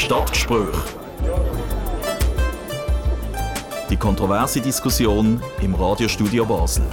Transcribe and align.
Stadtgespräch. 0.00 0.74
Die 3.90 3.96
kontroverse 3.98 4.58
Diskussion 4.62 5.42
im 5.60 5.74
Radiostudio 5.74 6.46
Basel. 6.46 6.84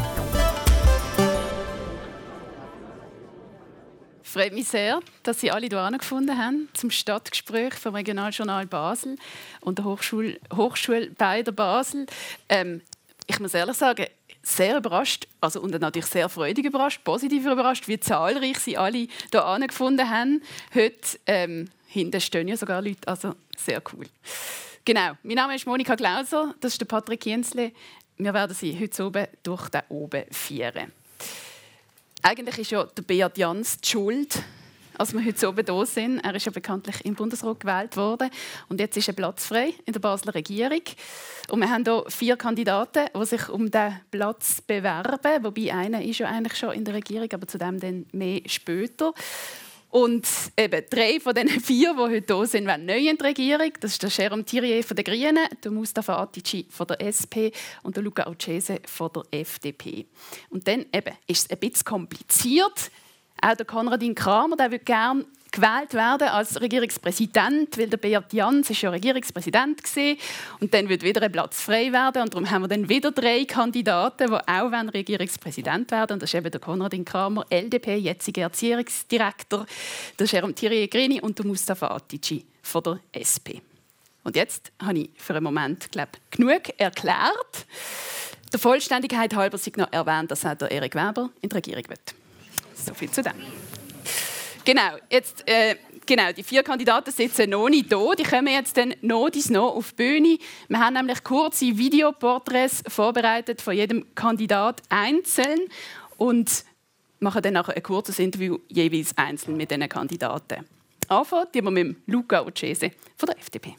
freut 4.24 4.54
mich 4.54 4.68
sehr, 4.68 5.00
dass 5.24 5.40
Sie 5.40 5.50
alle 5.50 5.68
hier 5.68 5.98
gefunden 5.98 6.38
haben 6.38 6.68
zum 6.74 6.92
Stadtgespräch 6.92 7.74
vom 7.76 7.96
Regionaljournal 7.96 8.68
Basel 8.68 9.16
und 9.62 9.80
der 9.80 9.86
Hochschule, 9.86 10.38
Hochschule 10.54 11.10
bei 11.18 11.42
der 11.44 11.54
Basel. 11.54 12.08
Ähm, 12.50 12.82
ich 13.26 13.40
muss 13.40 13.54
ehrlich 13.54 13.78
sagen, 13.78 14.06
sehr 14.44 14.78
überrascht, 14.78 15.28
also 15.40 15.62
und 15.62 15.80
natürlich 15.80 16.08
sehr 16.08 16.28
freudig 16.28 16.66
überrascht, 16.66 17.04
positiv 17.06 17.46
überrascht, 17.46 17.88
wie 17.88 18.00
zahlreich 18.00 18.60
Sie 18.60 18.78
alle 18.78 19.08
hier 19.32 19.68
gefunden 19.68 20.10
haben. 20.10 20.44
Heute 20.76 21.20
ähm, 21.26 21.70
hinten 21.88 22.22
stehen 22.22 22.48
ja 22.48 22.58
sogar 22.58 22.82
Leute, 22.82 23.08
also 23.08 23.34
sehr 23.58 23.82
cool. 23.94 24.06
Genau, 24.86 25.18
mein 25.24 25.36
Name 25.36 25.56
ist 25.56 25.66
Monika 25.66 25.96
Glauser, 25.96 26.56
das 26.62 26.74
ist 26.74 26.82
der 26.82 26.86
Patrick 26.86 27.26
Jensle. 27.26 27.72
Wir 28.18 28.34
werden 28.34 28.56
Sie 28.56 28.80
heute 28.80 29.06
oben 29.06 29.28
durch 29.44 29.70
den 29.70 29.82
oben 29.90 30.24
feiern. 30.32 30.92
Eigentlich 32.24 32.58
ist 32.60 32.72
ja 32.72 32.84
der 32.84 33.04
Beat 33.04 33.38
Jans 33.38 33.80
die 33.80 33.90
Schuld, 33.90 34.42
als 34.98 35.14
wir 35.14 35.24
heute 35.24 35.50
oben 35.50 35.66
hier 35.66 35.86
sind. 35.86 36.20
Er 36.20 36.36
ist 36.36 36.46
ja 36.46 36.52
bekanntlich 36.52 37.06
im 37.06 37.16
Bundesrat 37.16 37.60
gewählt 37.60 37.96
worden. 37.96 38.30
Und 38.70 38.80
jetzt 38.80 38.98
ist 38.98 39.08
ein 39.10 39.16
Platz 39.16 39.46
frei 39.46 39.74
in 39.86 39.94
der 39.94 40.00
Basler 40.00 40.34
Regierung. 40.34 40.82
Und 41.50 41.60
wir 41.60 41.70
haben 41.70 41.84
hier 41.84 42.04
vier 42.08 42.36
Kandidaten, 42.36 43.08
die 43.16 43.26
sich 43.26 43.50
um 43.50 43.70
diesen 43.70 44.02
Platz 44.10 44.62
bewerben. 44.62 45.44
Wobei 45.44 45.74
einer 45.74 46.02
ist 46.02 46.20
ja 46.20 46.28
eigentlich 46.28 46.58
schon 46.58 46.72
in 46.72 46.86
der 46.86 46.96
Regierung, 46.96 47.30
aber 47.32 47.48
zu 47.48 47.58
dem 47.58 47.80
dann 47.80 48.06
mehr 48.12 48.42
später. 48.48 49.14
Und 49.90 50.28
eben 50.58 50.84
drei 50.90 51.20
von 51.20 51.34
den 51.34 51.48
vier, 51.62 51.94
die 51.94 52.00
heute 52.00 52.36
hier 52.36 52.46
sind, 52.46 52.66
werden 52.66 52.86
neu 52.86 52.98
in 52.98 53.18
der 53.18 53.28
Regierung. 53.28 53.72
Das 53.80 53.94
ist 53.94 54.04
der 54.04 54.10
Jérôme 54.10 54.46
Thierry 54.46 54.84
von 54.84 54.96
den 54.96 55.06
Grünen, 55.06 55.48
der 55.64 55.72
Mustafa 55.72 56.22
Atici 56.22 56.66
von 56.70 56.88
der 56.88 57.02
SP 57.02 57.56
und 57.84 57.96
der 57.96 58.04
Luca 58.04 58.24
Aucese 58.24 58.80
von 58.86 59.10
der 59.14 59.24
FDP. 59.42 60.06
Und 60.50 60.68
dann 60.68 60.86
eben, 60.94 61.16
ist 61.28 61.46
es 61.46 61.50
ein 61.50 61.58
bisschen 61.58 61.86
kompliziert. 61.86 62.92
Auch 63.42 63.56
der 63.56 63.66
Konradin 63.66 64.16
Kramer 64.16 64.58
der 64.58 64.72
würde 64.72 64.84
gerne 64.84 65.26
gewählt 65.58 65.94
werden 65.94 66.28
als 66.30 66.62
Regierungspräsident, 66.62 67.78
weil 67.78 67.90
der 67.90 67.98
Beat 67.98 68.32
Jans 68.32 68.70
ist 68.70 68.82
ja 68.82 68.90
Regierungspräsident 68.90 69.84
gewesen. 69.84 70.18
und 70.60 70.74
dann 70.74 70.88
wird 70.88 71.04
wieder 71.04 71.22
ein 71.22 71.32
Platz 71.32 71.62
frei 71.62 71.92
werden 71.92 72.22
und 72.22 72.34
darum 72.34 72.50
haben 72.50 72.62
wir 72.64 72.68
dann 72.68 72.88
wieder 72.88 73.12
drei 73.12 73.46
Kandidaten, 73.46 74.28
die 74.28 74.34
auch 74.34 74.72
werden 74.72 74.90
Regierungspräsident 74.90 75.92
werden 75.92 76.14
und 76.14 76.22
das 76.22 76.30
ist 76.30 76.36
eben 76.36 76.52
der 76.52 76.62
Konradin 76.62 77.04
Kramer, 77.04 77.46
LDP, 77.50 77.96
jetziger 77.96 78.44
Erziehungsdirektor, 78.44 79.66
der 80.20 80.28
Jerome 80.28 80.54
Thierry 80.54 80.88
Grini 80.88 81.20
und 81.20 81.38
der 81.38 81.46
Mustafa 81.46 81.88
Atici 81.88 82.46
von 82.62 82.84
der 82.84 83.00
SP. 83.12 83.62
Und 84.24 84.36
jetzt 84.36 84.72
habe 84.82 85.00
ich 85.00 85.10
für 85.16 85.36
einen 85.36 85.44
Moment 85.44 85.92
glaub, 85.92 86.10
genug 86.32 86.64
erklärt. 86.78 87.66
Der 88.52 88.60
Vollständigkeit 88.60 89.34
halber 89.34 89.58
sei 89.58 89.72
noch 89.78 89.92
erwähnt, 89.92 90.32
dass 90.32 90.46
auch 90.46 90.62
Erik 90.70 90.96
Weber 90.96 91.30
in 91.42 91.50
die 91.50 91.56
Regierung 91.56 91.88
wird. 91.90 92.14
So 92.76 92.94
viel 92.94 93.10
zu 93.10 93.24
dem. 93.24 93.34
Genau, 94.68 94.98
jetzt, 95.10 95.48
äh, 95.48 95.78
genau, 96.06 96.34
die 96.34 96.44
vier 96.44 96.62
Kandidaten 96.62 97.10
sitzen 97.10 97.52
noch 97.52 97.70
nicht 97.70 97.88
hier. 97.88 98.16
Die 98.20 98.24
kommen 98.24 98.48
jetzt 98.48 98.76
dann 98.76 98.94
noch 99.02 99.30
dies 99.30 99.50
noch 99.50 99.74
auf 99.78 99.94
die 99.94 99.96
Bühne. 99.96 100.38
Wir 100.68 100.80
haben 100.82 100.96
nämlich 100.96 101.24
kurze 101.24 101.78
Videoporträts 101.78 102.84
vorbereitet 102.86 103.62
von 103.62 103.74
jedem 103.74 104.14
Kandidat 104.14 104.82
einzeln 104.90 105.70
und 106.18 106.66
machen 107.22 107.42
dann 107.44 107.54
nachher 107.54 107.78
ein 107.78 107.82
kurzes 107.82 108.20
Interview 108.20 108.58
jeweils 108.68 109.18
einzeln 109.18 109.56
mit 109.56 109.72
diesen 109.72 109.88
Kandidaten. 109.88 110.66
Anfangen 111.08 111.48
wir 111.54 111.72
mit 111.72 111.98
Luca 112.06 112.42
Uccese 112.42 112.92
von 113.16 113.28
der 113.28 113.40
FDP. 113.40 113.74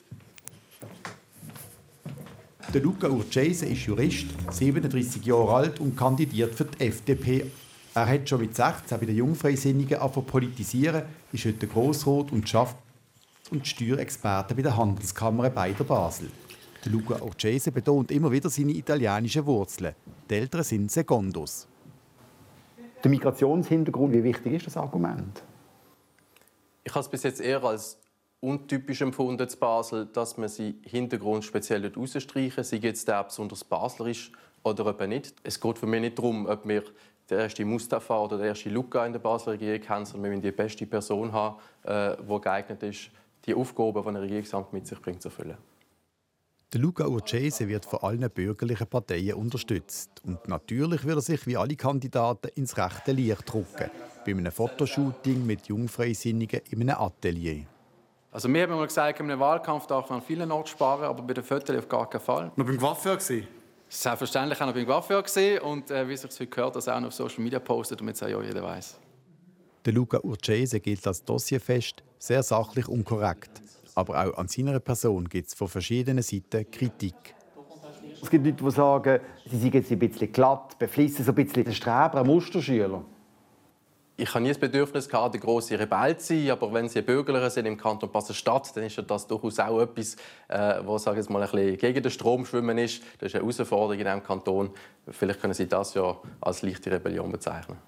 Der 2.73 2.81
Luca 2.81 3.09
Urcese 3.09 3.67
ist 3.67 3.85
Jurist, 3.85 4.29
37 4.53 5.23
Jahre 5.27 5.55
alt 5.55 5.81
und 5.81 5.99
kandidiert 5.99 6.55
für 6.55 6.65
die 6.65 6.87
FDP 6.87 7.51
er 7.95 8.07
hat 8.07 8.29
schon 8.29 8.41
mit 8.41 8.55
16 8.55 8.99
bei 8.99 9.07
den 9.07 9.17
Jungfreisinnigen 9.17 9.99
angefangen 9.99 10.27
politisieren, 10.27 11.03
ist 11.33 11.45
heute 11.45 11.67
Grossrot 11.67 12.33
und 12.33 12.49
schafft 12.49 12.77
und 13.51 13.67
Steuerexperte 13.67 14.55
bei 14.55 14.63
der 14.63 14.77
Handelskammer 14.77 15.51
bei 15.51 15.73
der 15.73 15.85
Basel. 15.85 16.31
Luca 16.85 17.21
Orcese 17.21 17.71
betont 17.71 18.11
immer 18.11 18.31
wieder 18.31 18.49
seine 18.49 18.73
italienischen 18.73 19.45
Wurzeln. 19.45 19.95
Die 20.31 20.35
Eltern 20.35 20.63
sind 20.63 20.91
Secondos. 20.91 21.67
Der 23.03 23.11
Migrationshintergrund, 23.11 24.13
wie 24.15 24.25
wichtig 24.25 24.55
ist 24.55 24.67
das 24.67 24.77
Argument? 24.77 25.43
Ich 26.85 26.93
habe 26.95 27.01
es 27.01 27.09
bis 27.09 27.23
jetzt 27.23 27.41
eher 27.41 27.63
als 27.63 27.99
untypisch 28.41 29.03
empfunden 29.03 29.49
zu 29.49 29.59
Basel, 29.59 30.07
dass 30.07 30.37
man 30.37 30.49
sie 30.49 30.77
Hintergrund 30.83 31.45
speziell 31.45 31.83
herausstreichen, 31.83 32.65
sei 32.65 32.77
jetzt 32.77 33.07
der 33.07 33.23
besonders 33.25 33.65
baslerisch 33.65 34.33
oder 34.63 34.87
eben 34.87 35.11
nicht. 35.11 35.35
Es 35.43 35.61
geht 35.61 35.79
für 35.79 35.87
mich 35.87 36.01
nicht 36.01 36.19
darum, 36.19 36.47
ob 36.47 36.67
wir 36.67 36.85
der 37.31 37.41
erste 37.41 37.65
Mustafa 37.65 38.19
oder 38.19 38.39
der 38.39 38.49
erste 38.49 38.71
Luca 38.71 39.05
in 39.05 39.13
der 39.13 39.21
Basler 39.21 39.53
Regierung 39.53 39.89
haben, 39.89 40.05
sondern 40.05 40.25
wir 40.25 40.31
müssen 40.31 40.43
die 40.43 40.53
beste 40.53 40.87
Person 40.87 41.33
haben, 41.33 41.57
äh, 41.85 42.17
die 42.17 42.41
geeignet 42.41 42.83
ist, 42.83 43.11
die 43.45 43.55
Aufgaben, 43.55 44.03
die 44.03 44.09
ein 44.09 44.17
Regierungsamt 44.17 44.73
mit 44.73 44.87
sich 44.87 45.01
bringt, 45.01 45.23
zu 45.23 45.29
erfüllen. 45.29 45.57
Der 46.71 46.83
Luca 46.83 47.07
Urcese 47.07 47.67
wird 47.67 47.87
von 47.87 48.01
allen 48.01 48.29
bürgerlichen 48.31 48.87
Parteien 48.87 49.35
unterstützt. 49.35 50.11
Und 50.23 50.49
natürlich 50.49 51.03
wird 51.07 51.17
er 51.17 51.23
sich 51.23 51.47
wie 51.47 51.57
alle 51.57 51.77
Kandidaten 51.77 52.49
ins 52.57 52.77
rechte 52.77 53.13
Licht 53.13 53.51
drücken. 53.51 53.91
Bei 54.27 54.33
einem 54.33 54.53
Fotoshooting 54.53 55.47
mit 55.47 55.69
Jungfreisinnigen 55.69 56.61
in 56.69 56.83
einem 56.83 57.01
Atelier. 57.01 57.65
Also 58.31 58.53
wir 58.53 58.63
haben 58.63 58.75
mal 58.75 58.87
gesagt, 58.87 59.19
in 59.21 59.31
einem 59.31 59.41
Wahlkampf 59.41 59.87
darf 59.87 60.11
man 60.11 60.19
an 60.19 60.25
vielen 60.27 60.53
Orten 60.53 60.69
sparen, 60.69 61.05
aber 61.05 61.23
bei 61.23 61.33
den 61.33 61.43
Fotos 61.43 61.75
auf 61.75 61.89
gar 61.89 62.11
keinen 62.11 62.21
Fall. 62.21 62.53
Noch 62.55 62.67
beim 62.67 62.77
Coiffeur? 62.77 63.19
Selbstverständlich 63.89 64.61
auch 64.61 64.67
noch 64.67 64.75
beim 64.75 64.87
Coiffeur 64.87 65.23
gesehen 65.23 65.63
und 65.63 65.91
äh, 65.91 66.07
wie 66.09 66.17
sich 66.17 66.31
heute 66.31 66.47
gehört, 66.47 66.77
dass 66.77 66.87
er 66.87 66.97
auch 66.97 67.01
noch 67.01 67.09
auf 67.09 67.15
Social 67.15 67.43
Media 67.43 67.59
postet, 67.59 68.01
damit 68.01 68.17
es 68.17 68.23
auch 68.23 68.43
jeder 68.43 68.63
weiß. 68.63 68.99
Der 69.85 69.93
Luca 69.93 70.19
Urcese 70.19 70.81
gilt 70.81 71.07
als 71.07 71.25
dossierfest, 71.25 72.03
sehr 72.19 72.43
sachlich 72.43 72.87
und 72.89 73.05
korrekt. 73.05 73.63
Aber 73.95 74.25
auch 74.25 74.37
an 74.37 74.49
seiner 74.49 74.79
Person 74.81 75.29
gibt 75.29 75.49
es 75.49 75.55
von 75.55 75.69
verschiedenen 75.69 76.23
Seiten 76.23 76.71
Kritik. 76.71 77.15
Es 78.23 78.29
gibt 78.29 78.45
Leute, 78.45 78.63
die 78.63 78.71
sagen, 78.71 79.21
sie 79.47 79.59
sind 79.59 79.75
jetzt 79.75 79.91
ein 79.91 79.99
bisschen 79.99 80.33
glatt, 80.33 80.79
beflissen, 80.79 81.25
so 81.25 81.33
ein 81.33 81.35
bisschen 81.35 81.67
ein 81.67 81.73
Streber, 81.73 82.21
ein 82.21 82.27
Musterschüler 82.27 83.03
ich 84.21 84.35
habe 84.35 84.41
nie 84.41 84.49
das 84.49 84.59
Bedürfnis 84.59 85.09
gehabt, 85.09 85.35
der 85.35 85.41
große 85.41 85.79
Rebell 85.79 86.17
zu 86.19 86.35
sein, 86.35 86.51
aber 86.51 86.73
wenn 86.73 86.89
sie 86.89 87.03
Bürger 87.03 87.49
sind 87.51 87.67
im 87.67 87.77
Kanton 87.77 88.11
Basel-Stadt, 88.11 88.77
dann 88.77 88.83
ist 88.83 89.01
das 89.07 89.29
durchaus 89.29 89.61
auch 89.61 89.81
etwas, 89.81 90.17
äh, 90.49 90.81
was 90.85 91.05
sage 91.05 91.21
ich 91.21 91.29
mal, 91.29 91.41
ein 91.41 91.49
bisschen 91.49 91.79
gegen 91.79 92.03
den 92.03 92.11
Strom 92.11 92.45
schwimmen 92.45 92.79
ist. 92.79 93.01
Das 93.21 93.29
ist 93.29 93.37
eine 93.37 93.45
Herausforderung 93.45 93.93
in 93.93 94.05
diesem 94.05 94.23
Kanton. 94.25 94.71
Vielleicht 95.09 95.41
können 95.41 95.55
Sie 95.55 95.69
das 95.69 95.95
ja 95.95 96.17
als 96.41 96.63
leichte 96.63 96.91
Rebellion 96.91 97.31
bezeichnen. 97.31 97.79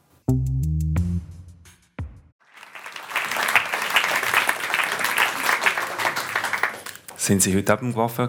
Sind 7.16 7.42
Sie 7.42 7.56
heute 7.56 7.76
beim 7.76 7.92
Coiffeur 7.92 8.28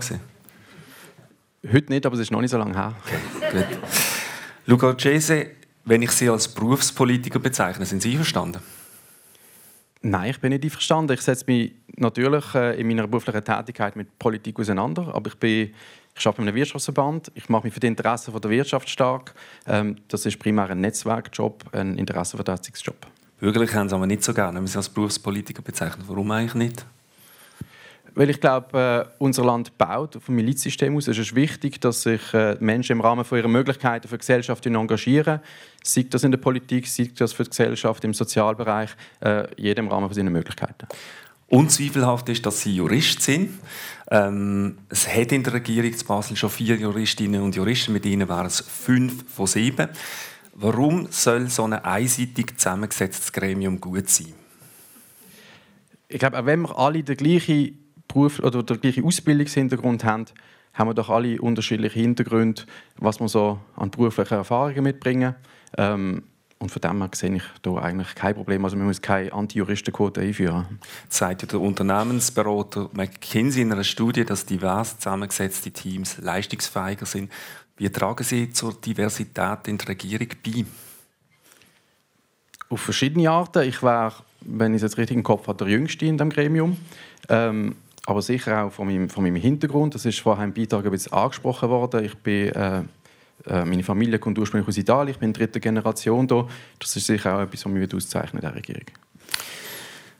Heute 1.71 1.91
nicht, 1.91 2.05
aber 2.07 2.15
es 2.15 2.21
ist 2.21 2.31
noch 2.31 2.41
nicht 2.41 2.49
so 2.49 2.57
lange 2.57 2.73
her. 2.73 2.95
Gut. 3.51 3.67
Luca 4.65 4.97
Cese 4.97 5.60
wenn 5.85 6.01
ich 6.01 6.11
Sie 6.11 6.29
als 6.29 6.47
Berufspolitiker 6.47 7.39
bezeichne, 7.39 7.85
sind 7.85 8.01
Sie 8.01 8.11
einverstanden? 8.11 8.61
Nein, 10.03 10.31
ich 10.31 10.39
bin 10.39 10.49
nicht 10.49 10.63
einverstanden. 10.63 11.13
Ich 11.13 11.21
setze 11.21 11.45
mich 11.47 11.73
natürlich 11.95 12.55
äh, 12.55 12.79
in 12.79 12.87
meiner 12.87 13.07
beruflichen 13.07 13.43
Tätigkeit 13.43 13.95
mit 13.95 14.17
Politik 14.17 14.59
auseinander, 14.59 15.13
aber 15.13 15.29
ich 15.29 15.35
bin 15.35 15.73
ich 16.17 16.27
arbeite 16.27 16.41
in 16.41 16.47
einem 16.49 16.55
Wirtschaftsverband. 16.55 17.31
Ich 17.35 17.49
mache 17.49 17.63
mich 17.63 17.73
für 17.73 17.79
die 17.79 17.87
Interessen 17.87 18.33
der 18.39 18.51
Wirtschaft 18.51 18.89
stark. 18.89 19.33
Ähm, 19.65 19.97
das 20.07 20.25
ist 20.25 20.37
primär 20.39 20.69
ein 20.69 20.81
Netzwerkjob, 20.81 21.73
ein 21.73 21.97
Interessenvertretungsjob. 21.97 22.95
Bürgerlich 23.39 23.73
haben 23.73 23.89
Sie 23.89 23.95
aber 23.95 24.07
nicht 24.07 24.23
so 24.23 24.33
gerne, 24.33 24.59
wenn 24.59 24.67
Sie 24.67 24.77
als 24.77 24.89
Berufspolitiker 24.89 25.61
bezeichnet. 25.61 26.05
Warum 26.07 26.29
eigentlich 26.31 26.55
nicht? 26.55 26.85
Weil 28.13 28.29
ich 28.29 28.41
glaube, 28.41 29.07
äh, 29.09 29.13
unser 29.19 29.45
Land 29.45 29.77
baut 29.77 30.17
auf 30.17 30.27
ein 30.27 30.35
Milizsystem 30.35 30.95
aus. 30.97 31.07
Es 31.07 31.17
ist 31.17 31.33
wichtig, 31.33 31.79
dass 31.79 32.01
sich 32.01 32.33
äh, 32.33 32.57
Menschen 32.59 32.93
im 32.93 33.01
Rahmen 33.01 33.23
von 33.23 33.37
ihrer 33.37 33.47
Möglichkeiten 33.47 34.07
für 34.07 34.15
die 34.15 34.19
Gesellschaft 34.19 34.65
engagieren. 34.65 35.39
Sei 35.81 36.05
das 36.09 36.23
in 36.23 36.31
der 36.31 36.37
Politik, 36.37 36.87
sei 36.87 37.09
das 37.15 37.31
für 37.31 37.43
die 37.43 37.49
Gesellschaft, 37.49 38.03
im 38.03 38.13
Sozialbereich, 38.13 38.89
äh, 39.21 39.47
jedem 39.55 39.87
Rahmen 39.87 40.07
von 40.07 40.15
seinen 40.15 40.33
Möglichkeiten. 40.33 40.87
Unzweifelhaft 41.47 42.29
ist, 42.29 42.45
dass 42.45 42.61
Sie 42.61 42.75
Jurist 42.75 43.21
sind. 43.21 43.49
Ähm, 44.09 44.77
es 44.89 45.07
hat 45.07 45.31
in 45.31 45.43
der 45.43 45.53
Regierung 45.53 45.95
zu 45.95 46.05
Basel 46.05 46.35
schon 46.35 46.49
vier 46.49 46.75
Juristinnen 46.75 47.41
und 47.41 47.55
Juristen, 47.55 47.93
mit 47.93 48.05
ihnen 48.05 48.27
waren 48.27 48.47
es 48.47 48.61
fünf 48.61 49.25
von 49.33 49.47
sieben. 49.47 49.89
Warum 50.53 51.07
soll 51.11 51.49
so 51.49 51.63
ein 51.63 51.73
einseitig 51.73 52.57
zusammengesetztes 52.57 53.31
Gremium 53.31 53.79
gut 53.79 54.09
sein? 54.09 54.33
Ich 56.07 56.19
glaube, 56.19 56.39
auch 56.39 56.45
wenn 56.45 56.61
wir 56.61 56.77
alle 56.77 57.03
den 57.03 57.15
gleichen 57.15 57.80
Beruf 58.13 58.39
oder 58.39 58.63
den 58.63 58.81
gleichen 58.81 59.05
Ausbildungshintergrund 59.05 60.03
haben, 60.03 60.25
haben 60.73 60.89
wir 60.89 60.93
doch 60.93 61.09
alle 61.09 61.41
unterschiedliche 61.41 61.99
Hintergründe, 61.99 62.63
was 62.97 63.19
wir 63.19 63.27
so 63.27 63.59
an 63.75 63.91
beruflichen 63.91 64.35
Erfahrungen 64.35 64.83
mitbringen. 64.83 65.35
Ähm, 65.77 66.23
Und 66.59 66.69
von 66.69 66.79
dem 66.79 67.01
her 67.01 67.09
sehe 67.13 67.35
ich 67.35 67.43
da 67.63 67.75
eigentlich 67.77 68.13
kein 68.13 68.35
Problem. 68.35 68.63
Also 68.63 68.77
man 68.77 68.85
muss 68.85 69.01
keine 69.01 69.33
Anti-Juristenquote 69.33 70.21
einführen. 70.21 70.79
Sagt 71.09 71.51
der 71.51 71.59
Unternehmensberater 71.59 72.87
McKinsey 72.93 73.63
in 73.63 73.71
einer 73.71 73.83
Studie, 73.83 74.23
dass 74.23 74.45
divers 74.45 74.99
zusammengesetzte 74.99 75.71
Teams 75.71 76.19
leistungsfähiger 76.19 77.07
sind. 77.07 77.31
Wie 77.77 77.89
tragen 77.89 78.23
Sie 78.23 78.51
zur 78.51 78.75
Diversität 78.75 79.67
in 79.67 79.79
der 79.79 79.87
Regierung 79.87 80.27
bei? 80.45 80.65
Auf 82.69 82.81
verschiedene 82.81 83.29
Arten. 83.31 83.67
Ich 83.67 83.81
wäre, 83.81 84.13
wenn 84.41 84.73
ich 84.73 84.77
es 84.77 84.83
jetzt 84.83 84.97
richtig 84.99 85.17
im 85.17 85.23
Kopf 85.23 85.47
habe, 85.47 85.57
der 85.57 85.67
Jüngste 85.67 86.05
in 86.05 86.15
diesem 86.15 86.29
Gremium. 86.29 86.77
Ähm, 87.27 87.75
aber 88.05 88.21
sicher 88.21 88.63
auch 88.63 88.71
von 88.71 88.87
meinem, 88.87 89.09
von 89.09 89.23
meinem 89.23 89.35
Hintergrund. 89.35 89.95
Das 89.95 90.05
ist 90.05 90.19
vorher 90.19 90.43
im 90.43 90.53
Beitrag 90.53 90.85
ein 90.85 90.91
bisschen 90.91 91.13
angesprochen 91.13 91.69
worden. 91.69 92.03
Ich 92.03 92.15
bin, 92.17 92.49
äh, 92.49 92.79
äh, 93.45 93.65
meine 93.65 93.83
Familie 93.83 94.19
kommt 94.19 94.39
ursprünglich 94.39 94.67
aus 94.67 94.77
Italien. 94.77 95.11
Ich 95.11 95.19
bin 95.19 95.33
dritte 95.33 95.59
Generation 95.59 96.27
hier. 96.27 96.47
Das 96.79 96.95
ist 96.95 97.05
sicher 97.05 97.35
auch 97.35 97.41
etwas, 97.41 97.65
was 97.65 97.71
mich 97.71 97.93
auszeichnet 97.93 98.43
der 98.43 98.55
Regierung. 98.55 98.85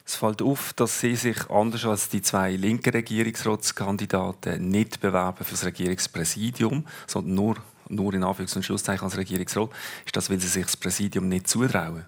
Es 0.06 0.16
fällt 0.16 0.42
auf, 0.42 0.74
dass 0.74 1.00
Sie 1.00 1.16
sich 1.16 1.50
anders 1.50 1.86
als 1.86 2.10
die 2.10 2.22
zwei 2.22 2.56
linken 2.56 2.90
Regierungsratskandidaten 2.90 4.68
nicht 4.68 5.00
bewerben 5.00 5.46
für 5.46 5.52
das 5.52 5.66
Regierungspräsidium, 5.66 6.86
sondern 7.08 7.34
nur, 7.34 7.56
nur 7.88 8.14
in 8.14 8.24
Anführungs- 8.24 8.56
und 8.58 8.64
Schlusszeichen 8.64 9.06
als 9.06 9.18
Regierungsrat. 9.18 9.70
Ist 10.06 10.16
das, 10.16 10.30
weil 10.30 10.40
Sie 10.40 10.48
sich 10.48 10.66
das 10.66 10.76
Präsidium 10.76 11.30
nicht 11.30 11.48
zutrauen? 11.48 12.06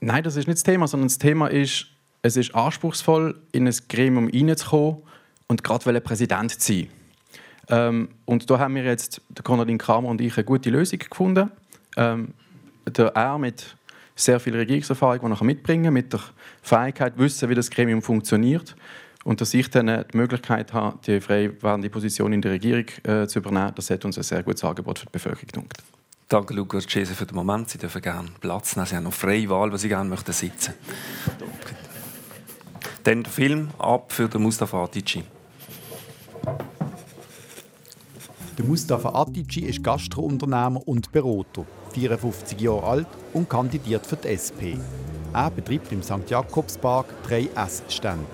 Nein, 0.00 0.22
das 0.22 0.36
ist 0.36 0.46
nicht 0.46 0.58
das 0.58 0.62
Thema, 0.62 0.86
sondern 0.86 1.08
das 1.08 1.18
Thema 1.18 1.46
ist, 1.46 1.86
es 2.22 2.36
ist 2.36 2.54
anspruchsvoll, 2.54 3.40
in 3.52 3.66
ein 3.66 3.74
Gremium 3.88 4.28
hineinzukommen 4.28 4.98
und 5.48 5.64
gerade 5.64 6.00
Präsident 6.00 6.52
zu 6.52 6.72
sein. 6.72 6.88
Ähm, 7.68 8.08
und 8.24 8.48
da 8.48 8.58
haben 8.58 8.74
wir 8.74 8.84
jetzt, 8.84 9.20
der 9.28 9.42
Konradin 9.42 9.78
Kramer 9.78 10.08
und 10.08 10.20
ich, 10.20 10.36
eine 10.36 10.44
gute 10.44 10.70
Lösung 10.70 10.98
gefunden. 10.98 11.50
Ähm, 11.96 12.34
der 12.86 13.08
er 13.08 13.38
mit 13.38 13.76
sehr 14.16 14.40
viel 14.40 14.56
Regierungserfahrung, 14.56 15.30
die 15.30 15.40
er 15.40 15.44
mitbringen 15.44 15.92
mit 15.92 16.12
der 16.12 16.20
Fähigkeit, 16.62 17.16
wissen, 17.16 17.48
wie 17.48 17.54
das 17.54 17.70
Gremium 17.70 18.02
funktioniert 18.02 18.76
und 19.24 19.40
dass 19.40 19.54
ich 19.54 19.70
dann 19.70 19.86
die 19.86 20.16
Möglichkeit 20.16 20.72
habe, 20.72 20.98
die 21.06 21.20
frei 21.20 21.50
werdende 21.60 21.90
Position 21.90 22.32
in 22.32 22.42
der 22.42 22.52
Regierung 22.52 22.86
äh, 23.04 23.26
zu 23.26 23.38
übernehmen, 23.38 23.72
das 23.74 23.90
hat 23.90 24.04
uns 24.04 24.18
ein 24.18 24.24
sehr 24.24 24.42
gutes 24.42 24.64
Angebot 24.64 24.98
für 24.98 25.06
die 25.06 25.12
Bevölkerung 25.12 25.46
gedacht. 25.46 25.84
Danke, 26.28 26.54
Luca 26.54 26.80
Cese, 26.80 27.14
für 27.14 27.26
den 27.26 27.36
Moment. 27.36 27.68
Sie 27.68 27.78
dürfen 27.78 28.00
gerne 28.00 28.28
Platz 28.40 28.74
nehmen. 28.74 28.86
Sie 28.86 28.96
haben 28.96 29.04
noch 29.04 29.12
freie 29.12 29.48
Wahl, 29.48 29.70
wo 29.70 29.76
Sie 29.76 29.88
gerne 29.88 30.08
möchten 30.08 30.32
sitzen 30.32 30.74
möchten. 30.80 31.91
Dann 33.04 33.24
der 33.24 33.32
Film 33.32 33.70
ab 33.78 34.12
für 34.12 34.28
den 34.28 34.42
Mustafa 34.42 34.84
Atici. 34.84 35.24
Der 38.56 38.64
Mustafa 38.64 39.08
Atici 39.08 39.62
ist 39.62 39.82
Gastrounternehmer 39.82 40.86
und 40.86 41.10
Berater, 41.10 41.66
54 41.94 42.60
Jahre 42.60 42.84
alt 42.84 43.06
und 43.32 43.50
kandidiert 43.50 44.06
für 44.06 44.14
die 44.14 44.28
SP. 44.30 44.78
Er 45.32 45.50
betreibt 45.50 45.90
im 45.90 46.02
St. 46.02 46.28
Jakobspark 46.30 47.06
drei 47.26 47.48
Essstände. 47.56 48.24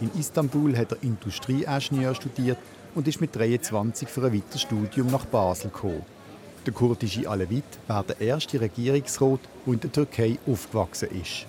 In 0.00 0.10
Istanbul 0.18 0.74
hat 0.78 0.92
er 0.92 1.02
Industrieingenieur 1.02 2.14
studiert 2.14 2.58
und 2.94 3.06
ist 3.06 3.20
mit 3.20 3.36
23 3.36 4.08
für 4.08 4.24
ein 4.24 4.32
weiteres 4.32 4.62
Studium 4.62 5.08
nach 5.08 5.26
Basel 5.26 5.70
gekommen. 5.70 6.06
Der 6.64 6.72
kurdische 6.72 7.28
Alevit 7.28 7.64
war 7.86 8.02
der 8.02 8.18
erste 8.18 8.58
Regierungsrat, 8.58 9.40
der 9.66 9.74
in 9.74 9.80
der 9.80 9.92
Türkei 9.92 10.38
aufgewachsen 10.46 11.10
ist. 11.20 11.46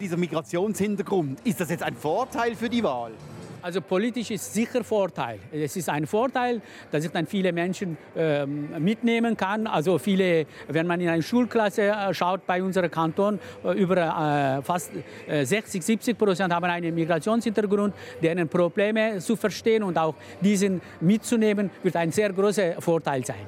Dieser 0.00 0.16
Migrationshintergrund, 0.16 1.40
ist 1.44 1.60
das 1.60 1.70
jetzt 1.70 1.82
ein 1.82 1.96
Vorteil 1.96 2.54
für 2.54 2.68
die 2.68 2.82
Wahl? 2.82 3.12
Also 3.60 3.80
politisch 3.80 4.30
ist 4.30 4.54
sicher 4.54 4.84
Vorteil. 4.84 5.40
Es 5.52 5.76
ist 5.76 5.88
ein 5.88 6.06
Vorteil, 6.06 6.62
dass 6.90 7.04
ich 7.04 7.10
dann 7.10 7.26
viele 7.26 7.52
Menschen 7.52 7.96
ähm, 8.16 8.68
mitnehmen 8.78 9.36
kann. 9.36 9.66
Also 9.66 9.98
viele, 9.98 10.46
wenn 10.68 10.86
man 10.86 11.00
in 11.00 11.08
eine 11.08 11.22
Schulklasse 11.22 11.82
äh, 11.82 12.14
schaut 12.14 12.46
bei 12.46 12.62
unserem 12.62 12.90
Kanton, 12.90 13.40
äh, 13.64 13.72
über 13.72 14.58
äh, 14.58 14.62
fast 14.62 14.92
60, 15.26 15.82
70 15.82 16.16
Prozent 16.16 16.52
haben 16.54 16.64
einen 16.66 16.94
Migrationshintergrund, 16.94 17.94
deren 18.22 18.48
Probleme 18.48 19.18
zu 19.18 19.34
verstehen 19.34 19.82
und 19.82 19.98
auch 19.98 20.14
diesen 20.40 20.80
mitzunehmen, 21.00 21.70
wird 21.82 21.96
ein 21.96 22.12
sehr 22.12 22.32
großer 22.32 22.80
Vorteil 22.80 23.24
sein. 23.24 23.46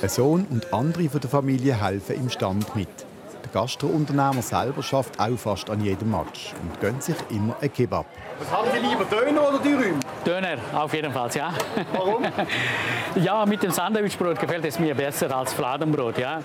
Ein 0.00 0.08
Sohn 0.08 0.46
und 0.48 0.72
andere 0.72 1.08
von 1.08 1.20
der 1.20 1.28
Familie 1.28 1.80
helfen 1.80 2.16
im 2.16 2.30
Stand 2.30 2.74
mit. 2.74 3.07
Der 3.48 3.62
Gastrounternehmer 3.62 4.42
selber 4.42 4.82
schafft 4.82 5.18
auch 5.18 5.36
fast 5.38 5.70
an 5.70 5.82
jedem 5.82 6.10
Match 6.10 6.52
und 6.60 6.80
gönnt 6.80 7.02
sich 7.02 7.16
immer 7.30 7.56
ein 7.60 7.72
Kebab. 7.72 8.04
Was 8.38 8.50
haben 8.50 8.68
Sie 8.70 8.78
lieber, 8.78 9.04
Döner 9.06 9.48
oder 9.48 9.58
Dürüm? 9.58 9.98
Döner, 10.26 10.58
auf 10.74 10.92
jeden 10.92 11.10
Fall, 11.10 11.30
ja. 11.34 11.54
Warum? 11.94 12.24
ja, 13.24 13.46
mit 13.46 13.62
dem 13.62 13.70
Sandwichbrot 13.70 14.38
gefällt 14.38 14.66
es 14.66 14.78
mir 14.78 14.94
besser 14.94 15.34
als 15.34 15.54
Fladenbrot, 15.54 16.18
ja. 16.18 16.42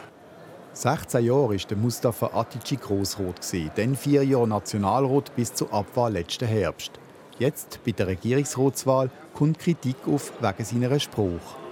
16 0.72 1.26
Jahre 1.26 1.50
war 1.50 1.58
der 1.58 1.78
Mustafa 1.78 2.30
Atici 2.34 2.78
Grossrot, 2.78 3.36
dann 3.76 3.96
vier 3.98 4.24
Jahre 4.24 4.48
Nationalrat 4.48 5.36
bis 5.36 5.54
zur 5.54 5.74
Abwahl 5.74 6.14
letzten 6.14 6.48
Herbst. 6.48 6.94
Jetzt, 7.38 7.82
bei 7.86 7.92
der 7.92 8.08
Regierungsratswahl, 8.08 9.10
kommt 9.34 9.60
Kritik 9.60 9.98
auf 10.08 10.32
wegen 10.40 10.64
seiner 10.64 11.00
Spruch. 11.00 11.63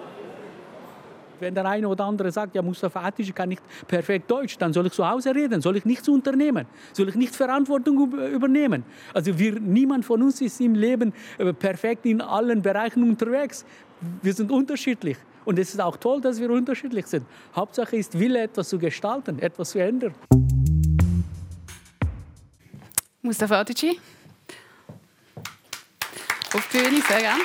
Wenn 1.41 1.55
der 1.55 1.65
eine 1.65 1.87
oder 1.87 2.05
andere 2.05 2.31
sagt, 2.31 2.53
ja, 2.53 2.61
Mustafa 2.61 3.01
Atisch 3.01 3.33
kann 3.33 3.49
nicht 3.49 3.63
perfekt 3.87 4.29
Deutsch, 4.29 4.59
dann 4.59 4.73
soll 4.73 4.85
ich 4.85 4.93
zu 4.93 5.09
Hause 5.09 5.33
reden, 5.33 5.59
soll 5.59 5.75
ich 5.75 5.85
nichts 5.85 6.07
unternehmen, 6.07 6.67
soll 6.93 7.09
ich 7.09 7.15
nicht 7.15 7.35
Verantwortung 7.35 8.13
übernehmen. 8.13 8.83
Also 9.11 9.37
wir, 9.39 9.59
niemand 9.59 10.05
von 10.05 10.21
uns 10.21 10.39
ist 10.39 10.61
im 10.61 10.75
Leben 10.75 11.13
äh, 11.39 11.51
perfekt 11.51 12.05
in 12.05 12.21
allen 12.21 12.61
Bereichen 12.61 13.01
unterwegs. 13.01 13.65
Wir 14.21 14.33
sind 14.33 14.51
unterschiedlich. 14.51 15.17
Und 15.43 15.57
es 15.57 15.73
ist 15.73 15.81
auch 15.81 15.97
toll, 15.97 16.21
dass 16.21 16.39
wir 16.39 16.51
unterschiedlich 16.51 17.07
sind. 17.07 17.25
Hauptsache 17.55 17.95
ist 17.95 18.19
Wille, 18.19 18.43
etwas 18.43 18.69
zu 18.69 18.77
gestalten, 18.77 19.39
etwas 19.39 19.71
zu 19.71 19.79
ändern. 19.79 20.13
Mustafa 23.23 23.61
Atici. 23.61 23.99
Auf 26.53 26.69
die 26.71 26.77
Bühne, 26.77 27.01
sehr 27.01 27.19
gerne. 27.19 27.41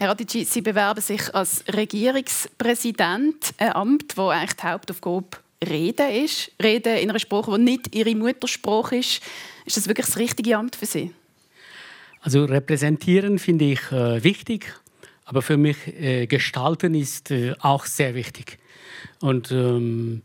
Herr 0.00 0.08
Radici, 0.08 0.44
Sie 0.44 0.62
bewerben 0.62 1.02
sich 1.02 1.34
als 1.34 1.62
Regierungspräsident, 1.70 3.52
ein 3.58 3.72
Amt, 3.74 4.16
wo 4.16 4.28
eigentlich 4.28 4.54
die 4.54 4.66
Hauptaufgabe 4.66 5.26
Reden 5.62 6.10
ist. 6.24 6.52
Reden 6.58 6.96
in 6.96 7.10
einer 7.10 7.18
Sprache, 7.18 7.50
die 7.58 7.64
nicht 7.64 7.94
Ihre 7.94 8.14
Muttersprache 8.14 8.96
ist. 8.96 9.20
Ist 9.66 9.76
das 9.76 9.88
wirklich 9.88 10.06
das 10.06 10.16
richtige 10.16 10.56
Amt 10.56 10.74
für 10.74 10.86
Sie? 10.86 11.12
Also 12.22 12.46
repräsentieren 12.46 13.38
finde 13.38 13.66
ich 13.66 13.92
äh, 13.92 14.24
wichtig, 14.24 14.72
aber 15.26 15.42
für 15.42 15.58
mich 15.58 15.76
äh, 15.88 16.26
gestalten 16.26 16.94
ist 16.94 17.30
äh, 17.30 17.52
auch 17.60 17.84
sehr 17.84 18.14
wichtig. 18.14 18.56
Und 19.20 19.52
ähm, 19.52 20.22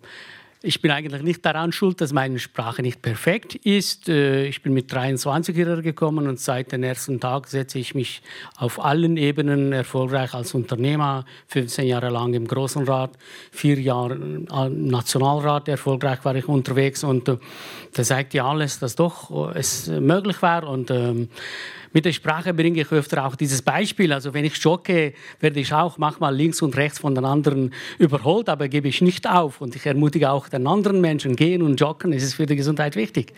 ich 0.65 0.81
bin 0.81 0.89
eigentlich 0.89 1.21
nicht 1.21 1.45
daran 1.45 1.71
schuld, 1.71 2.01
dass 2.01 2.11
meine 2.11 2.39
Sprache 2.39 2.81
nicht 2.81 3.01
perfekt 3.01 3.55
ist. 3.55 4.09
Äh, 4.09 4.47
ich 4.47 4.63
bin 4.63 4.73
mit 4.73 4.91
23 4.91 5.55
hierher 5.55 5.81
gekommen 5.81 6.27
und 6.27 6.39
seit 6.39 6.71
dem 6.71 6.81
ersten 6.81 7.19
Tag 7.19 7.47
setze 7.47 7.77
ich 7.77 7.93
mich 7.93 8.23
auf 8.57 8.83
allen 8.83 9.15
Ebenen 9.15 9.71
erfolgreich 9.71 10.33
als 10.33 10.53
Unternehmer. 10.55 11.25
15 11.47 11.85
Jahre 11.85 12.09
lang 12.09 12.33
im 12.33 12.47
Großen 12.47 12.83
Rat, 12.87 13.11
vier 13.51 13.79
Jahre 13.79 14.15
im 14.15 14.45
Nationalrat 14.87 15.67
erfolgreich 15.67 16.25
war 16.25 16.35
ich 16.35 16.47
unterwegs 16.47 17.03
und 17.03 17.29
äh, 17.29 17.37
das 17.93 18.07
zeigt 18.07 18.33
ja 18.33 18.49
alles, 18.49 18.79
dass 18.79 18.95
doch 18.95 19.53
äh, 19.53 19.59
es 19.59 19.87
möglich 19.87 20.41
war 20.41 20.67
und 20.67 20.89
ähm, 20.89 21.29
mit 21.95 22.03
der 22.03 22.11
Sprache 22.11 22.53
bringe 22.53 22.81
ich 22.81 22.91
öfter 22.91 23.25
auch 23.25 23.37
dieses 23.37 23.61
Beispiel. 23.61 24.11
Also 24.11 24.33
wenn 24.33 24.43
ich 24.43 24.57
jogge, 24.57 25.13
werde 25.39 25.59
ich 25.61 25.71
auch 25.71 25.97
manchmal 25.97 26.35
links 26.35 26.61
und 26.61 26.75
rechts 26.75 26.99
von 26.99 27.15
den 27.15 27.23
anderen 27.23 27.73
überholt, 27.99 28.49
aber 28.49 28.67
gebe 28.67 28.89
ich 28.89 29.01
nicht 29.01 29.25
auf. 29.25 29.61
Und 29.61 29.77
ich 29.77 29.85
ermutige 29.85 30.29
auch 30.29 30.49
den 30.49 30.67
anderen 30.67 30.99
Menschen, 30.99 31.37
gehen 31.37 31.61
und 31.61 31.79
joggen, 31.79 32.11
es 32.11 32.21
ist 32.21 32.33
für 32.33 32.45
die 32.45 32.57
Gesundheit 32.57 32.97
wichtig. 32.97 33.31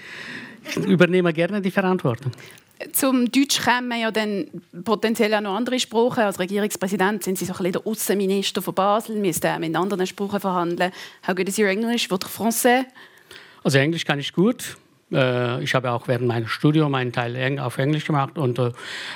Ich 0.68 0.76
übernehme 0.78 1.34
gerne 1.34 1.62
die 1.62 1.70
Verantwortung. 1.70 2.32
Zum 2.94 3.32
Deutsch 3.32 3.62
kommen 3.64 4.00
ja 4.00 4.10
dann 4.10 4.48
potenziell 4.84 5.36
auch 5.36 5.42
noch 5.42 5.56
andere 5.56 5.80
Sprachen. 5.80 6.24
Als 6.24 6.40
Regierungspräsident 6.40 7.24
sind 7.24 7.38
Sie 7.38 7.46
so 7.46 7.54
ein 7.54 7.58
bisschen 7.58 7.74
der 7.74 7.86
Außenminister 7.86 8.64
von 8.64 8.74
Basel, 8.74 9.18
müssen 9.18 9.60
mit 9.60 9.76
anderen 9.76 10.08
Sprachen 10.08 10.40
verhandeln. 10.40 10.92
How 11.28 11.36
good 11.36 11.48
is 11.48 11.60
your 11.60 11.68
English? 11.68 12.10
Votre 12.10 12.28
français? 12.28 12.86
Also 13.64 13.78
Englisch 13.78 14.04
kann 14.04 14.18
ich 14.18 14.34
gut. 14.34 14.78
Äh, 15.12 15.64
ich 15.64 15.74
habe 15.74 15.92
auch 15.92 16.08
während 16.08 16.28
meines 16.28 16.50
Studiums 16.50 16.96
einen 16.96 17.14
Teil 17.14 17.60
auf 17.60 17.78
Englisch 17.78 18.06
gemacht 18.06 18.38
und 18.38 18.60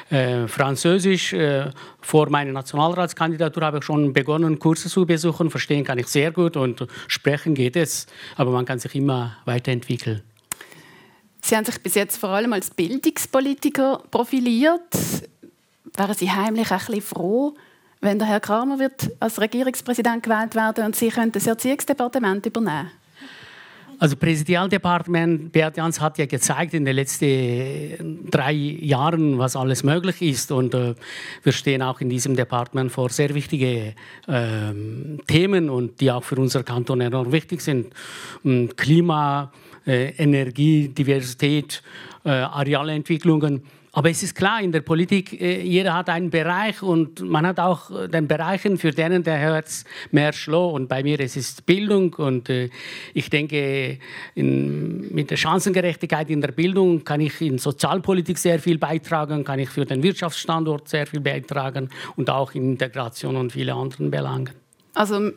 äh, 0.10 0.48
Französisch. 0.48 1.34
Äh, 1.34 1.70
vor 2.00 2.30
meiner 2.30 2.52
Nationalratskandidatur 2.52 3.64
habe 3.64 3.80
ich 3.80 3.84
schon 3.84 4.14
begonnen, 4.14 4.60
Kurse 4.60 4.90
zu 4.90 5.06
besuchen. 5.06 5.50
Verstehen 5.50 5.84
kann 5.84 5.98
ich 5.98 6.08
sehr 6.08 6.32
gut 6.32 6.56
und 6.56 6.88
sprechen 7.08 7.54
geht 7.56 7.76
es, 7.76 8.08
aber 8.36 8.52
man 8.52 8.66
kann 8.66 8.80
sich 8.80 8.96
immer 8.96 9.38
weiterentwickeln. 9.46 10.22
Sie 11.44 11.56
haben 11.56 11.66
sich 11.66 11.82
bis 11.82 11.96
jetzt 11.96 12.18
vor 12.18 12.30
allem 12.30 12.54
als 12.54 12.70
Bildungspolitiker 12.70 14.04
profiliert. 14.12 14.96
Wären 15.96 16.14
Sie 16.14 16.32
heimlich 16.32 16.72
ein 16.72 16.78
bisschen 16.78 17.02
froh, 17.02 17.56
wenn 18.00 18.20
der 18.20 18.28
Herr 18.28 18.40
Kramer 18.40 18.80
wird 18.80 19.10
als 19.20 19.42
Regierungspräsident 19.42 20.24
gewählt 20.24 20.56
werden 20.56 20.86
und 20.86 20.96
Sie 20.96 21.10
können 21.10 21.32
das 21.32 21.48
Erziehungsdepartement 21.48 22.46
übernehmen? 22.46 22.92
Also 24.02 24.16
Präsidialdepartement 24.16 25.52
Beat 25.52 25.78
Jans 25.78 26.02
hat 26.02 26.18
ja 26.18 26.26
gezeigt 26.26 26.74
in 26.74 26.86
den 26.86 26.96
letzten 26.96 28.28
drei 28.32 28.52
Jahren, 28.52 29.38
was 29.38 29.56
alles 29.56 29.84
möglich 29.84 30.24
ist. 30.24 30.52
Und 30.52 30.74
äh, 30.74 30.96
wir 31.44 31.52
stehen 31.52 31.84
auch 31.84 32.02
in 32.02 32.10
diesem 32.10 32.36
Departement 32.36 32.92
vor 32.92 33.10
sehr 33.12 33.36
wichtigen 33.36 33.94
äh, 34.26 34.74
Themen 35.28 35.70
und 35.70 36.02
die 36.02 36.12
auch 36.12 36.24
für 36.24 36.38
unser 36.38 36.64
Kanton 36.64 37.00
enorm 37.02 37.32
wichtig 37.32 37.62
sind. 37.62 37.94
Ähm, 38.44 38.72
Klima, 38.76 39.52
äh, 39.86 40.16
Energie, 40.18 40.88
Diversität, 40.88 41.84
äh, 42.26 42.30
Arealentwicklungen. 42.32 43.62
Aber 43.94 44.10
es 44.10 44.24
ist 44.24 44.36
klar, 44.36 44.62
in 44.62 44.72
der 44.72 44.80
Politik, 44.82 45.40
äh, 45.42 45.62
jeder 45.62 45.94
hat 45.94 46.10
einen 46.10 46.30
Bereich 46.30 46.82
und 46.82 47.20
man 47.22 47.46
hat 47.46 47.60
auch 47.60 47.92
äh, 47.92 48.08
den 48.08 48.26
Bereichen, 48.26 48.78
für 48.78 48.92
denen 48.92 49.24
der 49.24 49.38
Herz 49.38 49.84
mehr 50.12 50.32
schlägt. 50.32 50.52
Und 50.52 50.88
bei 50.88 51.04
mir 51.04 51.20
es 51.20 51.36
ist 51.36 51.66
Bildung 51.66 52.14
und 52.14 52.50
äh, 52.50 52.70
ich 53.14 53.30
denke, 53.30 54.00
in, 54.34 55.14
mit 55.14 55.30
der 55.30 55.38
Chancengerechtigkeit 55.38 56.30
in 56.30 56.40
der 56.40 56.52
Bildung 56.52 57.04
kann 57.04 57.20
ich 57.20 57.42
in 57.42 57.58
Sozialpolitik 57.58 58.38
sehr 58.38 58.60
viel 58.60 58.78
beitragen, 58.78 59.44
kann 59.44 59.60
ich 59.60 59.70
für 59.70 59.86
den 59.86 60.04
Wirtschaftsstandort 60.04 60.88
sehr 60.88 61.06
viel 61.06 61.20
beitragen 61.20 61.90
und 62.16 62.30
auch 62.30 62.54
in 62.54 62.72
Integration 62.72 63.36
und 63.36 63.52
viele 63.52 63.74
anderen 63.74 64.10
Belangen. 64.10 64.61
Also 64.94 65.32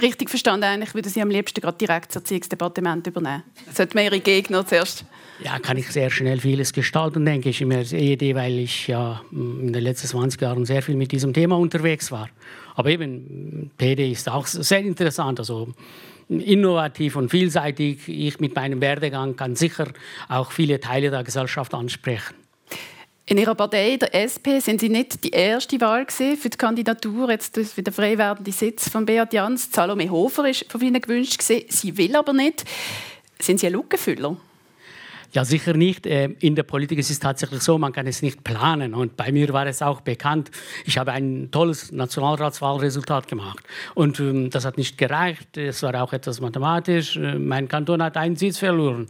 richtig 0.00 0.30
verstanden, 0.30 0.64
eigentlich 0.64 0.94
würden 0.94 1.10
Sie 1.10 1.20
am 1.20 1.30
liebsten 1.30 1.60
gerade 1.60 1.76
direkt 1.76 2.10
das 2.10 2.16
Erziehungsdepartement 2.16 3.06
übernehmen. 3.06 3.42
Sollten 3.72 3.94
wir 3.94 4.04
Ihre 4.04 4.20
Gegner 4.20 4.64
zuerst? 4.64 5.04
Ja, 5.42 5.58
kann 5.58 5.76
ich 5.78 5.88
sehr 5.88 6.10
schnell 6.10 6.38
vieles 6.38 6.72
gestalten, 6.72 7.24
denke 7.24 7.48
ich, 7.48 7.60
im 7.60 7.72
EED, 7.72 8.34
weil 8.34 8.58
ich 8.58 8.86
ja 8.86 9.22
in 9.32 9.72
den 9.72 9.82
letzten 9.82 10.06
20 10.06 10.40
Jahren 10.40 10.64
sehr 10.64 10.82
viel 10.82 10.94
mit 10.94 11.10
diesem 11.12 11.32
Thema 11.32 11.56
unterwegs 11.56 12.12
war. 12.12 12.28
Aber 12.76 12.88
eben, 12.90 13.70
PD 13.78 14.12
ist 14.12 14.28
auch 14.28 14.46
sehr 14.46 14.80
interessant, 14.80 15.40
also 15.40 15.72
innovativ 16.28 17.16
und 17.16 17.30
vielseitig. 17.30 18.06
Ich 18.06 18.38
mit 18.38 18.54
meinem 18.54 18.80
Werdegang 18.80 19.34
kann 19.34 19.56
sicher 19.56 19.88
auch 20.28 20.52
viele 20.52 20.78
Teile 20.78 21.10
der 21.10 21.24
Gesellschaft 21.24 21.74
ansprechen. 21.74 22.34
In 23.26 23.38
Ihrer 23.38 23.54
Partei, 23.54 23.96
der 23.96 24.12
SP, 24.18 24.58
sind 24.58 24.80
Sie 24.80 24.88
nicht 24.88 25.22
die 25.22 25.30
erste 25.30 25.80
Wahl 25.80 26.06
für 26.08 26.48
die 26.48 26.58
Kandidatur, 26.58 27.30
jetzt 27.30 27.56
für 27.56 27.82
den 27.82 27.94
frei 27.94 28.18
werdenden 28.18 28.52
Sitz 28.52 28.88
von 28.88 29.06
Beat 29.06 29.32
Jans. 29.32 29.68
Salome 29.72 30.10
Hofer 30.10 30.48
ist 30.48 30.70
von 30.70 30.80
Ihnen 30.80 31.00
gewünscht. 31.00 31.40
Sie 31.42 31.96
will 31.96 32.16
aber 32.16 32.32
nicht. 32.32 32.64
Sind 33.38 33.60
Sie 33.60 33.68
ein 33.68 33.72
Lückenfüller? 33.74 34.36
Ja, 35.32 35.44
sicher 35.44 35.74
nicht. 35.74 36.06
Äh, 36.06 36.30
in 36.40 36.56
der 36.56 36.64
Politik 36.64 36.98
ist 36.98 37.08
es 37.08 37.20
tatsächlich 37.20 37.62
so, 37.62 37.78
man 37.78 37.92
kann 37.92 38.08
es 38.08 38.20
nicht 38.20 38.42
planen. 38.42 38.94
Und 38.94 39.16
bei 39.16 39.30
mir 39.30 39.52
war 39.52 39.64
es 39.66 39.80
auch 39.80 40.00
bekannt, 40.00 40.50
ich 40.84 40.98
habe 40.98 41.12
ein 41.12 41.50
tolles 41.52 41.92
Nationalratswahlresultat 41.92 43.28
gemacht. 43.28 43.60
Und 43.94 44.18
ähm, 44.18 44.50
das 44.50 44.64
hat 44.64 44.76
nicht 44.76 44.98
gereicht. 44.98 45.56
Es 45.56 45.84
war 45.84 45.94
auch 46.02 46.12
etwas 46.12 46.40
mathematisch. 46.40 47.16
Äh, 47.16 47.38
mein 47.38 47.68
Kanton 47.68 48.02
hat 48.02 48.16
einen 48.16 48.34
Sitz 48.34 48.58
verloren. 48.58 49.06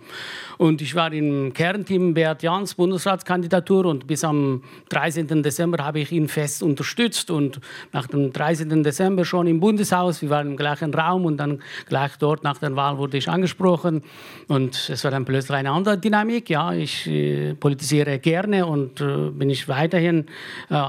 Und 0.59 0.83
ich 0.83 0.95
war 0.95 1.11
im 1.11 1.55
Kernteam 1.55 2.13
Beat 2.13 2.43
Jans 2.43 2.75
Bundesratskandidatur 2.75 3.87
und 3.87 4.07
bis 4.07 4.23
am 4.23 4.63
13. 4.91 5.43
Dezember 5.43 5.83
habe 5.83 6.01
ich 6.01 6.13
ihn 6.13 6.29
fest 6.29 6.63
unterstützt. 6.63 7.31
Und 7.31 7.61
nach 7.93 8.07
dem 8.09 8.31
13. 8.31 8.83
Dezember 8.83 9.25
schon 9.25 9.47
im 9.47 9.59
Bundeshaus, 9.59 10.21
wir 10.21 10.29
waren 10.29 10.49
im 10.49 10.57
gleichen 10.59 10.93
Raum 10.93 11.25
und 11.25 11.39
dann 11.39 11.63
gleich 11.89 12.17
dort 12.19 12.45
nach 12.45 12.59
der 12.59 12.77
Wahl 12.77 12.99
wurde 12.99 13.17
ich 13.17 13.27
angesprochen. 13.31 14.03
Und 14.49 14.91
es 14.91 15.03
war 15.03 15.11
dann 15.11 15.25
plötzlich 15.25 15.57
eine 15.57 15.71
andere 15.71 15.97
Dynamik. 16.11 16.51
Ja, 16.51 16.73
ich 16.73 17.07
äh, 17.07 17.55
politisiere 17.55 18.19
gerne 18.19 18.67
und 18.67 19.01
äh, 19.01 19.31
bin 19.31 19.49
ich 19.49 19.69
weiterhin 19.69 20.27
äh, 20.69 20.83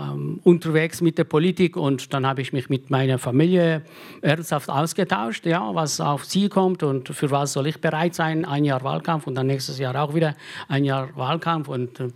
unterwegs 0.43 0.99
mit 0.99 1.19
der 1.19 1.25
Politik. 1.25 1.77
Und 1.77 2.11
dann 2.11 2.25
habe 2.25 2.41
ich 2.41 2.53
mich 2.53 2.69
mit 2.69 2.89
meiner 2.89 3.19
Familie 3.19 3.83
ernsthaft 4.23 4.71
ausgetauscht, 4.71 5.45
ja, 5.45 5.75
was 5.75 6.01
auf 6.01 6.25
sie 6.25 6.49
kommt 6.49 6.81
und 6.81 7.09
für 7.09 7.29
was 7.29 7.53
soll 7.53 7.67
ich 7.67 7.79
bereit 7.79 8.15
sein. 8.15 8.45
Ein 8.45 8.65
Jahr 8.65 8.83
Wahlkampf 8.83 9.27
und 9.27 9.35
dann 9.35 9.45
nächstes 9.45 9.77
Jahr 9.77 9.95
auch 9.95 10.15
wieder 10.15 10.33
ein 10.67 10.85
Jahr 10.85 11.15
Wahlkampf. 11.15 11.67
Und 11.67 11.99
äh, 11.99 12.07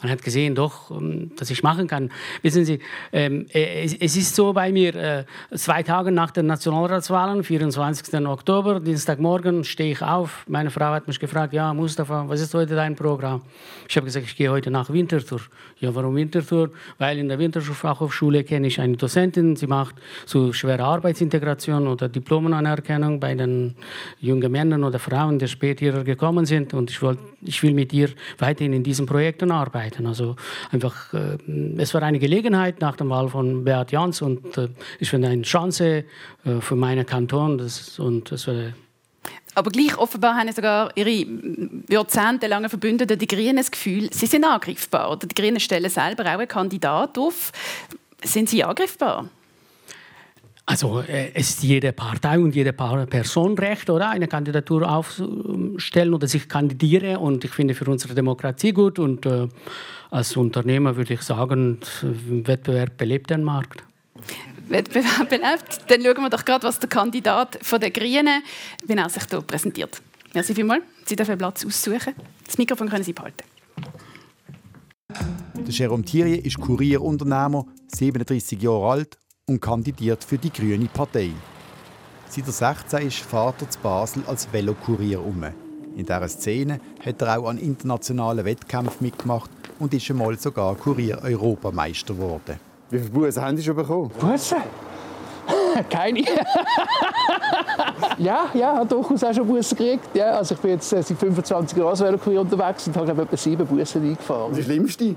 man 0.00 0.10
hat 0.10 0.22
gesehen, 0.22 0.54
doch, 0.54 0.90
ähm, 0.90 1.30
dass 1.36 1.50
ich 1.50 1.62
machen 1.62 1.86
kann. 1.86 2.10
Wissen 2.42 2.64
Sie, 2.64 2.80
ähm, 3.12 3.46
äh, 3.52 3.84
es 3.84 4.16
ist 4.16 4.34
so 4.34 4.52
bei 4.52 4.72
mir, 4.72 4.94
äh, 4.94 5.24
zwei 5.54 5.82
Tage 5.82 6.10
nach 6.10 6.30
den 6.30 6.46
Nationalratswahlen, 6.46 7.44
24. 7.44 8.26
Oktober, 8.26 8.80
Dienstagmorgen, 8.80 9.64
stehe 9.64 9.92
ich 9.92 10.02
auf. 10.02 10.44
Meine 10.48 10.70
Frau 10.70 10.92
hat 10.92 11.06
mich 11.06 11.20
gefragt, 11.20 11.52
ja, 11.52 11.72
Mustafa, 11.72 12.28
was 12.28 12.40
ist 12.40 12.54
heute 12.54 12.74
dein 12.74 12.96
Programm? 12.96 13.42
Ich 13.88 13.96
habe 13.96 14.06
gesagt, 14.06 14.26
ich 14.26 14.36
gehe 14.36 14.50
heute 14.50 14.70
nach 14.70 14.90
Winterthur. 14.90 15.40
Ja, 15.80 15.94
warum 15.94 16.16
Winterthur? 16.16 16.70
Weil 16.98 17.18
in 17.18 17.28
der 17.28 17.38
Winterthur-Fachhochschule 17.38 18.44
kenne 18.44 18.66
ich 18.66 18.80
eine 18.80 18.96
Dozentin, 18.96 19.56
sie 19.56 19.66
macht 19.66 19.96
so 20.26 20.52
schwere 20.52 20.84
Arbeitsintegration 20.84 21.86
oder 21.86 22.08
Diplomenanerkennung 22.08 23.20
bei 23.20 23.34
den 23.34 23.74
jungen 24.20 24.50
Männern 24.50 24.84
oder 24.84 24.98
Frauen, 24.98 25.38
die 25.38 25.48
später 25.48 26.04
gekommen 26.04 26.46
sind. 26.46 26.74
Und 26.74 26.90
ich, 26.90 27.02
wollt, 27.02 27.18
ich 27.42 27.62
will 27.62 27.74
mit 27.74 27.92
ihr 27.92 28.10
weiterhin 28.38 28.72
in 28.72 28.82
diesen 28.82 29.06
Projekten 29.06 29.50
arbeiten. 29.50 29.83
Möglichkeiten. 29.84 30.06
Also 30.06 30.36
einfach, 30.70 31.12
äh, 31.12 31.38
es 31.78 31.94
war 31.94 32.02
eine 32.02 32.18
Gelegenheit 32.18 32.80
nach 32.80 32.96
der 32.96 33.08
Wahl 33.08 33.28
von 33.28 33.64
Beat 33.64 33.92
Jans 33.92 34.22
und 34.22 34.56
äh, 34.58 34.68
ich 34.98 35.10
finde 35.10 35.28
eine 35.28 35.42
Chance 35.42 36.04
äh, 36.44 36.60
für 36.60 36.76
meinen 36.76 37.06
Kanton. 37.06 37.58
Das, 37.58 37.98
und 37.98 38.30
das 38.30 38.46
war 38.46 38.72
aber 39.56 39.70
gleich 39.70 39.96
offenbar 39.96 40.36
haben 40.36 40.52
sogar 40.52 40.90
ihre 40.96 41.24
jahrzehntelangen 41.88 42.68
Verbündeten, 42.68 43.16
die 43.16 43.26
Grünen, 43.26 43.56
das 43.56 43.70
Gefühl, 43.70 44.08
sie 44.12 44.26
sind 44.26 44.44
angreifbar. 44.44 45.12
Oder 45.12 45.28
die 45.28 45.34
Grünen 45.34 45.60
stellen 45.60 45.88
selber 45.88 46.24
auch 46.24 46.38
einen 46.40 46.48
Kandidat 46.48 47.16
auf. 47.16 47.52
Sind 48.20 48.48
sie 48.48 48.64
angreifbar? 48.64 49.28
Also 50.66 51.00
äh, 51.00 51.30
es 51.34 51.50
ist 51.50 51.62
jede 51.62 51.92
Partei 51.92 52.38
und 52.38 52.54
jede 52.54 52.72
Person 52.72 53.56
recht, 53.58 53.90
oder 53.90 54.10
eine 54.10 54.28
Kandidatur 54.28 54.88
aufstellen 54.90 56.14
oder 56.14 56.26
sich 56.26 56.48
kandidieren. 56.48 57.18
Und 57.18 57.44
ich 57.44 57.50
finde 57.50 57.74
für 57.74 57.84
unsere 57.90 58.14
Demokratie 58.14 58.72
gut. 58.72 58.98
Und 58.98 59.26
äh, 59.26 59.48
als 60.10 60.36
Unternehmer 60.36 60.96
würde 60.96 61.14
ich 61.14 61.22
sagen, 61.22 61.80
Wettbewerb 62.02 62.96
belebt 62.96 63.30
den 63.30 63.44
Markt. 63.44 63.84
Wettbewerb 64.68 65.28
belebt. 65.28 65.84
Dann 65.88 66.02
schauen 66.02 66.22
wir 66.22 66.30
doch 66.30 66.44
gerade, 66.44 66.66
was 66.66 66.78
der 66.78 66.88
Kandidat 66.88 67.58
von 67.60 67.80
der 67.80 67.90
Grünen, 67.90 68.42
wie 68.86 68.94
er 68.94 69.08
sich 69.10 69.24
hier 69.28 69.42
präsentiert. 69.42 70.00
Merci 70.32 70.54
vielmals. 70.54 70.82
Sie 71.04 71.14
dürfen 71.14 71.36
Platz 71.36 71.66
aussuchen. 71.66 72.14
Das 72.46 72.56
Mikrofon 72.56 72.88
können 72.88 73.04
Sie 73.04 73.12
behalten. 73.12 73.44
Der 75.54 75.72
Jerome 75.72 76.04
Thierry 76.04 76.36
ist 76.36 76.58
Kurierunternehmer, 76.58 77.66
37 77.88 78.60
Jahre 78.60 78.90
alt 78.90 79.18
und 79.46 79.60
kandidiert 79.60 80.24
für 80.24 80.38
die 80.38 80.50
Grüne 80.50 80.88
Partei. 80.92 81.30
Seit 82.28 82.46
er 82.46 82.52
16 82.52 83.08
ist 83.08 83.18
Vater 83.18 83.68
zu 83.68 83.78
Basel 83.78 84.22
als 84.26 84.50
Velokurier 84.50 85.20
um. 85.20 85.44
In 85.94 86.06
dieser 86.06 86.28
Szene 86.28 86.80
hat 87.04 87.20
er 87.20 87.38
auch 87.38 87.48
an 87.48 87.58
internationalen 87.58 88.46
Wettkämpfen 88.46 88.96
mitgemacht 89.00 89.50
und 89.78 89.92
ist 89.92 90.10
einmal 90.10 90.38
sogar 90.38 90.74
Kurier-Europameister 90.76 92.14
geworden. 92.14 92.58
Wie 92.88 92.98
viele 92.98 93.10
Bussen 93.10 93.42
haben 93.42 93.56
Sie 93.58 93.62
schon 93.62 93.76
bekommen? 93.76 94.10
Bussen? 94.18 94.56
Keine. 95.90 96.20
ja, 98.18 98.46
ja, 98.54 98.76
habe 98.76 98.86
durchaus 98.86 99.24
auch 99.24 99.34
schon 99.34 99.46
Bussen 99.46 99.76
gekriegt. 99.76 100.08
Ja, 100.14 100.38
also 100.38 100.54
ich 100.54 100.60
bin 100.62 100.70
jetzt 100.70 100.90
äh, 100.90 101.02
seit 101.02 101.18
25 101.18 101.76
Jahren 101.76 101.90
als 101.90 102.00
Velokurier 102.00 102.40
unterwegs 102.40 102.86
und 102.86 102.96
habe 102.96 103.04
glaube 103.04 103.22
etwa 103.24 103.36
sieben 103.36 103.66
Bussen 103.66 104.02
eingefahren. 104.02 104.46
Und 104.46 104.56
die 104.56 104.62
schlimmste? 104.62 105.16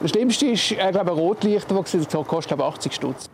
Das 0.00 0.10
Schlimmste 0.10 0.46
ist 0.46 0.72
äh, 0.72 0.90
glaube 0.90 1.10
ein 1.10 1.18
Rotlichter, 1.18 1.74
das 1.74 2.26
kostet 2.26 2.58
80 2.58 2.94
Stutz. 2.94 3.28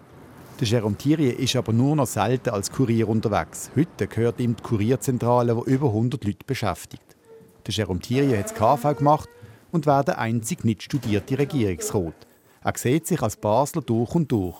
Der 0.61 0.67
Jérôme 0.67 0.97
Thierry 0.97 1.29
ist 1.29 1.55
aber 1.55 1.73
nur 1.73 1.95
noch 1.95 2.09
selten 2.09 2.51
als 2.51 2.73
Kurier 2.73 3.09
unterwegs. 3.09 3.71
Heute 3.77 4.09
gehört 4.09 4.41
ihm 4.41 4.57
die 4.57 4.63
Kurierzentrale, 4.65 5.55
die 5.55 5.71
über 5.71 5.87
100 5.87 6.25
Leute 6.25 6.45
beschäftigt. 6.45 7.17
Der 7.65 7.75
Jérôme 7.75 8.01
Thierry 8.01 8.37
hat 8.37 8.47
das 8.47 8.55
KV 8.55 8.99
gemacht 8.99 9.29
und 9.71 9.87
war 9.87 10.03
der 10.03 10.19
einzig 10.19 10.65
nicht 10.65 10.83
studierte 10.83 11.39
Regierungsrat. 11.39 12.27
Er 12.65 12.73
sieht 12.77 13.07
sich 13.07 13.23
als 13.23 13.37
Basler 13.37 13.83
durch 13.83 14.13
und 14.17 14.33
durch. 14.33 14.57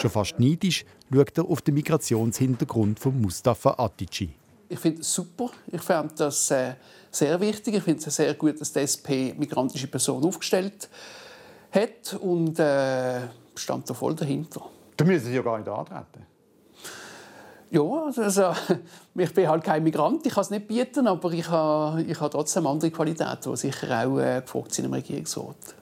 Schon 0.00 0.10
fast 0.10 0.40
neidisch 0.40 0.86
schaut 1.12 1.36
er 1.36 1.44
auf 1.44 1.60
den 1.60 1.74
Migrationshintergrund 1.74 2.98
von 2.98 3.20
Mustafa 3.20 3.74
Atici. 3.76 4.30
Ich 4.70 4.78
finde 4.78 5.02
es 5.02 5.12
super. 5.12 5.50
Ich 5.70 5.82
finde 5.82 6.14
das 6.16 6.50
äh, 6.52 6.72
sehr 7.10 7.38
wichtig. 7.38 7.74
Ich 7.74 7.82
finde 7.82 8.02
es 8.02 8.16
sehr 8.16 8.32
gut, 8.32 8.58
dass 8.62 8.72
die 8.72 8.78
SP 8.80 9.36
migrantische 9.36 9.88
Personen 9.88 10.24
aufgestellt 10.24 10.88
hat 11.70 12.14
und 12.18 12.58
äh, 12.58 13.20
stand 13.54 13.90
da 13.90 13.92
voll 13.92 14.14
dahinter. 14.14 14.70
Da 14.96 15.04
müssen 15.04 15.26
Sie 15.26 15.34
ja 15.34 15.42
gar 15.42 15.58
nicht 15.58 15.68
antreten. 15.68 16.26
Ja, 17.70 17.82
also, 18.16 18.52
ich 19.16 19.34
bin 19.34 19.48
halt 19.48 19.64
kein 19.64 19.82
Migrant, 19.82 20.24
ich 20.24 20.32
kann 20.32 20.42
es 20.42 20.50
nicht 20.50 20.68
bieten, 20.68 21.08
aber 21.08 21.32
ich 21.32 21.48
habe, 21.48 22.02
ich 22.02 22.20
habe 22.20 22.30
trotzdem 22.30 22.66
andere 22.66 22.90
Qualitäten, 22.90 23.50
die 23.50 23.56
sicher 23.56 24.06
auch 24.06 24.18
äh, 24.20 24.42
gefragt 24.42 24.72
sind 24.74 24.84
im 24.84 24.92
Regierungsrat. 24.92 25.74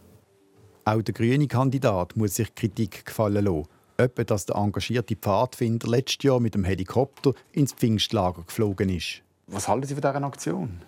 Auch 0.85 1.02
der 1.02 1.14
grüne 1.14 1.47
Kandidat 1.47 2.16
muss 2.16 2.37
sich 2.37 2.54
Kritik 2.54 3.04
gefallen 3.04 3.45
lassen. 3.45 3.69
Etwa, 3.99 4.25
dass 4.25 4.47
der 4.47 4.57
engagierte 4.57 5.16
Pfadfinder 5.16 5.87
letztes 5.87 6.25
Jahr 6.25 6.40
mit 6.40 6.54
dem 6.54 6.64
Helikopter 6.64 7.35
ins 7.52 7.73
Pfingstlager 7.73 8.42
geflogen 8.42 8.88
ist. 8.88 9.23
Was 9.47 9.69
halten 9.69 9.87
Sie 9.87 9.95
von 9.95 10.00
dieser 10.00 10.25
Aktion? 10.25 10.81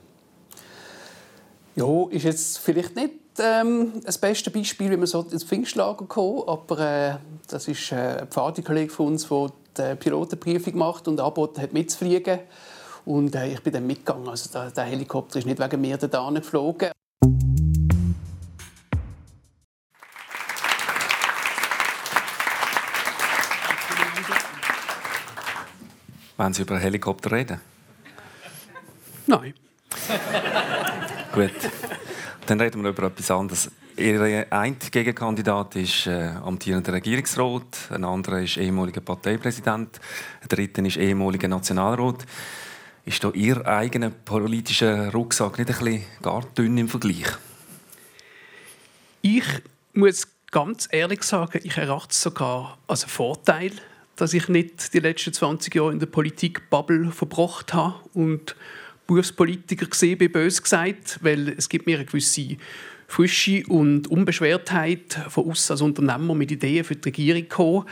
Ja, 1.77 2.07
ist 2.11 2.23
jetzt 2.23 2.59
vielleicht 2.59 2.95
nicht 2.95 3.15
ähm, 3.41 4.01
das 4.05 4.19
beste 4.19 4.51
Beispiel, 4.51 4.93
wie 4.93 4.97
man 4.97 5.07
so 5.07 5.23
ins 5.23 5.43
Pfingstlager 5.43 6.07
kommt, 6.07 6.49
aber 6.49 6.79
äh, 6.79 7.15
das 7.49 7.67
ist 7.67 7.91
äh, 7.91 8.21
ein 8.21 8.29
Pfadikollege 8.29 8.93
von 8.93 9.09
uns, 9.09 9.29
der 9.77 9.97
die 9.97 10.01
Pilotenprüfung 10.01 10.77
macht 10.79 11.09
und 11.09 11.19
angeboten 11.19 11.61
hat, 11.61 11.73
mitzufliegen. 11.73 12.39
Und 13.05 13.35
äh, 13.35 13.53
ich 13.53 13.61
bin 13.61 13.73
dann 13.73 13.89
mitgegangen. 13.89 14.29
Also 14.29 14.51
der, 14.53 14.71
der 14.71 14.85
Helikopter 14.85 15.41
ist 15.41 15.47
nicht 15.47 15.59
wegen 15.59 15.81
mir 15.81 15.97
da 15.97 16.31
geflogen. 16.31 16.93
Wollen 26.37 26.53
Sie 26.53 26.63
über 26.63 26.79
Helikopter 26.79 27.33
reden? 27.33 27.61
Nein. 29.27 29.55
Gut. 31.35 31.51
Dann 32.47 32.61
reden 32.61 32.85
wir 32.85 32.91
über 32.91 33.09
etwas 33.09 33.29
anderes. 33.33 33.69
Ihr 33.97 34.47
ein 34.53 34.77
Gegenkandidat 34.79 35.75
ist 35.75 36.07
äh, 36.07 36.29
amtierender 36.45 36.93
Regierungsrat, 36.93 37.91
ein 37.91 38.05
anderer 38.05 38.43
ist 38.43 38.57
ehemaliger 38.57 39.01
Parteipräsident, 39.01 40.01
ein 40.43 40.49
dritter 40.49 40.85
ist 40.85 40.97
ehemaliger 40.97 41.49
Nationalrat. 41.49 42.25
Ist 43.05 43.25
da 43.25 43.33
Ihr 43.33 43.67
eigener 43.67 44.11
politischer 44.11 45.13
Rucksack 45.13 45.59
nicht 45.59 45.71
ein 45.71 45.77
bisschen 45.77 46.05
gar 46.23 46.43
dünn 46.57 46.79
im 46.79 46.89
Vergleich? 46.89 47.27
Ich 49.23 49.45
muss 49.93 50.29
ganz 50.53 50.87
ehrlich 50.93 51.25
sagen, 51.25 51.61
ich 51.65 51.77
erachte 51.77 52.13
es 52.13 52.21
sogar 52.21 52.79
als 52.87 53.03
einen 53.03 53.11
Vorteil, 53.11 53.73
dass 54.15 54.35
ich 54.35 54.49
nicht 54.49 54.95
die 54.95 55.01
letzten 55.01 55.33
20 55.33 55.75
Jahre 55.75 55.91
in 55.91 55.99
der 55.99 56.07
Politik 56.07 56.71
Bubble 56.71 57.11
verbracht 57.11 57.75
habe 57.75 57.97
und 58.15 58.55
Berufspolitiker 59.07 59.87
gesehen, 59.87 60.19
bin 60.19 60.33
bös 60.33 60.63
gesagt, 60.63 61.19
weil 61.23 61.51
es 61.51 61.69
gibt 61.69 61.87
mir 61.87 61.97
eine 61.97 62.07
gewisse 62.07 62.57
Frische 63.07 63.63
und 63.69 64.09
Unbeschwertheit 64.09 65.19
von 65.29 65.45
uns 65.45 65.71
als 65.71 65.83
Unternehmer 65.83 66.35
mit 66.35 66.51
Ideen 66.51 66.85
für 66.85 66.97
die 66.97 67.09
Regierung 67.09 67.49
kommen. 67.49 67.85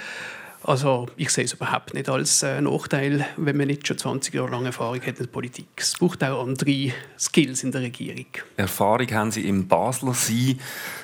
Also 0.64 1.08
ich 1.16 1.30
sehe 1.30 1.44
es 1.44 1.54
überhaupt 1.54 1.92
nicht 1.92 2.08
als 2.08 2.42
äh, 2.44 2.60
Nachteil, 2.60 3.26
wenn 3.36 3.56
man 3.56 3.66
nicht 3.66 3.86
schon 3.86 3.98
20 3.98 4.32
Jahre 4.32 4.50
lang 4.50 4.64
Erfahrung 4.64 5.00
hat 5.00 5.08
in 5.08 5.14
der 5.16 5.26
Politik. 5.26 5.66
Es 5.76 5.94
braucht 5.94 6.22
auch 6.22 6.42
andere 6.42 6.92
Skills 7.18 7.64
in 7.64 7.72
der 7.72 7.80
Regierung. 7.80 8.26
Erfahrung 8.56 9.10
haben 9.10 9.32
Sie 9.32 9.48
im 9.48 9.66
Basler 9.66 10.14
Sie. 10.14 10.58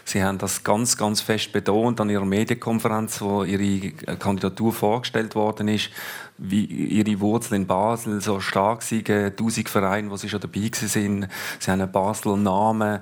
Sie 0.04 0.22
haben 0.22 0.38
das 0.38 0.62
ganz, 0.62 0.96
ganz 0.96 1.20
fest 1.20 1.50
betont 1.50 2.00
an 2.00 2.08
Ihrer 2.08 2.24
Medienkonferenz, 2.24 3.20
wo 3.20 3.42
Ihre 3.42 3.90
Kandidatur 4.16 4.72
vorgestellt 4.72 5.34
worden 5.34 5.66
ist, 5.66 5.90
wie 6.36 6.64
Ihre 6.64 7.18
Wurzeln 7.20 7.62
in 7.62 7.66
Basel 7.66 8.20
so 8.20 8.38
stark 8.38 8.82
sind, 8.82 9.10
1000 9.10 9.68
Vereine, 9.68 10.10
wo 10.10 10.16
Sie 10.16 10.28
schon 10.28 10.40
dabei 10.40 10.70
sind. 10.72 11.28
Sie 11.58 11.70
haben 11.70 11.80
einen 11.80 11.90
Basler 11.90 12.36
Namen. 12.36 13.00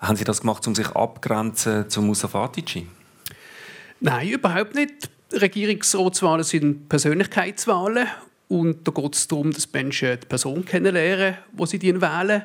Haben 0.00 0.16
Sie 0.16 0.24
das 0.24 0.42
gemacht, 0.42 0.66
um 0.66 0.74
sich 0.74 0.88
abgrenzen 0.88 1.88
zu 1.88 2.02
Musa 2.02 2.28
Fatici? 2.28 2.86
Nein, 4.00 4.28
überhaupt 4.28 4.74
nicht. 4.74 5.08
Regierungsratswahlen 5.40 6.44
sind 6.44 6.88
Persönlichkeitswahlen 6.88 8.06
und 8.48 8.86
da 8.86 8.92
geht 8.92 9.14
es 9.14 9.26
darum, 9.26 9.52
dass 9.52 9.72
Menschen 9.72 10.18
die 10.20 10.26
Person 10.26 10.64
kennenlernen, 10.64 11.38
wo 11.52 11.66
sie 11.66 11.78
die 11.78 12.00
wählen. 12.00 12.44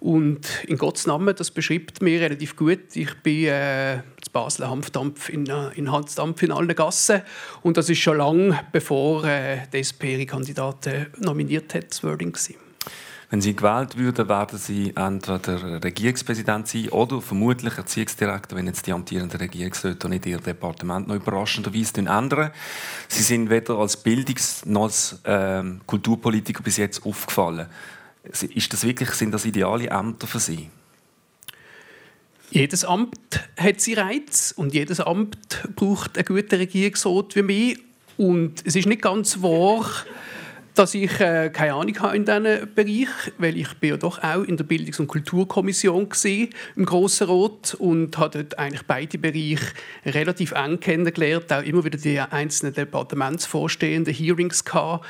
Und 0.00 0.64
in 0.66 0.78
Gottes 0.78 1.06
Namen, 1.06 1.34
das 1.34 1.50
beschreibt 1.50 2.02
mir 2.02 2.20
relativ 2.20 2.54
gut. 2.54 2.94
Ich 2.94 3.14
bin 3.22 3.46
äh, 3.46 4.00
zu 4.22 4.30
Basel 4.30 4.68
Hanfdampf 4.68 5.28
in, 5.28 5.48
äh, 5.48 5.70
in 5.74 5.90
Hanfdampf 5.90 6.42
in 6.42 6.52
allen 6.52 6.74
Gassen. 6.74 7.22
Und 7.62 7.76
das 7.76 7.90
ist 7.90 7.98
schon 7.98 8.18
lange 8.18 8.60
bevor 8.70 9.24
äh, 9.24 9.62
die 9.72 9.78
SP 9.82 10.14
ihre 10.14 10.26
Kandidaten 10.26 11.06
nominiert 11.18 11.74
hat, 11.74 11.90
das 11.90 12.04
Wording 12.04 12.32
gewesen. 12.32 12.67
Wenn 13.30 13.42
Sie 13.42 13.54
gewählt 13.54 13.98
würden, 13.98 14.26
werden 14.26 14.58
Sie 14.58 14.94
entweder 14.96 15.84
Regierungspräsident 15.84 16.66
sein 16.66 16.88
oder 16.88 17.20
vermutlich 17.20 17.76
Erziehungsdirektor, 17.76 18.56
wenn 18.56 18.66
jetzt 18.66 18.86
die 18.86 18.92
amtierenden 18.92 19.38
Regierungsräte 19.38 20.08
nicht 20.08 20.24
Ihr 20.24 20.38
Departement 20.38 21.08
noch 21.08 21.14
überraschenderweise 21.14 21.98
ändern. 21.98 22.52
Sie 23.08 23.22
sind 23.22 23.50
weder 23.50 23.76
als 23.76 24.02
Bildungs- 24.02 24.64
noch 24.64 24.84
als 24.84 25.20
äh, 25.24 25.62
Kulturpolitiker 25.84 26.62
bis 26.62 26.78
jetzt 26.78 27.04
aufgefallen. 27.04 27.66
Ist 28.22 28.72
das 28.72 28.84
wirklich, 28.84 29.10
sind 29.10 29.32
das 29.32 29.44
ideale 29.44 29.88
Ämter 29.88 30.26
für 30.26 30.40
Sie? 30.40 30.70
Jedes 32.50 32.86
Amt 32.86 33.40
hat 33.58 33.80
seinen 33.82 33.98
Reiz 33.98 34.54
und 34.56 34.72
jedes 34.72 35.00
Amt 35.00 35.68
braucht 35.76 36.16
einen 36.16 36.24
guten 36.24 36.54
Regierungsrat 36.54 37.36
wie 37.36 37.42
mich. 37.42 37.78
Und 38.16 38.66
es 38.66 38.74
ist 38.74 38.86
nicht 38.86 39.02
ganz 39.02 39.42
wahr, 39.42 39.84
dass 40.78 40.94
ich 40.94 41.18
äh, 41.18 41.50
keine 41.50 41.74
Ahnung 41.74 41.98
habe 41.98 42.16
in 42.16 42.24
diesem 42.24 42.72
Bereich, 42.72 43.08
weil 43.38 43.56
ich 43.56 43.74
bin 43.80 43.90
ja 43.90 43.96
doch 43.96 44.22
auch 44.22 44.44
in 44.44 44.56
der 44.56 44.62
Bildungs- 44.62 45.00
und 45.00 45.08
Kulturkommission 45.08 46.08
gesehen 46.08 46.50
im 46.76 46.84
Grossen 46.84 47.26
Rot 47.26 47.74
und 47.74 48.16
habe 48.16 48.44
dort 48.44 48.58
eigentlich 48.60 48.86
beide 48.86 49.18
Bereiche 49.18 49.66
relativ 50.06 50.52
eng 50.52 50.78
kennengelernt, 50.78 51.52
auch 51.52 51.64
immer 51.64 51.84
wieder 51.84 51.98
die 51.98 52.20
einzelnen 52.20 52.74
Departementsvorstehenden 52.74 54.14
Hearings 54.14 54.64
gehabt. 54.64 55.04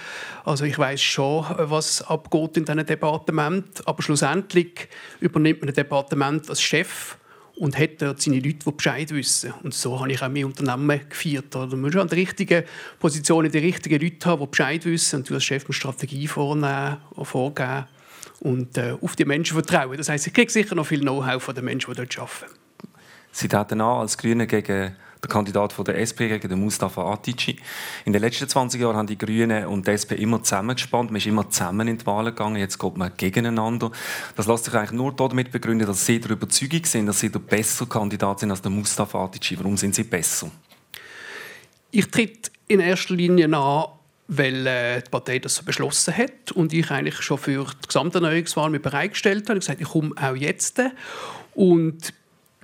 Also 0.46 0.64
ich 0.64 0.78
weiß 0.78 1.02
schon, 1.02 1.44
was 1.58 2.00
abgeht 2.00 2.56
in 2.56 2.64
diesem 2.64 2.86
Departement, 2.86 3.86
aber 3.86 4.02
schlussendlich 4.02 4.88
übernimmt 5.20 5.60
man 5.60 5.68
ein 5.68 5.74
Departement 5.74 6.48
als 6.48 6.62
Chef 6.62 7.17
und 7.58 7.78
hat 7.78 8.00
dort 8.00 8.22
seine 8.22 8.36
Leute, 8.36 8.58
die 8.66 8.70
Bescheid 8.70 9.10
wissen. 9.10 9.52
Und 9.62 9.74
so 9.74 9.98
habe 9.98 10.12
ich 10.12 10.22
auch 10.22 10.28
mein 10.28 10.44
Unternehmen 10.44 11.00
geführt. 11.08 11.54
Oder 11.56 11.76
man 11.76 11.80
muss 11.80 11.96
an 11.96 12.08
der 12.08 12.18
richtigen 12.18 12.64
Position 12.98 13.50
die 13.50 13.58
richtigen 13.58 14.00
Leute 14.00 14.28
haben, 14.28 14.40
die 14.40 14.46
Bescheid 14.46 14.84
wissen 14.84 15.16
und 15.16 15.30
du 15.30 15.34
als 15.34 15.44
Chef 15.44 15.64
eine 15.64 15.72
Strategie 15.72 16.26
vornehmen, 16.28 16.98
vorgeben 17.22 17.86
und 18.40 18.78
äh, 18.78 18.94
auf 19.00 19.16
die 19.16 19.24
Menschen 19.24 19.54
vertrauen. 19.54 19.96
Das 19.96 20.08
heißt, 20.08 20.28
ich 20.28 20.32
kriege 20.32 20.50
sicher 20.50 20.74
noch 20.74 20.86
viel 20.86 21.00
Know-how 21.00 21.42
von 21.42 21.54
den 21.54 21.64
Menschen, 21.64 21.92
die 21.92 21.96
dort 21.96 22.18
arbeiten. 22.18 22.54
Sie 23.32 23.48
treten 23.48 23.80
an 23.80 24.00
als 24.00 24.16
Grüne 24.16 24.46
gegen 24.46 24.96
der 25.22 25.28
Kandidat 25.28 25.72
von 25.72 25.84
der 25.84 25.98
SP 25.98 26.28
gegen 26.28 26.48
den 26.48 26.60
Mustafa 26.60 27.12
Atici. 27.12 27.56
In 28.04 28.12
den 28.12 28.22
letzten 28.22 28.48
20 28.48 28.80
Jahren 28.80 28.96
haben 28.96 29.06
die 29.06 29.18
Grünen 29.18 29.66
und 29.66 29.86
die 29.86 29.92
SP 29.92 30.14
immer 30.14 30.42
zusammengespannt. 30.42 31.10
Man 31.10 31.16
ist 31.16 31.26
immer 31.26 31.48
zusammen 31.50 31.88
in 31.88 31.98
die 31.98 32.06
Wahlen 32.06 32.34
gegangen. 32.34 32.56
Jetzt 32.56 32.78
geht 32.78 32.96
man 32.96 33.12
gegeneinander. 33.16 33.90
Das 34.36 34.46
lässt 34.46 34.64
sich 34.64 34.74
eigentlich 34.74 34.92
nur 34.92 35.12
damit 35.14 35.50
begründen, 35.50 35.86
dass 35.86 36.06
Sie 36.06 36.20
der 36.20 36.32
Überzeugung 36.32 36.84
sind, 36.84 37.06
dass 37.06 37.20
Sie 37.20 37.30
der 37.30 37.40
bessere 37.40 37.88
Kandidat 37.88 38.40
sind 38.40 38.50
als 38.50 38.62
der 38.62 38.70
Mustafa 38.70 39.24
Atici. 39.24 39.58
Warum 39.58 39.76
sind 39.76 39.94
Sie 39.94 40.04
besser? 40.04 40.50
Ich 41.90 42.10
trete 42.10 42.50
in 42.66 42.80
erster 42.80 43.14
Linie 43.14 43.46
an, 43.56 43.86
weil 44.28 44.66
äh, 44.66 45.02
die 45.02 45.10
Partei 45.10 45.38
das 45.38 45.54
so 45.54 45.64
beschlossen 45.64 46.14
hat 46.16 46.52
und 46.52 46.72
ich 46.72 46.90
eigentlich 46.90 47.22
schon 47.22 47.38
für 47.38 47.64
die 47.64 47.86
Gesamterneuerungswahl 47.86 48.70
mich 48.70 48.82
bereitgestellt 48.82 49.48
habe. 49.48 49.58
Ich 49.58 49.68
habe 49.68 49.76
gesagt, 49.76 49.80
ich 49.80 49.88
komme 49.88 50.14
auch 50.20 50.36
jetzt. 50.36 50.82
Und 51.54 52.12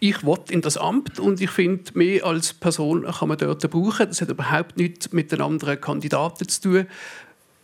ich 0.01 0.25
will 0.25 0.39
in 0.51 0.61
das 0.61 0.77
Amt 0.77 1.19
und 1.19 1.41
ich 1.41 1.51
finde, 1.51 1.93
mehr 1.95 2.25
als 2.25 2.53
Person 2.53 3.05
kann 3.05 3.29
man 3.29 3.39
dort 3.39 3.71
brauchen. 3.71 4.09
Das 4.09 4.21
hat 4.21 4.29
überhaupt 4.29 4.77
nichts 4.77 5.13
mit 5.13 5.33
den 5.33 5.41
anderen 5.41 5.81
Kandidaten 5.81 6.49
zu 6.49 6.61
tun. 6.61 6.87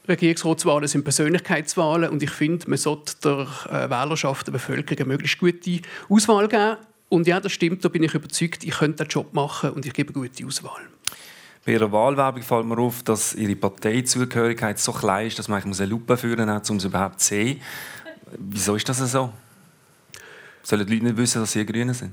Regierungsratswahlen 0.09 0.89
sind 0.89 1.05
Persönlichkeitswahlen 1.05 2.11
und 2.11 2.23
ich 2.23 2.31
finde, 2.31 2.69
man 2.69 2.79
sollte 2.79 3.15
der 3.23 3.47
äh, 3.71 3.91
Wählerschaft, 3.91 4.47
der 4.47 4.53
Bevölkerung 4.53 4.99
eine 4.99 5.09
möglichst 5.09 5.39
gute 5.39 5.81
Auswahl 6.09 6.49
geben. 6.49 6.77
Und 7.09 7.27
ja, 7.27 7.41
das 7.41 7.53
stimmt, 7.53 7.85
da 7.85 7.89
bin 7.89 8.03
ich 8.03 8.15
überzeugt, 8.15 8.65
ich 8.65 8.79
könnte 8.79 9.05
den 9.05 9.09
Job 9.09 9.35
machen 9.35 9.71
und 9.71 9.85
ich 9.85 9.93
gebe 9.93 10.13
eine 10.15 10.27
gute 10.29 10.47
Auswahl. 10.47 10.81
Bei 11.65 11.73
Ihrer 11.73 11.93
Wahlwerbung 11.93 12.43
fällt 12.43 12.67
mir 12.67 12.79
auf, 12.79 13.03
dass 13.03 13.35
Ihre 13.35 13.55
Parteizugehörigkeit 13.57 14.79
so 14.79 14.93
klein 14.93 15.27
ist, 15.27 15.39
dass 15.39 15.49
man 15.49 15.63
eine 15.63 15.87
Lupe 15.87 16.17
führen 16.17 16.49
muss, 16.49 16.71
um 16.71 16.79
es 16.79 16.85
überhaupt 16.85 17.21
zu 17.21 17.29
sehen. 17.29 17.61
Wieso 18.39 18.77
ist 18.77 18.89
das 18.89 18.99
so? 18.99 19.31
Sollen 20.63 20.87
die 20.87 20.95
Leute 20.95 21.07
nicht 21.07 21.17
wissen, 21.17 21.41
dass 21.41 21.53
sie 21.53 21.65
Grüne 21.65 21.95
sind? 21.95 22.13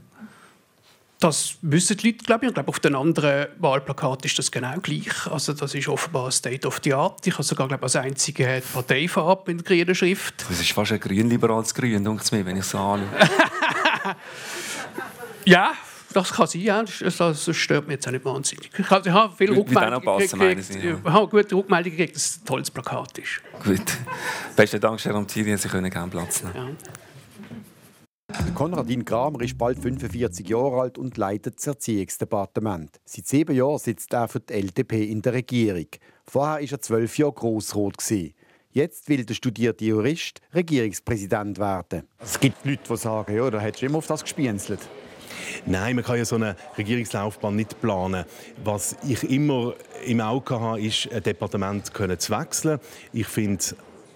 Das 1.20 1.56
wissen 1.64 1.98
die 1.98 2.08
Leute, 2.08 2.24
glaube 2.24 2.46
ich. 2.46 2.50
Ich 2.50 2.54
glaube, 2.54 2.70
auf 2.70 2.80
den 2.80 2.96
anderen 2.96 3.48
Wahlplakaten 3.58 4.26
ist 4.26 4.38
das 4.38 4.52
genau 4.52 4.78
gleich. 4.80 5.26
Also 5.26 5.54
das 5.54 5.74
ist 5.74 5.88
offenbar 5.88 6.30
State 6.32 6.68
of 6.68 6.80
the 6.84 6.94
Art. 6.94 7.26
Ich 7.26 7.34
habe 7.34 7.44
sogar 7.44 7.68
glaube, 7.68 7.84
als 7.84 7.96
einzige 7.96 8.62
Parteifarbe 8.72 9.50
in 9.52 9.58
der 9.58 9.66
grünen 9.66 9.96
Schrift. 9.96 10.46
Das 10.48 10.60
ist 10.60 10.72
fast 10.74 10.92
ein 10.92 11.00
grün-liberales 11.00 11.74
Grün, 11.74 12.04
denke 12.04 12.22
ich 12.24 12.32
mir, 12.32 12.46
wenn 12.46 12.58
ich 12.58 12.66
so 12.66 12.78
anschaue. 12.78 13.08
ja, 15.46 15.74
das 16.14 16.32
kann 16.32 16.46
sein, 16.46 16.62
ja. 16.62 16.84
Das, 16.84 17.50
stört 17.52 17.88
mich 17.88 17.96
jetzt 17.96 18.08
auch 18.08 18.12
nicht 18.12 18.24
wahnsinnig. 18.24 18.70
Ich 18.78 18.90
habe, 18.90 19.10
ich 19.10 19.14
habe 19.14 19.34
viele 19.36 19.56
Rückmeldungen 19.58 20.20
gekriegt. 20.20 20.70
Ich 20.70 21.12
habe 21.12 21.28
gute 21.28 21.56
Rückmeldungen 21.56 21.98
gekriegt, 21.98 22.16
dass 22.16 22.26
es 22.26 22.38
ein 22.38 22.46
tolles 22.46 22.70
Plakat 22.70 23.18
ist. 23.18 23.42
Gut. 23.64 23.98
Besten 24.56 24.80
Dank, 24.80 25.00
Sharon 25.00 25.26
Thierry, 25.26 25.58
Sie 25.58 25.68
können 25.68 25.90
gerne 25.90 26.12
Platz 26.12 26.44
nehmen. 26.44 26.78
Ja. 26.86 26.94
Konradin 28.56 29.06
Kramer 29.06 29.42
ist 29.42 29.58
bald 29.58 29.80
45 29.80 30.50
Jahre 30.50 30.82
alt 30.82 30.98
und 30.98 31.16
leitet 31.16 31.58
das 31.58 31.68
Erziehungsdepartement. 31.68 33.00
Seit 33.06 33.26
sieben 33.28 33.56
Jahren 33.56 33.78
sitzt 33.78 34.14
er 34.14 34.28
für 34.28 34.42
die 34.42 34.54
LDP 34.54 35.06
in 35.06 35.22
der 35.22 35.34
Regierung. 35.34 35.88
Vorher 36.26 36.56
war 36.56 36.62
er 36.62 36.82
zwölf 36.82 37.18
Jahre 37.18 37.34
Grossrot. 37.34 37.96
Jetzt 38.72 39.08
will 39.08 39.26
der 39.26 39.34
studierte 39.34 39.86
Jurist 39.86 40.42
Regierungspräsident 40.54 41.58
werden. 41.58 42.04
Es 42.20 42.40
gibt 42.40 42.66
Leute, 42.66 42.82
die 42.90 42.98
sagen, 42.98 43.36
ja, 43.36 43.50
da 43.50 43.60
hättest 43.60 43.84
du 43.84 43.86
immer 43.86 44.00
auf 44.00 44.08
das 44.08 44.24
gespienzelt. 44.24 44.82
Nein, 45.66 45.96
man 45.96 46.04
kann 46.04 46.18
ja 46.18 46.26
so 46.26 46.36
eine 46.36 46.56
Regierungslaufbahn 46.78 47.56
nicht 47.56 47.80
planen. 47.80 48.26
Was 48.64 48.98
ich 49.08 49.24
immer 49.24 49.74
im 50.06 50.20
Auge 50.20 50.60
habe, 50.60 50.82
ist, 50.82 51.12
ein 51.12 51.24
Departement 51.24 51.86
zu 51.86 52.34
wechseln. 52.34 52.80
Ich 53.14 53.28
finde, 53.28 53.64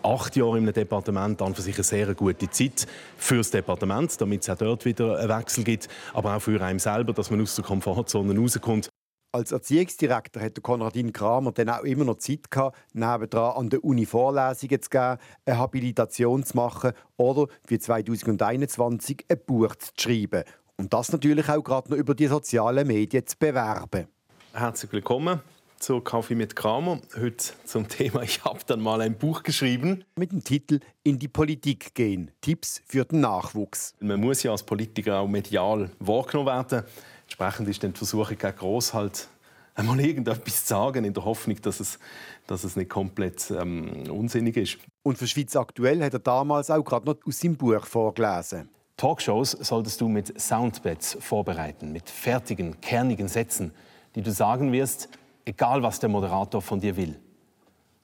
acht 0.04 0.36
Jahre 0.36 0.58
einem 0.58 0.74
Departement 0.74 1.42
an 1.42 1.56
für 1.56 1.62
sich 1.62 1.76
eine 1.76 1.84
sehr 1.84 2.14
gute 2.14 2.50
Zeit 2.50 2.88
für 3.18 3.38
das 3.38 3.52
Departement, 3.52 4.20
damit 4.20 4.42
es 4.42 4.50
auch 4.50 4.58
dort 4.58 4.86
wieder 4.86 5.18
einen 5.18 5.30
Wechsel 5.30 5.64
gibt, 5.64 5.88
aber 6.14 6.36
auch 6.36 6.42
für 6.42 6.62
einen 6.62 6.80
selber, 6.80 7.14
dass 7.14 7.32
man 7.32 7.42
aus 7.42 7.56
der 7.56 7.66
Komfortzone 7.66 8.38
rauskommt. 8.38 8.90
Als 9.34 9.54
Erziehungsdirektor 9.54 10.44
hatte 10.44 10.60
Konradin 10.60 11.14
Kramer 11.14 11.54
dann 11.54 11.70
auch 11.70 11.84
immer 11.84 12.04
noch 12.04 12.18
Zeit 12.18 12.52
gehabt, 12.52 12.78
nebendran 12.94 13.56
an 13.56 13.70
der 13.70 13.82
Uni 13.84 14.06
Vorlesungen 14.06 14.82
zu 14.82 14.90
geben, 14.90 15.18
eine 15.46 15.58
Habilitation 15.58 16.44
zu 16.44 16.58
machen 16.58 16.92
oder 17.16 17.48
wie 17.66 17.80
2021 17.80 19.26
ein 19.30 19.40
Buch 19.46 19.74
zu 19.76 19.92
schreiben. 19.98 20.44
Und 20.76 20.94
das 20.94 21.14
natürlich 21.14 21.48
auch 21.48 21.64
gerade 21.64 21.92
noch 21.92 21.98
über 21.98 22.14
die 22.14 22.28
sozialen 22.28 22.86
Medien 22.86 23.26
zu 23.26 23.38
bewerben. 23.38 24.08
Herzlich 24.54 24.92
willkommen 24.92 25.40
zu 25.82 26.00
Kaffee 26.00 26.36
mit 26.36 26.56
Kramer. 26.56 27.00
Heute 27.20 27.54
zum 27.66 27.88
Thema 27.88 28.22
Ich 28.22 28.44
habe 28.44 28.60
dann 28.68 28.82
mal 28.82 29.02
ein 29.02 29.18
Buch 29.18 29.42
geschrieben. 29.42 30.04
Mit 30.16 30.32
dem 30.32 30.44
Titel 30.44 30.80
In 31.04 31.18
die 31.18 31.28
Politik 31.28 31.96
gehen. 31.96 32.30
Tipps 32.40 32.82
für 32.86 33.04
den 33.04 33.22
Nachwuchs. 33.22 33.96
Man 34.00 34.20
muss 34.20 34.44
ja 34.44 34.52
als 34.52 34.62
Politiker 34.62 35.20
auch 35.20 35.28
medial 35.28 35.90
wahrgenommen 36.00 36.48
werden. 36.48 36.84
Entsprechend 37.24 37.68
ist 37.68 37.84
dann 37.84 37.94
die 37.94 37.98
Versuchung 37.98 38.38
groß, 38.38 38.94
halt 38.94 39.28
einmal 39.74 40.00
irgendetwas 40.06 40.66
zu 40.66 40.68
sagen, 40.68 41.04
in 41.04 41.14
der 41.14 41.26
Hoffnung, 41.26 41.60
dass 41.64 41.80
es, 41.80 41.98
dass 42.46 42.64
es 42.64 42.76
nicht 42.76 42.90
komplett 42.90 43.50
ähm, 43.50 44.04
unsinnig 44.12 44.58
ist. 44.58 44.78
Und 45.02 45.18
für 45.18 45.26
Schweiz 45.26 45.56
aktuell 45.56 46.04
hat 46.04 46.14
er 46.14 46.20
damals 46.20 46.70
auch 46.70 46.84
gerade 46.84 47.08
noch 47.08 47.18
aus 47.26 47.40
seinem 47.40 47.58
Buch 47.58 47.86
vorgelesen. 47.88 48.70
Talkshows 48.98 49.52
solltest 49.52 50.00
du 50.00 50.08
mit 50.08 50.40
Soundbeds 50.40 51.18
vorbereiten, 51.20 51.92
mit 51.92 52.08
fertigen, 52.08 52.80
kernigen 52.82 53.28
Sätzen, 53.28 53.74
die 54.14 54.22
du 54.22 54.32
sagen 54.32 54.72
wirst, 54.72 55.10
egal 55.46 55.84
was 55.84 56.00
der 56.00 56.10
Moderator 56.10 56.62
von 56.62 56.80
dir 56.80 56.96
will. 56.96 57.20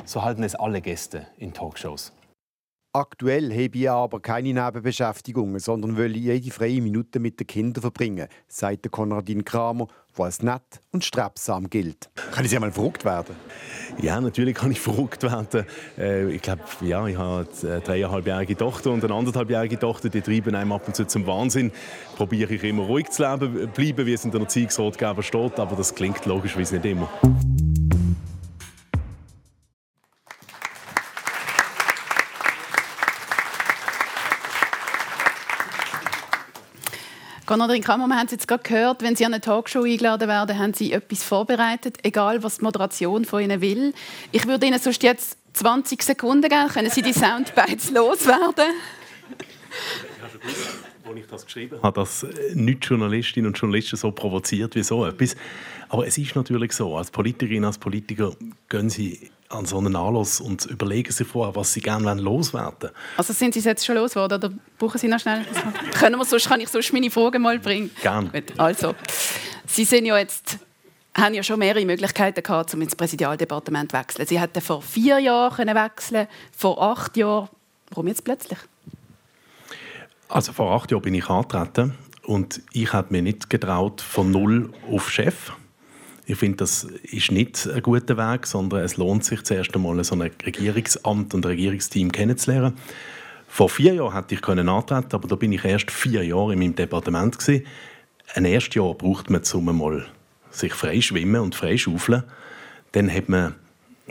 So 0.05 0.23
halten 0.23 0.43
es 0.43 0.55
alle 0.55 0.81
Gäste 0.81 1.27
in 1.37 1.53
Talkshows. 1.53 2.13
Aktuell 2.93 3.51
habe 3.51 3.77
ich 3.77 3.89
aber 3.89 4.19
keine 4.19 4.53
Nebenbeschäftigungen, 4.53 5.59
sondern 5.59 5.97
will 5.97 6.15
jede 6.15 6.49
freie 6.49 6.81
Minute 6.81 7.19
mit 7.19 7.39
den 7.39 7.45
Kindern 7.45 7.81
verbringen, 7.81 8.27
sagt 8.47 8.89
Konradin 8.91 9.45
Kramer, 9.45 9.87
als 10.19 10.41
nett 10.41 10.81
und 10.91 11.03
strebsam 11.03 11.69
gilt. 11.69 12.09
Können 12.31 12.47
Sie 12.47 12.55
einmal 12.55 12.71
verrückt 12.71 13.05
werden? 13.05 13.35
Ja, 14.01 14.19
natürlich 14.21 14.55
kann 14.55 14.71
ich 14.71 14.79
verrückt 14.79 15.23
werden. 15.23 15.65
Äh, 15.97 16.29
ich 16.31 16.41
glaube, 16.41 16.61
ja, 16.81 17.07
ich 17.07 17.17
habe 17.17 17.47
eine 17.63 17.81
dreieinhalbjährige 17.81 18.57
Tochter 18.57 18.91
und 18.91 19.03
eine 19.03 19.13
anderthalbjährige 19.13 19.79
Tochter, 19.79 20.09
die 20.09 20.21
treiben 20.21 20.55
einem 20.55 20.71
ab 20.71 20.87
und 20.87 20.95
zu 20.95 21.05
zum 21.05 21.25
Wahnsinn. 21.25 21.71
Probiere 22.15 22.53
ich 22.53 22.63
immer 22.63 22.83
ruhig 22.83 23.09
zu 23.09 23.23
leben, 23.23 23.69
bleiben, 23.69 24.05
wie 24.05 24.13
es 24.13 24.25
in 24.25 24.31
der 24.31 24.41
Erziehungsratgeber 24.41 25.23
steht, 25.23 25.59
aber 25.59 25.75
das 25.75 25.95
klingt 25.95 26.25
logischerweise 26.25 26.75
nicht 26.75 26.85
immer. 26.85 27.09
Konradin 37.47 37.81
Kammer, 37.81 38.07
wir 38.07 38.17
haben 38.17 38.25
es 38.25 38.33
jetzt 38.33 38.47
gerade 38.49 38.63
gehört, 38.63 39.01
wenn 39.01 39.15
Sie 39.15 39.25
an 39.25 39.33
eine 39.33 39.39
Talkshow 39.39 39.83
eingeladen 39.83 40.27
werden, 40.27 40.59
haben 40.59 40.73
Sie 40.73 40.91
etwas 40.91 41.23
vorbereitet, 41.23 41.97
egal 42.03 42.43
was 42.43 42.57
die 42.57 42.65
Moderation 42.65 43.23
von 43.23 43.41
Ihnen 43.41 43.61
will. 43.61 43.93
Ich 44.33 44.45
würde 44.47 44.65
Ihnen 44.65 44.79
sonst 44.79 45.01
jetzt 45.01 45.37
20 45.53 46.03
Sekunden 46.03 46.49
geben, 46.49 46.67
können 46.67 46.89
Sie 46.89 47.01
die 47.01 47.13
Soundbites 47.13 47.89
loswerden? 47.93 48.65
als 51.05 51.15
ich 51.15 51.27
das 51.27 51.45
geschrieben 51.45 51.81
habe, 51.81 52.01
dass 52.01 52.27
nicht 52.53 52.83
Journalistinnen 52.83 53.47
und 53.47 53.57
Journalisten 53.57 53.95
so 53.95 54.11
provoziert 54.11 54.75
wie 54.75 54.83
so 54.83 55.05
etwas. 55.05 55.37
Aber 55.87 56.05
es 56.05 56.17
ist 56.17 56.35
natürlich 56.35 56.73
so, 56.73 56.97
als 56.97 57.09
Politikerin, 57.11 57.63
als 57.63 57.77
Politiker 57.77 58.33
gehen 58.67 58.89
Sie 58.89 59.31
an 59.49 59.65
so 59.65 59.77
einen 59.77 59.95
Anlass 59.95 60.41
und 60.41 60.65
überlegen 60.65 61.11
sich 61.11 61.27
vorher, 61.27 61.55
was 61.55 61.73
sie 61.73 61.81
gerne 61.81 62.13
loswerden 62.15 62.81
wollen. 62.81 62.93
Also 63.17 63.33
sind 63.33 63.53
Sie 63.53 63.61
jetzt 63.61 63.85
schon 63.85 63.95
losgeworden 63.95 64.37
oder 64.37 64.53
brauchen 64.77 64.97
Sie 64.97 65.07
noch 65.07 65.19
schnell? 65.19 65.45
Können 65.93 66.17
wir 66.17 66.25
sonst, 66.25 66.49
kann 66.49 66.59
ich 66.59 66.69
sonst 66.69 66.91
meine 66.93 67.09
Fragen 67.09 67.41
mal 67.41 67.59
bringen? 67.59 67.91
Gerne. 68.01 68.31
also, 68.57 68.95
Sie 69.65 69.85
sind 69.85 70.05
ja 70.05 70.17
jetzt 70.17 70.59
haben 71.17 71.33
ja 71.33 71.41
schon 71.41 71.59
mehrere 71.59 71.83
Möglichkeiten 71.83 72.43
gehabt, 72.43 72.73
um 72.75 72.81
ins 72.81 72.95
Präsidialdepartement 72.95 73.91
zu 73.91 73.97
wechseln. 73.97 74.27
Sie 74.27 74.39
hätten 74.39 74.61
vor 74.61 74.83
vier 74.83 75.17
Jahren 75.17 75.67
wechseln, 75.67 76.27
vor 76.55 76.81
acht 76.81 77.17
Jahren. 77.17 77.49
Warum 77.89 78.07
jetzt 78.07 78.23
plötzlich? 78.23 78.59
Also 80.29 80.53
vor 80.53 80.71
acht 80.73 80.91
Jahren 80.91 81.01
bin 81.01 81.15
ich 81.15 81.27
angetreten 81.27 81.95
und 82.23 82.61
ich 82.71 82.93
habe 82.93 83.07
mir 83.11 83.21
nicht 83.21 83.49
getraut 83.49 84.01
von 84.01 84.29
null 84.29 84.71
auf 84.91 85.09
Chef 85.09 85.53
ich 86.29 86.37
finde, 86.37 86.57
das 86.57 86.83
ist 86.83 87.31
nicht 87.31 87.67
ein 87.67 87.81
guter 87.81 88.17
Weg, 88.17 88.45
sondern 88.47 88.83
es 88.83 88.97
lohnt 88.97 89.23
sich 89.23 89.43
zuerst 89.43 89.73
einmal, 89.73 90.03
so 90.03 90.13
ein 90.13 90.21
Regierungsamt 90.21 91.33
und 91.33 91.45
ein 91.45 91.49
Regierungsteam 91.51 92.11
kennenzulernen. 92.11 92.73
Vor 93.47 93.69
vier 93.69 93.93
Jahren 93.93 94.13
hätte 94.13 94.35
ich 94.35 94.41
können 94.41 94.67
antreten, 94.67 95.13
aber 95.13 95.29
da 95.29 95.35
bin 95.37 95.53
ich 95.53 95.63
erst 95.63 95.89
vier 95.89 96.25
Jahre 96.25 96.51
in 96.51 96.59
meinem 96.59 96.75
Departement 96.75 97.39
gewesen. 97.39 97.65
Ein 98.35 98.43
erstes 98.43 98.75
Jahr 98.75 98.93
braucht 98.93 99.29
man, 99.29 99.41
um 99.53 99.77
mal 99.77 100.05
sich 100.51 100.73
frei 100.73 100.99
schwimmen 100.99 101.39
und 101.39 101.55
frei 101.55 101.77
schaufeln. 101.77 102.23
Dann 102.91 103.09
hat 103.09 103.29
man 103.29 103.55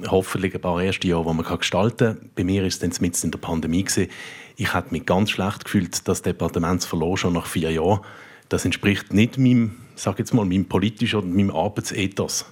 hoffentlich 0.09 0.55
ein 0.55 0.61
paar 0.63 0.83
erste 0.83 1.09
Jahre, 1.09 1.29
die 1.29 1.35
man 1.35 1.59
gestalten 1.59 2.19
kann. 2.19 2.31
Bei 2.35 2.45
mir 2.45 2.63
war 2.63 2.69
es 2.69 2.79
dann 2.79 2.93
in 2.93 3.31
der 3.31 3.39
Pandemie. 3.39 3.85
Gewesen. 3.85 4.09
Ich 4.57 4.73
habe 4.73 4.89
mich 4.91 5.05
ganz 5.05 5.33
schlecht 5.33 5.67
gefühlt, 5.67 6.09
das 6.09 6.23
Departement 6.23 6.81
zu 6.81 6.89
verloren, 6.89 7.19
schon 7.19 7.35
nach 7.35 7.47
vier 7.47 7.73
Jahren. 7.73 8.01
Das 8.49 8.65
entspricht 8.65 9.13
nicht 9.13 9.37
meinem 9.37 9.86
sage 9.97 10.19
jetzt 10.21 10.35
mal, 10.35 10.45
meinem 10.45 10.65
politischen 10.65 11.19
oder 11.19 11.27
meinem 11.27 11.51
Arbeitsethos? 11.51 12.47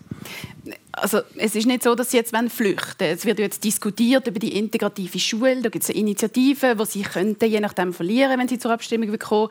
Also, 0.92 1.20
es 1.36 1.54
ist 1.54 1.66
nicht 1.66 1.82
so, 1.82 1.94
dass 1.94 2.10
sie 2.10 2.18
jetzt 2.18 2.34
flüchten 2.34 3.00
wollen. 3.00 3.12
Es 3.12 3.24
wird 3.24 3.38
jetzt 3.38 3.64
diskutiert 3.64 4.26
über 4.26 4.38
die 4.38 4.56
integrative 4.56 5.18
Schule. 5.18 5.60
Da 5.60 5.68
gibt 5.68 5.84
es 5.84 5.90
eine 5.90 5.98
Initiative, 5.98 6.76
die 6.76 6.86
sie 6.86 7.02
könnten, 7.02 7.50
je 7.50 7.60
nachdem 7.60 7.92
verlieren, 7.92 8.38
wenn 8.38 8.48
sie 8.48 8.58
zur 8.58 8.72
Abstimmung 8.72 9.18
kommen 9.18 9.50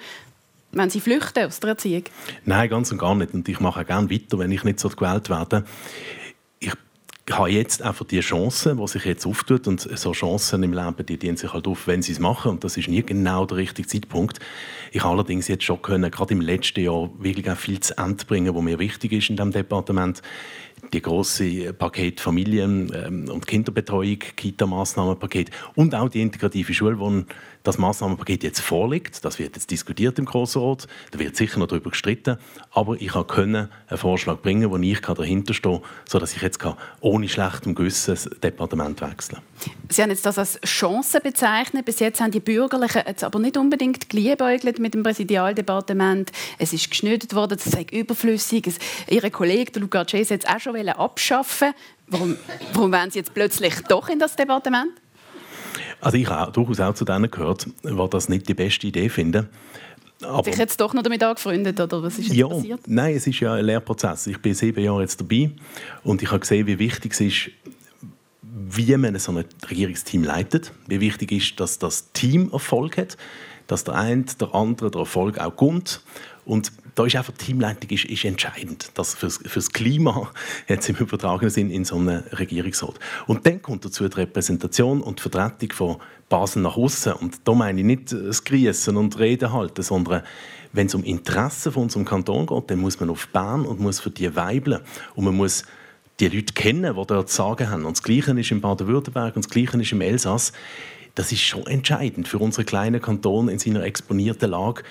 wenn 0.73 0.89
sie 0.89 0.99
flüchten 0.99 1.45
aus 1.45 1.59
der 1.59 1.71
Erziehung? 1.71 2.03
Nein, 2.45 2.69
ganz 2.69 2.91
und 2.91 2.97
gar 2.97 3.15
nicht. 3.15 3.33
Und 3.33 3.47
ich 3.47 3.59
mache 3.59 3.81
auch 3.81 3.85
gerne 3.85 4.09
weiter, 4.09 4.39
wenn 4.39 4.51
ich 4.51 4.63
nicht 4.63 4.79
so 4.79 4.89
gewählt 4.89 5.29
werde. 5.29 5.65
Ich 7.25 7.37
habe 7.37 7.49
jetzt 7.49 7.81
einfach 7.81 8.05
die 8.05 8.19
Chance, 8.19 8.75
die 8.75 8.87
sich 8.87 9.05
jetzt 9.05 9.25
auftut. 9.25 9.65
Und 9.65 9.79
so 9.79 10.11
Chancen 10.11 10.61
im 10.61 10.73
Leben, 10.73 11.05
die 11.05 11.17
dienen 11.17 11.37
sich 11.37 11.53
halt 11.53 11.67
auf, 11.67 11.87
wenn 11.87 12.01
sie 12.01 12.11
es 12.11 12.19
machen. 12.19 12.51
Und 12.51 12.65
das 12.65 12.75
ist 12.75 12.89
nie 12.89 13.01
genau 13.01 13.45
der 13.45 13.57
richtige 13.57 13.87
Zeitpunkt. 13.87 14.39
Ich 14.91 15.01
habe 15.03 15.13
allerdings 15.13 15.47
jetzt 15.47 15.63
schon 15.63 15.81
können, 15.81 16.11
gerade 16.11 16.33
im 16.33 16.41
letzten 16.41 16.81
Jahr 16.81 17.09
wirklich 17.17 17.49
auch 17.49 17.55
viel 17.55 17.79
zu 17.79 17.97
Ende 17.97 18.25
bringen, 18.25 18.53
was 18.53 18.61
mir 18.61 18.77
wichtig 18.77 19.13
ist 19.13 19.29
in 19.29 19.37
diesem 19.37 19.51
Departement 19.51 20.21
die 20.91 21.01
große 21.01 21.73
Paket 21.73 22.19
Familien- 22.19 22.91
ähm, 22.93 23.29
und 23.29 23.47
Kinderbetreuung, 23.47 24.19
Kita-Massnahmenpaket 24.35 25.49
und 25.75 25.95
auch 25.95 26.09
die 26.09 26.21
integrative 26.21 26.73
Schule, 26.73 26.99
das 27.63 27.77
Massnahmenpaket 27.77 28.43
jetzt 28.43 28.59
vorliegt. 28.59 29.23
Das 29.23 29.39
wird 29.39 29.55
jetzt 29.55 29.71
diskutiert 29.71 30.19
im 30.19 30.25
Grossen 30.25 30.61
Rat. 30.61 30.87
Da 31.11 31.19
wird 31.19 31.35
sicher 31.35 31.59
noch 31.59 31.67
darüber 31.67 31.89
gestritten. 31.89 32.37
Aber 32.71 32.95
ich 32.99 33.09
konnte 33.09 33.69
einen 33.87 33.97
Vorschlag 33.97 34.41
bringen, 34.41 34.69
wo 34.69 34.77
ich 34.77 34.99
dahinter 34.99 35.53
stehe, 35.53 35.81
sodass 36.07 36.35
ich 36.35 36.41
jetzt 36.41 36.59
ohne 36.99 37.29
schlechtem 37.29 37.73
Gewissen 37.73 38.11
das 38.11 38.29
Departement 38.41 38.99
wechseln 39.01 39.39
kann. 39.39 39.73
Sie 39.89 40.01
haben 40.01 40.09
jetzt 40.09 40.25
das 40.25 40.37
als 40.37 40.59
Chance 40.61 41.21
bezeichnet. 41.21 41.85
Bis 41.85 41.99
jetzt 41.99 42.19
haben 42.19 42.31
die 42.31 42.39
Bürgerlichen 42.39 43.03
jetzt 43.07 43.23
aber 43.23 43.39
nicht 43.39 43.57
unbedingt 43.57 44.09
geliebäugelt 44.09 44.79
mit 44.79 44.93
dem 44.93 45.03
Präsidialdepartement. 45.03 46.31
Es 46.59 46.73
ist 46.73 46.89
geschnitten 46.89 47.35
worden, 47.35 47.57
es 47.57 47.71
sei 47.71 47.85
überflüssig. 47.91 48.73
Ihre 49.09 49.31
Kollege 49.31 49.79
Luca 49.79 50.05
Cese 50.05 50.33
jetzt 50.35 50.49
auch 50.49 50.59
schon 50.59 50.73
abschaffen 50.89 51.73
Warum, 52.07 52.37
warum 52.73 52.91
wollen 52.91 53.11
Sie 53.11 53.19
jetzt 53.19 53.33
plötzlich 53.33 53.75
doch 53.87 54.09
in 54.09 54.19
das 54.19 54.35
Departement? 54.35 54.91
Also 56.03 56.17
ich 56.17 56.27
habe 56.27 56.51
durchaus 56.51 56.79
auch 56.81 56.93
zu 56.93 57.05
denen 57.05 57.31
gehört, 57.31 57.67
die 57.83 58.09
das 58.09 58.27
nicht 58.27 58.47
die 58.49 58.53
beste 58.53 58.87
Idee 58.87 59.07
finden. 59.07 59.47
Aber 60.21 60.43
sich 60.43 60.57
jetzt 60.57 60.79
doch 60.79 60.93
noch 60.93 61.03
damit 61.03 61.23
angefreundet, 61.23 61.79
oder 61.79 62.03
was 62.03 62.19
ist 62.19 62.33
ja, 62.33 62.47
passiert? 62.47 62.81
Nein, 62.87 63.15
es 63.15 63.25
ist 63.27 63.39
ja 63.39 63.53
ein 63.53 63.65
Lehrprozess. 63.65 64.27
Ich 64.27 64.37
bin 64.37 64.53
sieben 64.53 64.83
Jahre 64.83 65.01
jetzt 65.01 65.19
dabei 65.19 65.51
und 66.03 66.21
ich 66.21 66.29
habe 66.29 66.39
gesehen, 66.39 66.67
wie 66.67 66.79
wichtig 66.79 67.13
es 67.13 67.21
ist, 67.21 67.51
wie 68.41 68.95
man 68.97 69.17
so 69.17 69.31
ein 69.31 69.45
Regierungsteam 69.69 70.23
leitet. 70.23 70.71
Wie 70.87 70.99
wichtig 70.99 71.31
ist, 71.31 71.59
dass 71.59 71.79
das 71.79 72.11
Team 72.11 72.51
Erfolg 72.51 72.97
hat, 72.97 73.17
dass 73.67 73.83
der 73.83 73.95
eine, 73.95 74.23
der 74.23 74.53
andere 74.53 74.91
der 74.91 75.01
Erfolg 75.01 75.39
auch 75.39 75.55
kommt. 75.55 76.01
Und 76.45 76.71
da 76.95 77.05
ist 77.05 77.15
einfach 77.15 77.33
die 77.33 77.45
Teamleitung 77.45 77.89
ist, 77.89 78.05
ist 78.05 78.25
entscheidend. 78.25 78.91
Das 78.95 79.15
fürs, 79.15 79.39
fürs 79.45 79.71
Klima 79.71 80.31
jetzt 80.67 80.89
im 80.89 80.95
übertragenen 80.95 81.49
Sinn 81.49 81.71
in 81.71 81.85
so 81.85 81.95
einem 81.95 82.23
Regierungsrat. 82.31 82.99
Und 83.27 83.45
dann 83.45 83.61
kommt 83.61 83.85
dazu 83.85 84.07
die 84.07 84.15
Repräsentation 84.15 85.01
und 85.01 85.19
die 85.19 85.23
Vertretung 85.23 85.71
von 85.71 85.97
Basel 86.29 86.61
nach 86.61 86.77
außen. 86.77 87.13
Und 87.13 87.47
da 87.47 87.53
meine 87.53 87.79
ich 87.79 87.85
nicht 87.85 88.11
das 88.11 88.43
Grießen 88.43 88.95
und 88.97 89.17
Reden 89.19 89.51
halten, 89.51 89.81
sondern 89.81 90.23
wenn 90.71 90.87
es 90.87 90.95
um 90.95 91.03
Interessen 91.03 91.71
von 91.71 91.83
unserem 91.83 92.05
Kanton 92.05 92.47
geht, 92.47 92.71
dann 92.71 92.79
muss 92.79 92.99
man 92.99 93.09
auf 93.09 93.27
Bern 93.29 93.65
und 93.65 93.79
muss 93.79 93.99
für 93.99 94.09
die 94.09 94.35
weibeln. 94.35 94.81
Und 95.15 95.25
man 95.25 95.35
muss 95.35 95.63
die 96.19 96.27
Leute 96.27 96.53
kennen, 96.53 96.95
die 96.95 97.05
dort 97.07 97.29
sagen 97.29 97.69
haben. 97.69 97.85
Und 97.85 97.97
das 97.97 98.03
Gleiche 98.03 98.31
ist 98.39 98.51
in 98.51 98.61
Baden-Württemberg 98.61 99.35
und 99.35 99.45
das 99.45 99.51
Gleiche 99.51 99.79
ist 99.81 99.91
im 99.91 100.01
Elsass. 100.01 100.53
Das 101.15 101.31
ist 101.31 101.41
schon 101.41 101.67
entscheidend 101.67 102.27
für 102.27 102.39
unseren 102.39 102.65
kleinen 102.65 103.01
Kanton 103.01 103.49
in 103.49 103.59
seiner 103.59 103.83
exponierten 103.83 104.49
Lage 104.49 104.83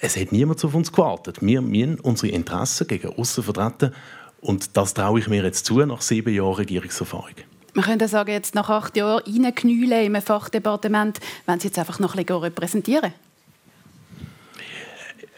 es 0.00 0.16
hat 0.16 0.32
niemand 0.32 0.64
auf 0.64 0.74
uns 0.74 0.92
gewartet. 0.92 1.38
Wir 1.40 1.60
müssen 1.60 2.00
unsere 2.00 2.32
Interessen 2.32 2.86
gegen 2.86 3.08
außen 3.08 3.44
vertreten 3.44 3.92
und 4.40 4.76
das 4.76 4.94
traue 4.94 5.20
ich 5.20 5.28
mir 5.28 5.42
jetzt 5.42 5.66
zu 5.66 5.78
nach 5.84 6.02
sieben 6.02 6.34
Jahren 6.34 6.54
Regierungserfahrung. 6.54 7.34
Man 7.74 7.84
könnte 7.84 8.08
sagen, 8.08 8.30
jetzt 8.30 8.54
nach 8.54 8.70
acht 8.70 8.96
Jahren 8.96 9.22
reinknüllen 9.26 10.14
im 10.14 10.22
Fachdepartement, 10.22 11.20
wenn 11.44 11.60
Sie 11.60 11.68
jetzt 11.68 11.78
einfach 11.78 11.98
noch 11.98 12.14
ein 12.14 12.24
bisschen 12.24 12.42
repräsentieren 12.42 13.12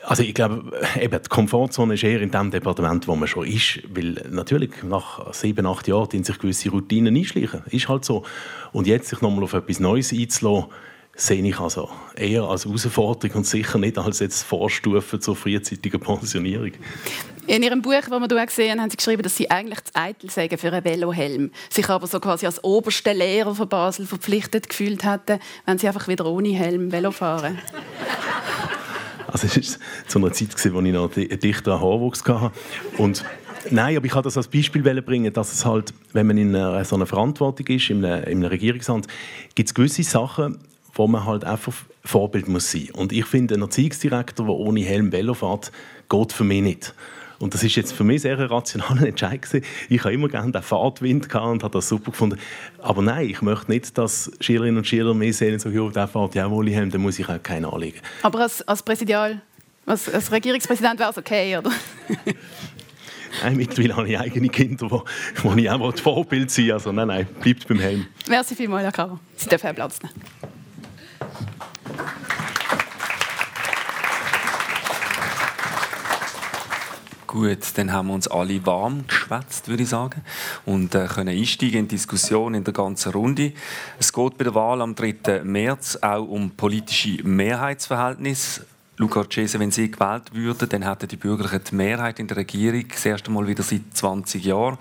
Also 0.05 0.23
ich 0.23 0.35
glaube, 0.35 0.73
eben, 1.01 1.21
die 1.21 1.29
Komfortzone 1.29 1.95
ist 1.95 2.05
eher 2.05 2.23
in 2.23 2.31
dem 2.31 2.53
Departement, 2.53 3.09
wo 3.09 3.17
man 3.17 3.27
schon 3.27 3.47
ist, 3.47 3.81
weil 3.93 4.25
natürlich 4.31 4.85
nach 4.85 5.35
sieben, 5.35 5.67
acht 5.67 5.89
Jahren 5.89 6.23
sich 6.23 6.39
gewisse 6.39 6.71
Routinen 6.71 7.17
einschleichen. 7.17 7.63
Ist 7.71 7.89
halt 7.89 8.05
so. 8.05 8.25
Und 8.73 8.87
jetzt 8.87 9.09
sich 9.09 9.21
nochmal 9.21 9.43
auf 9.43 9.55
etwas 9.55 9.81
Neues 9.81 10.13
einzulassen, 10.13 10.71
sehe 11.19 11.43
ich 11.43 11.59
also 11.59 11.91
eher 12.15 12.45
als 12.45 12.65
Herausforderung 12.65 13.39
und 13.39 13.47
sicher 13.47 13.79
nicht 13.79 13.99
als 13.99 14.21
jetzt 14.21 14.45
Vorstufe 14.45 15.19
zur 15.19 15.35
frühzeitigen 15.35 16.01
Pensionierung. 16.01 16.71
In 17.49 17.63
Ihrem 17.63 17.83
Buch, 17.83 17.93
das 17.93 18.11
wir 18.11 18.29
hier 18.29 18.47
gesehen 18.47 18.81
haben, 18.81 18.89
Sie 18.89 18.97
geschrieben, 18.97 19.23
dass 19.23 19.37
Sie 19.37 19.51
eigentlich 19.51 19.83
zu 19.83 19.97
eitel 19.97 20.31
sagen 20.31 20.57
für 20.57 20.73
einen 20.73 20.85
Velohelm, 20.85 21.51
sich 21.71 21.89
aber 21.89 22.07
so 22.07 22.21
quasi 22.21 22.47
als 22.47 22.63
oberste 22.63 23.13
Lehrer 23.13 23.55
von 23.55 23.69
Basel 23.69 24.07
verpflichtet 24.07 24.69
gefühlt 24.69 25.05
hätten, 25.05 25.41
wenn 25.67 25.79
Sie 25.79 25.89
einfach 25.89 26.07
wieder 26.07 26.25
ohne 26.27 26.51
Helm 26.51 26.93
Velo 26.93 27.11
fahren. 27.11 27.59
Also 29.31 29.47
es 29.47 29.79
war 29.79 30.09
zu 30.09 30.19
einer 30.21 30.33
Zeit, 30.33 30.73
wo 30.73 30.81
ich 30.81 30.91
noch 30.91 31.11
dichter 31.11 31.79
Haarwuchs 31.79 32.25
hatte. 32.25 32.51
Und 32.97 33.23
Nein, 33.71 33.99
aber 33.99 34.07
ich 34.07 34.15
wollte 34.15 34.29
das 34.29 34.39
als 34.39 34.49
Beispiel 34.49 34.83
bringen, 35.03 35.31
dass 35.35 35.53
es 35.53 35.67
halt, 35.67 35.93
wenn 36.15 36.27
man 36.27 36.39
in 36.39 36.57
einer, 36.57 36.83
so 36.87 36.97
einer 36.97 37.05
Verantwortung 37.05 37.67
ist, 37.67 37.91
in 37.91 38.03
einem, 38.03 38.25
in 38.25 38.39
einem 38.39 38.45
Regierungsamt, 38.45 39.07
gibt 39.55 39.69
es 39.69 39.75
gewisse 39.75 40.03
Sachen, 40.03 40.59
wo 40.99 41.07
man 41.07 41.25
halt 41.25 41.45
einfach 41.45 41.73
Vorbild 42.05 42.49
muss 42.49 42.71
sein. 42.71 42.89
Und 42.93 43.13
ich 43.13 43.25
finde, 43.25 43.55
ein 43.55 43.63
Erziehungsdirektor, 43.63 44.47
der 44.47 44.55
ohne 44.55 44.81
Helm 44.81 45.13
Velo 45.13 45.35
fährt, 45.35 45.73
geht 46.09 46.33
für 46.33 46.45
mich 46.45 46.63
nicht. 46.63 46.95
Und 47.39 47.55
das 47.55 47.63
ist 47.63 47.77
jetzt 47.77 47.93
für 47.93 48.03
mich 48.03 48.23
sehr 48.23 48.39
ein 48.39 48.47
rationaler 48.47 49.07
Entscheid 49.07 49.41
gewesen. 49.41 49.65
Ich 49.89 50.03
habe 50.03 50.13
immer 50.13 50.29
gerne 50.29 50.51
den 50.51 50.63
Fahrtwind 50.63 51.33
und 51.33 51.63
habe 51.63 51.71
das 51.71 51.89
super 51.89 52.11
gefunden. 52.11 52.39
Aber 52.79 53.01
nein, 53.01 53.29
ich 53.29 53.43
möchte 53.43 53.71
nicht, 53.71 53.97
dass 53.97 54.33
Schülerinnen 54.41 54.79
und 54.79 54.87
Schüler 54.87 55.15
mehr 55.15 55.33
sehen 55.33 55.55
und 55.55 55.61
sagen, 55.61 55.77
ja, 55.77 55.89
der 55.89 56.09
fährt 56.09 56.35
ja 56.35 56.51
wohl 56.51 56.69
haben, 56.75 56.91
dann 56.91 57.01
muss 57.01 57.19
ich 57.19 57.29
auch 57.29 57.41
keinen 57.41 57.65
anlegen. 57.65 58.01
Aber 58.23 58.41
als, 58.41 58.67
als 58.67 58.83
Präsidial, 58.83 59.41
als, 59.87 60.13
als 60.13 60.33
Regierungspräsident 60.33 60.99
wäre 60.99 61.11
es 61.11 61.19
okay, 61.19 61.57
oder? 61.57 61.71
Nein, 63.43 63.57
mittlerweile 63.57 63.97
habe 63.97 64.09
ich 64.09 64.19
eigene 64.19 64.49
Kinder, 64.49 64.91
wo, 64.91 65.05
wo 65.43 65.55
ich 65.55 65.71
auch 65.71 65.97
Vorbild 65.97 66.51
sein 66.51 66.73
Also 66.73 66.91
nein, 66.91 67.09
nein, 67.09 67.27
bleibt 67.41 67.69
beim 67.69 67.79
Helm. 67.79 68.07
Merci 68.29 68.57
vielmals, 68.57 68.85
Herr 68.85 68.93
Kauer. 68.93 69.21
Sie 69.37 69.49
dürfen 69.49 69.75
Platz 69.75 70.01
nehmen. 70.03 70.15
Gut, 77.29 77.59
dann 77.77 77.93
haben 77.93 78.09
wir 78.09 78.15
uns 78.15 78.27
alle 78.27 78.65
warm 78.65 79.07
geschwätzt, 79.07 79.69
würde 79.69 79.83
ich 79.83 79.91
sagen, 79.91 80.23
und 80.65 80.95
äh, 80.95 81.07
können 81.07 81.29
einsteigen 81.29 81.81
in 81.81 81.89
die 81.89 81.97
Diskussion 81.97 82.55
in 82.55 82.65
der 82.65 82.73
ganzen 82.73 83.13
Runde. 83.13 83.53
Es 83.99 84.13
geht 84.13 84.39
bei 84.39 84.45
der 84.45 84.55
Wahl 84.55 84.81
am 84.81 84.95
3. 84.95 85.43
März 85.45 85.99
auch 86.01 86.27
um 86.27 86.51
politische 86.51 87.23
Mehrheitsverhältnisse. 87.23 88.67
Luca 88.99 89.25
Cese, 89.31 89.61
wenn 89.61 89.71
Sie 89.71 89.93
gewählt 89.93 90.35
würden, 90.35 90.69
dann 90.69 90.83
hätten 90.83 91.07
die 91.07 91.17
Bürgerlichen 91.17 91.61
die 91.71 91.75
Mehrheit 91.77 92.19
in 92.19 92.27
der 92.27 92.39
Regierung, 92.39 92.85
das 92.89 93.07
erste 93.07 93.31
Mal 93.31 93.47
wieder 93.47 93.63
seit 93.63 93.83
20 93.95 94.45
Jahren. 94.45 94.77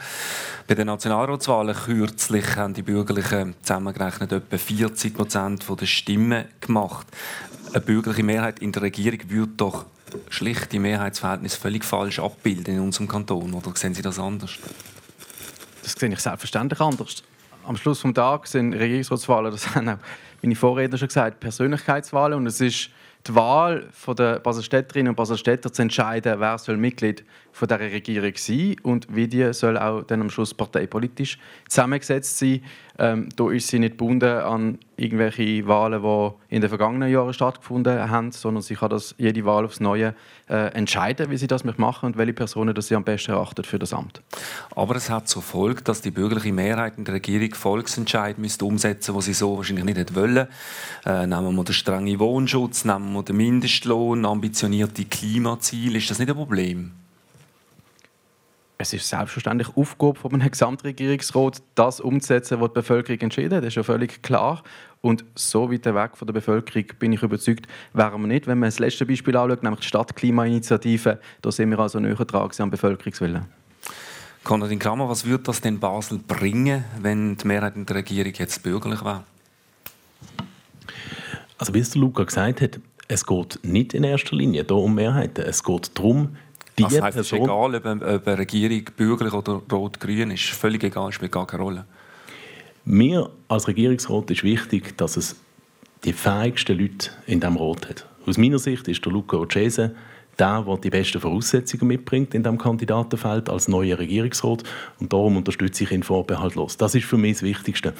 Bei 0.65 0.73
den 0.73 0.87
Nationalratswahlen 0.87 1.75
kürzlich 1.75 2.55
haben 2.55 2.73
die 2.73 2.81
Bürgerlichen 2.81 3.53
zusammengerechnet 3.61 4.31
etwa 4.31 4.57
40 4.57 5.13
Prozent 5.13 5.65
der 5.69 5.85
Stimmen 5.85 6.45
gemacht. 6.59 7.05
Eine 7.73 7.81
bürgerliche 7.81 8.23
Mehrheit 8.23 8.57
in 8.57 8.71
der 8.71 8.81
Regierung 8.81 9.19
würde 9.27 9.51
doch 9.55 9.85
schlicht 10.29 10.71
die 10.71 10.79
Mehrheitsverhältnisse 10.79 11.59
völlig 11.59 11.85
falsch 11.85 12.17
abbilden 12.17 12.73
in 12.73 12.81
unserem 12.81 13.07
Kanton. 13.07 13.53
Oder 13.53 13.75
sehen 13.75 13.93
Sie 13.93 14.01
das 14.01 14.17
anders? 14.17 14.57
Das 15.83 15.91
sehe 15.91 16.09
ich 16.09 16.19
selbstverständlich 16.19 16.81
anders. 16.81 17.23
Am 17.65 17.77
Schluss 17.77 18.01
des 18.01 18.13
Tages 18.15 18.53
sind 18.53 18.73
Regierungsratswahlen, 18.73 19.51
das 19.51 19.75
haben 19.75 19.89
auch 19.89 19.97
meine 20.41 20.55
Vorredner 20.55 20.97
schon 20.97 21.09
gesagt, 21.09 21.39
Persönlichkeitswahlen. 21.39 22.39
Und 22.39 22.47
es 22.47 22.61
ist 22.61 22.89
die 23.27 23.35
Wahl 23.35 23.87
der 24.17 24.39
Baselstädterinnen 24.39 25.09
und 25.09 25.15
Baselstädter 25.15 25.71
zu 25.71 25.81
entscheiden, 25.81 26.39
wer 26.39 26.57
soll 26.57 26.77
Mitglied 26.77 27.23
von 27.57 27.67
der 27.67 27.79
Regierung 27.79 28.33
sein 28.35 28.75
und 28.83 29.07
wie 29.09 29.27
die 29.27 29.51
soll 29.51 29.79
auch 29.79 30.03
dann 30.03 30.21
am 30.21 30.29
Schluss 30.29 30.53
parteipolitisch 30.53 31.39
zusammengesetzt 31.67 32.37
sein. 32.37 32.61
Ähm, 32.99 33.29
da 33.35 33.49
ist 33.49 33.67
sie 33.67 33.79
nicht 33.79 33.93
gebunden 33.97 34.29
an 34.29 34.77
irgendwelche 34.95 35.67
Wahlen, 35.67 36.03
die 36.03 36.55
in 36.55 36.61
den 36.61 36.69
vergangenen 36.69 37.11
Jahren 37.11 37.33
stattgefunden 37.33 38.11
haben, 38.11 38.31
sondern 38.31 38.61
sie 38.61 38.75
kann 38.75 38.91
das 38.91 39.15
jede 39.17 39.43
Wahl 39.45 39.65
aufs 39.65 39.79
Neue 39.79 40.13
äh, 40.49 40.71
entscheiden, 40.73 41.31
wie 41.31 41.37
sie 41.37 41.47
das 41.47 41.63
machen 41.63 42.05
und 42.05 42.17
welche 42.17 42.33
Personen 42.33 42.75
das 42.75 42.89
sie 42.89 42.95
am 42.95 43.03
besten 43.03 43.31
erachtet 43.31 43.65
für 43.65 43.79
das 43.79 43.91
Amt. 43.91 44.21
Aber 44.75 44.95
es 44.95 45.09
hat 45.09 45.27
zur 45.27 45.41
Folge, 45.41 45.81
dass 45.81 46.01
die 46.01 46.11
bürgerliche 46.11 46.53
Mehrheit 46.53 46.99
in 46.99 47.05
der 47.05 47.15
Regierung 47.15 47.55
Volksentscheid 47.55 48.37
müsste 48.37 48.65
umsetzen, 48.65 49.15
wo 49.15 49.21
sie 49.21 49.33
so 49.33 49.57
wahrscheinlich 49.57 49.85
nicht 49.85 50.13
wollen. 50.13 50.47
Äh, 51.07 51.25
nehmen 51.25 51.55
wir 51.55 51.63
den 51.63 51.73
strengen 51.73 52.19
Wohnschutz, 52.19 52.85
nehmen 52.85 53.13
wir 53.13 53.23
den 53.23 53.37
Mindestlohn, 53.37 54.25
ambitionierte 54.25 55.05
Klimaziele. 55.05 55.97
Ist 55.97 56.11
das 56.11 56.19
nicht 56.19 56.29
ein 56.29 56.35
Problem? 56.35 56.91
Es 58.77 58.93
ist 58.93 59.09
selbstverständlich 59.09 59.75
Aufgabe 59.75 60.19
von 60.19 60.33
einem 60.33 60.51
Gesamtregierungsrat, 60.51 61.61
das 61.75 61.99
umzusetzen, 61.99 62.61
was 62.61 62.69
die 62.69 62.73
Bevölkerung 62.75 63.19
entschieden 63.21 63.55
hat. 63.55 63.63
Das 63.63 63.69
ist 63.69 63.75
ja 63.75 63.83
völlig 63.83 64.21
klar. 64.21 64.63
Und 65.01 65.25
so 65.35 65.71
weit 65.71 65.85
weg 65.85 66.11
von 66.15 66.27
der 66.27 66.33
Bevölkerung 66.33 66.85
bin 66.99 67.13
ich 67.13 67.23
überzeugt, 67.23 67.67
wären 67.93 68.21
wir 68.21 68.27
nicht. 68.27 68.45
Wenn 68.45 68.59
man 68.59 68.67
das 68.67 68.79
letzte 68.79 69.05
Beispiel 69.05 69.35
anschaut, 69.35 69.63
nämlich 69.63 69.81
die 69.81 69.87
Stadtklimainitiative, 69.87 71.19
da 71.41 71.51
sind 71.51 71.71
wir 71.71 71.79
also 71.79 71.99
näher 71.99 72.15
dran 72.15 72.49
am 72.59 72.69
Bevölkerungswillen. 72.69 73.45
Konradin 74.43 74.79
Kramer, 74.79 75.09
was 75.09 75.25
würde 75.25 75.43
das 75.43 75.59
denn 75.59 75.79
Basel 75.79 76.19
bringen, 76.19 76.85
wenn 77.01 77.35
die 77.35 77.47
Mehrheit 77.47 77.75
in 77.75 77.85
der 77.85 77.97
Regierung 77.97 78.33
jetzt 78.33 78.63
bürgerlich 78.63 79.03
wäre? 79.03 79.23
Also 81.57 81.73
wie 81.73 81.79
es 81.79 81.89
der 81.89 82.01
Luca 82.01 82.23
gesagt 82.23 82.61
hat, 82.61 82.79
es 83.07 83.25
geht 83.25 83.59
nicht 83.63 83.93
in 83.93 84.03
erster 84.03 84.35
Linie 84.35 84.65
um 84.65 84.95
Mehrheiten. 84.95 85.43
Es 85.45 85.63
geht 85.63 85.97
darum, 85.97 86.35
die 86.77 86.83
das 86.83 87.01
heißt, 87.01 87.17
es 87.17 87.27
ist 87.27 87.33
egal, 87.33 87.75
ob 87.75 87.85
eine, 87.85 88.15
ob 88.15 88.27
eine 88.27 88.37
Regierung 88.37 88.83
bürgerlich 88.95 89.33
oder 89.33 89.61
rot-grün 89.71 90.31
ist. 90.31 90.45
Völlig 90.49 90.83
egal, 90.83 91.11
spielt 91.11 91.31
gar 91.31 91.47
keine 91.47 91.63
Rolle. 91.63 91.85
Mir 92.85 93.29
als 93.47 93.67
Regierungsrat 93.67 94.29
ist 94.31 94.43
wichtig, 94.43 94.97
dass 94.97 95.17
es 95.17 95.35
die 96.03 96.13
fähigsten 96.13 96.77
Leute 96.77 97.09
in 97.25 97.39
diesem 97.39 97.57
Rat 97.57 97.89
hat. 97.89 98.07
Aus 98.25 98.37
meiner 98.37 98.59
Sicht 98.59 98.87
ist 98.87 99.03
der 99.03 99.11
Luca 99.11 99.37
Ocese 99.37 99.95
der, 100.39 100.61
der 100.61 100.77
die 100.77 100.89
besten 100.89 101.19
Voraussetzungen 101.19 101.87
mitbringt 101.87 102.33
in 102.33 102.43
diesem 102.43 102.57
Kandidatenfeld 102.57 103.49
als 103.49 103.67
neuer 103.67 103.97
Regierungsrat. 103.97 104.63
Und 104.99 105.11
darum 105.11 105.37
unterstütze 105.37 105.83
ich 105.83 105.91
ihn 105.91 106.03
vorbehaltlos. 106.03 106.77
Das 106.77 106.95
ist 106.95 107.05
für 107.05 107.17
mich 107.17 107.33
das 107.33 107.43
Wichtigste. 107.43 107.93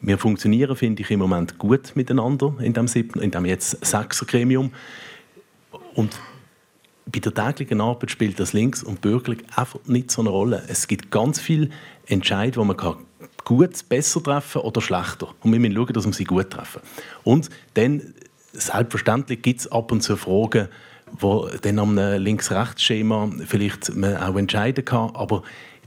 Wir 0.00 0.18
funktionieren, 0.18 0.76
finde 0.76 1.02
ich, 1.02 1.10
im 1.10 1.20
Moment 1.20 1.58
gut 1.58 1.92
miteinander 1.94 2.54
in 2.60 2.72
dem, 2.72 2.88
siebten, 2.88 3.20
in 3.20 3.30
dem 3.30 3.46
jetzt 3.46 3.84
Sechser-Gremium. 3.84 4.72
Und 5.94 6.18
bei 7.06 7.20
der 7.20 7.32
täglichen 7.32 7.80
Arbeit 7.80 8.10
spielt 8.10 8.40
das 8.40 8.52
links 8.52 8.82
und 8.82 9.00
bürgerlich 9.00 9.44
einfach 9.54 9.78
nicht 9.86 10.10
so 10.10 10.22
eine 10.22 10.30
Rolle. 10.30 10.64
Es 10.66 10.88
gibt 10.88 11.10
ganz 11.10 11.40
viele 11.40 11.70
Entscheidungen, 12.06 12.56
wo 12.56 12.64
man 12.64 12.76
kann 12.76 12.96
gut 13.44 13.88
besser 13.88 14.22
treffen 14.22 14.62
oder 14.62 14.80
schlechter. 14.80 15.28
Und 15.40 15.52
wir 15.52 15.60
müssen 15.60 15.74
schauen, 15.74 15.92
dass 15.92 16.04
wir 16.04 16.12
sie 16.12 16.24
gut 16.24 16.50
treffen. 16.50 16.82
Und 17.22 17.48
dann, 17.74 18.14
selbstverständlich, 18.52 19.40
gibt 19.40 19.60
es 19.60 19.70
ab 19.70 19.92
und 19.92 20.02
zu 20.02 20.16
Fragen, 20.16 20.68
wo 21.12 21.48
dann 21.62 21.78
am 21.78 21.96
Links-Rechts-Schema 21.96 23.30
vielleicht 23.46 23.94
man 23.94 24.16
auch 24.16 24.36
entscheiden 24.36 24.84
kann. 24.84 25.14
Aber 25.14 25.44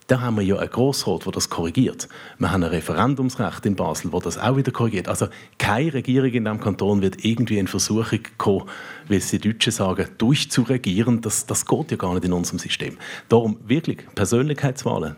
da 0.09 0.21
haben 0.21 0.37
wir 0.37 0.43
ja 0.43 0.57
einen 0.57 0.71
Grossrat, 0.71 1.25
der 1.25 1.31
das 1.31 1.49
korrigiert. 1.49 2.09
Wir 2.39 2.51
haben 2.51 2.63
ein 2.63 2.69
Referendumsrecht 2.71 3.63
in 3.67 3.75
Basel, 3.75 4.09
das 4.09 4.23
das 4.23 4.37
auch 4.39 4.57
wieder 4.57 4.71
korrigiert. 4.71 5.07
Also 5.07 5.27
keine 5.59 5.93
Regierung 5.93 6.31
in 6.31 6.45
diesem 6.45 6.59
Kanton 6.59 7.03
wird 7.03 7.23
irgendwie 7.23 7.59
in 7.59 7.67
Versuchung 7.67 8.19
kommen, 8.39 8.67
wie 9.07 9.17
es 9.17 9.29
die 9.29 9.37
Deutschen 9.37 9.71
sagen, 9.71 10.07
durchzuregieren. 10.17 11.21
Das, 11.21 11.45
das 11.45 11.63
geht 11.63 11.91
ja 11.91 11.97
gar 11.97 12.15
nicht 12.15 12.25
in 12.25 12.33
unserem 12.33 12.57
System. 12.57 12.97
Darum 13.29 13.59
wirklich 13.67 13.99
Persönlichkeitswahlen. 14.15 15.15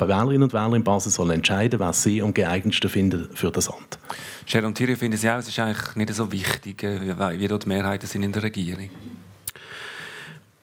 Die 0.00 0.08
Wählerinnen 0.08 0.44
und 0.44 0.52
Wähler 0.52 0.74
in 0.74 0.84
Basel 0.84 1.10
sollen 1.10 1.32
entscheiden, 1.32 1.80
wer 1.80 1.92
sie 1.92 2.22
am 2.22 2.32
geeignetsten 2.32 2.88
finden 2.88 3.28
für 3.34 3.50
das 3.50 3.68
Amt. 3.68 3.98
Sharon 4.46 4.74
Thierry, 4.74 4.94
finden 4.94 5.18
Sie 5.18 5.28
auch, 5.28 5.38
es 5.38 5.48
ist 5.48 5.58
eigentlich 5.58 5.96
nicht 5.96 6.14
so 6.14 6.30
wichtig, 6.30 6.82
äh, 6.84 7.38
wie 7.38 7.48
dort 7.48 7.64
die 7.64 7.68
Mehrheiten 7.68 8.06
sind 8.06 8.22
in 8.22 8.32
der 8.32 8.44
Regierung? 8.44 8.90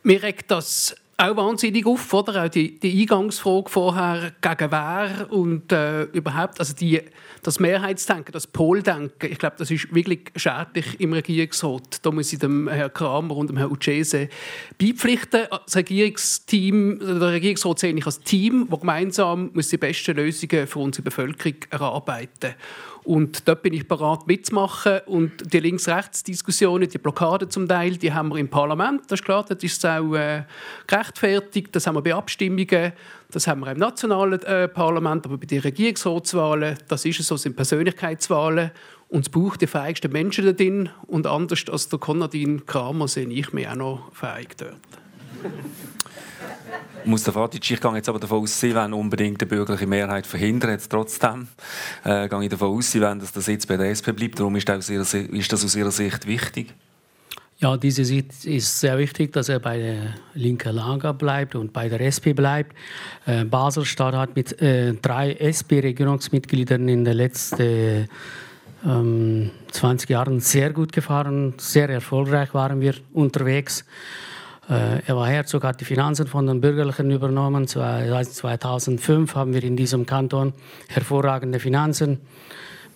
Mir 0.04 0.24
regt 0.24 0.50
das 0.50 0.96
auch 1.20 1.36
wahnsinnig 1.36 1.86
auf, 1.88 2.14
oder? 2.14 2.46
Auch 2.46 2.50
die, 2.50 2.80
die 2.80 3.02
Eingangsfrage 3.02 3.70
vorher 3.70 4.34
gegen 4.40 4.72
wer 4.72 5.28
und 5.32 5.72
äh, 5.72 6.04
überhaupt, 6.04 6.60
also 6.60 6.76
die, 6.76 7.02
das 7.42 7.60
Mehrheitsdenken, 7.60 8.32
das 8.32 8.46
Poldenken, 8.46 9.32
ich 9.32 9.40
glaube, 9.40 9.56
das 9.58 9.72
ist 9.72 9.94
wirklich 9.94 10.32
schädlich 10.36 11.00
im 11.00 11.14
Regierungsrat. 11.14 12.06
Da 12.06 12.12
muss 12.12 12.32
ich 12.32 12.40
dem 12.40 12.68
Herrn 12.68 12.94
Kramer 12.94 13.36
und 13.36 13.50
dem 13.50 13.58
Herrn 13.58 13.72
Uchese 13.72 14.30
beipflichten. 14.78 15.48
Das 15.66 15.76
Regierungsteam, 15.76 17.00
der 17.00 17.32
Regierungsrat 17.32 17.80
sehe 17.80 17.94
ich 17.96 18.06
als 18.06 18.22
Team, 18.22 18.68
das 18.70 18.80
gemeinsam 18.80 19.50
muss 19.54 19.70
die 19.70 19.78
besten 19.78 20.16
Lösungen 20.16 20.68
für 20.68 20.80
unsere 20.80 21.04
Bevölkerung 21.04 21.58
erarbeiten 21.72 22.54
muss. 22.54 22.97
Und 23.08 23.48
dort 23.48 23.62
bin 23.62 23.72
ich 23.72 23.88
bereit 23.88 24.28
mitzumachen. 24.28 25.00
Und 25.06 25.54
die 25.54 25.62
Links-Rechts-Diskussionen, 25.62 26.90
die 26.90 26.98
Blockaden 26.98 27.50
zum 27.50 27.66
Teil, 27.66 27.96
die 27.96 28.12
haben 28.12 28.28
wir 28.28 28.36
im 28.36 28.50
Parlament. 28.50 29.04
Das 29.08 29.22
ist 29.22 29.26
klar, 29.26 29.46
das 29.48 29.64
ist 29.64 29.86
auch 29.86 30.14
äh, 30.14 30.44
gerechtfertigt. 30.88 31.70
Das 31.74 31.88
haben 31.88 31.96
wir 31.96 32.02
bei 32.02 32.14
Abstimmungen. 32.14 32.92
Das 33.32 33.48
haben 33.48 33.62
wir 33.62 33.72
im 33.72 33.78
nationalen 33.78 34.44
äh, 34.44 34.68
Parlament. 34.68 35.26
Aber 35.26 35.38
bei 35.38 35.46
den 35.46 35.62
Regierungsratswahlen, 35.62 36.80
das 36.90 37.06
ist 37.06 37.22
es 37.22 37.28
so, 37.28 37.38
sind 37.38 37.56
Persönlichkeitswahlen. 37.56 38.72
Und 39.08 39.22
es 39.22 39.30
braucht 39.30 39.62
die 39.62 39.68
fähigsten 39.68 40.12
Menschen 40.12 40.46
da 40.46 40.52
drin. 40.52 40.90
Und 41.06 41.28
anders 41.28 41.64
als 41.72 41.88
der 41.88 42.00
Konradin 42.00 42.66
Kramer 42.66 43.08
sehe 43.08 43.30
ich 43.30 43.54
mich 43.54 43.70
auch 43.70 43.76
noch 43.76 44.12
fähig 44.14 44.58
dort. 44.58 44.76
Mustafa 47.08 47.46
Atic, 47.46 47.72
ich 47.72 47.80
gehe 47.80 47.96
jetzt 47.96 48.10
aber 48.10 48.20
davon 48.20 48.44
aus, 48.44 48.60
Sie 48.60 48.76
wollen 48.76 48.94
unbedingt 48.94 49.42
eine 49.42 49.50
bürgerliche 49.50 49.88
Mehrheit 49.88 50.28
verhindern. 50.28 50.72
Jetzt 50.72 50.90
trotzdem 50.90 51.48
äh, 52.04 52.28
gehe 52.28 52.44
ich 52.44 52.50
davon 52.50 52.78
aus, 52.78 52.92
Sie 52.92 53.02
wollen, 53.02 53.20
dass 53.20 53.32
das 53.32 53.48
jetzt 53.48 53.68
bei 53.68 53.78
der 53.78 53.90
SP 53.96 54.12
bleibt. 54.12 54.40
Warum 54.40 54.56
ist 54.58 54.68
das, 54.68 54.78
aus 54.78 54.90
Ihrer, 54.90 55.04
das 55.04 55.66
aus 55.66 55.76
Ihrer 55.76 55.92
Sicht 55.92 56.28
wichtig? 56.28 56.74
Ja, 57.60 57.76
diese 57.76 58.06
Sicht 58.06 58.46
ist 58.46 58.80
sehr 58.80 59.00
wichtig, 59.00 59.34
dass 59.34 59.50
er 59.50 59.60
bei 59.60 59.78
der 59.78 60.14
linken 60.36 60.76
Lager 60.76 61.14
bleibt 61.14 61.56
und 61.56 61.74
bei 61.74 61.90
der 61.90 62.02
SP 62.06 62.36
bleibt. 62.36 62.76
Äh, 63.26 63.46
Baselstadt 63.46 64.14
hat 64.14 64.36
mit 64.36 64.62
äh, 64.62 64.94
drei 64.94 65.34
SP-Regierungsmitgliedern 65.34 66.88
in 66.88 67.04
den 67.04 67.16
letzten 67.16 68.10
ähm, 68.86 69.52
20 69.72 70.10
Jahren 70.10 70.40
sehr 70.40 70.72
gut 70.72 70.92
gefahren, 70.92 71.56
sehr 71.58 71.90
erfolgreich 71.90 72.54
waren 72.54 72.80
wir 72.80 72.94
unterwegs. 73.14 73.86
Äh, 74.70 75.02
er 75.06 75.16
war 75.16 75.28
Herzog, 75.28 75.64
hat 75.64 75.80
die 75.80 75.86
Finanzen 75.86 76.28
von 76.28 76.46
den 76.46 76.60
Bürgerlichen 76.60 77.10
übernommen. 77.10 77.68
Seit 77.68 78.28
2005 78.28 79.36
haben 79.36 79.54
wir 79.54 79.64
in 79.64 79.78
diesem 79.78 80.06
Kanton 80.06 80.54
hervorragende 80.88 81.60
Finanzen. 81.60 82.20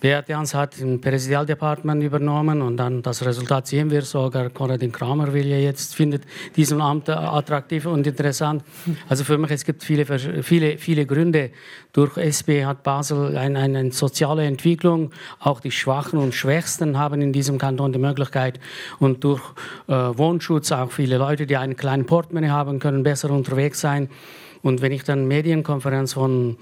Beat 0.02 0.30
Jans 0.30 0.56
hat 0.56 0.80
im 0.80 1.00
Präsidialdepartement 1.00 2.02
übernommen 2.02 2.64
und 2.64 2.78
dann 2.78 3.04
das 3.04 3.24
Resultat 3.24 3.68
sehen 3.68 3.92
wir. 3.92 4.02
Sogar 4.02 4.50
Konradin 4.50 4.92
Kramer 4.92 5.32
will 5.32 5.46
ja 5.46 5.58
jetzt 5.58 5.94
findet 5.94 6.24
diesen 6.56 6.82
Amt 6.82 7.08
attraktiv 7.08 7.86
und 7.86 8.08
interessant. 8.08 8.64
Also 9.08 9.24
für 9.24 9.38
mich 9.38 9.52
es 9.52 9.64
gibt 9.64 9.84
viele 9.84 10.08
viele 10.42 10.80
viele 10.80 11.06
Gründe. 11.06 11.52
Durch 11.94 12.18
SP 12.18 12.66
hat 12.66 12.82
Basel 12.82 13.38
eine, 13.38 13.60
eine 13.60 13.92
soziale 13.92 14.44
Entwicklung. 14.46 15.12
Auch 15.40 15.60
die 15.60 15.70
Schwachen 15.70 16.18
und 16.18 16.34
Schwächsten 16.34 16.98
haben 16.98 17.22
in 17.22 17.32
diesem 17.32 17.60
Kanton 17.60 17.94
die 17.94 18.00
Möglichkeit 18.00 18.60
und 18.98 19.24
durch 19.24 19.44
äh, 19.88 19.94
Wohnschutz 19.94 20.72
auch 20.72 20.92
viele 20.92 21.20
Leute, 21.20 21.46
die 21.46 21.58
einen 21.58 21.76
kleinen 21.76 22.08
Portemonnaie 22.08 22.50
haben, 22.50 22.80
können 22.80 23.04
besser 23.04 23.30
unterwegs 23.30 23.80
sein. 23.80 24.10
Und 24.64 24.82
wenn 24.82 24.94
ich 24.94 25.04
dann 25.04 25.28
Medienkonferenz 25.28 26.14
von 26.14 26.58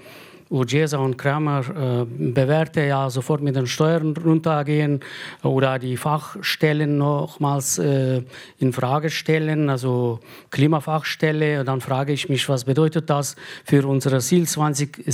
Urgesa 0.50 0.98
und 0.98 1.16
Kramer 1.16 1.60
äh, 1.60 2.04
bewährte, 2.04 2.82
ja 2.82 3.08
sofort 3.08 3.40
mit 3.40 3.54
den 3.54 3.68
Steuern 3.68 4.16
runtergehen 4.16 5.00
oder 5.44 5.78
die 5.78 5.96
Fachstellen 5.96 6.98
nochmals 6.98 7.78
äh, 7.78 8.22
in 8.58 8.72
Frage 8.72 9.10
stellen, 9.10 9.70
also 9.70 10.18
Klimafachstelle. 10.50 11.60
Und 11.60 11.66
dann 11.66 11.80
frage 11.80 12.12
ich 12.12 12.28
mich, 12.28 12.48
was 12.48 12.64
bedeutet 12.64 13.08
das 13.08 13.36
für 13.64 13.86
unser 13.86 14.18
Ziel 14.18 14.46
2027 14.48 15.04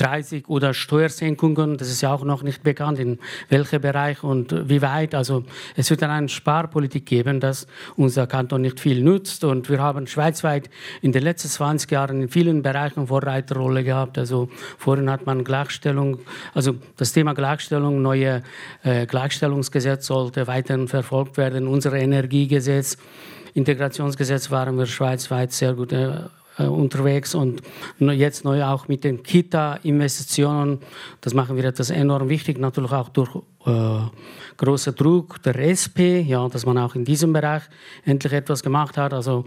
30 0.00 0.48
oder 0.48 0.72
Steuersenkungen, 0.72 1.76
das 1.76 1.88
ist 1.88 2.00
ja 2.00 2.12
auch 2.12 2.24
noch 2.24 2.42
nicht 2.42 2.62
bekannt, 2.62 2.98
in 2.98 3.18
welchem 3.48 3.82
Bereich 3.82 4.24
und 4.24 4.68
wie 4.68 4.80
weit. 4.80 5.14
Also 5.14 5.44
es 5.76 5.90
wird 5.90 6.02
dann 6.02 6.10
eine 6.10 6.28
Sparpolitik 6.28 7.04
geben, 7.04 7.38
dass 7.38 7.66
unser 7.96 8.26
Kanton 8.26 8.62
nicht 8.62 8.80
viel 8.80 9.02
nutzt 9.02 9.44
und 9.44 9.68
wir 9.68 9.80
haben 9.80 10.06
schweizweit 10.06 10.70
in 11.02 11.12
den 11.12 11.22
letzten 11.22 11.48
20 11.48 11.90
Jahren 11.90 12.22
in 12.22 12.28
vielen 12.28 12.62
Bereichen 12.62 13.08
Vorreiterrolle 13.08 13.84
gehabt. 13.84 14.16
Also 14.16 14.48
vorhin 14.78 15.10
hat 15.10 15.26
man 15.26 15.44
Gleichstellung, 15.44 16.18
also 16.54 16.76
das 16.96 17.12
Thema 17.12 17.34
Gleichstellung, 17.34 18.00
neue 18.00 18.42
äh, 18.82 19.06
Gleichstellungsgesetz 19.06 20.06
sollte 20.06 20.46
weiterhin 20.46 20.88
verfolgt 20.88 21.36
werden, 21.36 21.66
unser 21.66 21.92
Energiegesetz. 21.92 22.96
Integrationsgesetz 23.52 24.50
waren 24.50 24.78
wir 24.78 24.86
schweizweit 24.86 25.52
sehr 25.52 25.74
gut 25.74 25.92
äh, 25.92 26.20
unterwegs 26.58 27.34
und 27.34 27.62
jetzt 27.98 28.44
neu 28.44 28.64
auch 28.64 28.88
mit 28.88 29.04
den 29.04 29.22
Kita-Investitionen. 29.22 30.78
Das 31.20 31.34
machen 31.34 31.56
wir 31.56 31.64
etwas 31.64 31.90
enorm 31.90 32.28
wichtig, 32.28 32.58
natürlich 32.58 32.92
auch 32.92 33.08
durch 33.08 33.34
äh, 33.66 34.00
großer 34.56 34.92
Druck 34.92 35.42
der 35.42 35.58
SP, 35.58 36.20
ja, 36.20 36.48
dass 36.48 36.66
man 36.66 36.78
auch 36.78 36.94
in 36.94 37.04
diesem 37.04 37.32
Bereich 37.32 37.62
endlich 38.04 38.32
etwas 38.32 38.62
gemacht 38.62 38.96
hat. 38.96 39.14
Also 39.14 39.44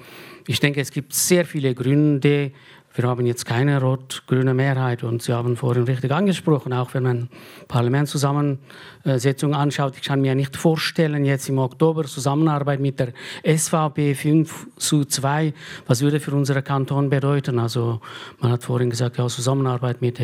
ich 0.47 0.59
denke, 0.59 0.81
es 0.81 0.91
gibt 0.91 1.13
sehr 1.13 1.45
viele 1.45 1.75
Gründe, 1.75 2.51
wir 2.95 3.09
haben 3.09 3.25
jetzt 3.25 3.45
keine 3.45 3.81
rot-grüne 3.81 4.53
Mehrheit 4.53 5.03
und 5.03 5.23
Sie 5.23 5.33
haben 5.33 5.57
vorhin 5.57 5.83
richtig 5.83 6.11
angesprochen, 6.11 6.73
auch 6.73 6.93
wenn 6.93 7.03
man 7.03 7.29
Parlamentszusammensetzung 7.67 9.55
anschaut. 9.55 9.95
Ich 9.95 10.03
kann 10.03 10.21
mir 10.21 10.35
nicht 10.35 10.55
vorstellen, 10.55 11.25
jetzt 11.25 11.49
im 11.49 11.57
Oktober 11.57 12.03
Zusammenarbeit 12.03 12.79
mit 12.79 12.99
der 12.99 13.13
SVP 13.43 14.13
5 14.13 14.67
zu 14.77 15.05
2, 15.05 15.53
was 15.87 16.01
würde 16.01 16.19
für 16.19 16.31
unseren 16.31 16.63
Kanton 16.63 17.09
bedeuten? 17.09 17.57
Also 17.57 17.99
man 18.39 18.51
hat 18.51 18.63
vorhin 18.63 18.91
gesagt, 18.91 19.17
ja, 19.17 19.27
Zusammenarbeit 19.27 20.01
mit 20.01 20.21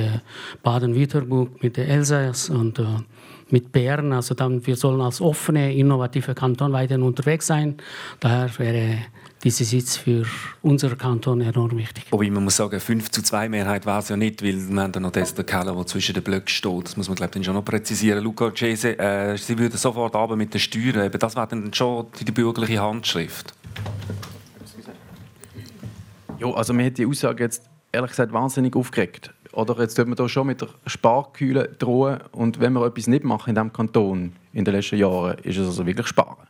Baden-Württemberg, 0.61 1.63
mit 1.63 1.77
der 1.77 1.87
Elsass 1.87 2.49
und 2.49 2.77
äh, 2.77 2.83
mit 3.49 3.71
Bern. 3.71 4.13
Also 4.13 4.35
dann, 4.35 4.65
wir 4.65 4.75
sollen 4.75 5.01
als 5.01 5.21
offene, 5.21 5.73
innovative 5.73 6.35
Kanton 6.35 6.71
weiterhin 6.71 7.03
unterwegs 7.03 7.47
sein. 7.47 7.77
Daher 8.19 8.49
wäre 8.57 8.97
dieser 9.43 9.65
Sitz 9.65 9.97
für 9.97 10.25
unseren 10.61 10.97
Kanton 10.97 11.41
enorm 11.41 11.77
wichtig. 11.77 12.05
Wobei 12.11 12.29
man 12.29 12.43
muss 12.43 12.57
sagen, 12.57 12.79
5 12.79 13.09
zu 13.11 13.21
2 13.21 13.49
Mehrheit 13.49 13.85
war 13.85 13.99
es 13.99 14.09
ja 14.09 14.17
nicht, 14.17 14.43
weil 14.43 14.55
wir 14.55 14.81
haben 14.81 14.91
dann 14.91 15.03
noch 15.03 15.11
den 15.11 15.25
Keller, 15.45 15.75
der 15.75 15.85
zwischen 15.85 16.13
den 16.13 16.23
Blöcken 16.23 16.47
steht. 16.47 16.85
Das 16.85 16.97
muss 16.97 17.07
man 17.07 17.15
glaube 17.15 17.39
ich 17.39 17.45
schon 17.45 17.55
noch 17.55 17.63
präzisieren. 17.63 18.23
Luca 18.23 18.51
Cese, 18.53 18.97
äh, 18.99 19.37
Sie 19.37 19.57
würden 19.57 19.77
sofort 19.77 20.15
aber 20.15 20.35
mit 20.35 20.53
den 20.53 20.59
Steuern, 20.59 21.05
eben 21.05 21.19
das 21.19 21.35
wäre 21.35 21.47
dann 21.47 21.73
schon 21.73 22.07
die 22.19 22.31
bürgerliche 22.31 22.81
Handschrift. 22.81 23.53
Ja, 26.39 26.51
also 26.51 26.73
mir 26.73 26.85
hat 26.85 26.97
die 26.97 27.05
Aussage 27.05 27.43
jetzt 27.43 27.63
ehrlich 27.91 28.11
gesagt 28.11 28.31
wahnsinnig 28.31 28.75
aufgeregt. 28.75 29.33
Oder 29.51 29.79
jetzt 29.81 29.95
tut 29.95 30.07
man 30.07 30.15
da 30.15 30.29
schon 30.29 30.47
mit 30.47 30.61
der 30.61 30.69
Sparkühle 30.85 31.69
drohen 31.79 32.19
und 32.31 32.59
wenn 32.59 32.73
wir 32.73 32.85
etwas 32.85 33.07
nicht 33.07 33.23
machen 33.23 33.49
in 33.49 33.55
diesem 33.55 33.73
Kanton 33.73 34.33
in 34.53 34.63
den 34.63 34.73
letzten 34.73 34.97
Jahren, 34.97 35.37
ist 35.39 35.57
es 35.57 35.67
also 35.67 35.85
wirklich 35.85 36.07
sparen. 36.07 36.47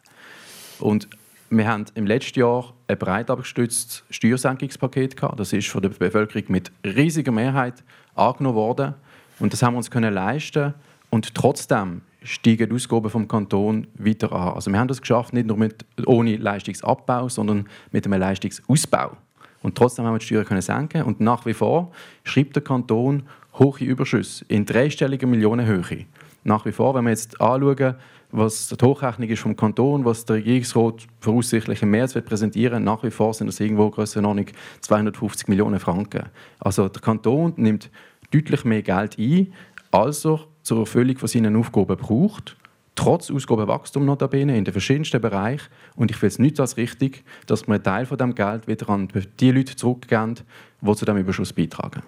Und 0.80 1.08
wir 1.50 1.68
haben 1.68 1.86
im 1.96 2.06
letzten 2.06 2.40
Jahr 2.40 2.74
ein 2.88 2.98
breit 2.98 3.30
abgestütztes 3.30 4.04
Steuersenkungspaket 4.10 5.18
gehabt. 5.18 5.40
Das 5.40 5.52
ist 5.54 5.68
von 5.68 5.82
der 5.82 5.90
Bevölkerung 5.90 6.46
mit 6.50 6.72
riesiger 6.86 7.32
Mehrheit 7.32 7.84
angenommen 8.16 8.56
worden. 8.56 8.94
Und 9.40 9.54
das 9.54 9.64
haben 9.64 9.74
wir 9.74 9.78
uns 9.78 9.90
können 9.90 10.14
leisten. 10.14 10.74
Und 11.10 11.34
trotzdem 11.34 12.02
steigen 12.24 12.70
die 12.70 12.76
Ausgaben 12.76 13.10
vom 13.10 13.28
Kanton 13.28 13.88
weiter 13.96 14.32
an. 14.32 14.54
Also 14.54 14.72
wir 14.72 14.80
haben 14.80 14.88
das 14.88 15.02
geschafft, 15.02 15.34
nicht 15.34 15.48
nur 15.48 15.58
mit, 15.58 15.86
ohne 16.06 16.38
Leistungsabbau, 16.38 17.30
sondern 17.30 17.68
mit 17.92 18.06
einem 18.06 18.20
Leistungsausbau. 18.20 19.18
Und 19.62 19.76
trotzdem 19.76 20.06
haben 20.06 20.14
wir 20.14 20.20
die 20.20 20.26
Steuern 20.26 20.46
können 20.46 20.62
senken. 20.62 21.04
Und 21.04 21.20
nach 21.20 21.46
wie 21.46 21.54
vor 21.54 21.92
schreibt 22.24 22.56
der 22.56 22.64
Kanton 22.64 23.24
hohe 23.58 23.80
Überschüsse 23.80 24.46
in 24.48 24.66
dreistelliger 24.66 25.28
Millionenhöhe. 25.28 26.06
Nach 26.44 26.66
wie 26.66 26.72
vor, 26.72 26.94
wenn 26.96 27.06
wir 27.06 27.12
jetzt 27.12 27.42
anschauen, 27.42 27.96
was 28.32 28.68
die 28.68 28.86
Hochrechnung 28.86 29.30
ist 29.30 29.42
vom 29.42 29.56
Kanton, 29.56 30.06
was 30.06 30.26
der 30.26 30.38
Regierungsrat 30.38 31.08
voraussichtlich 31.20 31.82
im 31.82 31.92
März 31.92 32.16
wird 32.16 32.26
präsentieren 32.26 32.84
nach 32.84 33.04
wie 33.04 33.12
vor 33.12 33.34
sind 33.34 33.48
das 33.48 33.60
irgendwo 33.60 33.90
Grössenordnung 33.90 34.46
250 34.82 35.48
Millionen 35.48 35.80
Franken. 35.80 36.30
Also 36.60 36.90
der 36.90 37.02
Kanton 37.02 37.54
nimmt 37.58 37.90
deutlich 38.32 38.64
mehr 38.66 38.84
Geld 38.84 39.18
ein, 39.18 39.54
als 39.92 40.26
er 40.26 40.42
zur 40.62 40.80
Erfüllung 40.80 41.18
von 41.18 41.28
seinen 41.28 41.56
Aufgaben 41.56 41.98
braucht, 41.98 42.56
trotz 42.96 43.32
Ausgabenwachstum 43.32 44.06
notabene 44.06 44.58
in 44.58 44.66
den 44.66 44.74
verschiedensten 44.74 45.22
Bereichen. 45.22 45.70
Und 45.96 46.12
ich 46.12 46.18
finde 46.18 46.34
es 46.34 46.40
nicht 46.40 46.60
als 46.60 46.78
richtig, 46.78 47.24
dass 47.48 47.68
man 47.68 47.76
einen 47.76 47.84
Teil 47.84 48.06
von 48.06 48.18
dem 48.18 48.36
Geld 48.36 48.68
wieder 48.68 48.90
an 48.90 49.08
die 49.40 49.52
Leute 49.52 49.76
zurückgeben, 49.76 50.36
die 50.82 50.96
zu 50.96 51.06
dem 51.06 51.18
Überschuss 51.18 51.54
beitragen. 51.54 52.04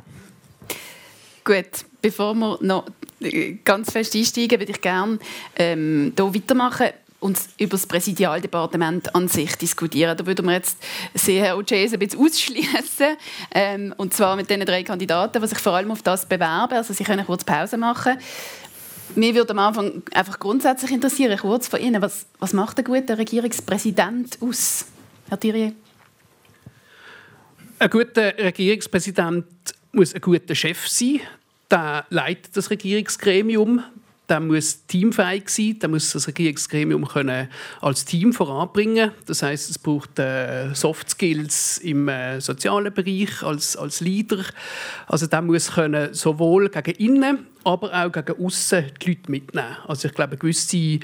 Gut, 1.43 1.86
bevor 2.01 2.34
wir 2.36 2.60
noch 2.62 2.86
ganz 3.63 3.91
fest 3.91 4.15
einsteigen, 4.15 4.60
würde 4.60 4.71
ich 4.71 4.82
gerne 4.82 5.19
ähm, 5.56 6.13
hier 6.15 6.36
weitermachen 6.36 6.89
und 7.21 7.39
über 7.58 7.71
das 7.71 7.86
Präsidialdepartement 7.86 9.15
an 9.15 9.27
sich 9.27 9.56
diskutieren. 9.56 10.17
Da 10.17 10.25
würden 10.25 10.45
wir 10.45 10.54
jetzt 10.54 10.77
sehr 11.13 11.58
Uchese 11.58 11.95
ein 11.95 11.99
bisschen 11.99 12.19
ausschließen. 12.19 13.17
Ähm, 13.54 13.93
und 13.97 14.13
zwar 14.13 14.36
mit 14.36 14.49
den 14.49 14.65
drei 14.65 14.84
Kandidaten, 14.84 15.41
die 15.41 15.47
sich 15.47 15.60
vor 15.60 15.73
allem 15.73 15.91
auf 15.91 16.01
das 16.01 16.25
bewerben. 16.25 16.73
Also 16.73 16.93
Sie 16.93 17.04
können 17.04 17.25
kurz 17.25 17.43
Pause 17.43 17.77
machen. 17.77 18.17
Mir 19.15 19.36
würde 19.36 19.51
am 19.51 19.60
Anfang 19.60 20.04
einfach 20.13 20.39
grundsätzlich 20.39 20.91
interessieren, 20.91 21.38
kurz 21.38 21.67
von 21.67 21.80
Ihnen, 21.80 22.01
was, 22.01 22.25
was 22.39 22.54
macht 22.54 22.80
ein 22.80 22.86
guter 22.86 23.17
Regierungspräsident 23.17 24.38
aus, 24.41 24.86
Herr 25.30 25.39
Thierry? 25.39 25.73
Ein 27.77 27.89
guter 27.89 28.38
Regierungspräsident 28.38 29.45
muss 29.91 30.13
ein 30.13 30.21
guter 30.21 30.56
Chef 30.56 30.88
sein. 30.88 31.21
Der 31.69 32.06
leitet 32.10 32.56
das 32.56 32.69
Regierungsgremium. 32.69 33.84
Der 34.30 34.39
muss 34.39 34.86
teamfähig 34.88 35.49
sein. 35.49 35.80
Der 35.80 35.89
muss 35.89 36.12
das 36.12 36.27
Regierungsgremium 36.27 37.06
können 37.08 37.49
als 37.82 38.06
Team 38.06 38.32
voranbringen. 38.32 39.12
Das 39.25 39.43
heißt, 39.43 39.69
es 39.69 39.77
braucht 39.77 40.18
äh, 40.20 40.74
Soft 40.74 41.09
Skills 41.09 41.80
im 41.80 42.07
äh, 42.07 42.39
sozialen 42.39 42.93
Bereich 42.93 43.43
als, 43.43 43.76
als 43.76 43.99
Leader. 43.99 44.45
Also 45.07 45.28
der 45.28 45.41
muss 45.41 45.72
können 45.72 46.13
sowohl 46.13 46.70
gegen 46.70 46.91
innen 46.91 47.47
aber 47.64 47.93
auch 47.93 48.12
gegen 48.12 48.43
außen 48.43 48.91
die 49.01 49.09
Leute 49.09 49.32
mitnehmen. 49.32 49.78
Also 49.88 50.07
ich 50.07 50.14
glaube, 50.14 50.32
eine 50.32 50.39
gewisse 50.39 50.99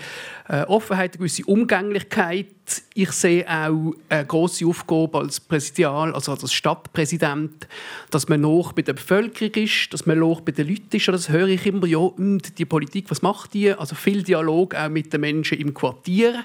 äh, 0.48 0.64
Offenheit, 0.68 1.14
eine 1.14 1.20
gewisse 1.20 1.46
Umgänglichkeit. 1.46 2.48
Ich 2.94 3.12
sehe 3.12 3.46
auch 3.48 3.94
eine 4.10 4.26
grosse 4.26 4.66
Aufgabe 4.66 5.20
als 5.20 5.40
Präsidial, 5.40 6.14
also 6.14 6.32
als 6.34 6.52
Stadtpräsident, 6.52 7.68
dass 8.12 8.28
man 8.28 8.42
noch 8.42 8.74
bei 8.74 8.82
der 8.82 8.94
Bevölkerung 8.94 9.54
ist, 9.64 9.94
dass 9.94 10.06
man 10.06 10.20
noch 10.20 10.42
bei 10.42 10.52
den 10.52 10.68
Leuten 10.68 10.98
ist. 10.98 11.08
Das 11.08 11.30
höre 11.30 11.48
ich 11.48 11.66
immer, 11.66 11.88
ja, 11.88 12.10
die 12.18 12.66
Politik, 12.66 13.10
was 13.10 13.22
macht 13.22 13.54
die? 13.54 13.72
Also 13.72 13.96
viel 13.96 14.24
Dialog 14.24 14.76
auch 14.76 14.90
mit 14.90 15.14
den 15.14 15.22
Menschen 15.22 15.60
im 15.60 15.74
Quartier. 15.74 16.44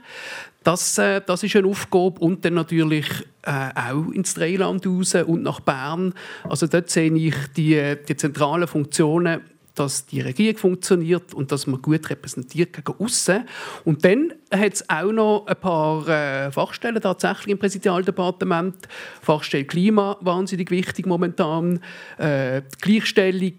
Das, 0.62 0.96
äh, 0.98 1.20
das 1.24 1.42
ist 1.42 1.56
eine 1.56 1.66
Aufgabe. 1.66 2.20
Und 2.20 2.44
dann 2.44 2.54
natürlich 2.54 3.06
äh, 3.42 3.70
auch 3.74 4.12
ins 4.12 4.34
Dreiland 4.34 4.86
raus 4.86 5.14
und 5.14 5.42
nach 5.42 5.60
Bern. 5.60 6.14
Also 6.44 6.66
dort 6.66 6.90
sehe 6.90 7.12
ich 7.12 7.34
die, 7.56 7.96
die 8.08 8.16
zentralen 8.16 8.68
Funktionen 8.68 9.40
dass 9.74 10.06
die 10.06 10.20
Regierung 10.20 10.58
funktioniert 10.58 11.34
und 11.34 11.52
dass 11.52 11.66
man 11.66 11.80
gut 11.80 12.08
repräsentiert 12.10 12.72
gegen 12.72 12.94
außen. 12.98 13.44
Und 13.84 14.04
dann 14.04 14.32
hat 14.50 14.74
es 14.74 14.88
auch 14.88 15.12
noch 15.12 15.46
ein 15.46 15.56
paar 15.56 16.06
äh, 16.08 16.52
Fachstellen 16.52 17.00
tatsächlich 17.00 17.52
im 17.52 17.58
Präsidialdepartement. 17.58 18.76
Fachstelle 19.20 19.64
Klima, 19.64 20.16
wahnsinnig 20.20 20.70
wichtig 20.70 21.06
momentan. 21.06 21.80
Äh, 22.18 22.62
Gleichstellung, 22.80 23.58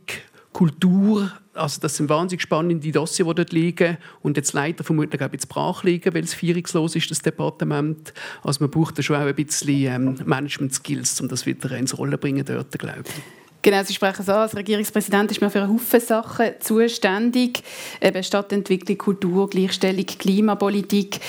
Kultur, 0.51 1.31
also 1.53 1.81
das 1.81 1.97
sind 1.97 2.09
wahnsinnig 2.09 2.41
spannende 2.41 2.91
Dossiers, 2.91 3.27
die 3.27 3.35
dort 3.35 3.51
liegen 3.51 3.97
und 4.21 4.37
jetzt 4.37 4.53
leider 4.53 4.83
vermutlich 4.83 5.21
auch 5.21 5.25
ein 5.25 5.31
bisschen 5.31 5.49
brach 5.49 5.83
liegen, 5.83 6.13
weil 6.13 6.23
es 6.23 6.33
feierungslos 6.33 6.95
ist, 6.95 7.09
das 7.11 7.19
Departement. 7.19 8.13
Also 8.43 8.63
man 8.63 8.71
braucht 8.71 8.97
da 8.97 9.01
schon 9.01 9.15
auch 9.15 9.21
ein 9.21 9.35
bisschen 9.35 9.69
ähm, 9.69 10.15
Management-Skills, 10.25 11.21
um 11.21 11.27
das 11.27 11.45
wieder 11.45 11.71
ins 11.71 11.97
Rollen 11.97 12.13
zu 12.13 12.17
bringen 12.19 12.45
dort, 12.45 12.77
glaube 12.77 13.03
ich. 13.05 13.42
Genau, 13.63 13.81
Sie 13.81 13.93
sprechen 13.93 14.25
so, 14.25 14.33
als 14.33 14.57
Regierungspräsident 14.57 15.31
ist 15.31 15.39
man 15.39 15.49
für 15.49 15.61
einen 15.61 15.73
Haufen 15.73 16.01
Sachen 16.01 16.51
zuständig. 16.59 17.63
Eben 18.01 18.21
Stadtentwicklung, 18.21 18.97
Kultur, 18.97 19.49
Gleichstellung, 19.49 20.05
Klimapolitik. 20.05 21.21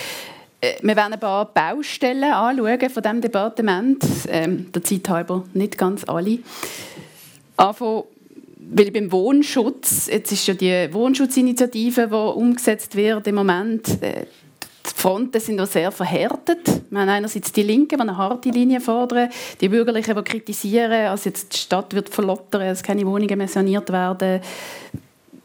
Äh, 0.61 0.74
wir 0.82 0.97
werden 0.97 1.12
ein 1.12 1.20
paar 1.20 1.47
Baustellen 1.47 2.24
anschauen 2.24 2.91
von 2.91 3.03
diesem 3.05 3.20
Departement. 3.20 4.05
Ähm, 4.26 4.72
der 4.72 4.82
Zeit 4.82 5.09
halber 5.09 5.45
nicht 5.55 5.78
ganz 5.78 6.03
alle. 6.09 6.41
Anfangen 7.57 8.03
weil 8.70 8.91
beim 8.91 9.12
Wohnschutz, 9.12 10.09
jetzt 10.11 10.32
ist 10.32 10.47
ja 10.49 10.55
die 10.55 10.93
Wohnschutzinitiative, 10.93 12.09
die 12.09 12.14
umgesetzt 12.14 12.97
wird 12.97 13.26
im 13.28 13.37
Moment, 13.37 14.03
äh, 14.03 14.26
die 14.87 15.01
Fronten 15.01 15.41
sind 15.41 15.57
noch 15.57 15.66
sehr 15.66 15.91
verhärtet. 15.91 16.66
Wir 16.91 17.01
haben 17.01 17.09
einerseits 17.09 17.53
die 17.53 17.62
Linken, 17.62 17.97
die 17.97 18.01
eine 18.01 18.16
harte 18.16 18.51
Linie 18.51 18.80
fordern, 18.80 19.30
die 19.61 19.68
Bürgerlichen, 19.68 20.14
die 20.14 20.22
kritisieren, 20.22 21.07
also 21.07 21.28
jetzt 21.28 21.53
die 21.53 21.59
Stadt 21.59 21.95
wird 21.95 22.09
verlottern, 22.09 22.62
dass 22.62 22.82
keine 22.82 23.07
Wohnungen 23.07 23.39
mehr 23.39 23.49
saniert 23.49 23.91
werden. 23.91 24.41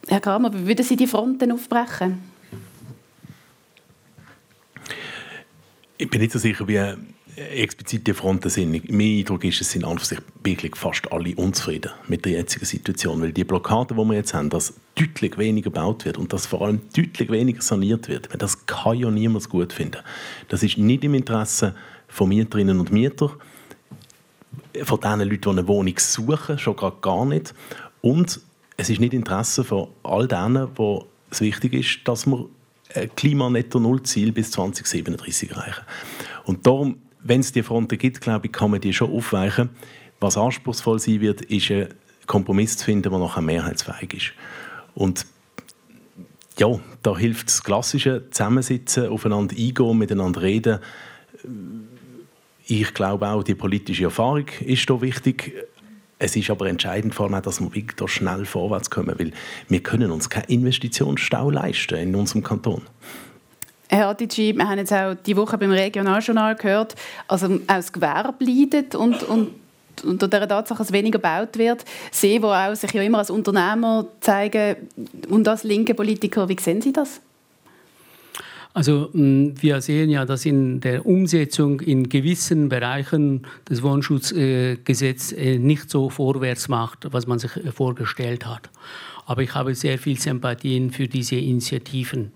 Herr 0.08 0.20
Kramer, 0.20 0.52
würden 0.54 0.84
Sie 0.84 0.96
die 0.96 1.08
Fronten 1.08 1.52
aufbrechen? 1.52 2.22
Ich 5.98 6.10
bin 6.10 6.22
nicht 6.22 6.32
so 6.32 6.40
sicher, 6.40 6.68
wie 6.68 6.80
explizite 7.40 8.14
Fronten 8.14 8.50
sind. 8.50 8.72
Mein 8.90 9.20
Eindruck 9.20 9.44
ist, 9.44 9.62
es 9.62 9.72
sind 9.72 9.86
an 9.86 9.98
sich 9.98 10.20
wirklich 10.44 10.76
fast 10.76 11.12
alle 11.12 11.36
unzufrieden 11.36 11.92
mit 12.08 12.26
der 12.26 12.34
jetzigen 12.34 12.66
Situation, 12.66 13.22
weil 13.22 13.32
die 13.32 13.44
Blockade, 13.44 13.94
die 13.94 14.04
wir 14.04 14.14
jetzt 14.14 14.34
haben, 14.34 14.50
dass 14.50 14.74
deutlich 14.96 15.38
weniger 15.38 15.70
gebaut 15.70 16.06
wird 16.06 16.18
und 16.18 16.34
dass 16.34 16.46
vor 16.46 16.64
allem 16.64 16.82
deutlich 16.96 17.30
weniger 17.30 17.62
saniert 17.62 18.08
wird, 18.10 18.30
das 18.38 18.66
kann 18.66 18.98
ja 18.98 19.10
niemand 19.10 19.50
gut 19.50 19.74
finden. 19.74 20.02
Das 20.50 20.64
ist 20.64 20.78
nicht 20.78 21.04
im 21.04 21.14
Interesse 21.14 21.76
von 22.08 22.30
Mieterinnen 22.30 22.80
und 22.80 22.92
Mietern, 22.92 23.32
von 24.84 25.00
den 25.00 25.20
Leuten, 25.22 25.42
die 25.42 25.50
eine 25.50 25.68
Wohnung 25.68 25.98
suchen, 25.98 26.58
schon 26.58 26.76
gar 27.02 27.26
nicht. 27.26 27.54
Und 28.02 28.40
es 28.78 28.90
ist 28.90 29.00
nicht 29.00 29.14
Interesse 29.14 29.64
von 29.64 29.90
all 30.04 30.28
denen, 30.28 30.70
wo 30.76 31.08
es 31.30 31.42
wichtig 31.42 31.74
ist, 31.74 32.00
dass 32.06 32.26
wir 32.26 32.48
ein 32.96 33.14
Klimanetto-Null-Ziel 33.16 34.32
bis 34.32 34.52
2037 34.52 35.52
erreichen. 35.52 35.84
Und 36.46 36.66
darum 36.66 36.98
wenn 37.22 37.42
es 37.42 37.52
die 37.52 37.64
Fronten 37.64 37.98
gibt, 37.98 38.22
glaube 38.22 38.48
ich, 38.48 38.52
kann 38.52 38.72
man 38.72 38.82
die 38.82 38.94
schon 38.94 39.12
aufweichen. 39.12 39.70
Was 40.20 40.38
anspruchsvoll 40.38 41.00
sein 41.00 41.22
wird, 41.22 41.42
ist 41.42 41.72
ein 41.72 41.90
Kompromiss 42.28 42.78
zu 42.78 42.86
finden, 42.86 43.10
der 43.10 43.20
nachher 43.20 43.42
mehrheitsfähig 43.42 44.14
ist. 44.14 44.34
Und 44.96 45.26
ja, 46.58 46.68
da 47.04 47.18
hilft 47.18 47.48
das 47.48 47.64
klassische 47.64 48.30
Zusammensitzen, 48.32 49.08
aufeinander 49.08 49.56
eingehen, 49.58 49.98
miteinander 49.98 50.42
reden. 50.42 50.80
Ich 52.66 52.94
glaube 52.94 53.28
auch, 53.28 53.44
die 53.44 53.56
politische 53.56 54.06
Erfahrung 54.06 54.46
ist 54.60 54.90
da 54.90 55.02
wichtig. 55.02 55.54
Es 56.20 56.36
ist 56.36 56.50
aber 56.50 56.68
entscheidend 56.68 57.16
vor 57.16 57.32
allem, 57.32 57.42
dass 57.42 57.62
wir 57.62 57.74
wirklich 57.74 58.12
schnell 58.12 58.46
vorwärts 58.46 58.90
kommen, 58.90 59.18
weil 59.18 59.32
wir 59.70 59.82
können 59.82 60.12
uns 60.12 60.30
keinen 60.30 60.50
Investitionsstau 60.50 61.50
leisten 61.50 61.96
in 61.96 62.16
unserem 62.16 62.44
Kanton. 62.44 62.82
Herr 63.92 64.10
Adici, 64.10 64.54
wir 64.56 64.70
haben 64.70 64.78
jetzt 64.78 64.94
auch 64.94 65.16
die 65.16 65.36
Woche 65.36 65.58
beim 65.58 65.72
Regionaljournal 65.72 66.56
gehört, 66.56 66.96
also 67.28 67.48
auch 67.48 67.60
das 67.68 67.92
Gewerbe 67.92 68.46
leidet 68.46 68.94
und, 68.94 69.24
und 69.24 69.50
unter 70.04 70.28
der 70.28 70.48
Tatsache, 70.48 70.78
dass 70.78 70.92
weniger 70.92 71.18
gebaut 71.18 71.58
wird. 71.58 71.84
Sie, 72.12 72.40
die 72.40 72.46
auch 72.46 72.76
sich 72.76 72.92
ja 72.94 73.02
immer 73.02 73.18
als 73.18 73.32
Unternehmer 73.32 74.06
zeigen 74.22 74.76
und 75.28 75.48
als 75.48 75.64
linke 75.64 75.96
Politiker, 75.96 76.48
wie 76.48 76.58
sehen 76.60 76.82
Sie 76.82 76.94
das? 76.94 77.20
Also 78.76 79.10
wir 79.12 79.82
sehen 79.82 80.12
ja, 80.12 80.26
dass 80.26 80.46
in 80.46 80.80
der 80.80 81.06
Umsetzung 81.08 81.82
in 81.82 82.08
gewissen 82.08 82.70
Bereichen 82.70 83.48
das 83.66 83.82
Wohnschutzgesetz 83.82 85.32
äh, 85.32 85.58
nicht 85.58 85.90
so 85.90 86.12
vorwärts 86.12 86.68
macht, 86.68 87.12
was 87.12 87.26
man 87.26 87.40
sich 87.40 87.52
vorgestellt 87.74 88.46
hat 88.46 88.70
aber 89.30 89.44
ich 89.44 89.54
habe 89.54 89.76
sehr 89.76 90.00
viel 90.00 90.20
Sympathien 90.20 90.90
für 90.90 91.08
diese 91.08 91.36
Initiativen. 91.36 92.32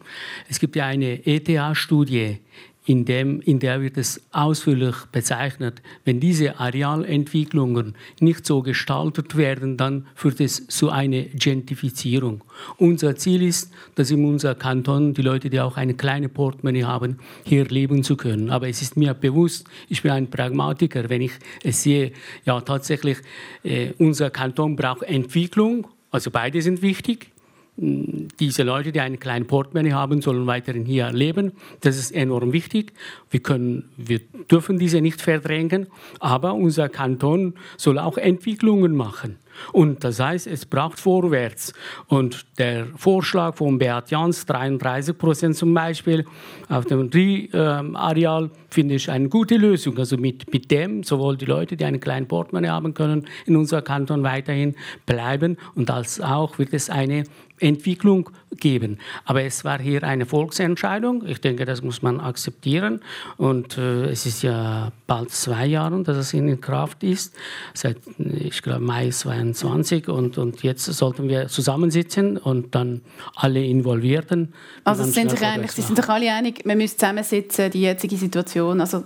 Es 0.47 0.59
gibt 0.59 0.75
ja 0.75 0.85
eine 0.85 1.25
ETH-Studie, 1.25 2.37
in, 2.85 3.05
dem, 3.05 3.41
in 3.41 3.59
der 3.59 3.81
wird 3.81 3.97
es 3.97 4.21
ausführlich 4.31 4.95
bezeichnet, 5.11 5.81
wenn 6.05 6.19
diese 6.19 6.59
Arealentwicklungen 6.59 7.95
nicht 8.19 8.45
so 8.45 8.61
gestaltet 8.61 9.35
werden, 9.35 9.75
dann 9.75 10.05
führt 10.13 10.39
es 10.39 10.67
zu 10.67 10.91
einer 10.91 11.23
Gentrifizierung. 11.23 12.43
Unser 12.77 13.15
Ziel 13.15 13.41
ist, 13.41 13.71
dass 13.95 14.11
in 14.11 14.23
unser 14.23 14.53
Kanton 14.53 15.15
die 15.15 15.23
Leute, 15.23 15.49
die 15.49 15.61
auch 15.61 15.77
eine 15.77 15.95
kleine 15.95 16.29
Portemonnaie 16.29 16.83
haben, 16.83 17.17
hier 17.43 17.65
leben 17.65 18.03
zu 18.03 18.17
können. 18.17 18.51
Aber 18.51 18.67
es 18.69 18.83
ist 18.83 18.97
mir 18.97 19.15
bewusst, 19.15 19.65
ich 19.89 20.03
bin 20.03 20.11
ein 20.11 20.29
Pragmatiker, 20.29 21.09
wenn 21.09 21.21
ich 21.21 21.31
es 21.63 21.81
sehe, 21.81 22.11
ja 22.45 22.61
tatsächlich, 22.61 23.17
äh, 23.63 23.93
unser 23.97 24.29
Kanton 24.29 24.75
braucht 24.75 25.01
Entwicklung 25.01 25.87
also 26.13 26.29
beide 26.29 26.61
sind 26.61 26.81
wichtig. 26.81 27.31
Diese 27.75 28.61
Leute, 28.61 28.91
die 28.91 28.99
einen 28.99 29.19
kleinen 29.19 29.47
Portemonnaie 29.47 29.93
haben, 29.93 30.21
sollen 30.21 30.45
weiterhin 30.45 30.85
hier 30.85 31.11
leben. 31.11 31.53
Das 31.81 31.97
ist 31.97 32.11
enorm 32.11 32.53
wichtig. 32.53 32.93
Wir, 33.31 33.39
können, 33.39 33.89
wir 33.97 34.19
dürfen 34.51 34.77
diese 34.77 35.01
nicht 35.01 35.21
verdrängen, 35.21 35.87
aber 36.19 36.53
unser 36.53 36.87
Kanton 36.87 37.55
soll 37.77 37.97
auch 37.97 38.17
Entwicklungen 38.19 38.95
machen. 38.95 39.37
Und 39.71 40.03
das 40.03 40.19
heißt, 40.19 40.47
es 40.47 40.65
braucht 40.65 40.99
vorwärts. 40.99 41.73
Und 42.07 42.45
der 42.57 42.87
Vorschlag 42.95 43.55
von 43.55 43.77
Beat 43.77 44.11
Jans, 44.11 44.45
33 44.45 45.17
Prozent 45.17 45.55
zum 45.55 45.73
Beispiel, 45.73 46.25
auf 46.69 46.85
dem 46.85 47.09
Rie-Areal, 47.09 48.49
finde 48.69 48.95
ich 48.95 49.09
eine 49.09 49.29
gute 49.29 49.57
Lösung. 49.57 49.97
Also 49.97 50.17
mit, 50.17 50.51
mit 50.51 50.71
dem 50.71 51.03
sowohl 51.03 51.37
die 51.37 51.45
Leute, 51.45 51.77
die 51.77 51.85
einen 51.85 51.99
kleinen 51.99 52.27
Portemonnaie 52.27 52.69
haben 52.69 52.93
können, 52.93 53.27
in 53.45 53.55
unser 53.55 53.81
Kanton 53.81 54.23
weiterhin 54.23 54.75
bleiben 55.05 55.57
und 55.75 55.89
als 55.91 56.19
auch 56.19 56.57
wird 56.57 56.73
es 56.73 56.89
eine 56.89 57.23
Entwicklung 57.63 58.29
geben. 58.57 58.99
Aber 59.25 59.43
es 59.43 59.63
war 59.63 59.79
hier 59.79 60.03
eine 60.03 60.25
Volksentscheidung. 60.25 61.25
Ich 61.25 61.41
denke, 61.41 61.65
das 61.65 61.81
muss 61.81 62.01
man 62.01 62.19
akzeptieren. 62.19 63.01
Und 63.37 63.77
äh, 63.77 64.05
es 64.05 64.25
ist 64.25 64.43
ja 64.43 64.91
bald 65.07 65.31
zwei 65.31 65.65
Jahre, 65.65 66.03
dass 66.03 66.17
es 66.17 66.33
in 66.33 66.59
Kraft 66.61 67.03
ist, 67.03 67.35
seit, 67.73 67.97
ich 68.17 68.61
glaube, 68.61 68.83
Mai 68.83 69.09
22. 69.09 70.07
Und, 70.07 70.37
und 70.37 70.63
jetzt 70.63 70.85
sollten 70.85 71.29
wir 71.29 71.47
zusammensitzen 71.47 72.37
und 72.37 72.75
dann 72.75 73.01
alle 73.35 73.63
Involvierten. 73.63 74.53
Also 74.83 75.03
sind 75.03 75.31
sich 75.31 75.41
eigentlich, 75.41 75.71
Sie 75.71 75.81
sind 75.81 75.95
sich 75.95 76.09
alle 76.09 76.31
einig, 76.31 76.61
wir 76.65 76.75
müssen 76.75 76.97
zusammensitzen, 76.97 77.71
die 77.71 77.81
jetzige 77.81 78.17
Situation, 78.17 78.81
also 78.81 79.03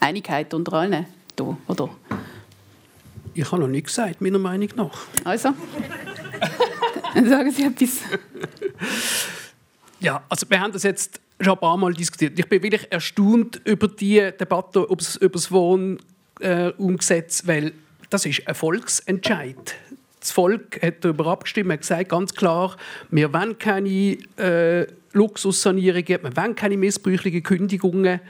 Einigkeit 0.00 0.52
unter 0.52 0.74
allen, 0.74 1.06
da, 1.36 1.56
oder? 1.68 1.88
Ich 3.34 3.50
habe 3.50 3.62
noch 3.62 3.68
nichts 3.68 3.94
gesagt, 3.94 4.20
meiner 4.20 4.38
Meinung 4.38 4.68
nach. 4.76 4.90
Also? 5.24 5.50
Sagen 7.14 7.50
Sie 7.50 7.64
etwas. 7.64 8.00
Ja, 10.00 10.22
also 10.28 10.46
wir 10.48 10.60
haben 10.60 10.72
das 10.72 10.82
jetzt 10.82 11.20
schon 11.40 11.52
ein 11.52 11.60
paar 11.60 11.76
Mal 11.76 11.94
diskutiert. 11.94 12.38
Ich 12.38 12.48
bin 12.48 12.62
wirklich 12.62 12.90
erstaunt 12.90 13.60
über 13.64 13.88
die 13.88 14.30
Debatte 14.38 14.80
über 14.80 15.32
das 15.32 15.52
Wohngesetz, 15.52 17.46
weil 17.46 17.72
das 18.10 18.26
ist 18.26 18.46
ein 18.46 18.54
Volksentscheid. 18.54 19.74
Das 20.20 20.30
Volk 20.30 20.80
hat 20.82 21.04
darüber 21.04 21.26
abgestimmt, 21.28 21.72
hat 21.72 21.80
gesagt 21.80 22.08
ganz 22.08 22.34
klar, 22.34 22.76
wir 23.10 23.32
wollen 23.32 23.58
keine 23.58 24.18
äh, 24.36 24.86
Luxussanierungen, 25.12 26.06
wir 26.22 26.36
wollen 26.36 26.54
keine 26.54 26.76
missbräuchlichen 26.76 27.42
Kündigungen. 27.42 28.20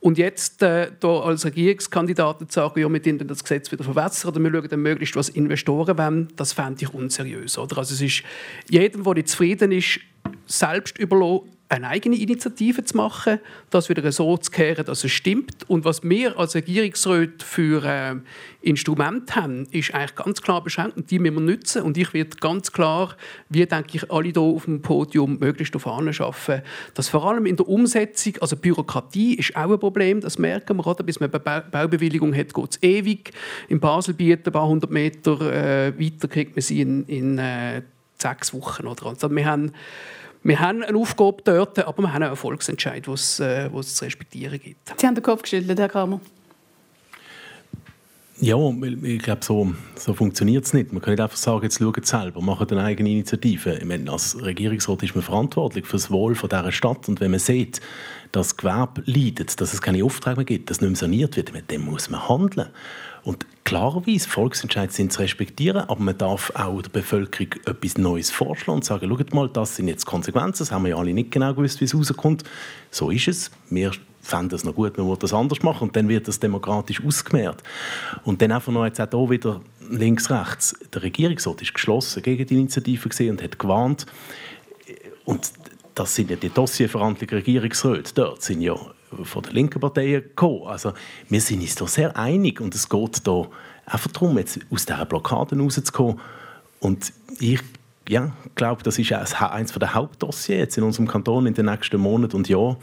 Und 0.00 0.18
jetzt 0.18 0.62
äh, 0.62 0.90
da 1.00 1.20
als 1.20 1.44
Regierungskandidaten 1.44 2.48
zu 2.48 2.60
sagen, 2.60 2.80
ja, 2.80 2.92
wir 2.92 3.04
wollen 3.04 3.28
das 3.28 3.42
Gesetz 3.42 3.72
wieder 3.72 3.84
verwässern 3.84 4.30
oder 4.30 4.40
wir 4.40 4.50
schauen 4.50 4.68
dann 4.68 4.82
möglichst, 4.82 5.16
was 5.16 5.28
Investoren 5.30 5.98
wollen, 5.98 6.28
das 6.36 6.52
fände 6.52 6.84
ich 6.84 6.92
unseriös. 6.92 7.58
Oder? 7.58 7.78
Also 7.78 7.94
es 7.94 8.00
ist 8.00 8.22
jedem, 8.68 9.02
der 9.04 9.14
nicht 9.14 9.28
zufrieden 9.28 9.72
ist, 9.72 10.00
selbst 10.46 10.98
überlassen, 10.98 11.55
eine 11.68 11.88
eigene 11.88 12.16
Initiative 12.16 12.84
zu 12.84 12.96
machen, 12.96 13.40
das 13.70 13.88
wieder 13.88 14.10
so 14.12 14.36
zu 14.36 14.50
kehren, 14.50 14.84
dass 14.84 15.02
es 15.02 15.10
stimmt. 15.10 15.68
Und 15.68 15.84
was 15.84 16.02
wir 16.04 16.38
als 16.38 16.54
Regierungsrat 16.54 17.42
für 17.42 17.84
äh, 17.84 18.14
Instrumente 18.62 19.34
haben, 19.34 19.66
ist 19.72 19.92
eigentlich 19.92 20.14
ganz 20.14 20.42
klar 20.42 20.62
beschränkt 20.62 20.96
und 20.96 21.10
die 21.10 21.18
müssen 21.18 21.34
wir 21.34 21.40
nutzen. 21.40 21.82
Und 21.82 21.98
ich 21.98 22.14
werde 22.14 22.36
ganz 22.40 22.70
klar, 22.70 23.16
wie 23.48 23.66
denke 23.66 23.96
ich, 23.96 24.10
alle 24.12 24.28
hier 24.28 24.40
auf 24.40 24.66
dem 24.66 24.80
Podium 24.80 25.38
möglichst 25.40 25.74
darauf 25.74 25.88
arbeiten, 25.88 26.62
dass 26.94 27.08
vor 27.08 27.28
allem 27.28 27.46
in 27.46 27.56
der 27.56 27.68
Umsetzung, 27.68 28.34
also 28.40 28.56
Bürokratie 28.56 29.34
ist 29.34 29.56
auch 29.56 29.72
ein 29.72 29.80
Problem, 29.80 30.20
das 30.20 30.38
merken 30.38 30.76
wir, 30.76 30.86
oder? 30.86 31.02
bis 31.02 31.18
man 31.18 31.32
eine 31.32 31.64
Baubewilligung 31.70 32.34
hat, 32.34 32.54
geht 32.54 32.70
es 32.70 32.82
ewig. 32.82 33.32
In 33.68 33.80
Baselbiet, 33.80 34.46
ein 34.46 34.52
paar 34.52 34.68
hundert 34.68 34.92
Meter 34.92 35.40
äh, 35.40 35.98
weiter, 35.98 36.28
kriegt 36.28 36.54
man 36.54 36.62
sie 36.62 36.80
in, 36.80 37.04
in 37.06 37.38
äh, 37.38 37.82
sechs 38.18 38.54
Wochen. 38.54 38.86
Oder? 38.86 39.06
Also 39.06 39.30
wir 39.34 39.44
haben 39.44 39.72
wir 40.46 40.60
haben 40.60 40.82
eine 40.82 40.96
Aufgabe 40.96 41.42
dort, 41.44 41.78
aber 41.78 42.02
wir 42.02 42.12
haben 42.12 42.22
auch 42.22 42.28
einen 42.28 42.36
Volksentscheid, 42.36 43.06
den 43.06 43.14
es, 43.14 43.40
äh, 43.40 43.68
es 43.68 43.94
zu 43.96 44.04
respektieren 44.04 44.60
gibt. 44.60 44.92
Sie 44.98 45.06
haben 45.06 45.14
den 45.14 45.22
Kopf 45.22 45.42
geschüttelt, 45.42 45.78
Herr 45.78 45.88
Kramer. 45.88 46.20
Ja, 48.38 48.58
ich 49.02 49.22
glaube, 49.22 49.42
so, 49.42 49.72
so 49.94 50.12
funktioniert 50.12 50.66
es 50.66 50.74
nicht. 50.74 50.92
Man 50.92 51.00
kann 51.00 51.14
nicht 51.14 51.22
einfach 51.22 51.38
sagen, 51.38 51.62
jetzt 51.62 51.78
schaut 51.78 52.04
selber, 52.04 52.42
macht 52.42 52.70
eine 52.70 52.84
eigene 52.84 53.10
Initiative. 53.10 53.78
Ich 53.78 53.84
meine, 53.86 54.12
als 54.12 54.36
Regierungsrat 54.42 55.02
ist 55.02 55.14
man 55.14 55.24
verantwortlich 55.24 55.86
für 55.86 55.96
das 55.96 56.10
Wohl 56.10 56.34
von 56.34 56.50
dieser 56.50 56.70
Stadt. 56.70 57.08
Und 57.08 57.20
wenn 57.20 57.30
man 57.30 57.40
sieht, 57.40 57.80
dass 58.32 58.48
das 58.48 58.56
Gewerbe 58.58 59.02
leidet, 59.06 59.58
dass 59.58 59.72
es 59.72 59.80
keine 59.80 60.04
Aufträge 60.04 60.36
mehr 60.36 60.44
gibt, 60.44 60.68
dass 60.68 60.82
nicht 60.82 60.90
mehr 60.90 60.98
saniert 60.98 61.36
wird, 61.36 61.50
dann 61.68 61.80
muss 61.80 62.10
man 62.10 62.28
handeln. 62.28 62.68
Und 63.26 63.44
klarerweise, 63.64 64.28
Volksentscheide 64.28 64.92
sind 64.92 65.12
zu 65.12 65.20
respektieren, 65.20 65.88
aber 65.88 66.00
man 66.00 66.16
darf 66.16 66.52
auch 66.54 66.80
der 66.80 66.90
Bevölkerung 66.90 67.54
etwas 67.64 67.98
Neues 67.98 68.30
vorschlagen 68.30 68.76
und 68.76 68.84
sagen, 68.84 69.08
schaut 69.08 69.34
mal, 69.34 69.48
das 69.48 69.74
sind 69.74 69.88
jetzt 69.88 70.06
Konsequenzen, 70.06 70.62
das 70.62 70.70
haben 70.70 70.84
wir 70.84 70.90
ja 70.90 70.96
alle 70.96 71.12
nicht 71.12 71.32
genau 71.32 71.52
gewusst, 71.52 71.80
wie 71.80 71.86
es 71.86 71.94
rauskommt. 71.96 72.44
So 72.92 73.10
ist 73.10 73.26
es. 73.26 73.50
Wir 73.68 73.90
fänden 74.22 74.54
es 74.54 74.62
noch 74.62 74.76
gut, 74.76 74.96
man 74.96 75.08
würde 75.08 75.22
das 75.22 75.34
anders 75.34 75.60
machen 75.64 75.88
und 75.88 75.96
dann 75.96 76.08
wird 76.08 76.28
das 76.28 76.38
demokratisch 76.38 77.04
ausgemehrt. 77.04 77.64
Und 78.22 78.42
dann 78.42 78.52
einfach 78.52 78.72
noch 78.72 78.84
jetzt 78.84 79.00
auch 79.00 79.28
wieder 79.28 79.60
links, 79.90 80.30
rechts. 80.30 80.78
Der 80.94 81.02
Regierungsrat 81.02 81.60
ist 81.62 81.74
geschlossen 81.74 82.22
gegen 82.22 82.46
die 82.46 82.54
Initiative 82.54 83.28
und 83.28 83.42
hat 83.42 83.58
gewarnt. 83.58 84.06
Und 85.24 85.50
das 85.96 86.14
sind 86.14 86.30
ja 86.30 86.36
die 86.36 86.50
dossierverantwortlichen 86.50 87.38
Regierungsräte 87.38 88.12
dort, 88.14 88.42
sind 88.42 88.60
ja 88.60 88.76
von 89.22 89.42
der 89.42 89.52
linken 89.52 89.80
Parteien 89.80 90.22
gekommen. 90.22 90.62
Also 90.66 90.92
wir 91.28 91.40
sind 91.40 91.60
uns 91.60 91.74
da 91.74 91.86
sehr 91.86 92.16
einig 92.16 92.60
und 92.60 92.74
es 92.74 92.88
geht 92.88 93.26
da 93.26 93.46
einfach 93.84 94.10
darum, 94.10 94.38
jetzt 94.38 94.58
aus 94.70 94.86
dieser 94.86 95.04
Blockade 95.04 95.58
rauszukommen. 95.58 96.20
Und 96.80 97.12
ich 97.38 97.60
ja, 98.08 98.32
glaube, 98.54 98.82
das 98.82 98.98
ist 98.98 99.12
eines 99.12 99.72
der 99.72 99.94
Hauptdossiers 99.94 100.76
in 100.76 100.84
unserem 100.84 101.08
Kanton 101.08 101.46
in 101.46 101.54
den 101.54 101.66
nächsten 101.66 102.00
Monaten 102.00 102.36
und 102.36 102.48
Jahren. 102.48 102.76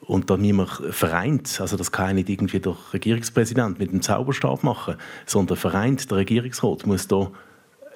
Und 0.00 0.28
da 0.28 0.36
müssen 0.36 0.56
wir 0.56 0.66
vereint, 0.66 1.60
also 1.60 1.76
das 1.76 1.92
kann 1.92 2.16
nicht 2.16 2.28
irgendwie 2.28 2.58
der 2.58 2.76
Regierungspräsident 2.92 3.78
mit 3.78 3.92
dem 3.92 4.02
Zauberstab 4.02 4.64
machen, 4.64 4.96
sondern 5.24 5.56
vereint 5.56 6.10
der 6.10 6.18
Regierungsrat 6.18 6.84
muss 6.84 7.06
da 7.06 7.30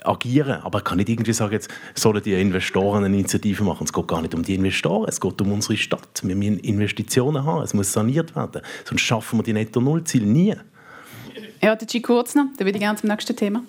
agieren. 0.05 0.61
Aber 0.63 0.79
ich 0.79 0.85
kann 0.85 0.99
nicht 0.99 1.09
irgendwie 1.09 1.33
sagen, 1.33 1.53
jetzt 1.53 1.69
sollen 1.95 2.23
die 2.23 2.35
Investoren 2.35 3.05
eine 3.05 3.17
Initiative 3.17 3.65
machen. 3.65 3.85
Es 3.85 3.93
geht 3.93 4.07
gar 4.07 4.23
nicht 4.23 4.35
um 4.35 4.43
die 4.43 4.55
Investoren, 4.55 5.09
es 5.09 5.21
geht 5.21 5.41
um 5.41 5.53
unsere 5.53 5.77
Stadt. 5.77 6.23
Wir 6.23 6.37
müssen 6.37 6.59
Investitionen 6.59 7.45
haben, 7.45 7.63
es 7.63 7.75
muss 7.75 7.93
saniert 7.93 8.35
werden. 8.37 8.63
Sonst 8.85 9.03
schaffen 9.03 9.39
wir 9.39 9.43
die 9.43 9.53
Netto-Null-Ziele 9.53 10.27
nie. 10.27 10.55
Ja, 11.63 11.77
der 11.77 11.87
G. 11.87 12.01
kurz 12.01 12.35
noch, 12.35 12.47
dann 12.57 12.67
würde 12.67 12.77
ich 12.77 12.83
gerne 12.83 12.99
zum 12.99 13.09
nächsten 13.09 13.37
Thema. 13.37 13.63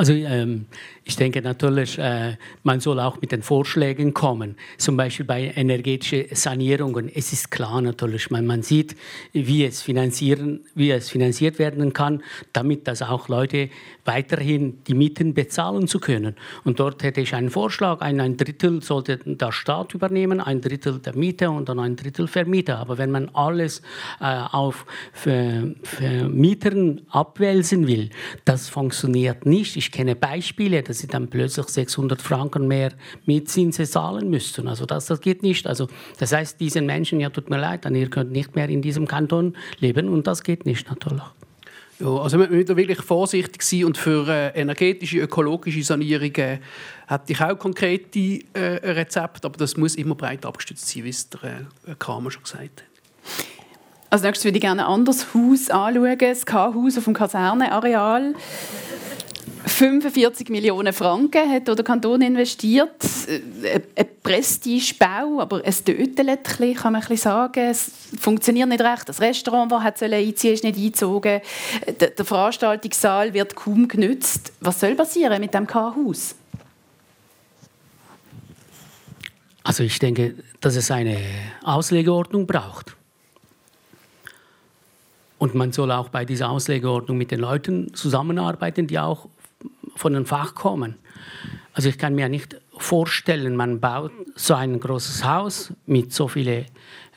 Also 0.00 0.14
ähm, 0.14 0.64
ich 1.04 1.16
denke 1.16 1.42
natürlich, 1.42 1.98
äh, 1.98 2.38
man 2.62 2.80
soll 2.80 3.00
auch 3.00 3.20
mit 3.20 3.32
den 3.32 3.42
Vorschlägen 3.42 4.14
kommen, 4.14 4.56
zum 4.78 4.96
Beispiel 4.96 5.26
bei 5.26 5.52
energetischen 5.54 6.24
Sanierungen. 6.34 7.10
Es 7.14 7.34
ist 7.34 7.50
klar 7.50 7.82
natürlich, 7.82 8.30
man, 8.30 8.46
man 8.46 8.62
sieht, 8.62 8.96
wie 9.34 9.66
es, 9.66 9.82
finanzieren, 9.82 10.60
wie 10.74 10.90
es 10.90 11.10
finanziert 11.10 11.58
werden 11.58 11.92
kann, 11.92 12.22
damit 12.54 12.88
das 12.88 13.02
auch 13.02 13.28
Leute 13.28 13.68
weiterhin 14.06 14.82
die 14.84 14.94
Mieten 14.94 15.34
bezahlen 15.34 15.86
zu 15.86 16.00
können. 16.00 16.34
Und 16.64 16.80
dort 16.80 17.02
hätte 17.02 17.20
ich 17.20 17.34
einen 17.34 17.50
Vorschlag, 17.50 18.00
ein, 18.00 18.20
ein 18.20 18.38
Drittel 18.38 18.82
sollte 18.82 19.18
der 19.18 19.52
Staat 19.52 19.92
übernehmen, 19.92 20.40
ein 20.40 20.62
Drittel 20.62 20.98
der 20.98 21.14
Mieter 21.14 21.50
und 21.50 21.68
dann 21.68 21.78
ein 21.78 21.96
Drittel 21.96 22.26
Vermieter. 22.26 22.78
Aber 22.78 22.96
wenn 22.96 23.10
man 23.10 23.28
alles 23.34 23.82
äh, 24.20 24.24
auf 24.24 24.86
Mietern 25.26 27.02
abwälzen 27.10 27.86
will, 27.86 28.08
das 28.46 28.70
funktioniert 28.70 29.44
nicht. 29.44 29.76
Ich 29.76 29.89
kenne 29.90 30.16
Beispiele, 30.16 30.82
dass 30.82 30.98
sie 30.98 31.06
dann 31.06 31.28
plötzlich 31.28 31.68
600 31.68 32.20
Franken 32.20 32.68
mehr 32.68 32.92
Mietzinse 33.26 33.84
zahlen 33.84 34.30
müssten. 34.30 34.68
Also 34.68 34.86
das, 34.86 35.06
das 35.06 35.20
geht 35.20 35.42
nicht. 35.42 35.66
Also 35.66 35.88
das 36.18 36.32
heißt, 36.32 36.60
diesen 36.60 36.86
Menschen, 36.86 37.20
ja 37.20 37.30
tut 37.30 37.50
mir 37.50 37.58
leid, 37.58 37.84
dann 37.84 37.94
ihr 37.94 38.10
könnt 38.10 38.32
nicht 38.32 38.56
mehr 38.56 38.68
in 38.68 38.82
diesem 38.82 39.06
Kanton 39.06 39.56
leben 39.78 40.08
und 40.08 40.26
das 40.26 40.42
geht 40.42 40.66
nicht 40.66 40.88
natürlich. 40.88 41.22
Ja, 42.00 42.16
also 42.16 42.38
wir 42.38 42.48
müssen 42.48 42.76
wirklich 42.76 43.02
vorsichtig 43.02 43.62
sein 43.62 43.84
und 43.84 43.98
für 43.98 44.26
äh, 44.26 44.58
energetische, 44.58 45.18
ökologische 45.18 45.82
Sanierungen 45.82 46.60
hätte 47.06 47.32
ich 47.32 47.40
auch 47.42 47.58
konkrete 47.58 48.40
äh, 48.54 48.92
Rezepte, 48.92 49.46
aber 49.46 49.58
das 49.58 49.76
muss 49.76 49.96
immer 49.96 50.14
breit 50.14 50.46
abgestützt 50.46 50.88
sein, 50.88 51.04
wie 51.04 51.10
es 51.10 51.28
der 51.28 51.66
äh, 51.86 51.94
Kramer 51.98 52.30
schon 52.30 52.42
gesagt 52.42 52.62
hat. 52.62 52.84
Als 54.08 54.22
nächstes 54.22 54.44
würde 54.46 54.56
ich 54.56 54.62
gerne 54.62 54.86
ein 54.86 54.92
anderes 54.92 55.34
Haus 55.34 55.68
anschauen, 55.68 56.18
das 56.18 56.46
K-Haus 56.46 56.96
auf 56.98 57.04
dem 57.04 57.12
Kaserneareal. 57.14 58.34
45 59.80 60.50
Millionen 60.50 60.92
Franken 60.92 61.50
hat 61.50 61.66
der 61.66 61.82
Kanton 61.82 62.20
investiert. 62.20 63.02
Äh, 63.62 63.80
ein 63.96 64.06
Prestigebau, 64.22 65.40
aber 65.40 65.64
ein 65.64 65.72
Töteletchen, 65.72 66.74
kann 66.74 66.92
man 66.92 67.16
sagen. 67.16 67.64
Es 67.64 67.90
funktioniert 68.20 68.68
nicht 68.68 68.82
recht. 68.82 69.08
Das 69.08 69.22
Restaurant, 69.22 69.72
das 69.72 69.82
hat 69.82 70.02
einziehen 70.02 70.52
ist 70.52 70.64
nicht 70.64 70.76
eingezogen. 70.76 71.40
Der 71.98 72.24
Veranstaltungssaal 72.26 73.32
wird 73.32 73.56
kaum 73.56 73.88
genützt. 73.88 74.52
Was 74.60 74.80
soll 74.80 74.94
passieren 74.94 75.40
mit 75.40 75.54
dem 75.54 75.66
K-Haus? 75.66 76.34
Also 79.62 79.82
ich 79.82 79.98
denke, 79.98 80.34
dass 80.60 80.76
es 80.76 80.90
eine 80.90 81.16
Auslegeordnung 81.64 82.46
braucht. 82.46 82.94
Und 85.38 85.54
man 85.54 85.72
soll 85.72 85.90
auch 85.90 86.10
bei 86.10 86.26
dieser 86.26 86.50
Auslegeordnung 86.50 87.16
mit 87.16 87.30
den 87.30 87.40
Leuten 87.40 87.94
zusammenarbeiten, 87.94 88.86
die 88.86 88.98
auch 88.98 89.26
von 89.96 90.12
dem 90.12 90.26
Fach 90.26 90.54
kommen. 90.54 90.96
Also 91.72 91.88
ich 91.88 91.98
kann 91.98 92.14
mir 92.14 92.28
nicht 92.28 92.60
vorstellen, 92.76 93.56
man 93.56 93.80
baut 93.80 94.12
so 94.34 94.54
ein 94.54 94.80
großes 94.80 95.24
Haus 95.24 95.72
mit 95.86 96.12
so 96.12 96.28
vielen 96.28 96.66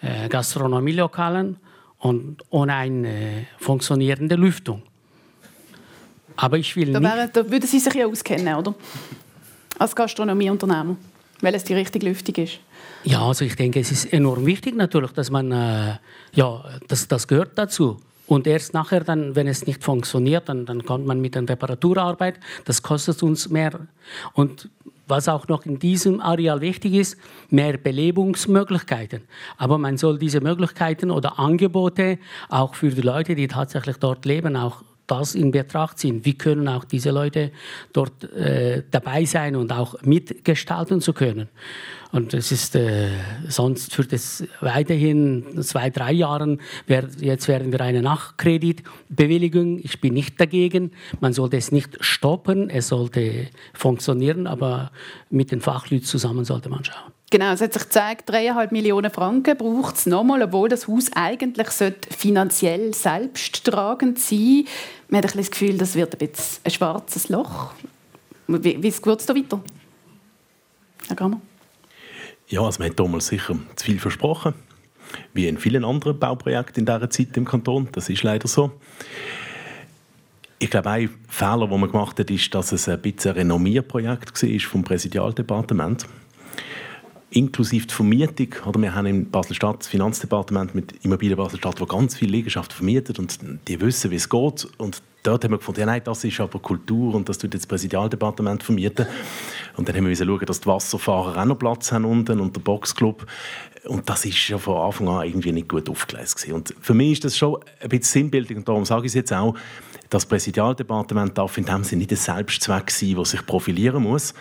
äh, 0.02 0.30
Gastronomielokalen 0.30 1.58
und 2.00 2.44
ohne 2.50 2.74
eine 2.76 3.08
äh, 3.08 3.46
funktionierende 3.58 4.36
Lüftung. 4.36 4.84
Aber 6.36 6.58
ich 6.58 6.76
will 6.76 6.92
da, 6.92 7.02
wäre, 7.02 7.30
da 7.32 7.50
würden 7.50 7.68
Sie 7.68 7.80
sich 7.80 7.94
ja 7.94 8.08
auskennen, 8.08 8.56
oder? 8.56 8.76
Als 9.80 9.96
Gastronomieunternehmer, 9.96 10.98
weil 11.42 11.56
es 11.56 11.64
die 11.64 11.74
richtige 11.74 12.08
Lüftung 12.08 12.36
ist. 12.36 12.60
Ja, 13.04 13.26
also 13.26 13.46
ich 13.46 13.56
denke, 13.56 13.80
es 13.80 13.92
ist 13.92 14.12
enorm 14.12 14.46
wichtig 14.46 14.76
natürlich, 14.76 15.12
dass 15.12 15.30
man, 15.30 15.52
äh, 15.52 15.98
ja, 16.34 16.64
das, 16.88 17.08
das 17.08 17.28
gehört 17.28 17.52
dazu. 17.56 18.00
Und 18.26 18.48
erst 18.48 18.74
nachher, 18.74 19.02
dann, 19.02 19.36
wenn 19.36 19.48
es 19.48 19.68
nicht 19.68 19.84
funktioniert, 19.84 20.48
dann, 20.48 20.66
dann 20.66 20.86
kommt 20.86 21.06
man 21.06 21.20
mit 21.20 21.36
der 21.36 21.48
Reparaturarbeit. 21.48 22.40
Das 22.66 22.82
kostet 22.82 23.22
uns 23.22 23.50
mehr. 23.50 23.88
Und 24.34 24.70
was 25.08 25.28
auch 25.28 25.48
noch 25.48 25.66
in 25.66 25.80
diesem 25.80 26.22
Areal 26.22 26.62
wichtig 26.62 26.94
ist, 26.94 27.18
mehr 27.50 27.78
Belebungsmöglichkeiten. 27.78 29.22
Aber 29.58 29.78
man 29.78 29.98
soll 29.98 30.18
diese 30.18 30.40
Möglichkeiten 30.40 31.12
oder 31.12 31.40
Angebote 31.40 32.20
auch 32.50 32.76
für 32.76 32.90
die 32.90 33.02
Leute, 33.02 33.36
die 33.36 33.48
tatsächlich 33.48 33.98
dort 33.98 34.26
leben, 34.26 34.56
auch 34.56 34.84
das 35.08 35.36
in 35.36 35.52
Betracht 35.52 36.00
ziehen. 36.00 36.24
Wie 36.24 36.38
können 36.38 36.68
auch 36.68 36.86
diese 36.86 37.12
Leute 37.12 37.52
dort 37.92 38.24
äh, 38.34 38.84
dabei 38.90 39.26
sein 39.26 39.56
und 39.56 39.72
auch 39.74 40.02
mitgestalten 40.04 41.02
zu 41.02 41.12
können? 41.12 41.50
Und 42.14 42.36
es 42.36 42.52
ist 42.52 42.76
äh, 42.76 43.10
sonst 43.50 43.96
für 43.96 44.06
das 44.06 44.44
weiterhin 44.62 45.64
zwei, 45.64 45.90
drei 45.90 46.12
Jahren, 46.12 46.62
wär, 46.86 47.08
jetzt 47.20 47.48
werden 47.48 47.72
wir 47.72 47.82
eine 47.82 48.04
Nachkreditbewilligung. 48.04 49.80
Ich 49.80 50.00
bin 50.00 50.14
nicht 50.14 50.40
dagegen. 50.40 50.92
Man 51.22 51.34
sollte 51.34 51.58
es 51.58 51.72
nicht 51.72 51.98
stoppen, 52.02 52.70
es 52.70 52.90
sollte 52.90 53.48
funktionieren, 53.74 54.46
aber 54.46 54.92
mit 55.32 55.52
den 55.52 55.60
Fachleuten 55.60 56.06
zusammen 56.06 56.46
sollte 56.46 56.70
man 56.70 56.86
schauen. 56.86 57.12
Genau, 57.32 57.52
es 57.52 57.62
hat 57.62 57.74
sich 57.74 57.82
gezeigt, 57.82 58.30
3,5 58.30 58.72
Millionen 58.72 59.10
Franken 59.10 59.58
braucht 59.58 59.96
es 59.96 60.06
nochmal, 60.06 60.44
obwohl 60.44 60.70
das 60.70 60.88
Haus 60.88 61.10
eigentlich 61.16 61.68
finanziell 62.12 62.94
selbsttragend 62.94 64.20
sein 64.20 64.38
sollte. 64.38 64.70
Man 65.08 65.24
hat 65.24 65.34
ein 65.34 65.38
das 65.40 65.50
Gefühl, 65.50 65.80
das 65.80 65.96
wird 65.96 66.14
ein, 66.14 66.28
bisschen 66.30 66.62
ein 66.64 66.70
schwarzes 66.70 67.30
Loch. 67.30 67.72
Wie, 68.48 68.84
wie 68.84 68.92
geht 68.92 69.20
es 69.20 69.26
da 69.26 69.36
weiter? 69.36 69.64
Herr 71.08 71.16
Grammer? 71.16 71.42
Ja, 72.54 72.62
also 72.62 72.84
man 72.84 72.92
hat 72.92 73.00
damals 73.00 73.26
sicher 73.26 73.58
zu 73.76 73.86
viel 73.86 73.98
versprochen. 73.98 74.54
wie 75.34 75.48
in 75.48 75.58
vielen 75.58 75.84
anderen 75.84 76.20
Bauprojekten 76.20 76.82
in 76.82 76.86
dieser 76.86 77.10
Zeit 77.10 77.36
im 77.36 77.46
Kanton. 77.46 77.90
Das 77.94 78.10
ist 78.10 78.22
leider 78.22 78.48
so. 78.48 78.72
Ich 80.60 80.70
glaube, 80.70 80.92
ein 80.92 81.10
Fehler, 81.28 81.68
den 81.68 81.80
man 81.80 81.90
gemacht 81.90 82.20
hat, 82.20 82.30
ist, 82.30 82.54
dass 82.54 82.72
es 82.72 82.88
ein 82.88 83.02
bisschen 83.02 83.32
ein 83.32 83.38
Renommierprojekt 83.38 84.44
war 84.44 84.60
vom 84.60 84.84
Präsidialdepartement 84.84 86.06
inklusive 87.32 87.88
die 87.88 87.94
Vermietung. 87.94 88.50
Oder 88.68 88.80
wir 88.80 88.94
haben 88.94 89.08
in 89.08 89.32
Basel-Stadt 89.32 89.80
das 89.80 89.88
Finanzdepartement 89.88 90.76
mit 90.76 90.94
Immobilien 91.04 91.38
Basel-Stadt, 91.38 91.82
wo 91.82 91.88
ganz 91.88 92.16
viele 92.16 92.34
Liegenschaften 92.34 92.76
vermietet 92.76 93.18
und 93.18 93.40
die 93.68 93.82
wissen, 93.82 94.12
wie 94.12 94.18
es 94.18 94.30
geht. 94.30 94.68
Und 94.78 95.02
dort 95.24 95.44
haben 95.44 95.52
wir 95.52 95.58
gefunden, 95.58 95.82
ja, 95.82 95.86
nein, 95.86 96.02
das 96.04 96.24
ist 96.24 96.40
aber 96.40 96.60
Kultur 96.60 97.16
und 97.16 97.28
das 97.28 97.38
tut 97.38 97.54
jetzt 97.54 97.64
das 97.64 97.68
Präsidialdepartement 97.68 98.62
vermieten. 98.64 99.08
Und 99.76 99.88
dann 99.88 99.96
haben 99.96 100.08
wir 100.08 100.16
schauen, 100.16 100.46
dass 100.46 100.62
die 100.62 100.68
Wasserfahrer 100.68 101.42
auch 101.42 101.46
noch 101.46 101.58
Platz 101.58 101.92
haben 101.92 102.06
unten 102.06 102.40
und 102.40 102.56
der 102.56 102.62
Boxclub. 102.62 103.26
Und 103.86 104.10
das 104.10 104.26
ist 104.26 104.38
schon 104.38 104.60
von 104.60 104.78
Anfang 104.78 105.08
an 105.10 105.26
irgendwie 105.26 105.52
nicht 105.52 105.70
gut 105.70 105.90
aufgelesen. 105.90 106.54
Und 106.54 106.74
für 106.80 106.94
mich 106.94 107.14
ist 107.14 107.26
das 107.26 107.38
schon 107.38 107.58
ein 107.82 107.90
bisschen 107.90 108.24
sinnbildlich 108.24 108.58
und 108.58 108.68
darum 108.68 108.86
sage 108.86 109.06
ich 109.06 109.12
es 109.12 109.16
jetzt 109.16 109.34
auch, 109.34 109.56
das 110.10 110.26
Präsidialdepartement 110.26 111.38
darf 111.38 111.58
in 111.58 111.66
dem 111.66 111.84
Sinne 111.84 112.02
nicht 112.02 112.12
ein 112.12 112.18
Selbstzweck 112.18 112.92
sein, 112.92 113.16
der 113.16 113.26
sich 113.26 113.46
profilieren 113.46 114.04
muss, 114.04 114.34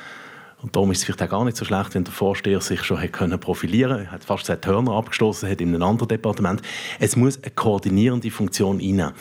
und 0.62 0.76
darum 0.76 0.92
ist 0.92 0.98
es 0.98 1.04
vielleicht 1.04 1.22
auch 1.22 1.28
gar 1.28 1.44
nicht 1.44 1.56
so 1.56 1.64
schlecht, 1.64 1.94
wenn 1.94 2.04
der 2.04 2.12
Vorsteher 2.12 2.60
sich 2.60 2.84
schon 2.84 2.98
hätte 2.98 3.36
profilieren 3.36 3.96
können. 3.96 4.06
Er 4.06 4.12
hat 4.12 4.24
fast 4.24 4.46
seinen 4.46 4.64
Hörner 4.64 4.92
abgestoßen, 4.92 5.50
hat 5.50 5.60
in 5.60 5.70
einem 5.70 5.82
anderen 5.82 6.08
Departement. 6.08 6.62
Es 7.00 7.16
muss 7.16 7.42
eine 7.42 7.50
koordinierende 7.50 8.30
Funktion 8.30 8.78
rein. 8.78 9.12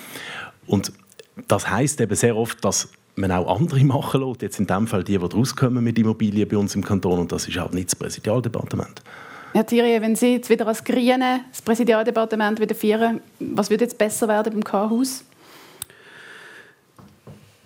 Und 0.67 0.93
das 1.47 1.69
heißt 1.69 2.01
eben 2.01 2.15
sehr 2.15 2.35
oft, 2.35 2.63
dass 2.63 2.89
man 3.15 3.31
auch 3.31 3.55
andere 3.55 3.83
machen 3.83 4.21
lässt. 4.21 4.41
Jetzt 4.41 4.59
in 4.59 4.67
dem 4.67 4.87
Fall 4.87 5.03
die, 5.03 5.17
die 5.17 5.25
rauskommen 5.25 5.83
mit 5.83 5.97
Immobilien 5.97 6.47
bei 6.47 6.57
uns 6.57 6.75
im 6.75 6.83
Kanton. 6.83 7.19
Und 7.19 7.31
das 7.31 7.47
ist 7.47 7.57
auch 7.57 7.71
nicht 7.71 7.89
das 7.89 7.95
Präsidialdepartement. 7.95 9.01
Herr 9.53 9.65
Thierry, 9.65 10.01
wenn 10.01 10.15
Sie 10.15 10.35
jetzt 10.35 10.49
wieder 10.49 10.65
als 10.65 10.83
Grüne 10.83 11.41
das 11.51 11.61
Präsidialdepartement 11.61 12.59
wieder 12.59 12.73
führen, 12.73 13.19
was 13.39 13.69
würde 13.69 13.83
jetzt 13.83 13.97
besser 13.97 14.27
werden 14.27 14.53
beim 14.53 14.63
K-Haus? 14.63 15.25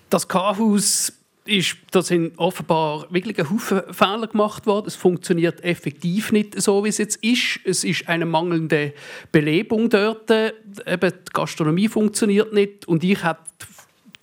Das 0.10 0.28
K-Haus 0.28 1.14
ist, 1.46 1.78
da 1.92 2.02
sind 2.02 2.38
offenbar 2.38 3.06
wirklich 3.12 3.40
ein 3.40 3.50
Haufen 3.50 3.82
Fehler 3.92 4.28
gemacht 4.28 4.66
worden. 4.66 4.88
Es 4.88 4.96
funktioniert 4.96 5.64
effektiv 5.64 6.32
nicht 6.32 6.60
so, 6.60 6.84
wie 6.84 6.90
es 6.90 6.98
jetzt 6.98 7.18
ist. 7.24 7.60
Es 7.64 7.84
ist 7.84 8.08
eine 8.08 8.26
mangelnde 8.26 8.94
Belebung 9.32 9.90
dort. 9.90 10.30
Eben, 10.32 10.60
die 10.86 11.34
Gastronomie 11.34 11.88
funktioniert 11.88 12.52
nicht. 12.52 12.88
Und 12.88 13.04
ich 13.04 13.24
habe 13.24 13.40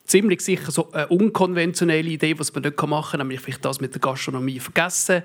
ziemlich 0.05 0.41
sicher 0.41 0.71
so 0.71 0.91
eine 0.93 1.09
unkonventionelle 1.09 2.11
Idee, 2.11 2.39
was 2.39 2.53
man 2.53 2.65
dort 2.65 2.83
machen 2.89 3.13
kann, 3.13 3.21
nämlich 3.21 3.41
vielleicht 3.41 3.65
das 3.65 3.81
mit 3.81 3.95
der 3.95 4.01
Gastronomie 4.01 4.59
vergessen 4.59 5.23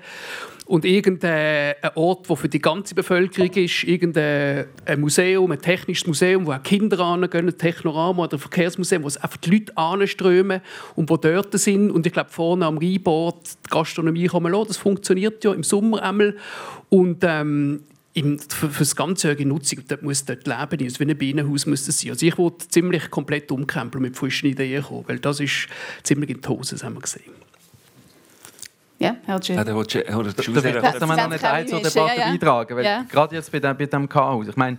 und 0.68 0.84
irgendein 0.84 1.76
Ort, 1.94 2.28
der 2.28 2.36
für 2.36 2.48
die 2.48 2.60
ganze 2.60 2.94
Bevölkerung 2.94 3.50
ist, 3.52 3.84
irgendein 3.84 4.66
Museum, 4.98 5.50
ein 5.50 5.60
technisches 5.60 6.06
Museum, 6.06 6.46
wo 6.46 6.52
auch 6.52 6.62
Kinder 6.62 7.00
angehen, 7.00 7.48
ein 7.48 7.56
Technorama 7.56 8.24
oder 8.24 8.36
ein 8.36 8.40
Verkehrsmuseum, 8.40 9.02
wo 9.02 9.06
einfach 9.06 9.38
die 9.38 9.50
Leute 9.50 9.76
anströmen 9.78 10.60
und 10.94 11.08
wo 11.08 11.16
dort 11.16 11.58
sind. 11.58 11.90
Und 11.90 12.06
ich 12.06 12.12
glaube, 12.12 12.28
vorne 12.30 12.66
am 12.66 12.76
Rheinbord 12.76 13.48
die 13.64 13.70
Gastronomie 13.70 14.26
kann 14.26 14.42
man 14.42 14.52
lassen. 14.52 14.68
Das 14.68 14.76
funktioniert 14.76 15.42
ja 15.42 15.54
im 15.54 15.62
Sommer 15.62 16.02
einmal. 16.02 16.36
Und 16.90 17.24
ähm, 17.24 17.80
für, 18.14 18.68
für 18.68 18.78
das 18.80 18.94
ganzjährige 18.94 19.46
Nutzung, 19.46 19.80
dort 19.88 20.02
muss 20.02 20.26
dort 20.26 20.46
leben, 20.46 20.84
also 20.84 21.00
wie 21.00 21.10
ein 21.10 21.16
Bienenhaus 21.16 21.64
muss 21.64 21.86
das 21.86 21.98
sein. 21.98 22.10
Also 22.10 22.26
ich 22.26 22.36
wollte 22.36 22.68
ziemlich 22.68 23.10
komplett 23.10 23.50
umkrempeln 23.50 24.02
mit 24.02 24.16
frischen 24.16 24.50
Ideen 24.50 24.82
kommen, 24.82 25.04
weil 25.06 25.18
das 25.18 25.40
ist 25.40 25.68
ziemlich 26.02 26.28
in 26.28 26.42
die 26.42 26.48
Hose, 26.48 26.74
das 26.74 26.84
haben 26.84 26.94
wir 26.94 27.00
gesehen. 27.00 27.47
Ja, 28.98 29.16
Herr 29.24 29.38
Gill. 29.38 29.56
Ja, 29.56 29.64
der 29.64 29.74
Roger, 29.74 30.18
oder 30.18 30.32
die 30.32 30.42
Schule, 30.42 30.60
ja, 30.60 30.80
trotzdem 30.80 31.08
noch 31.08 31.28
nicht 31.28 31.68
zur 31.68 31.78
Debatte 31.78 31.98
ja, 31.98 32.14
ja. 32.14 32.30
beitragen, 32.32 32.76
weil 32.76 32.84
ja. 32.84 33.04
gerade 33.08 33.36
jetzt 33.36 33.52
bei 33.52 33.60
dem, 33.60 33.76
bei 33.76 33.86
dem 33.86 34.08
Chaos, 34.08 34.48
ich 34.48 34.56
meine, 34.56 34.78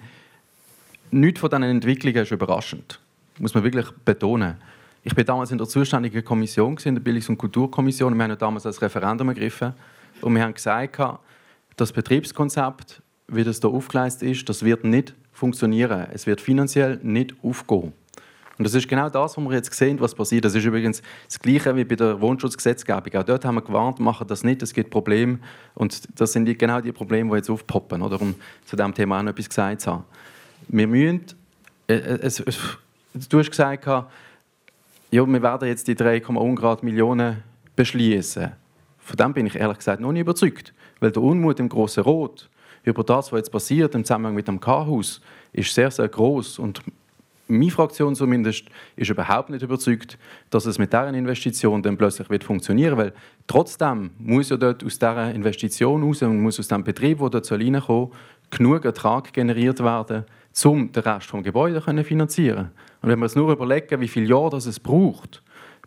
nichts 1.12 1.40
von 1.40 1.50
diesen 1.50 1.64
Entwicklungen 1.64 2.24
ist 2.24 2.32
überraschend, 2.32 3.00
muss 3.38 3.54
man 3.54 3.64
wirklich 3.64 3.90
betonen. 4.04 4.56
Ich 5.04 5.16
war 5.16 5.24
damals 5.24 5.52
in 5.52 5.58
der 5.58 5.68
zuständigen 5.68 6.24
Kommission, 6.24 6.78
in 6.84 6.96
der 6.96 7.02
Bildungs- 7.02 7.30
und 7.30 7.38
Kulturkommission, 7.38 8.12
und 8.12 8.20
wir 8.20 8.26
haben 8.26 8.38
damals 8.38 8.64
das 8.64 8.82
Referendum 8.82 9.30
ergriffen 9.30 9.74
und 10.22 10.36
wir 10.36 10.44
haben 10.44 10.54
gesagt, 10.54 11.00
das 11.78 11.94
Betriebskonzept 11.94 13.02
wie 13.32 13.44
das 13.44 13.60
hier 13.60 13.70
aufgeleistet 13.70 14.30
ist, 14.30 14.50
das 14.50 14.64
wird 14.64 14.84
nicht 14.84 15.14
funktionieren. 15.32 16.08
Es 16.12 16.28
wird 16.28 16.42
finanziell 16.42 17.00
nicht 17.04 17.36
aufgehen. 17.44 17.94
Und 18.60 18.66
das 18.66 18.76
ist 18.76 18.90
genau 18.90 19.10
das, 19.10 19.38
was 19.38 19.44
wir 19.44 19.54
jetzt 19.54 19.74
sehen, 19.74 20.02
was 20.02 20.14
passiert. 20.14 20.44
Das 20.44 20.54
ist 20.54 20.66
übrigens 20.66 21.02
das 21.26 21.40
Gleiche 21.40 21.74
wie 21.78 21.86
bei 21.86 21.96
der 21.96 22.20
Wohnschutzgesetzgebung. 22.20 23.16
Auch 23.16 23.24
dort 23.24 23.46
haben 23.46 23.56
wir 23.56 23.62
gewarnt, 23.62 24.02
machen 24.02 24.28
das 24.28 24.44
nicht, 24.44 24.62
es 24.62 24.74
gibt 24.74 24.90
Probleme. 24.90 25.40
Und 25.76 26.20
das 26.20 26.34
sind 26.34 26.44
die, 26.44 26.58
genau 26.58 26.82
die 26.82 26.92
Probleme, 26.92 27.30
die 27.30 27.38
jetzt 27.38 27.50
aufpoppen, 27.50 28.02
oder? 28.02 28.22
um 28.22 28.36
zu 28.66 28.76
diesem 28.76 28.94
Thema 28.94 29.20
auch 29.20 29.24
noch 29.24 29.32
etwas 29.32 29.48
gesagt 29.48 29.80
zu 29.80 29.92
haben. 29.92 30.04
Wir 30.68 30.88
müssen, 30.88 31.26
äh, 31.88 31.94
äh 31.94 32.20
es, 32.22 32.42
es, 32.42 32.60
du 33.30 33.40
hast 33.40 33.50
gesagt, 33.50 33.86
ja, 33.86 34.06
wir 35.12 35.42
werden 35.42 35.68
jetzt 35.70 35.88
die 35.88 35.96
3,1 35.96 36.84
Millionen 36.84 37.42
beschließen. 37.78 38.52
Von 38.98 39.16
dem 39.16 39.34
bin 39.34 39.46
ich 39.46 39.56
ehrlich 39.56 39.78
gesagt 39.78 40.02
noch 40.02 40.12
nicht 40.12 40.22
überzeugt. 40.22 40.74
Weil 41.00 41.12
der 41.12 41.24
Unmut 41.24 41.62
im 41.62 41.70
Grossen 41.70 42.04
Rot 42.04 42.50
über 42.84 43.06
das, 43.06 43.32
was 43.32 43.40
jetzt 43.40 43.52
passiert 43.54 43.96
im 43.96 44.04
Zusammenhang 44.04 44.36
mit 44.36 44.50
dem 44.50 44.60
K-Haus, 44.60 45.22
ist 45.54 45.74
sehr, 45.74 45.92
sehr 45.92 46.10
groß. 46.10 46.60
Und 46.60 46.82
meine 47.50 47.72
Fraktion 47.72 48.16
zumindest 48.16 48.66
ist 48.96 49.10
überhaupt 49.10 49.50
nicht 49.50 49.64
überzeugt, 49.64 50.18
dass 50.50 50.66
es 50.66 50.78
mit 50.78 50.94
dieser 50.94 51.10
Investition 51.10 51.82
dann 51.82 51.98
plötzlich 51.98 52.30
wird 52.30 52.44
funktionieren. 52.44 52.98
Weil 52.98 53.14
trotzdem 53.48 54.12
muss 54.20 54.50
ja 54.50 54.58
dort 54.58 54.84
aus 54.84 55.00
dieser 55.00 55.34
Investition 55.34 56.04
raus 56.04 56.22
und 56.22 56.42
muss 56.42 56.60
aus 56.60 56.68
dem 56.68 56.84
Betrieb, 56.84 57.20
der 57.20 57.30
dort 57.30 57.46
soll, 57.46 57.60
genug 58.52 58.86
Ertrag 58.86 59.34
generiert 59.34 59.84
werden, 59.84 60.26
um 60.64 60.92
den 60.92 61.04
Rest 61.04 61.34
des 61.34 61.44
Gebäudes 61.44 61.86
zu 61.86 62.04
finanzieren. 62.04 62.72
Und 63.02 63.10
wenn 63.10 63.20
wir 63.20 63.24
uns 63.24 63.36
nur 63.36 63.52
überlegen, 63.52 64.02
wie 64.02 64.08
viele 64.08 64.28
Jahre 64.28 64.52
das 64.52 64.66
es 64.66 64.80
braucht, 64.80 65.42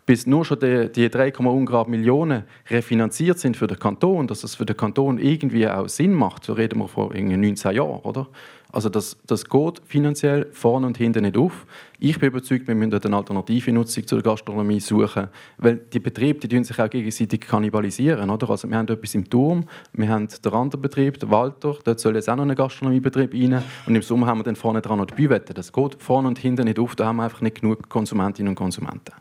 bis 0.05 0.27
nur 0.27 0.43
schon 0.43 0.59
die, 0.59 0.91
die 0.91 1.09
3,1 1.09 1.87
Millionen 1.87 2.43
refinanziert 2.69 3.39
sind 3.39 3.55
für 3.55 3.67
den 3.67 3.79
Kanton, 3.79 4.27
dass 4.27 4.43
es 4.43 4.55
für 4.55 4.65
den 4.65 4.75
Kanton 4.75 5.17
irgendwie 5.17 5.67
auch 5.67 5.87
Sinn 5.87 6.13
macht, 6.13 6.43
so 6.43 6.53
reden 6.53 6.79
wir 6.79 6.87
vor 6.87 7.13
19 7.13 7.75
Jahren, 7.75 8.01
oder? 8.01 8.27
Also 8.73 8.89
das, 8.89 9.17
das 9.27 9.45
geht 9.45 9.81
finanziell 9.85 10.47
vorne 10.51 10.87
und 10.87 10.97
hinten 10.97 11.21
nicht 11.21 11.37
auf. 11.37 11.67
Ich 11.99 12.19
bin 12.19 12.29
überzeugt, 12.29 12.67
wir 12.67 12.73
müssen 12.73 12.91
eine 12.91 13.15
alternative 13.15 13.71
Nutzung 13.71 14.07
zur 14.07 14.23
Gastronomie 14.23 14.79
suchen, 14.79 15.27
weil 15.59 15.77
die 15.77 15.99
Betriebe 15.99 16.47
die 16.47 16.63
sich 16.63 16.79
auch 16.79 16.89
gegenseitig 16.89 17.41
kannibalisieren. 17.41 18.31
Oder? 18.31 18.49
Also 18.49 18.67
wir 18.67 18.75
haben 18.75 18.87
etwas 18.87 19.13
im 19.13 19.29
Turm, 19.29 19.65
wir 19.93 20.09
haben 20.09 20.27
den 20.27 20.53
anderen 20.53 20.81
Betrieb, 20.81 21.19
den 21.19 21.29
Walter, 21.29 21.77
dort 21.83 21.99
soll 21.99 22.15
jetzt 22.15 22.27
auch 22.27 22.35
noch 22.35 22.47
ein 22.47 22.55
Gastronomiebetrieb 22.55 23.35
rein 23.35 23.63
und 23.85 23.95
im 23.95 24.01
Sommer 24.01 24.25
haben 24.25 24.39
wir 24.39 24.43
dann 24.43 24.55
vorne 24.55 24.81
dran 24.81 24.97
noch 24.97 25.05
die 25.05 25.13
Büwette. 25.13 25.53
Das 25.53 25.71
geht 25.71 26.01
vorne 26.01 26.27
und 26.27 26.39
hinten 26.39 26.65
nicht 26.65 26.79
auf, 26.79 26.95
da 26.95 27.05
haben 27.05 27.17
wir 27.17 27.25
einfach 27.25 27.41
nicht 27.41 27.61
genug 27.61 27.87
Konsumentinnen 27.89 28.49
und 28.49 28.55
Konsumenten. 28.55 29.13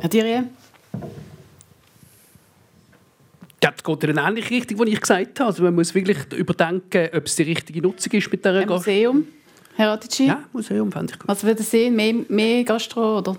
Herr 0.00 0.10
Thierry? 0.10 0.42
Das 3.60 3.82
geht 3.82 4.04
in 4.04 4.18
eine 4.18 4.28
ähnliche 4.28 4.50
Richtung, 4.50 4.84
die 4.84 4.92
ich 4.92 5.00
gesagt 5.00 5.40
habe. 5.40 5.50
Also 5.50 5.62
man 5.62 5.74
muss 5.74 5.94
wirklich 5.94 6.18
überdenken, 6.32 7.08
ob 7.12 7.26
es 7.26 7.36
die 7.36 7.42
richtige 7.42 7.82
Nutzung 7.82 8.12
ist 8.12 8.30
mit 8.30 8.44
dieser 8.44 8.60
Ein 8.60 8.68
Museum, 8.68 9.26
Herr 9.74 9.92
Atici? 9.92 10.26
Ja, 10.26 10.44
Museum 10.52 10.90
fände 10.90 11.12
ich 11.12 11.18
gut. 11.18 11.28
Was 11.28 11.42
würden 11.44 11.58
Sie 11.58 11.64
sehen? 11.64 11.96
Mehr, 11.96 12.14
mehr 12.28 12.64
Gastro, 12.64 13.18
oder? 13.18 13.36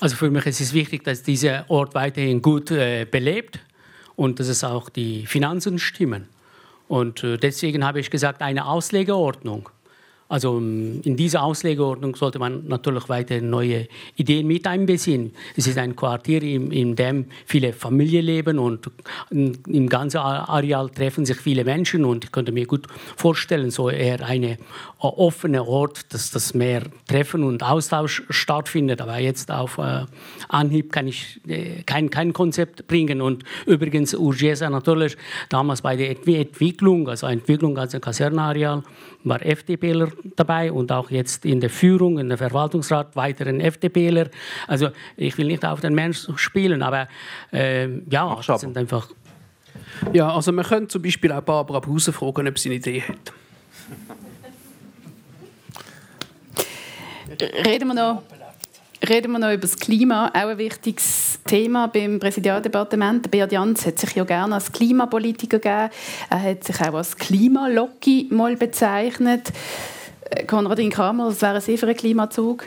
Also 0.00 0.16
für 0.16 0.30
mich 0.30 0.46
ist 0.46 0.60
es 0.60 0.72
wichtig, 0.72 1.02
dass 1.04 1.22
dieser 1.22 1.68
Ort 1.68 1.94
weiterhin 1.94 2.40
gut 2.40 2.70
äh, 2.70 3.04
belebt 3.04 3.58
und 4.14 4.38
dass 4.38 4.48
es 4.48 4.62
auch 4.62 4.88
die 4.88 5.26
Finanzen 5.26 5.78
stimmen. 5.78 6.28
Und 6.86 7.22
äh, 7.24 7.36
deswegen 7.36 7.84
habe 7.84 8.00
ich 8.00 8.10
gesagt, 8.10 8.42
eine 8.42 8.66
Auslegeordnung. 8.66 9.68
Also 10.28 10.58
ähm, 10.58 11.00
in 11.04 11.16
dieser 11.16 11.42
Auslegeordnung 11.42 12.14
sollte 12.14 12.38
man 12.38 12.66
natürlich 12.66 13.08
weiter 13.08 13.40
neue 13.40 13.88
Ideen 14.16 14.46
mit 14.46 14.66
einbeziehen. 14.66 15.32
Es 15.56 15.66
ist 15.66 15.78
ein 15.78 15.96
Quartier, 15.96 16.42
in, 16.42 16.70
in 16.70 16.96
dem 16.96 17.26
viele 17.46 17.72
Familien 17.72 18.26
leben 18.26 18.58
und 18.58 18.90
im 19.30 19.88
ganzen 19.88 20.18
Areal 20.18 20.90
treffen 20.90 21.24
sich 21.24 21.38
viele 21.38 21.64
Menschen 21.64 22.04
und 22.04 22.24
ich 22.24 22.32
könnte 22.32 22.52
mir 22.52 22.66
gut 22.66 22.86
vorstellen, 23.16 23.70
so 23.70 23.88
eher 23.88 24.24
eine 24.24 24.58
offene 24.98 25.64
Ort, 25.66 26.12
dass 26.12 26.30
das 26.30 26.54
mehr 26.54 26.82
Treffen 27.06 27.44
und 27.44 27.62
Austausch 27.62 28.22
stattfindet. 28.30 29.00
Aber 29.00 29.18
jetzt 29.18 29.50
auf 29.50 29.78
äh, 29.78 30.04
Anhieb 30.48 30.92
kann 30.92 31.06
ich 31.06 31.40
äh, 31.46 31.82
kein, 31.84 32.10
kein 32.10 32.32
Konzept 32.32 32.86
bringen. 32.86 33.20
Und 33.20 33.44
übrigens 33.66 34.14
Urgesa 34.14 34.68
natürlich 34.68 35.16
damals 35.48 35.82
bei 35.82 35.96
der 35.96 36.10
Entwicklung, 36.10 37.08
also 37.08 37.26
Entwicklung 37.26 37.78
als 37.78 37.94
ein 37.94 38.00
Kasernenareal, 38.00 38.82
war 39.24 39.44
FDPler 39.44 40.08
dabei 40.36 40.72
und 40.72 40.92
auch 40.92 41.10
jetzt 41.10 41.44
in 41.44 41.60
der 41.60 41.70
Führung, 41.70 42.18
in 42.18 42.28
der 42.28 42.38
Verwaltungsrat 42.38 43.16
weiteren 43.16 43.60
FDPler. 43.60 44.28
Also 44.66 44.88
ich 45.16 45.36
will 45.38 45.46
nicht 45.46 45.64
auf 45.64 45.80
den 45.80 45.94
Mensch 45.94 46.28
spielen, 46.36 46.82
aber 46.82 47.08
äh, 47.52 47.88
ja, 48.10 48.38
das 48.46 48.60
sind 48.60 48.76
einfach... 48.76 49.08
Ja, 50.12 50.32
also 50.32 50.52
man 50.52 50.64
könnte 50.64 50.88
zum 50.88 51.02
Beispiel 51.02 51.32
auch 51.32 51.42
Barbara 51.42 51.80
Buse 51.80 52.12
fragen, 52.12 52.46
ob 52.46 52.58
sie 52.58 52.68
eine 52.68 52.76
Idee 52.76 53.02
hat. 53.02 53.32
Reden 57.64 57.88
wir 57.88 57.94
noch 57.94 58.22
Reden 59.06 59.30
wir 59.30 59.38
noch 59.38 59.52
über 59.52 59.58
das 59.58 59.76
Klima, 59.76 60.28
auch 60.28 60.48
ein 60.48 60.58
wichtiges 60.58 61.38
Thema 61.44 61.86
beim 61.86 62.18
Präsidialdepartement. 62.18 63.30
Beat 63.30 63.52
Jans 63.52 63.86
hat 63.86 63.98
sich 63.98 64.12
ja 64.16 64.24
gerne 64.24 64.56
als 64.56 64.72
Klimapolitiker 64.72 65.60
gegeben. 65.60 65.90
Er 66.30 66.42
hat 66.42 66.64
sich 66.64 66.80
auch 66.80 66.94
als 66.94 67.16
Klimalocki 67.16 68.26
mal 68.32 68.56
bezeichnet. 68.56 69.52
Äh, 70.30 70.44
Konradin 70.44 70.90
Kramer, 70.90 71.26
was 71.26 71.42
wäre 71.42 71.60
Sie 71.60 71.76
für 71.76 71.86
einen 71.86 71.96
Klimazug? 71.96 72.64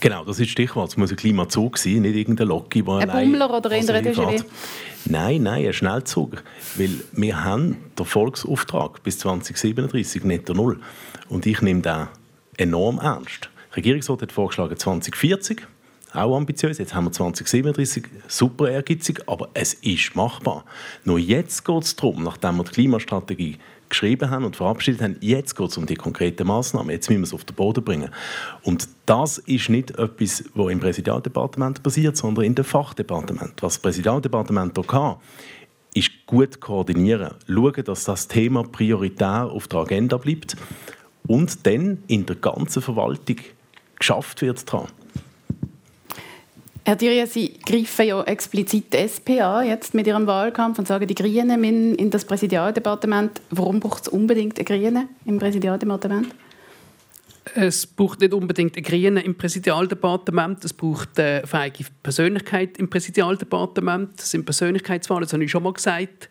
Genau, 0.00 0.24
das 0.24 0.38
ist 0.38 0.46
das 0.46 0.52
Stichwort. 0.52 0.90
Es 0.90 0.96
muss 0.96 1.10
ein 1.10 1.16
Klimazug 1.16 1.76
sein, 1.76 2.02
nicht 2.02 2.14
irgendein 2.14 2.48
Loki, 2.48 2.82
der 2.82 2.94
Ein 2.94 3.10
Bummler 3.10 3.52
oder 3.52 3.70
in 3.72 3.86
der 3.86 4.00
DGW? 4.00 4.40
Nein, 5.06 5.42
nein, 5.42 5.66
ein 5.66 5.72
Schnellzug. 5.72 6.42
Weil 6.76 6.90
wir 7.12 7.44
haben 7.44 7.76
den 7.98 8.06
Volksauftrag 8.06 9.02
bis 9.02 9.18
2037 9.18 10.22
netto 10.24 10.54
null. 10.54 10.80
Und 11.28 11.46
ich 11.46 11.62
nehme 11.62 11.82
den 11.82 12.06
enorm 12.56 12.98
ernst. 12.98 13.50
Der 13.70 13.78
Regierungsrat 13.78 14.22
hat 14.22 14.32
vorgeschlagen 14.32 14.76
2040, 14.76 15.62
auch 16.12 16.36
ambitiös. 16.36 16.78
Jetzt 16.78 16.94
haben 16.94 17.06
wir 17.06 17.12
2037, 17.12 18.04
super 18.28 18.70
ehrgeizig, 18.70 19.20
aber 19.26 19.48
es 19.54 19.74
ist 19.74 20.14
machbar. 20.14 20.64
Nur 21.04 21.18
jetzt 21.18 21.64
geht 21.64 21.82
es 21.82 21.96
darum, 21.96 22.22
nachdem 22.22 22.56
wir 22.56 22.64
die 22.64 22.70
Klimastrategie 22.70 23.58
geschrieben 23.88 24.30
haben 24.30 24.44
und 24.44 24.56
verabschiedet 24.56 25.02
haben, 25.02 25.16
jetzt 25.20 25.56
geht 25.56 25.68
es 25.68 25.76
um 25.76 25.86
die 25.86 25.94
konkreten 25.94 26.46
Massnahmen. 26.46 26.90
Jetzt 26.90 27.08
müssen 27.08 27.22
wir 27.22 27.26
es 27.26 27.34
auf 27.34 27.44
den 27.44 27.56
Boden 27.56 27.84
bringen. 27.84 28.10
Und 28.62 28.88
das 29.06 29.38
ist 29.38 29.68
nicht 29.68 29.90
etwas, 29.98 30.44
was 30.54 30.70
im 30.70 30.80
Präsidialdepartement 30.80 31.82
passiert, 31.82 32.16
sondern 32.16 32.44
in 32.44 32.54
dem 32.54 32.64
Fachdepartement. 32.64 33.62
Was 33.62 33.74
das 33.74 33.78
Präsidialdepartement 33.78 34.76
hier 34.76 34.84
kann, 34.84 35.16
ist 35.94 36.10
gut 36.26 36.60
koordinieren, 36.60 37.34
schauen, 37.46 37.84
dass 37.84 38.04
das 38.04 38.28
Thema 38.28 38.62
prioritär 38.62 39.44
auf 39.50 39.68
der 39.68 39.80
Agenda 39.80 40.16
bleibt 40.16 40.56
und 41.26 41.66
dann 41.66 42.02
in 42.06 42.26
der 42.26 42.36
ganzen 42.36 42.82
Verwaltung 42.82 43.36
geschafft 43.98 44.42
wird 44.42 44.72
daran. 44.72 44.88
Herr 46.88 46.96
Diria, 46.96 47.26
Sie 47.26 47.52
greifen 47.66 48.06
ja 48.06 48.22
explizit 48.22 48.94
die 48.94 48.96
SP 48.96 49.44
an, 49.44 49.66
jetzt 49.66 49.92
mit 49.92 50.06
Ihrem 50.06 50.26
Wahlkampf 50.26 50.78
und 50.78 50.88
sagen, 50.88 51.06
die 51.06 51.14
Grünen 51.14 51.62
in, 51.62 51.94
in 51.94 52.08
das 52.08 52.24
Präsidialdepartement. 52.24 53.42
Warum 53.50 53.78
braucht 53.78 54.04
es 54.04 54.08
unbedingt 54.08 54.58
eine 54.58 54.64
Grüne 54.64 55.06
im 55.26 55.38
Präsidialdepartement? 55.38 56.34
Es 57.54 57.86
braucht 57.86 58.22
nicht 58.22 58.32
unbedingt 58.32 58.74
einen 58.74 58.86
Grünen 58.86 59.18
im 59.18 59.36
Präsidialdepartement, 59.36 60.64
es 60.64 60.72
braucht 60.72 61.20
eine 61.20 61.46
feige 61.46 61.84
Persönlichkeit 62.02 62.78
im 62.78 62.88
Präsidialdepartement. 62.88 64.18
Das 64.18 64.30
sind 64.30 64.46
Persönlichkeitswahlen, 64.46 65.24
das 65.24 65.34
habe 65.34 65.44
ich 65.44 65.50
schon 65.50 65.64
mal 65.64 65.74
gesagt. 65.74 66.30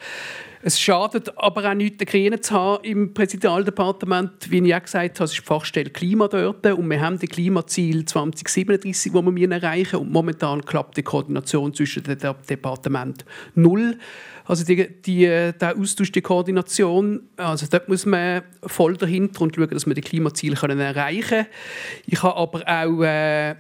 Es 0.68 0.82
schadet 0.82 1.32
aber 1.38 1.72
auch 1.72 1.74
nicht, 1.76 2.02
einen 2.02 2.08
Grünen 2.08 2.44
zu 2.44 2.54
haben 2.54 2.84
im 2.84 3.14
Präsidialdepartement. 3.14 4.52
Wie 4.52 4.58
ich 4.58 4.76
auch 4.76 4.82
gesagt 4.82 5.18
habe, 5.18 5.24
es 5.24 5.32
ist 5.32 5.40
die 5.40 5.46
Fachstelle 5.46 5.90
Klima 5.90 6.28
dort 6.28 6.66
und 6.66 6.90
wir 6.90 7.00
haben 7.00 7.18
das 7.18 7.30
Klimaziel 7.30 8.04
2037, 8.04 9.14
das 9.14 9.26
wir 9.26 9.52
erreichen. 9.52 9.96
Und 9.96 10.12
momentan 10.12 10.66
klappt 10.66 10.98
die 10.98 11.04
Koordination 11.04 11.74
zwischen 11.74 12.04
den 12.04 12.18
Departementen 12.50 13.26
null. 13.56 13.98
Also 14.44 14.66
die, 14.66 14.90
die, 15.04 15.22
der 15.22 15.78
Austausch, 15.78 16.12
die 16.12 16.22
Koordination, 16.22 17.22
also 17.38 17.66
dort 17.72 17.88
muss 17.88 18.06
man 18.06 18.42
voll 18.62 18.98
dahinter 18.98 19.44
und 19.44 19.56
schauen, 19.56 19.70
dass 19.70 19.88
wir 19.88 19.94
die 19.94 20.02
Klimaziele 20.02 20.58
erreichen 20.58 21.30
können. 21.30 21.48
Ich 22.08 22.22
habe 22.22 22.36
aber 22.36 22.64
auch... 22.68 23.04
Äh, 23.04 23.56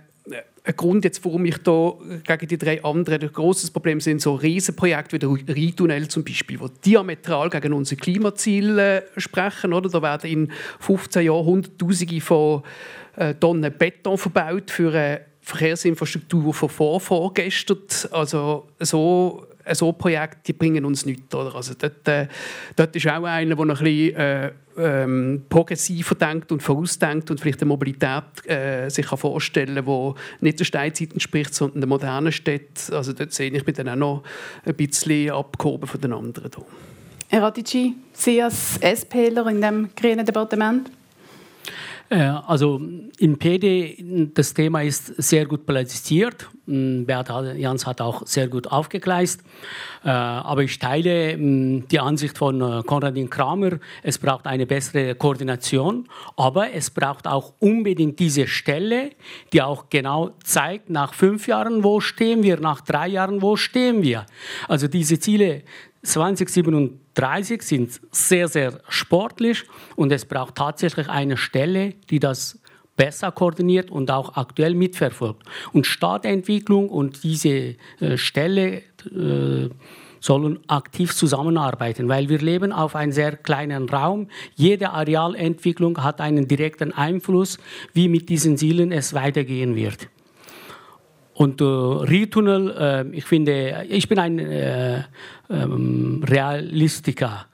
ein 0.68 0.76
Grund, 0.76 1.05
jetzt, 1.05 1.24
warum 1.24 1.45
ich 1.45 1.57
da 1.59 1.93
gegen 2.26 2.47
die 2.47 2.57
drei 2.57 2.84
anderen 2.84 3.22
ein 3.22 3.32
grosses 3.32 3.72
Problem 3.72 4.01
sind 4.01 4.22
so 4.22 4.36
Riesenprojekte 4.36 5.15
wie 5.15 5.43
der 5.43 5.55
Rheintunnel 5.55 6.07
zum 6.09 6.26
Beispiel, 6.26 6.57
die 6.57 6.89
diametral 6.91 7.49
gegen 7.49 7.74
unsere 7.74 7.99
Klimaziele 8.01 9.05
sprechen. 9.15 9.72
Oder? 9.72 9.89
Da 9.89 10.01
werden 10.01 10.30
in 10.30 10.51
15 10.80 11.26
Jahren 11.26 11.45
Hunderttausende 11.45 12.20
von 12.20 12.63
äh, 13.15 13.34
Tonnen 13.36 13.74
Beton 13.78 14.18
verbaut 14.18 14.70
für 14.70 14.93
eine 14.93 15.22
Verkehrsinfrastruktur 15.41 16.53
von 16.53 16.70
vor 16.70 16.99
vorgestern. 16.99 17.78
Also 18.11 18.68
so 18.80 19.47
so 19.76 19.91
Projekte 19.91 20.38
die 20.47 20.53
bringen 20.53 20.86
uns 20.86 21.05
nichts. 21.05 21.34
Oder? 21.34 21.55
Also 21.55 21.74
dort, 21.78 22.07
äh, 22.07 22.28
dort 22.76 22.95
ist 22.95 23.07
auch 23.07 23.24
einer, 23.24 23.55
der 23.55 23.65
noch 23.65 23.80
ein 23.80 23.84
bisschen 23.84 24.15
äh, 24.15 24.51
ähm, 24.78 25.43
progressiver 25.49 26.15
denkt 26.15 26.51
und 26.51 26.61
vorausdenkt 26.61 27.32
und 27.32 27.39
vielleicht 27.39 27.61
eine 27.61 27.70
Mobilität 27.70 28.24
äh, 28.45 28.89
sich 28.89 29.07
kann 29.07 29.18
vorstellen 29.18 29.84
kann, 29.86 30.13
die 30.39 30.45
nicht 30.45 30.59
der 30.59 30.65
Steinzeit 30.65 31.13
entspricht, 31.13 31.53
sondern 31.53 31.82
der 31.82 31.88
modernen 31.88 32.32
Städte. 32.32 32.95
Also 32.95 33.13
dort 33.13 33.34
sehe 33.34 33.51
ich 33.51 33.65
mich 33.65 33.76
dann 33.76 33.89
auch 33.89 33.95
noch 33.95 34.24
ein 34.65 34.76
bisschen 34.76 35.32
abgehoben 35.32 35.88
von 35.88 35.99
den 35.99 36.13
anderen. 36.13 36.51
Hier. 36.55 36.65
Herr 37.30 37.43
Radici, 37.43 37.95
Sie 38.13 38.41
als 38.41 38.80
SPler 38.80 39.47
in 39.47 39.61
dem 39.61 39.89
grünen 39.95 40.26
Departement? 40.26 40.89
Äh, 42.10 42.20
also 42.20 42.80
im 43.20 43.38
PD, 43.38 44.30
das 44.34 44.53
Thema 44.53 44.82
ist 44.82 45.08
sehr 45.22 45.45
gut 45.45 45.66
politisiert. 45.66 46.49
Mm, 46.66 47.05
Bert 47.05 47.30
Jans 47.58 47.86
hat 47.86 48.01
auch 48.01 48.26
sehr 48.26 48.47
gut 48.47 48.68
aufgegleist. 48.68 49.41
Äh, 50.03 50.10
aber 50.10 50.64
ich 50.64 50.80
teile 50.80 51.38
mm, 51.38 51.88
die 51.89 51.99
Ansicht 51.99 52.38
von 52.38 52.62
äh, 52.62 52.84
Konradin 52.84 53.30
Kramer, 53.30 53.80
es 54.03 54.18
braucht 54.18 54.47
eine 54.47 54.66
bessere 54.66 55.16
Koordination, 55.16 56.08
aber 56.38 56.74
es 56.74 56.89
braucht 56.89 57.28
auch 57.28 57.53
unbedingt 57.60 58.20
diese 58.20 58.47
Stelle, 58.47 59.12
die 59.51 59.62
auch 59.62 59.89
genau 59.89 60.32
zeigt, 60.43 60.89
nach 60.89 61.14
fünf 61.14 61.47
Jahren, 61.47 61.84
wo 61.84 61.99
stehen 61.99 62.43
wir, 62.43 62.60
nach 62.60 62.82
drei 62.82 63.08
Jahren, 63.08 63.41
wo 63.41 63.58
stehen 63.58 64.01
wir. 64.01 64.26
Also 64.68 64.88
diese 64.88 65.20
Ziele 65.20 65.64
2037 66.04 67.62
sind 67.62 68.02
sehr, 68.12 68.48
sehr 68.48 68.80
sportlich 68.88 69.64
und 69.95 70.12
es 70.12 70.26
braucht 70.26 70.56
tatsächlich 70.56 71.10
eine 71.10 71.38
Stelle, 71.38 71.93
die 72.10 72.20
das 72.20 72.60
besser 72.95 73.32
koordiniert 73.32 73.91
und 73.91 74.12
auch 74.12 74.36
aktuell 74.36 74.74
mitverfolgt. 74.74 75.43
Und 75.72 75.86
Stadtentwicklung 75.86 76.89
und 76.89 77.24
diese 77.24 77.76
äh, 78.00 78.18
Stelle 78.18 78.82
äh, 79.16 79.70
sollen 80.20 80.60
aktiv 80.68 81.14
zusammenarbeiten, 81.14 82.10
weil 82.10 82.28
wir 82.28 82.39
leben 82.39 82.72
auf 82.72 82.95
einem 82.95 83.12
sehr 83.12 83.38
kleinen 83.38 83.88
Raum. 83.88 84.28
Jede 84.56 84.89
Arealentwicklung 84.89 86.04
hat 86.04 86.20
einen 86.22 86.48
direkten 86.48 86.91
Einfluss, 86.91 87.60
wie 87.93 88.10
mit 88.10 88.30
diesen 88.30 88.58
Zielen 88.58 88.91
es 88.91 89.14
weitergehen 89.14 89.76
wird. 89.76 90.10
Und 91.34 91.62
äh, 91.62 91.66
Ritunnel, 91.66 92.76
äh, 92.80 93.16
ich 93.16 93.26
finde, 93.26 93.86
ich 93.88 94.10
bin 94.10 94.18
ein 94.18 94.39
äh, 94.39 95.04
ähm, 95.50 96.24
Realistiker. 96.28 97.45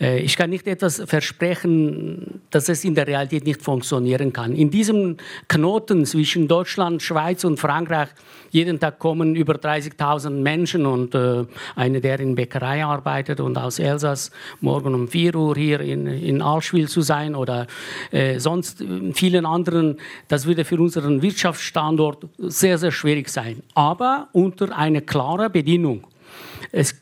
Äh, 0.00 0.20
ich 0.20 0.36
kann 0.36 0.50
nicht 0.50 0.66
etwas 0.66 1.02
versprechen, 1.06 2.40
dass 2.50 2.68
es 2.68 2.84
in 2.84 2.94
der 2.94 3.06
Realität 3.06 3.44
nicht 3.44 3.62
funktionieren 3.62 4.32
kann. 4.32 4.54
In 4.54 4.70
diesem 4.70 5.16
Knoten 5.48 6.04
zwischen 6.06 6.48
Deutschland, 6.48 7.02
Schweiz 7.02 7.44
und 7.44 7.58
Frankreich, 7.58 8.08
jeden 8.50 8.78
Tag 8.80 8.98
kommen 8.98 9.34
über 9.34 9.54
30.000 9.54 10.30
Menschen 10.30 10.86
und 10.86 11.14
äh, 11.14 11.44
einer, 11.76 12.00
der 12.00 12.20
in 12.20 12.34
Bäckerei 12.34 12.84
arbeitet 12.84 13.40
und 13.40 13.56
aus 13.58 13.78
Elsass 13.78 14.30
morgen 14.60 14.94
um 14.94 15.08
4 15.08 15.34
Uhr 15.34 15.56
hier 15.56 15.80
in, 15.80 16.06
in 16.06 16.42
Allschwil 16.42 16.88
zu 16.88 17.00
sein 17.00 17.34
oder 17.34 17.66
äh, 18.10 18.38
sonst 18.38 18.80
in 18.80 19.14
vielen 19.14 19.46
anderen, 19.46 19.98
das 20.28 20.46
würde 20.46 20.64
für 20.64 20.80
unseren 20.80 21.22
Wirtschaftsstandort 21.22 22.26
sehr, 22.38 22.78
sehr 22.78 22.92
schwierig 22.92 23.28
sein. 23.28 23.62
Aber 23.74 24.28
unter 24.32 24.76
einer 24.76 25.00
klaren 25.00 25.50
Bedingung. 25.52 26.09
Es, 26.72 26.94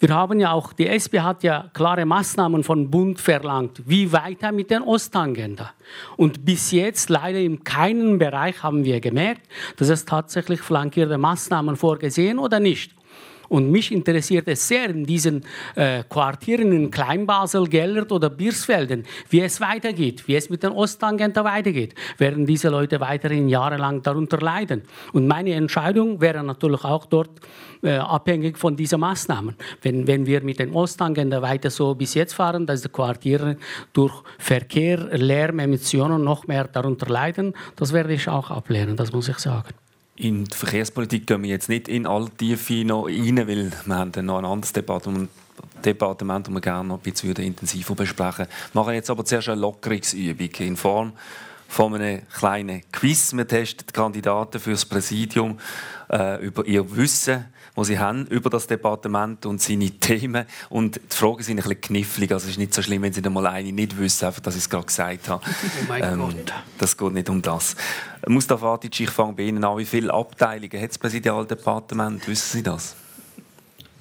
wir 0.00 0.08
haben 0.08 0.40
ja 0.40 0.52
auch, 0.52 0.72
die 0.72 0.88
SP 0.90 1.20
hat 1.20 1.42
ja 1.42 1.70
klare 1.72 2.04
Maßnahmen 2.04 2.64
vom 2.64 2.90
Bund 2.90 3.20
verlangt, 3.20 3.82
wie 3.86 4.12
weiter 4.12 4.52
mit 4.52 4.70
der 4.70 4.86
Ostagenda. 4.86 5.72
Und 6.16 6.44
bis 6.44 6.72
jetzt 6.72 7.08
leider 7.08 7.38
in 7.38 7.62
keinem 7.62 8.18
Bereich 8.18 8.62
haben 8.62 8.84
wir 8.84 9.00
gemerkt, 9.00 9.42
dass 9.76 9.88
es 9.88 10.04
tatsächlich 10.04 10.60
flankierte 10.60 11.18
Maßnahmen 11.18 11.76
vorgesehen 11.76 12.38
oder 12.38 12.60
nicht. 12.60 12.92
Und 13.48 13.70
mich 13.70 13.92
interessiert 13.92 14.48
es 14.48 14.66
sehr 14.66 14.90
in 14.90 15.04
diesen 15.04 15.44
äh, 15.74 16.02
Quartieren 16.08 16.72
in 16.72 16.90
Kleinbasel, 16.90 17.66
Gellert 17.68 18.12
oder 18.12 18.30
Biersfelden, 18.30 19.04
wie 19.30 19.40
es 19.40 19.60
weitergeht, 19.60 20.26
wie 20.26 20.36
es 20.36 20.50
mit 20.50 20.62
den 20.62 20.72
Osttangenten 20.72 21.44
weitergeht. 21.44 21.94
Werden 22.18 22.46
diese 22.46 22.68
Leute 22.68 23.00
weiterhin 23.00 23.48
jahrelang 23.48 24.02
darunter 24.02 24.38
leiden? 24.38 24.82
Und 25.12 25.26
meine 25.26 25.52
Entscheidung 25.52 26.20
wäre 26.20 26.42
natürlich 26.42 26.84
auch 26.84 27.06
dort 27.06 27.30
äh, 27.82 27.96
abhängig 27.96 28.58
von 28.58 28.76
diesen 28.76 29.00
Maßnahmen. 29.00 29.54
Wenn, 29.82 30.06
wenn 30.06 30.26
wir 30.26 30.42
mit 30.42 30.58
den 30.58 30.74
Osttangenten 30.74 31.42
weiter 31.42 31.70
so 31.70 31.94
bis 31.94 32.14
jetzt 32.14 32.34
fahren, 32.34 32.66
dass 32.66 32.82
die 32.82 32.88
Quartiere 32.88 33.56
durch 33.92 34.22
Verkehr, 34.38 34.98
Lärm, 35.16 35.58
Emissionen 35.58 36.24
noch 36.24 36.46
mehr 36.46 36.64
darunter 36.64 37.06
leiden, 37.06 37.54
das 37.76 37.92
werde 37.92 38.14
ich 38.14 38.28
auch 38.28 38.50
ablehnen, 38.50 38.96
das 38.96 39.12
muss 39.12 39.28
ich 39.28 39.38
sagen. 39.38 39.85
In 40.16 40.44
die 40.44 40.56
Verkehrspolitik 40.56 41.26
gehen 41.26 41.42
wir 41.42 41.50
jetzt 41.50 41.68
nicht 41.68 41.88
in 41.88 42.06
alle 42.06 42.30
Tiefe 42.30 42.84
noch 42.84 43.06
rein, 43.06 43.36
weil 43.36 43.70
wir 43.84 43.94
haben 43.94 44.12
noch 44.24 44.38
ein 44.38 44.46
anderes 44.46 44.72
Departement, 44.72 45.28
das 45.82 46.54
wir 46.54 46.60
gerne 46.60 46.88
noch 46.88 46.96
ein 46.96 47.02
bisschen 47.02 47.36
intensiver 47.36 47.94
besprechen 47.94 48.46
Wir 48.72 48.80
machen 48.80 48.94
jetzt 48.94 49.10
aber 49.10 49.26
zuerst 49.26 49.50
eine 49.50 49.60
Lockerungsübung 49.60 50.50
in 50.58 50.76
Form 50.76 51.12
von 51.68 51.94
einem 51.94 52.22
kleinen 52.28 52.82
Quiz. 52.92 53.34
Wir 53.34 53.46
testen 53.46 53.86
die 53.88 53.92
Kandidaten 53.92 54.58
für 54.58 54.70
das 54.70 54.86
Präsidium 54.86 55.58
äh, 56.10 56.42
über 56.42 56.64
ihr 56.66 56.96
Wissen 56.96 57.44
die 57.76 57.84
sie 57.84 57.98
haben 57.98 58.26
über 58.26 58.50
das 58.50 58.66
Departement 58.66 59.44
und 59.46 59.60
seine 59.60 59.90
Themen. 60.00 60.46
Und 60.70 60.96
die 60.96 61.16
Fragen 61.16 61.42
sind 61.42 61.58
ein 61.58 61.62
bisschen 61.62 61.80
knifflig. 61.80 62.32
Also 62.32 62.46
es 62.46 62.52
ist 62.52 62.58
nicht 62.58 62.74
so 62.74 62.82
schlimm, 62.82 63.02
wenn 63.02 63.12
sie 63.12 63.22
dann 63.22 63.32
mal 63.32 63.46
eine 63.46 63.72
nicht 63.72 63.96
wissen, 63.98 64.26
einfach, 64.26 64.40
dass 64.40 64.54
ich 64.54 64.62
es 64.62 64.70
gerade 64.70 64.86
gesagt 64.86 65.28
habe. 65.28 65.44
Oh 65.56 65.88
mein 65.88 66.02
ähm, 66.02 66.18
Gott. 66.20 66.52
Das 66.78 66.96
geht 66.96 67.12
nicht 67.12 67.28
um 67.28 67.42
das. 67.42 67.76
Mustafa 68.26 68.74
Atic, 68.74 69.00
ich 69.00 69.10
fange 69.10 69.34
bei 69.34 69.42
Ihnen 69.44 69.62
an. 69.62 69.76
Wie 69.78 69.84
viele 69.84 70.12
Abteilungen 70.12 70.80
hat 70.80 70.90
das 70.90 70.98
Präsidialdepartement? 70.98 72.26
Wissen 72.26 72.58
Sie 72.58 72.62
das? 72.62 72.96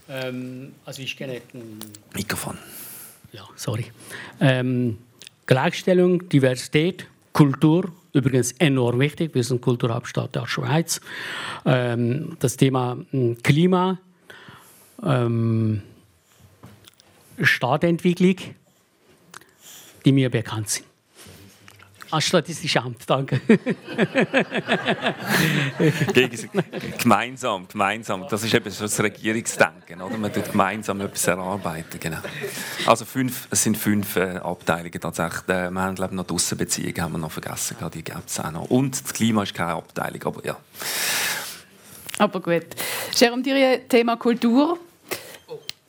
Ähm, 0.10 0.74
also 0.86 1.02
ich 1.02 1.16
kenne... 1.18 1.42
Mikrofon. 2.14 2.58
Ja, 3.32 3.44
sorry. 3.56 3.86
Ähm, 4.40 4.98
Gleichstellung, 5.46 6.28
Diversität, 6.30 7.08
Kultur, 7.34 7.92
übrigens 8.16 8.54
enorm 8.54 9.00
wichtig. 9.00 9.36
Wir 9.36 9.44
sind 9.44 9.62
Kulturhauptstadt 9.62 10.34
der 10.36 10.48
Schweiz. 10.48 11.02
Ähm, 11.66 12.38
das 12.40 12.58
Thema 12.58 12.98
hm, 13.12 13.38
Klima, 13.44 14.00
ähm, 15.04 15.82
Stadtentwicklung, 17.42 18.38
die 20.06 20.12
mir 20.14 20.30
bekannt 20.30 20.70
sind. 20.70 20.95
Als 22.16 22.28
Statistisches 22.28 22.82
Amt, 22.82 23.02
danke. 23.08 23.42
gemeinsam, 26.98 27.68
gemeinsam. 27.68 28.26
Das 28.30 28.42
ist 28.42 28.54
eben 28.54 28.70
so 28.70 28.86
das 28.86 29.04
Regierungsdenken. 29.04 30.02
Oder? 30.02 30.18
Man 30.18 30.32
tut 30.32 30.50
gemeinsam 30.50 31.02
etwas 31.02 31.28
erarbeiten. 31.28 32.00
Genau. 32.00 32.20
Also 32.86 33.04
fünf, 33.04 33.50
es 33.52 33.64
sind 33.64 33.78
fünf 33.78 34.16
äh, 34.16 34.38
Abteilungen 34.38 34.94
tatsächlich. 34.94 35.44
Äh, 35.50 35.70
wir 35.72 35.82
haben 35.82 35.96
glaube 35.96 36.14
ich, 36.14 36.16
noch 36.16 36.26
die 36.26 36.36
Aussenbeziehungen 36.36 37.02
haben 37.02 37.12
wir 37.12 37.18
noch 37.18 37.34
vergessen. 37.34 37.76
Die 37.94 38.02
gibt 38.02 38.30
es 38.30 38.40
auch 38.40 38.50
noch. 38.50 38.70
Und 38.70 39.04
das 39.04 39.14
Klima 39.14 39.44
ist 39.44 39.54
keine 39.54 39.74
Abteilung, 39.74 40.24
aber 40.24 40.46
ja. 40.46 40.56
Aber 42.18 42.40
gut. 42.40 42.68
Jérôme 43.14 43.44
Thierry, 43.44 43.82
Thema 43.90 44.16
Kultur. 44.16 44.80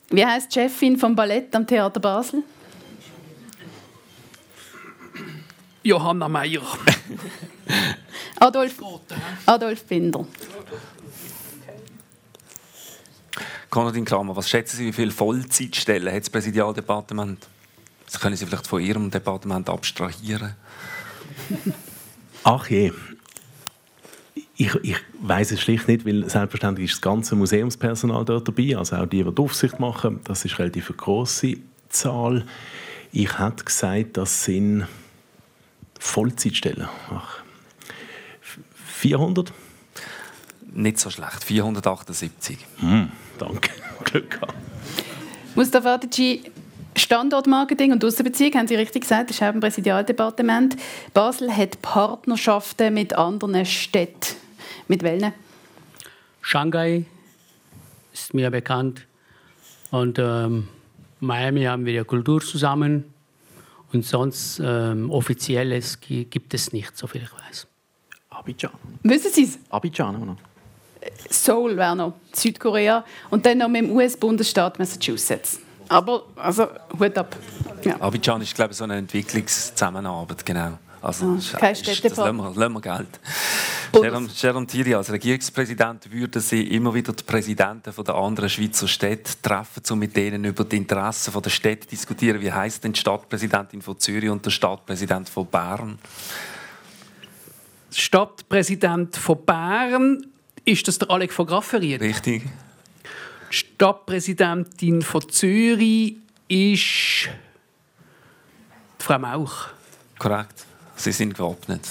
Wie 0.09 0.25
heißt 0.25 0.53
Chefin 0.53 0.97
vom 0.97 1.15
Ballett 1.15 1.55
am 1.55 1.65
Theater 1.65 2.01
Basel? 2.01 2.43
Johanna 5.87 6.27
Meyer. 6.27 6.61
Adolf, 8.39 8.75
Adolf 9.45 9.85
Binder. 9.85 10.27
Konradin 13.69 14.03
Kramer, 14.03 14.35
was 14.35 14.49
schätzen 14.49 14.77
Sie, 14.77 14.87
wie 14.87 14.93
viele 14.93 15.11
Vollzeitstellen 15.11 16.13
hat 16.13 16.23
das 16.23 16.29
Präsidialdepartement? 16.29 17.47
Das 18.05 18.19
können 18.19 18.35
Sie 18.35 18.45
vielleicht 18.45 18.67
von 18.67 18.81
Ihrem 18.81 19.09
Departement 19.09 19.69
abstrahieren. 19.69 20.55
Ach 22.43 22.67
je. 22.69 22.91
Ich, 24.57 24.75
ich 24.75 24.97
weiß 25.21 25.51
es 25.51 25.61
schlicht 25.61 25.87
nicht, 25.87 26.05
weil 26.05 26.29
selbstverständlich 26.29 26.89
ist 26.89 26.95
das 26.95 27.01
ganze 27.01 27.35
Museumspersonal 27.35 28.25
dort 28.25 28.47
dabei, 28.47 28.75
also 28.75 28.97
auch 28.97 29.05
die, 29.05 29.23
die 29.23 29.33
die 29.33 29.41
Aufsicht 29.41 29.79
machen. 29.79 30.19
Das 30.25 30.43
ist 30.43 30.59
relativ 30.59 30.89
eine 30.89 30.97
grosse 30.97 31.57
Zahl. 31.87 32.45
Ich 33.13 33.39
hätte 33.39 33.63
gesagt, 33.63 34.17
das 34.17 34.43
sind 34.43 34.85
Vollzeitstellen. 35.99 36.87
Ach. 37.11 37.39
400? 38.85 39.51
Nicht 40.73 40.99
so 40.99 41.09
schlecht, 41.09 41.43
478. 41.43 42.57
Hm, 42.77 43.11
danke, 43.37 43.69
Glück 44.03 44.31
gehabt. 44.31 44.53
Mustafa 45.55 45.95
Adici, 45.95 46.43
Standortmarketing 46.95 47.91
und 47.91 48.03
Aussenbeziehung, 48.03 48.53
haben 48.55 48.67
Sie 48.67 48.75
richtig 48.75 49.03
gesagt, 49.03 49.29
das 49.29 49.37
ist 49.37 49.43
auch 49.43 49.53
im 49.53 49.59
Präsidialdepartement. 49.59 50.75
Basel 51.13 51.55
hat 51.55 51.81
Partnerschaften 51.81 52.93
mit 52.93 53.13
anderen 53.13 53.65
Städten. 53.65 54.35
Mit 54.87 55.03
welchen? 55.03 55.33
Shanghai 56.41 57.05
ist 58.13 58.33
mir 58.33 58.49
bekannt. 58.49 59.05
Und 59.91 60.19
ähm, 60.19 60.67
Miami 61.19 61.63
haben 61.63 61.85
wir 61.85 61.93
ja 61.93 62.03
Kultur 62.03 62.41
zusammen. 62.41 63.05
Und 63.93 64.05
sonst 64.05 64.61
ähm, 64.63 65.09
offizielles 65.09 65.99
gibt 65.99 66.53
es 66.53 66.73
nicht, 66.73 66.97
soviel 66.97 67.23
ich 67.23 67.47
weiß. 67.47 67.67
Abidjan. 68.29 68.71
Wissen 69.03 69.31
Sie 69.31 69.43
es? 69.43 69.59
Abidjan, 69.69 70.21
oder? 70.21 70.37
Seoul 71.29 71.77
wäre 71.77 71.95
noch, 71.95 72.13
Südkorea. 72.33 73.03
Und 73.29 73.45
dann 73.45 73.59
noch 73.59 73.69
mit 73.69 73.83
dem 73.83 73.91
US-Bundesstaat 73.91 74.77
Massachusetts. 74.77 75.59
Aber, 75.89 76.23
also, 76.35 76.67
Hut 76.99 77.17
ab. 77.17 77.35
Ja. 77.83 77.99
Abidjan 78.01 78.41
ist, 78.41 78.53
glaube 78.53 78.71
ich, 78.71 78.77
so 78.77 78.83
eine 78.83 78.97
Entwicklungszusammenarbeit, 78.97 80.45
genau. 80.45 80.77
Also, 81.07 81.25
ah, 81.53 81.57
kein 81.57 81.71
ist, 81.71 81.87
das 81.87 82.17
lassen 82.17 82.35
wir, 82.35 82.53
lassen 82.53 82.73
wir 82.73 82.81
Geld. 82.81 84.29
Sharon 84.35 84.67
Thierry, 84.67 84.93
als 84.93 85.09
Regierungspräsident 85.09 86.11
würden 86.11 86.41
Sie 86.41 86.63
immer 86.63 86.93
wieder 86.93 87.13
die 87.13 87.23
Präsidenten 87.23 87.93
der 88.03 88.13
anderen 88.13 88.49
Schweizer 88.49 88.89
Städte 88.89 89.31
treffen, 89.41 89.81
um 89.89 89.99
mit 89.99 90.17
denen 90.17 90.43
über 90.43 90.65
die 90.65 90.75
Interessen 90.75 91.41
der 91.41 91.49
Städte 91.49 91.87
zu 91.87 91.91
diskutieren. 91.91 92.41
Wie 92.41 92.51
heißt 92.51 92.83
denn 92.83 92.91
die 92.91 92.99
Stadtpräsidentin 92.99 93.81
von 93.81 93.97
Zürich 93.97 94.29
und 94.29 94.45
der 94.45 94.51
Stadtpräsident 94.51 95.29
von 95.29 95.47
Bern? 95.47 95.97
Stadtpräsident 97.89 99.15
von 99.15 99.45
Bern 99.45 100.27
ist 100.65 100.89
das 100.89 100.99
der 100.99 101.09
Alec 101.09 101.31
von 101.31 101.47
Grafferiet? 101.47 102.01
Richtig. 102.01 102.43
Die 102.43 103.55
Stadtpräsidentin 103.55 105.01
von 105.01 105.29
Zürich 105.29 106.17
ist 106.49 107.29
Frau 108.99 109.19
Mauch. 109.19 109.67
Korrekt. 110.19 110.67
Sie 110.97 111.11
sind 111.11 111.35
gewappnet. 111.35 111.81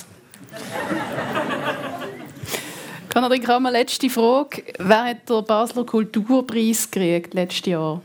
Konradin 3.12 3.42
Kramer, 3.42 3.70
letzte 3.70 4.10
Frage. 4.10 4.64
Wer 4.78 5.04
hat 5.04 5.28
den 5.28 5.44
Basler 5.44 5.86
Kulturpreis 5.86 6.90
gekriegt 6.90 7.32
letztes 7.32 7.66
Jahr? 7.66 8.02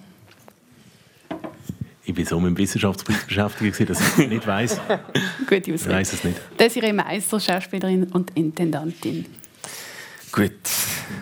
Ich 2.03 2.13
bin 2.13 2.25
so 2.25 2.39
mit 2.39 2.51
dem 2.51 2.57
Wissenschaftspreis 2.57 3.25
beschäftigt, 3.25 3.89
dass 3.89 4.17
ich 4.17 4.29
nicht 4.29 4.47
weiß. 4.47 4.79
Gute 5.49 5.71
Ich 5.71 5.87
weiß 5.87 6.13
es 6.13 6.23
nicht. 6.23 6.39
Desiree 6.59 6.93
Meister, 6.93 7.39
Schauspielerin 7.39 8.05
und 8.05 8.35
Intendantin. 8.37 9.25
Gut, 10.31 10.51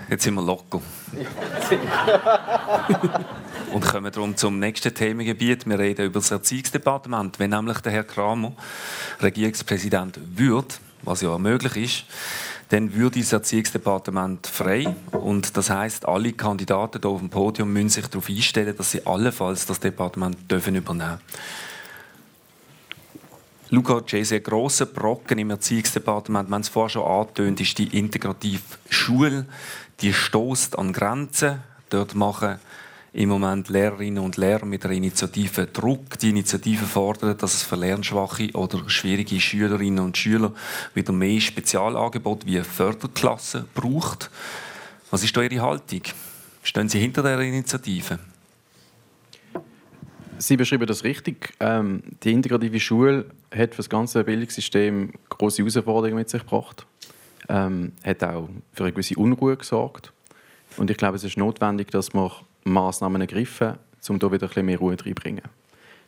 jetzt 0.09 0.23
sind 0.23 0.35
wir 0.35 0.43
locker. 0.43 0.81
und 3.73 3.85
kommen 3.85 4.11
darum 4.11 4.35
zum 4.35 4.59
nächsten 4.59 4.93
Themengebiet. 4.93 5.67
Wir 5.67 5.79
reden 5.79 6.05
über 6.05 6.19
das 6.19 6.31
Erziehungsdepartement. 6.31 7.39
Wenn 7.39 7.51
nämlich 7.51 7.79
der 7.79 7.91
Herr 7.91 8.03
Kramer 8.03 8.53
Regierungspräsident 9.21 10.19
wird, 10.35 10.79
was 11.03 11.21
ja 11.21 11.37
möglich 11.37 11.75
ist, 11.77 12.05
dann 12.69 12.93
würde 12.93 13.19
das 13.19 13.33
Erziehungsdepartement 13.33 14.47
frei. 14.47 14.95
Und 15.11 15.55
das 15.57 15.69
heißt, 15.69 16.07
alle 16.07 16.33
Kandidaten 16.33 17.01
hier 17.01 17.09
auf 17.09 17.19
dem 17.19 17.29
Podium 17.29 17.73
müssen 17.73 17.89
sich 17.89 18.07
darauf 18.07 18.29
einstellen, 18.29 18.75
dass 18.75 18.91
sie 18.91 19.05
allenfalls 19.05 19.65
das 19.65 19.79
Departement 19.79 20.49
dürfen 20.49 20.75
übernehmen 20.75 21.17
dürfen. 21.17 21.43
Luca 23.71 24.01
Cesi, 24.07 24.35
ein 24.35 24.43
grosser 24.43 24.87
Brocken 24.87 25.37
im 25.37 25.51
Erziehungsdepartement, 25.51 26.49
haben 26.49 26.61
es 26.61 26.69
vorher 26.69 26.89
schon 26.89 27.05
angetönt, 27.05 27.61
ist 27.61 27.77
die 27.77 27.97
integrative 27.97 28.61
Schule. 28.89 29.45
Die 30.01 30.13
stößt 30.13 30.77
an 30.77 30.91
Grenzen. 30.91 31.61
Dort 31.89 32.15
machen 32.15 32.59
im 33.13 33.29
Moment 33.29 33.69
Lehrerinnen 33.69 34.23
und 34.23 34.37
Lehrer 34.37 34.65
mit 34.65 34.83
der 34.83 34.91
Initiative 34.91 35.67
Druck. 35.67 36.19
Die 36.19 36.29
Initiative 36.29 36.85
fordert, 36.85 37.41
dass 37.41 37.55
es 37.55 37.63
für 37.63 37.75
lernschwache 37.75 38.51
oder 38.53 38.87
schwierige 38.89 39.39
Schülerinnen 39.39 40.03
und 40.03 40.17
Schüler 40.17 40.53
wieder 40.93 41.11
mehr 41.11 41.41
Spezialangebote 41.41 42.45
wie 42.45 42.61
Förderklassen 42.61 43.65
braucht. 43.73 44.29
Was 45.09 45.23
ist 45.23 45.35
da 45.35 45.41
Ihre 45.41 45.61
Haltung? 45.61 46.01
Stehen 46.61 46.89
Sie 46.89 46.99
hinter 46.99 47.23
der 47.23 47.39
Initiative? 47.39 48.19
Sie 50.37 50.55
beschreiben 50.55 50.85
das 50.85 51.03
richtig. 51.03 51.53
Ähm, 51.59 52.01
die 52.23 52.31
integrative 52.31 52.79
Schule 52.79 53.25
hat 53.53 53.71
für 53.71 53.77
das 53.77 53.89
ganze 53.89 54.23
Bildungssystem 54.23 55.11
große 55.29 55.63
Herausforderungen 55.63 56.15
mit 56.15 56.29
sich 56.29 56.41
gebracht. 56.41 56.85
Ähm, 57.49 57.91
hat 58.05 58.23
auch 58.23 58.47
für 58.73 58.83
eine 58.83 58.93
gewisse 58.93 59.15
Unruhe 59.15 59.57
gesorgt. 59.57 60.13
Und 60.77 60.89
ich 60.89 60.97
glaube, 60.97 61.17
es 61.17 61.23
ist 61.23 61.35
notwendig, 61.35 61.91
dass 61.91 62.13
wir 62.13 62.31
Maßnahmen 62.71 63.21
ergreifen, 63.21 63.75
um 64.07 64.19
hier 64.19 64.31
wieder 64.31 64.45
ein 64.45 64.47
bisschen 64.49 64.65
mehr 64.65 64.79
Ruhe 64.79 64.91
reinzubringen. 64.91 65.43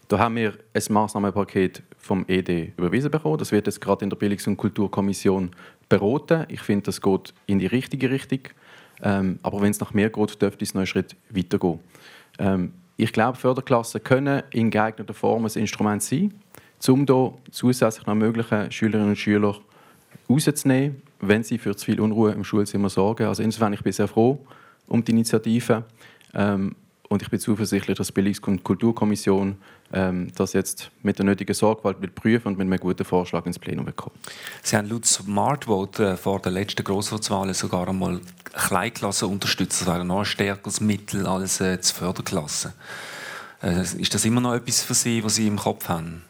Da 0.08 0.20
haben 0.20 0.36
wir 0.36 0.54
ein 0.74 0.84
Maßnahmenpaket 0.90 1.84
vom 1.98 2.26
ED 2.28 2.74
überwiesen 2.76 3.10
bekommen. 3.10 3.38
Das 3.38 3.54
wird 3.54 3.68
jetzt 3.68 3.80
gerade 3.80 4.04
in 4.04 4.10
der 4.10 4.18
Bildungs- 4.18 4.46
und 4.46 4.58
Kulturkommission 4.58 5.52
beraten. 5.88 6.46
Ich 6.50 6.60
finde, 6.62 6.84
das 6.88 7.00
geht 7.00 7.34
in 7.46 7.60
die 7.60 7.68
richtige 7.68 8.12
Richtung. 8.12 8.40
Ähm, 9.02 9.40
aber 9.42 9.62
wenn 9.62 9.72
es 9.72 9.80
nach 9.80 9.94
mehr 9.94 10.10
geht, 10.10 10.42
dürfte 10.42 10.64
es 10.64 10.74
noch 10.74 10.82
einen 10.82 10.88
Schritt 10.88 11.16
weitergehen. 11.30 11.80
Ähm, 12.40 12.74
ich 12.98 13.14
glaube, 13.14 13.38
Förderklassen 13.38 14.04
können 14.04 14.44
in 14.52 14.70
geeigneter 14.70 15.14
Form 15.14 15.46
ein 15.46 15.52
Instrument 15.54 16.04
sein, 16.04 16.34
um 16.88 17.06
hier 17.06 17.34
zusätzlich 17.50 18.06
noch 18.06 18.14
mögliche 18.14 18.70
Schülerinnen 18.70 19.12
und 19.12 19.16
Schüler 19.16 19.56
rauszunehmen, 20.30 21.02
wenn 21.20 21.44
sie 21.44 21.58
für 21.58 21.76
zu 21.76 21.86
viel 21.86 22.02
Unruhe 22.02 22.32
im 22.32 22.44
Schulzimmer 22.44 22.90
sorgen. 22.90 23.28
Also 23.28 23.44
insofern 23.44 23.74
ich 23.74 23.82
bin 23.82 23.94
sehr 23.94 24.08
froh 24.08 24.46
um 24.88 25.04
die 25.04 25.12
Initiative. 25.12 25.84
Ähm, 26.34 26.76
Und 27.12 27.22
ich 27.22 27.30
bin 27.30 27.42
zuversichtlich, 27.42 27.98
dass 27.98 28.08
die 28.08 28.14
Bildungs- 28.14 28.48
und 28.48 28.64
Kulturkommission 28.64 29.58
ähm, 29.92 30.32
das 30.36 30.54
jetzt 30.54 30.92
mit 31.04 31.18
der 31.18 31.26
nötigen 31.26 31.54
Sorgfalt 31.54 32.02
wird 32.02 32.16
prüfen 32.16 32.48
und 32.48 32.58
mit 32.58 32.68
einem 32.68 32.80
guten 32.80 33.04
Vorschlag 33.04 33.46
ins 33.46 33.60
Plenum 33.60 33.84
bekommen. 33.84 34.16
Sie 34.64 34.78
haben 34.78 34.88
laut 34.88 35.06
Smartvote 35.06 36.12
äh, 36.12 36.16
vor 36.16 36.40
der 36.40 36.54
letzten 36.54 36.86
Grossratswahl 36.86 37.54
sogar 37.54 37.90
einmal 37.90 38.22
Kleinklassen 38.54 39.28
unterstützt. 39.28 39.82
Das 39.82 39.88
wäre 39.88 40.06
noch 40.06 40.20
ein 40.20 40.26
stärkeres 40.26 40.80
Mittel 40.80 41.28
als 41.28 41.60
äh, 41.60 41.78
die 41.78 41.94
Förderklasse. 41.94 42.74
Äh, 43.62 43.82
ist 43.82 44.14
das 44.14 44.24
immer 44.24 44.40
noch 44.40 44.56
etwas 44.56 44.82
für 44.82 44.94
Sie, 44.94 45.22
was 45.22 45.36
Sie 45.36 45.48
im 45.48 45.58
Kopf 45.58 45.90
haben? 45.90 46.24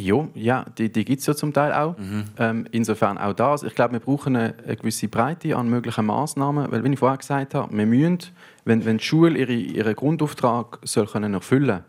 Ja, 0.00 0.28
ja 0.34 0.64
die, 0.76 0.90
die 0.90 1.04
gibt 1.04 1.20
es 1.20 1.26
ja 1.26 1.34
zum 1.34 1.52
Teil 1.52 1.72
auch. 1.72 1.96
Mhm. 1.98 2.24
Ähm, 2.38 2.66
insofern 2.70 3.18
auch 3.18 3.32
das. 3.32 3.62
Ich 3.62 3.74
glaube, 3.74 3.94
wir 3.94 4.00
brauchen 4.00 4.36
eine, 4.36 4.54
eine, 4.64 4.76
gewisse 4.76 5.08
Breite 5.08 5.56
an 5.56 5.68
möglichen 5.68 6.06
Massnahmen, 6.06 6.70
weil, 6.70 6.84
wie 6.84 6.92
ich 6.92 6.98
vorher 6.98 7.18
gesagt 7.18 7.54
habe, 7.54 7.76
wir 7.76 7.86
müssen, 7.86 8.18
wenn, 8.64 8.84
wenn 8.84 8.98
die 8.98 9.04
Schule 9.04 9.38
ihre, 9.38 9.52
ihren 9.52 9.94
Grundauftrag 9.94 10.78
soll 10.84 11.06
können 11.06 11.34
erfüllen 11.34 11.84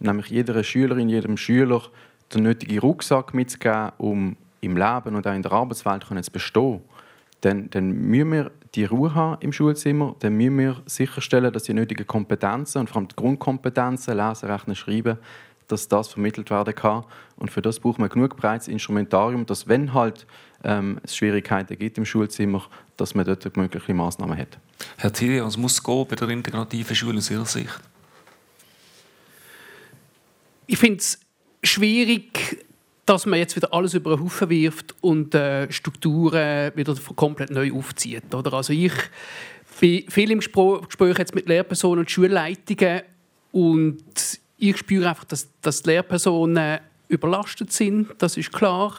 nämlich 0.00 0.28
jeder 0.28 0.62
Schülerin, 0.62 1.08
jedem 1.08 1.36
Schüler 1.36 1.82
den 2.34 2.42
nötigen 2.42 2.78
Rucksack 2.78 3.34
mitzugeben, 3.34 3.92
um 3.98 4.36
im 4.60 4.76
Leben 4.76 5.14
und 5.14 5.26
auch 5.26 5.34
in 5.34 5.42
der 5.42 5.52
Arbeitswelt 5.52 6.04
zu 6.04 6.32
bestehen, 6.32 6.80
dann, 7.40 7.70
dann 7.70 7.90
müssen 7.92 8.32
wir 8.32 8.50
die 8.74 8.84
Ruhe 8.84 9.14
haben 9.14 9.40
im 9.40 9.52
Schulzimmer, 9.52 10.16
dann 10.18 10.36
müssen 10.36 10.58
wir 10.58 10.76
sicherstellen, 10.86 11.52
dass 11.52 11.62
die 11.62 11.74
nötigen 11.74 12.06
Kompetenzen 12.06 12.80
und 12.80 12.90
vor 12.90 12.98
allem 12.98 13.08
die 13.08 13.16
Grundkompetenzen, 13.16 14.16
Lesen, 14.16 14.50
Rechnen, 14.50 14.76
Schreiben, 14.76 15.18
dass 15.68 15.88
das 15.88 16.08
vermittelt 16.08 16.50
werden 16.50 16.74
kann. 16.74 17.04
Und 17.36 17.50
für 17.50 17.62
das 17.62 17.78
braucht 17.80 17.98
man 17.98 18.08
genug 18.08 18.36
breites 18.36 18.68
Instrumentarium, 18.68 19.46
dass 19.46 19.68
wenn 19.68 19.94
halt 19.94 20.26
ähm, 20.64 20.98
es 21.02 21.16
Schwierigkeiten 21.16 21.78
gibt 21.78 21.98
im 21.98 22.04
Schulzimmer, 22.04 22.66
dass 22.96 23.14
man 23.14 23.24
dort 23.24 23.56
mögliche 23.56 23.94
Maßnahmen 23.94 24.36
hat. 24.36 24.58
Herr 24.96 25.12
Thierry, 25.12 25.42
was 25.42 25.56
muss 25.56 25.82
gehen 25.82 26.06
bei 26.08 26.16
der 26.16 26.28
integrativen 26.30 26.96
Schule 26.96 27.18
aus 27.18 27.30
Ihrer 27.30 27.46
Sicht? 27.46 27.80
Ich 30.66 30.78
finde 30.78 30.98
es 30.98 31.18
schwierig, 31.62 32.64
dass 33.06 33.24
man 33.24 33.38
jetzt 33.38 33.56
wieder 33.56 33.72
alles 33.72 33.94
über 33.94 34.16
den 34.16 34.24
Haufen 34.24 34.50
wirft 34.50 34.94
und 35.00 35.34
äh, 35.34 35.70
Strukturen 35.72 36.72
wieder 36.74 36.94
komplett 37.16 37.50
neu 37.50 37.72
aufzieht. 37.72 38.34
Oder? 38.34 38.52
Also 38.52 38.72
ich 38.72 38.92
bin 39.80 40.10
viel 40.10 40.30
im 40.30 40.40
Gespräch 40.40 41.18
jetzt 41.18 41.34
mit 41.34 41.48
Lehrpersonen 41.48 42.00
und 42.00 42.10
Schulleitungen 42.10 43.02
und 43.52 44.40
ich 44.58 44.76
spüre 44.76 45.08
einfach, 45.08 45.24
dass, 45.24 45.48
dass 45.62 45.82
die 45.82 45.90
Lehrpersonen 45.90 46.80
überlastet 47.08 47.72
sind, 47.72 48.08
das 48.18 48.36
ist 48.36 48.52
klar. 48.52 48.94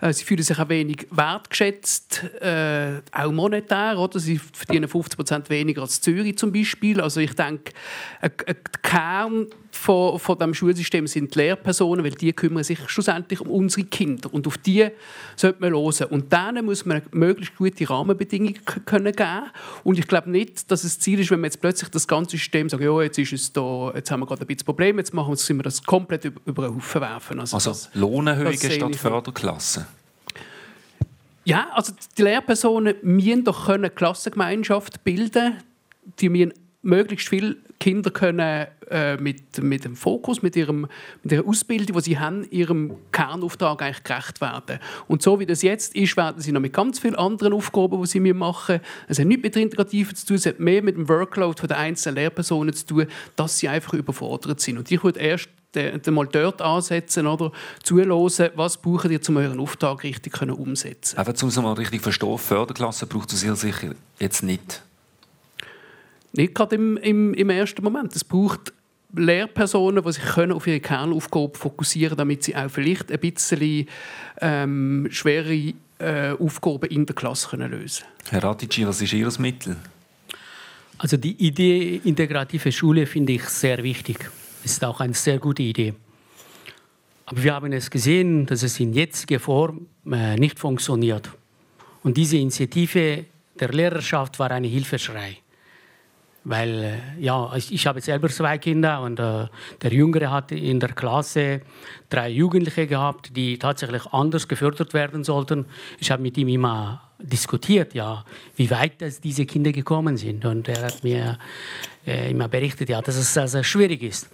Äh, 0.00 0.12
sie 0.12 0.24
fühlen 0.24 0.42
sich 0.42 0.58
ein 0.58 0.68
wenig 0.68 1.06
wertgeschätzt, 1.10 2.24
äh, 2.40 3.00
auch 3.12 3.32
monetär. 3.32 3.98
Oder? 3.98 4.18
Sie 4.18 4.38
verdienen 4.38 4.88
50 4.88 5.16
Prozent 5.16 5.50
weniger 5.50 5.82
als 5.82 6.00
Zürich 6.00 6.38
zum 6.38 6.52
Beispiel. 6.52 7.00
Also 7.00 7.20
ich 7.20 7.34
denke, 7.34 7.72
ein, 8.20 8.32
ein 8.46 8.56
Kern 8.82 9.46
von, 9.70 10.18
von 10.18 10.38
dem 10.38 10.52
Schulsystem 10.52 11.06
sind 11.06 11.34
die 11.34 11.38
Lehrpersonen, 11.38 12.04
weil 12.04 12.12
die 12.12 12.32
kümmern 12.32 12.64
sich 12.64 12.78
schlussendlich 12.88 13.40
um 13.40 13.50
unsere 13.50 13.86
Kinder 13.86 14.32
und 14.32 14.46
auf 14.46 14.58
die 14.58 14.88
sollte 15.36 15.60
man 15.60 15.72
hören. 15.72 16.06
Und 16.10 16.32
denen 16.32 16.64
muss 16.64 16.84
man 16.84 17.02
möglichst 17.12 17.56
gute 17.56 17.88
Rahmenbedingungen 17.88 18.58
können 18.84 19.12
geben. 19.12 19.50
Und 19.84 19.98
ich 19.98 20.06
glaube 20.06 20.30
nicht, 20.30 20.70
dass 20.70 20.84
es 20.84 20.98
Ziel 20.98 21.20
ist, 21.20 21.30
wenn 21.30 21.40
man 21.40 21.48
jetzt 21.48 21.60
plötzlich 21.60 21.90
das 21.90 22.06
ganze 22.06 22.32
System 22.32 22.68
sagt, 22.68 22.82
ja, 22.82 23.02
jetzt 23.02 23.18
ist 23.18 23.32
es 23.32 23.52
da, 23.52 23.92
jetzt 23.94 24.10
haben 24.10 24.20
wir 24.20 24.26
gerade 24.26 24.42
ein 24.42 24.46
bisschen 24.46 24.64
Problem, 24.64 24.98
jetzt 24.98 25.14
machen 25.14 25.34
wir, 25.34 25.56
wir 25.56 25.62
das 25.62 25.82
komplett 25.82 26.24
über, 26.24 26.40
über 26.44 26.68
den 26.68 26.76
Haufen 26.76 27.00
werfen. 27.00 27.40
Also, 27.40 27.49
also 27.54 27.70
das, 27.70 27.90
Lohnerhöhungen 27.94 28.58
statt 28.58 28.96
Förderklassen. 28.96 29.86
Ja, 31.44 31.68
also 31.72 31.92
die 32.16 32.22
Lehrpersonen 32.22 32.96
müssen 33.02 33.44
doch 33.44 33.66
können 33.66 33.94
Klassengemeinschaft 33.94 35.02
bilden. 35.04 35.56
Die 36.20 36.28
müssen 36.28 36.52
möglichst 36.82 37.28
viele 37.28 37.56
Kinder 37.80 38.10
können 38.10 38.66
äh, 38.90 39.16
mit, 39.16 39.62
mit 39.62 39.84
dem 39.84 39.96
Fokus, 39.96 40.42
mit, 40.42 40.54
ihrem, 40.54 40.86
mit 41.22 41.32
ihrer 41.32 41.48
Ausbildung, 41.48 41.96
die 41.96 42.02
sie 42.02 42.18
haben, 42.18 42.46
ihrem 42.50 42.96
Kernauftrag 43.10 43.80
eigentlich 43.80 44.04
gerecht 44.04 44.42
werden. 44.42 44.78
Und 45.08 45.22
so 45.22 45.40
wie 45.40 45.46
das 45.46 45.62
jetzt 45.62 45.96
ist, 45.96 46.16
werden 46.18 46.42
sie 46.42 46.52
noch 46.52 46.60
mit 46.60 46.74
ganz 46.74 46.98
vielen 46.98 47.14
anderen 47.14 47.54
Aufgaben, 47.54 47.98
die 48.02 48.06
sie 48.06 48.20
machen 48.20 48.74
müssen. 48.74 48.84
Es 49.08 49.18
hat 49.18 49.26
nichts 49.26 49.42
mit 49.44 49.54
der 49.54 49.62
Integrativen 49.62 50.14
zu 50.14 50.26
tun, 50.26 50.36
es 50.36 50.44
hat 50.44 50.60
mehr 50.60 50.82
mit 50.82 50.96
dem 50.96 51.08
Workload 51.08 51.66
der 51.66 51.78
einzelnen 51.78 52.16
Lehrpersonen 52.16 52.74
zu 52.74 52.86
tun, 52.86 53.06
dass 53.34 53.58
sie 53.58 53.68
einfach 53.68 53.94
überfordert 53.94 54.60
sind. 54.60 54.76
Und 54.76 54.90
ich 54.90 55.02
würde 55.02 55.20
erst 55.20 55.48
mal 56.10 56.26
dort 56.26 56.62
ansetzen 56.62 57.26
oder 57.26 57.52
zuhören, 57.82 58.10
was 58.54 58.76
brauchen 58.76 59.10
ihr, 59.10 59.20
um 59.28 59.36
euren 59.36 59.60
Auftrag 59.60 60.02
richtig 60.02 60.32
können 60.32 60.52
umsetzen 60.52 61.18
Einfach 61.18 61.40
um 61.42 61.48
es 61.48 61.56
mal 61.56 61.72
richtig 61.74 62.02
verstehen, 62.02 62.38
Förderklasse 62.38 63.06
braucht 63.06 63.32
es 63.32 63.40
sicher 63.40 63.94
jetzt 64.18 64.42
nicht. 64.42 64.82
Nicht 66.32 66.54
gerade 66.54 66.76
im, 66.76 66.96
im, 66.98 67.34
im 67.34 67.50
ersten 67.50 67.82
Moment. 67.82 68.14
Es 68.14 68.24
braucht 68.24 68.72
Lehrpersonen, 69.14 70.04
die 70.04 70.12
sich 70.12 70.22
können 70.22 70.52
auf 70.52 70.66
ihre 70.66 70.80
Kernaufgabe 70.80 71.58
fokussieren 71.58 72.10
können, 72.10 72.28
damit 72.28 72.44
sie 72.44 72.54
auch 72.54 72.70
vielleicht 72.70 73.10
ein 73.10 73.18
bisschen 73.18 73.88
ähm, 74.40 75.08
schwere 75.10 75.74
äh, 75.98 76.30
Aufgaben 76.38 76.88
in 76.88 77.06
der 77.06 77.14
Klasse 77.14 77.48
können 77.48 77.70
lösen 77.70 78.04
können. 78.24 78.42
Herr 78.42 78.44
Ratici, 78.44 78.86
was 78.86 79.02
ist 79.02 79.12
Ihr 79.12 79.30
Mittel? 79.38 79.76
Also 80.98 81.16
die 81.16 81.32
Idee 81.32 82.00
integrative 82.04 82.70
Schule 82.70 83.06
finde 83.06 83.32
ich 83.32 83.44
sehr 83.44 83.82
wichtig. 83.82 84.30
Ist 84.64 84.84
auch 84.84 85.00
eine 85.00 85.14
sehr 85.14 85.38
gute 85.38 85.62
Idee. 85.62 85.94
Aber 87.26 87.42
wir 87.42 87.54
haben 87.54 87.72
es 87.72 87.90
gesehen, 87.90 88.46
dass 88.46 88.62
es 88.62 88.80
in 88.80 88.92
jetziger 88.92 89.38
Form 89.38 89.86
äh, 90.10 90.36
nicht 90.36 90.58
funktioniert. 90.58 91.30
Und 92.02 92.16
diese 92.16 92.36
Initiative 92.36 93.24
der 93.58 93.68
Lehrerschaft 93.68 94.38
war 94.38 94.50
eine 94.50 94.66
Hilfeschrei. 94.66 95.38
Weil, 96.42 96.82
äh, 97.18 97.22
ja, 97.22 97.54
ich, 97.54 97.72
ich 97.72 97.86
habe 97.86 98.00
selber 98.00 98.28
zwei 98.30 98.58
Kinder 98.58 99.02
und 99.02 99.20
äh, 99.20 99.46
der 99.82 99.92
Jüngere 99.92 100.30
hat 100.30 100.52
in 100.52 100.80
der 100.80 100.92
Klasse 100.92 101.60
drei 102.08 102.30
Jugendliche 102.30 102.86
gehabt, 102.86 103.36
die 103.36 103.58
tatsächlich 103.58 104.06
anders 104.06 104.48
gefördert 104.48 104.94
werden 104.94 105.22
sollten. 105.22 105.66
Ich 105.98 106.10
habe 106.10 106.22
mit 106.22 106.36
ihm 106.38 106.48
immer 106.48 107.09
diskutiert, 107.22 107.94
ja, 107.94 108.24
wie 108.56 108.70
weit 108.70 108.94
diese 109.22 109.46
Kinder 109.46 109.72
gekommen 109.72 110.16
sind. 110.16 110.44
Und 110.44 110.68
er 110.68 110.82
hat 110.82 111.04
mir 111.04 111.38
äh, 112.06 112.30
immer 112.30 112.48
berichtet, 112.48 112.88
ja, 112.88 113.00
dass 113.00 113.16
es 113.16 113.32
sehr, 113.32 113.48
sehr 113.48 113.64
schwierig 113.64 114.02
ist. 114.02 114.28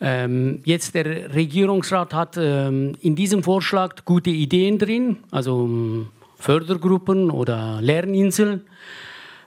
Ähm, 0.00 0.60
jetzt 0.64 0.94
der 0.94 1.34
Regierungsrat 1.34 2.14
hat 2.14 2.36
ähm, 2.36 2.96
in 3.00 3.16
diesem 3.16 3.42
Vorschlag 3.42 4.04
gute 4.04 4.30
Ideen 4.30 4.78
drin, 4.78 5.18
also 5.30 5.56
um 5.56 6.08
Fördergruppen 6.36 7.30
oder 7.30 7.80
Lerninseln. 7.80 8.62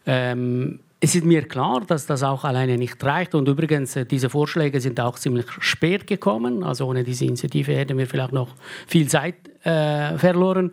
Ähm, 0.05 0.79
es 0.99 1.15
ist 1.15 1.25
mir 1.25 1.47
klar, 1.47 1.81
dass 1.87 2.05
das 2.05 2.21
auch 2.21 2.43
alleine 2.43 2.77
nicht 2.77 3.03
reicht. 3.03 3.33
Und 3.33 3.47
übrigens, 3.47 3.95
äh, 3.95 4.05
diese 4.05 4.29
Vorschläge 4.29 4.79
sind 4.79 4.99
auch 4.99 5.17
ziemlich 5.17 5.47
spät 5.59 6.05
gekommen. 6.05 6.63
Also 6.63 6.85
ohne 6.85 7.03
diese 7.03 7.25
Initiative 7.25 7.73
hätten 7.73 7.97
wir 7.97 8.07
vielleicht 8.07 8.33
noch 8.33 8.49
viel 8.87 9.07
Zeit 9.07 9.35
äh, 9.63 10.17
verloren. 10.17 10.71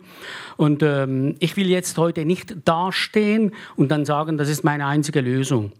Und 0.57 0.83
ähm, 0.83 1.35
ich 1.39 1.55
will 1.57 1.69
jetzt 1.69 1.97
heute 1.97 2.25
nicht 2.25 2.55
dastehen 2.65 3.53
und 3.75 3.89
dann 3.89 4.05
sagen, 4.05 4.37
das 4.37 4.49
ist 4.49 4.63
meine 4.63 4.85
einzige 4.85 5.21
Lösung. 5.21 5.71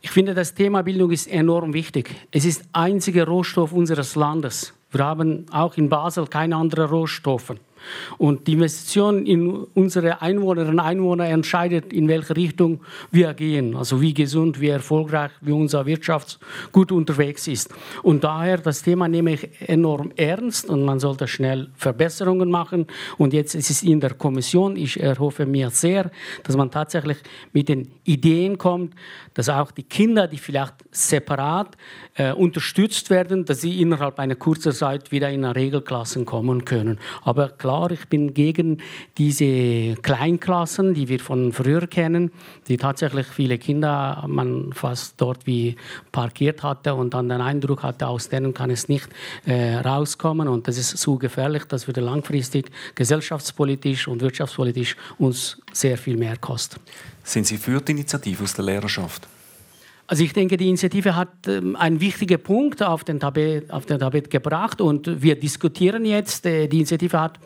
Ich 0.00 0.10
finde, 0.10 0.34
das 0.34 0.54
Thema 0.54 0.82
Bildung 0.82 1.10
ist 1.10 1.26
enorm 1.26 1.72
wichtig. 1.74 2.14
Es 2.30 2.44
ist 2.44 2.62
einziger 2.72 3.26
Rohstoff 3.26 3.72
unseres 3.72 4.14
Landes. 4.14 4.72
Wir 4.90 5.04
haben 5.04 5.46
auch 5.50 5.76
in 5.76 5.88
Basel 5.88 6.26
keine 6.26 6.56
anderen 6.56 6.88
Rohstoffe. 6.88 7.54
Und 8.18 8.46
die 8.46 8.54
Investition 8.54 9.26
in 9.26 9.48
unsere 9.74 10.22
Einwohnerinnen 10.22 10.78
und 10.78 10.80
Einwohner 10.80 11.26
entscheidet, 11.26 11.92
in 11.92 12.08
welche 12.08 12.36
Richtung 12.36 12.80
wir 13.10 13.34
gehen. 13.34 13.76
Also 13.76 14.00
wie 14.00 14.14
gesund, 14.14 14.60
wie 14.60 14.68
erfolgreich, 14.68 15.30
wie 15.40 15.52
unser 15.52 15.86
Wirtschaft 15.86 16.38
gut 16.72 16.92
unterwegs 16.92 17.46
ist. 17.48 17.74
Und 18.02 18.24
daher, 18.24 18.58
das 18.58 18.82
Thema 18.82 19.08
nehme 19.08 19.34
ich 19.34 19.48
enorm 19.66 20.12
ernst 20.16 20.68
und 20.68 20.84
man 20.84 20.98
sollte 20.98 21.28
schnell 21.28 21.68
Verbesserungen 21.74 22.50
machen. 22.50 22.86
Und 23.16 23.32
jetzt 23.32 23.54
ist 23.54 23.70
es 23.70 23.82
in 23.82 24.00
der 24.00 24.14
Kommission. 24.14 24.76
Ich 24.76 25.00
erhoffe 25.00 25.46
mir 25.46 25.70
sehr, 25.70 26.10
dass 26.44 26.56
man 26.56 26.70
tatsächlich 26.70 27.18
mit 27.52 27.68
den 27.68 27.90
Ideen 28.04 28.58
kommt, 28.58 28.94
dass 29.34 29.48
auch 29.48 29.70
die 29.70 29.84
Kinder, 29.84 30.26
die 30.26 30.38
vielleicht 30.38 30.74
separat 30.90 31.76
äh, 32.14 32.32
unterstützt 32.32 33.10
werden, 33.10 33.44
dass 33.44 33.60
sie 33.60 33.80
innerhalb 33.80 34.18
einer 34.18 34.34
kurzen 34.34 34.72
Zeit 34.72 35.12
wieder 35.12 35.30
in 35.30 35.44
Regelklassen 35.44 36.24
kommen 36.24 36.64
können. 36.64 36.98
Aber 37.22 37.48
klar, 37.50 37.77
ich 37.86 38.08
bin 38.08 38.34
gegen 38.34 38.78
diese 39.16 39.94
Kleinklassen, 40.02 40.94
die 40.94 41.08
wir 41.08 41.20
von 41.20 41.52
früher 41.52 41.86
kennen, 41.86 42.30
die 42.68 42.76
tatsächlich 42.76 43.26
viele 43.26 43.58
Kinder 43.58 44.24
man 44.26 44.72
fast 44.72 45.14
dort 45.20 45.46
wie 45.46 45.76
parkiert 46.12 46.62
hatte 46.62 46.94
und 46.94 47.14
dann 47.14 47.28
den 47.28 47.40
Eindruck 47.40 47.82
hatte, 47.82 48.06
aus 48.06 48.28
denen 48.28 48.54
kann 48.54 48.70
es 48.70 48.88
nicht 48.88 49.08
äh, 49.46 49.76
rauskommen 49.76 50.48
und 50.48 50.68
das 50.68 50.78
ist 50.78 50.96
so 50.98 51.16
gefährlich, 51.16 51.64
dass 51.64 51.86
wir 51.86 51.94
langfristig 51.94 52.70
gesellschaftspolitisch 52.94 54.08
und 54.08 54.20
wirtschaftspolitisch 54.20 54.96
uns 55.18 55.58
sehr 55.72 55.96
viel 55.96 56.16
mehr 56.16 56.36
kostet. 56.36 56.80
Sind 57.24 57.46
Sie 57.46 57.56
für 57.56 57.80
die 57.80 57.92
Initiative 57.92 58.44
aus 58.44 58.54
der 58.54 58.64
Lehrerschaft? 58.64 59.28
Also 60.10 60.24
ich 60.24 60.32
denke, 60.32 60.56
die 60.56 60.68
Initiative 60.68 61.14
hat 61.14 61.46
ähm, 61.46 61.76
einen 61.76 62.00
wichtigen 62.00 62.42
Punkt 62.42 62.82
auf 62.82 63.04
den, 63.04 63.20
Tabet, 63.20 63.70
auf 63.70 63.84
den 63.84 63.98
Tabet 63.98 64.30
gebracht 64.30 64.80
und 64.80 65.22
wir 65.22 65.38
diskutieren 65.38 66.06
jetzt. 66.06 66.46
Äh, 66.46 66.66
die 66.66 66.78
Initiative 66.78 67.20
hat 67.20 67.38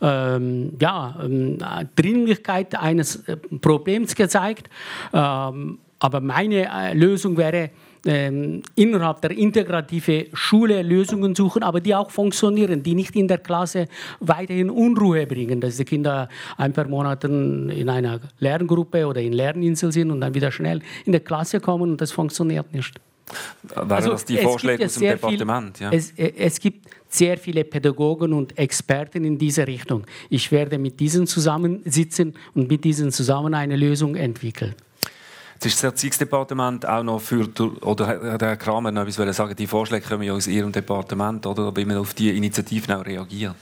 ähm, 0.00 0.74
ja, 0.80 1.18
ähm, 1.20 1.58
Dringlichkeit 1.96 2.76
eines 2.80 3.16
äh, 3.26 3.36
Problems 3.36 4.14
gezeigt. 4.14 4.70
Ähm, 5.12 5.80
Aber 5.98 6.20
meine 6.20 6.68
äh, 6.70 6.94
Lösung 6.94 7.36
wäre, 7.36 7.70
ähm, 8.06 8.62
innerhalb 8.74 9.20
der 9.20 9.32
integrative 9.32 10.26
Schule 10.32 10.82
Lösungen 10.82 11.34
suchen, 11.34 11.62
aber 11.62 11.80
die 11.80 11.94
auch 11.94 12.10
funktionieren, 12.10 12.82
die 12.82 12.94
nicht 12.94 13.16
in 13.16 13.28
der 13.28 13.38
Klasse 13.38 13.86
weiterhin 14.20 14.70
Unruhe 14.70 15.26
bringen, 15.26 15.60
dass 15.60 15.76
die 15.76 15.84
Kinder 15.84 16.28
ein 16.56 16.72
paar 16.72 16.86
Monate 16.86 17.26
in 17.26 17.88
einer 17.88 18.20
Lerngruppe 18.38 19.06
oder 19.06 19.20
in 19.20 19.32
Lerninsel 19.32 19.92
sind 19.92 20.10
und 20.10 20.20
dann 20.20 20.34
wieder 20.34 20.50
schnell 20.50 20.80
in 21.04 21.12
der 21.12 21.20
Klasse 21.20 21.60
kommen 21.60 21.92
und 21.92 22.00
das 22.00 22.12
funktioniert 22.12 22.72
nicht. 22.72 23.00
Wären 23.74 23.90
also, 23.90 24.10
das 24.10 24.24
die 24.24 24.36
Vorschläge 24.36 24.84
aus 24.84 24.94
dem 24.94 25.08
Departement? 25.08 25.78
Viel, 25.78 25.86
ja. 25.86 25.92
es, 25.92 26.10
äh, 26.12 26.32
es 26.36 26.60
gibt 26.60 26.88
sehr 27.08 27.38
viele 27.38 27.64
Pädagogen 27.64 28.32
und 28.32 28.58
Experten 28.58 29.24
in 29.24 29.38
dieser 29.38 29.66
Richtung. 29.66 30.04
Ich 30.28 30.50
werde 30.52 30.78
mit 30.78 31.00
diesen 31.00 31.26
zusammensitzen 31.26 32.34
und 32.54 32.68
mit 32.68 32.84
diesen 32.84 33.12
zusammen 33.12 33.54
eine 33.54 33.76
Lösung 33.76 34.16
entwickeln. 34.16 34.74
Jetzt 35.64 35.76
ist 35.76 35.82
das 35.82 35.92
Erziehungsdepartement 35.92 36.86
auch 36.86 37.02
noch 37.02 37.22
für, 37.22 37.48
oder 37.80 38.06
Herr 38.38 38.56
Kramer 38.58 38.92
noch 38.92 39.06
etwas 39.06 39.34
sagen, 39.34 39.56
die 39.56 39.66
Vorschläge 39.66 40.06
kommen 40.06 40.24
ja 40.24 40.34
aus 40.34 40.46
Ihrem 40.46 40.70
Departement, 40.70 41.46
oder 41.46 41.74
wie 41.74 41.86
man 41.86 41.96
auf 41.96 42.12
diese 42.12 42.32
Initiativen 42.32 42.94
auch 42.94 43.06
reagiert? 43.06 43.54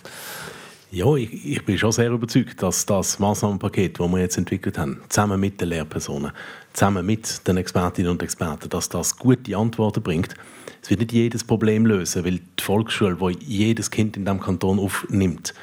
Ja, 0.90 1.14
ich, 1.14 1.46
ich, 1.46 1.64
bin 1.64 1.78
schon 1.78 1.92
sehr 1.92 2.10
überzeugt, 2.10 2.60
dass 2.60 2.84
das 2.86 3.20
Massnahmenpaket, 3.20 4.00
das 4.00 4.08
wir 4.10 4.18
jetzt 4.18 4.36
entwickelt 4.36 4.78
haben, 4.78 5.00
zusammen 5.08 5.38
mit 5.38 5.60
den 5.60 5.68
Lehrpersonen, 5.68 6.32
zusammen 6.72 7.06
mit 7.06 7.46
den 7.46 7.58
Expertinnen 7.58 8.10
und 8.10 8.22
Experten, 8.24 8.68
dass 8.68 8.88
das 8.88 9.16
gute 9.16 9.56
Antworten 9.56 10.02
bringt. 10.02 10.34
Es 10.82 10.90
wird 10.90 10.98
nicht 10.98 11.12
jedes 11.12 11.44
Problem 11.44 11.86
lösen, 11.86 12.24
weil 12.24 12.40
die 12.40 12.62
Volksschule, 12.64 13.20
wo 13.20 13.28
jedes 13.30 13.92
Kind 13.92 14.16
in 14.16 14.24
diesem 14.24 14.40
Kanton 14.40 14.80
aufnimmt, 14.80 15.54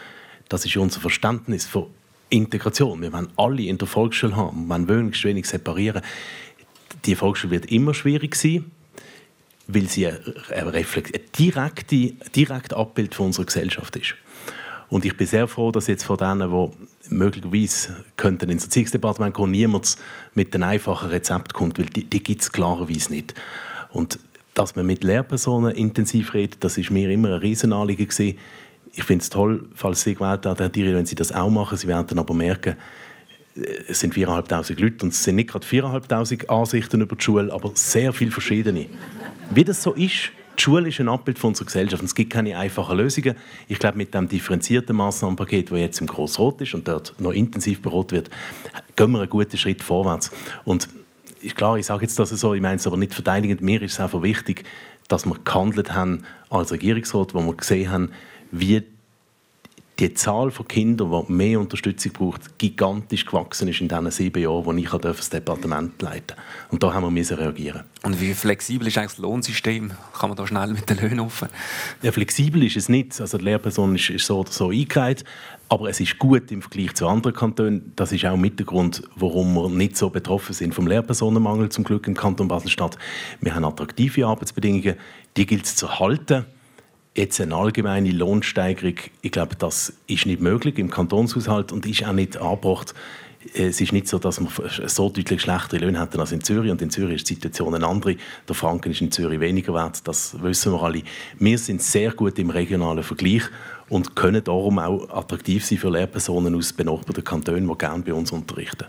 das 0.47 0.63
ist 0.63 0.77
unser 0.77 1.01
Verständnis 1.01 1.65
von 1.65 1.87
Integration. 2.29 3.01
Wir 3.01 3.13
wollen 3.13 3.29
alle 3.35 3.63
in 3.63 3.77
der 3.77 3.87
Volksschule 3.87 4.35
haben, 4.35 4.67
wir 4.67 4.87
wollen 4.87 5.13
wenig 5.13 5.47
separieren. 5.47 6.01
Die 7.05 7.15
Volksschule 7.15 7.51
wird 7.51 7.65
immer 7.71 7.93
schwierig 7.93 8.35
sein, 8.35 8.71
weil 9.67 9.87
sie 9.87 10.07
ein, 10.07 10.17
ein, 10.53 10.85
direkte, 11.37 12.13
direktes 12.35 12.77
Abbild 12.77 13.15
von 13.15 13.27
unserer 13.27 13.45
Gesellschaft 13.45 13.95
ist. 13.95 14.15
Und 14.89 15.05
ich 15.05 15.15
bin 15.15 15.27
sehr 15.27 15.47
froh, 15.47 15.71
dass 15.71 15.87
jetzt 15.87 16.03
von 16.03 16.17
denen, 16.17 16.49
die 16.49 17.13
möglicherweise 17.13 18.03
könnten 18.17 18.49
ins 18.49 18.63
Erziehungsdepartement 18.63 19.33
kommen, 19.33 19.51
niemand 19.51 19.97
mit 20.33 20.53
einem 20.55 20.63
einfachen 20.63 21.09
Rezept 21.09 21.53
kommt, 21.53 21.77
weil 21.77 21.85
die, 21.85 22.05
die 22.05 22.23
gibt 22.23 22.41
es 22.41 22.51
klarerweise 22.51 23.11
nicht. 23.11 23.35
Und 23.91 24.19
dass 24.55 24.75
man 24.75 24.87
mit 24.87 25.03
Lehrpersonen 25.03 25.75
intensiv 25.75 26.33
redet, 26.33 26.63
das 26.63 26.77
ist 26.77 26.89
mir 26.89 27.09
immer 27.11 27.29
ein 27.29 27.39
Riesenanliegen 27.39 28.07
gewesen 28.07 28.37
ich 28.93 29.03
finde 29.03 29.23
es 29.23 29.29
toll, 29.29 29.67
falls 29.75 30.01
Sie 30.01 30.15
gewählt 30.15 30.45
haben, 30.45 30.57
Herr 30.57 30.71
Thierry, 30.71 30.93
wenn 30.95 31.05
Sie 31.05 31.15
das 31.15 31.31
auch 31.31 31.49
machen. 31.49 31.77
Sie 31.77 31.87
werden 31.87 32.07
dann 32.07 32.19
aber 32.19 32.33
merken, 32.33 32.75
es 33.87 33.99
sind 33.99 34.13
4'500 34.13 34.79
Leute 34.79 35.05
und 35.05 35.13
es 35.13 35.23
sind 35.23 35.35
nicht 35.35 35.49
gerade 35.49 35.65
4'500 35.65 36.47
Ansichten 36.47 37.01
über 37.01 37.15
die 37.15 37.23
Schule, 37.23 37.51
aber 37.51 37.71
sehr 37.75 38.13
viele 38.13 38.31
verschiedene. 38.31 38.87
Wie 39.51 39.63
das 39.63 39.83
so 39.83 39.93
ist, 39.93 40.31
die 40.57 40.63
Schule 40.63 40.89
ist 40.89 40.99
ein 40.99 41.07
Abbild 41.07 41.39
von 41.39 41.49
unserer 41.49 41.65
Gesellschaft 41.65 42.01
und 42.01 42.07
es 42.07 42.15
gibt 42.15 42.33
keine 42.33 42.57
einfachen 42.57 42.97
Lösungen. 42.97 43.35
Ich 43.67 43.79
glaube, 43.79 43.97
mit 43.97 44.13
dem 44.13 44.27
differenzierten 44.27 44.95
Massnahmenpaket, 44.95 45.71
das 45.71 45.79
jetzt 45.79 46.01
im 46.01 46.07
Grossrot 46.07 46.61
ist 46.61 46.73
und 46.73 46.87
dort 46.87 47.15
noch 47.19 47.31
intensiv 47.31 47.81
beraten 47.81 48.11
wird, 48.11 48.29
gehen 48.95 49.11
wir 49.11 49.19
einen 49.19 49.29
guten 49.29 49.57
Schritt 49.57 49.81
vorwärts. 49.81 50.31
Und 50.65 50.89
ist 51.41 51.55
klar, 51.55 51.77
ich 51.77 51.85
sage 51.85 52.03
jetzt 52.03 52.19
das 52.19 52.29
so, 52.29 52.53
ich 52.53 52.61
meine 52.61 52.75
es 52.75 52.85
aber 52.85 52.97
nicht 52.97 53.13
verteidigend. 53.13 53.61
Mir 53.61 53.81
ist 53.81 53.93
es 53.93 53.99
einfach 54.01 54.21
wichtig, 54.21 54.65
dass 55.07 55.25
wir 55.25 55.35
gehandelt 55.43 55.93
haben 55.93 56.23
als 56.49 56.71
Regierungsrat, 56.71 57.33
wo 57.33 57.41
wir 57.41 57.53
gesehen 57.53 57.89
haben, 57.89 58.11
wie 58.51 58.83
die 59.99 60.13
Zahl 60.13 60.49
von 60.49 60.67
Kindern, 60.67 61.25
die 61.27 61.31
mehr 61.31 61.59
Unterstützung 61.59 62.13
braucht, 62.13 62.57
gigantisch 62.57 63.25
gewachsen 63.25 63.67
ist 63.67 63.81
in 63.81 63.89
diesen 63.89 64.11
sieben 64.11 64.41
Jahren, 64.41 64.65
wo 64.65 64.71
ich 64.71 64.89
das 64.89 65.29
Departement 65.29 66.01
leiten 66.01 66.37
Und 66.69 66.81
da 66.81 66.93
haben 66.93 67.13
wir 67.13 67.37
reagieren 67.37 67.83
Und 68.03 68.21
wie 68.21 68.33
flexibel 68.33 68.87
ist 68.87 68.97
eigentlich 68.97 69.11
das 69.11 69.17
Lohnsystem? 69.17 69.91
Kann 70.17 70.29
man 70.29 70.37
da 70.37 70.47
schnell 70.47 70.73
mit 70.73 70.89
den 70.89 70.99
Löhnen 70.99 71.19
offen? 71.19 71.49
Ja, 72.01 72.11
flexibel 72.13 72.63
ist 72.63 72.77
es 72.77 72.87
nicht. 72.87 73.19
Also 73.19 73.37
die 73.37 73.43
Lehrperson 73.45 73.93
ist, 73.95 74.09
ist 74.09 74.25
so 74.25 74.39
oder 74.39 74.51
so 74.51 74.69
eingereiht. 74.69 75.25
Aber 75.67 75.89
es 75.89 75.99
ist 75.99 76.17
gut 76.17 76.49
im 76.51 76.61
Vergleich 76.61 76.93
zu 76.95 77.07
anderen 77.07 77.35
Kantonen. 77.35 77.91
Das 77.95 78.11
ist 78.11 78.25
auch 78.25 78.37
mit 78.37 78.57
der 78.57 78.65
Grund, 78.65 79.03
warum 79.15 79.53
wir 79.53 79.69
nicht 79.69 79.97
so 79.97 80.09
betroffen 80.09 80.53
sind 80.53 80.73
vom 80.73 80.87
Lehrpersonenmangel 80.87 81.69
zum 81.69 81.83
Glück 81.83 82.07
im 82.07 82.15
Kanton 82.15 82.47
Basel-Stadt. 82.47 82.97
Wir 83.41 83.53
haben 83.53 83.65
attraktive 83.65 84.25
Arbeitsbedingungen, 84.25 84.95
die 85.35 85.45
gilt 85.45 85.65
es 85.65 85.75
zu 85.75 85.99
halten 85.99 86.45
jetzt 87.19 87.41
eine 87.41 87.55
allgemeine 87.55 88.11
Lohnsteigerung, 88.11 88.95
ich 89.21 89.31
glaube, 89.31 89.55
das 89.55 89.93
ist 90.07 90.25
nicht 90.25 90.41
möglich 90.41 90.77
im 90.79 90.89
Kantonshaushalt 90.89 91.71
und 91.71 91.85
ist 91.85 92.05
auch 92.05 92.13
nicht 92.13 92.37
angebracht. 92.37 92.93
Es 93.53 93.79
ist 93.79 93.93
nicht 93.93 94.07
so, 94.07 94.19
dass 94.19 94.39
wir 94.39 94.49
so 94.89 95.09
deutlich 95.09 95.41
schlechtere 95.41 95.79
Löhne 95.79 96.01
hätten 96.01 96.19
als 96.19 96.31
in 96.31 96.43
Zürich. 96.43 96.71
Und 96.71 96.81
in 96.81 96.89
Zürich 96.89 97.17
ist 97.17 97.29
die 97.29 97.35
Situation 97.35 97.73
eine 97.73 97.87
andere. 97.87 98.15
Der 98.47 98.55
Franken 98.55 98.91
ist 98.91 99.01
in 99.01 99.11
Zürich 99.11 99.39
weniger 99.39 99.73
wert. 99.73 100.05
Das 100.07 100.41
wissen 100.41 100.73
wir 100.73 100.81
alle. 100.81 101.03
Wir 101.37 101.57
sind 101.57 101.81
sehr 101.81 102.11
gut 102.11 102.37
im 102.37 102.49
regionalen 102.49 103.03
Vergleich 103.03 103.43
und 103.87 104.15
können 104.15 104.43
darum 104.43 104.79
auch 104.79 105.09
attraktiv 105.09 105.65
sein 105.65 105.77
für 105.77 105.89
Lehrpersonen 105.89 106.53
aus 106.55 106.73
benachbarten 106.73 107.23
Kantonen, 107.23 107.67
die 107.67 107.77
gerne 107.77 108.03
bei 108.03 108.13
uns 108.13 108.31
unterrichten 108.31 108.87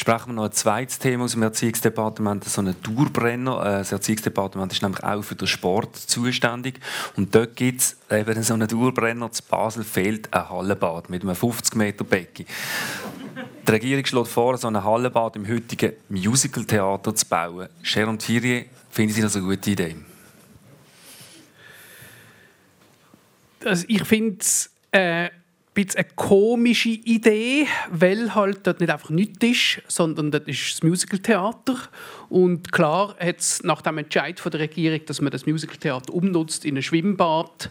sprechen 0.00 0.28
wir 0.28 0.32
noch 0.32 0.44
ein 0.44 0.52
zweites 0.52 0.98
Thema 0.98 1.24
aus 1.24 1.32
dem 1.32 1.42
Erziehungsdepartement, 1.42 2.42
so 2.44 2.62
einen 2.62 2.74
Dauerbrenner. 2.82 3.60
Äh, 3.60 3.78
das 3.80 3.92
Erziehungsdepartement 3.92 4.72
ist 4.72 4.80
nämlich 4.80 5.04
auch 5.04 5.22
für 5.22 5.34
den 5.34 5.46
Sport 5.46 5.94
zuständig. 5.94 6.80
Und 7.16 7.34
dort 7.34 7.54
gibt 7.54 7.82
es 7.82 7.96
eben 8.10 8.42
so 8.42 8.54
einen 8.54 8.66
Dauerbrenner. 8.66 9.30
Zu 9.30 9.42
Basel 9.42 9.84
fehlt 9.84 10.32
ein 10.32 10.48
Hallenbad 10.48 11.10
mit 11.10 11.22
einem 11.22 11.34
50 11.34 11.74
Meter 11.76 12.04
Becken. 12.04 12.46
Die 13.68 13.70
Regierung 13.70 14.06
schlägt 14.06 14.28
vor, 14.28 14.56
so 14.56 14.68
ein 14.68 14.82
Hallenbad 14.82 15.36
im 15.36 15.46
heutigen 15.46 15.92
Musical-Theater 16.08 17.14
zu 17.14 17.26
bauen. 17.26 17.68
Sharon 17.82 18.18
Thierry, 18.18 18.70
finden 18.88 19.12
Sie 19.12 19.20
das 19.20 19.36
eine 19.36 19.44
gute 19.44 19.70
Idee? 19.70 19.96
Also 23.62 23.84
ich 23.86 24.02
finde 24.04 24.38
es 24.40 24.70
äh, 24.92 25.28
bisschen 25.74 26.00
eine 26.00 26.08
komische 26.16 26.88
Idee, 26.88 27.66
weil 27.90 28.34
halt 28.34 28.66
dort 28.66 28.80
nicht 28.80 28.90
einfach 28.90 29.10
nichts 29.10 29.44
ist, 29.44 29.82
sondern 29.88 30.30
dort 30.30 30.48
ist 30.48 30.72
das 30.72 30.82
Musicaltheater. 30.82 31.76
Und 32.28 32.72
klar 32.72 33.14
hat 33.18 33.38
es 33.38 33.62
nach 33.62 33.82
dem 33.82 33.98
Entscheid 33.98 34.40
von 34.40 34.50
der 34.50 34.60
Regierung, 34.60 35.00
dass 35.06 35.20
man 35.20 35.30
das 35.30 35.46
Musicaltheater 35.46 36.12
umnutzt 36.12 36.64
in 36.64 36.76
ein 36.76 36.82
Schwimmbad, 36.82 37.70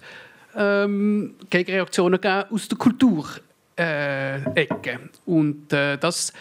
ähm, 0.56 1.36
Gegenreaktionen 1.50 2.20
aus 2.24 2.68
der 2.68 2.78
Kulturecke. 2.78 3.42
Äh, 3.76 4.40
Und 5.26 5.72
äh, 5.74 5.98
das 5.98 6.34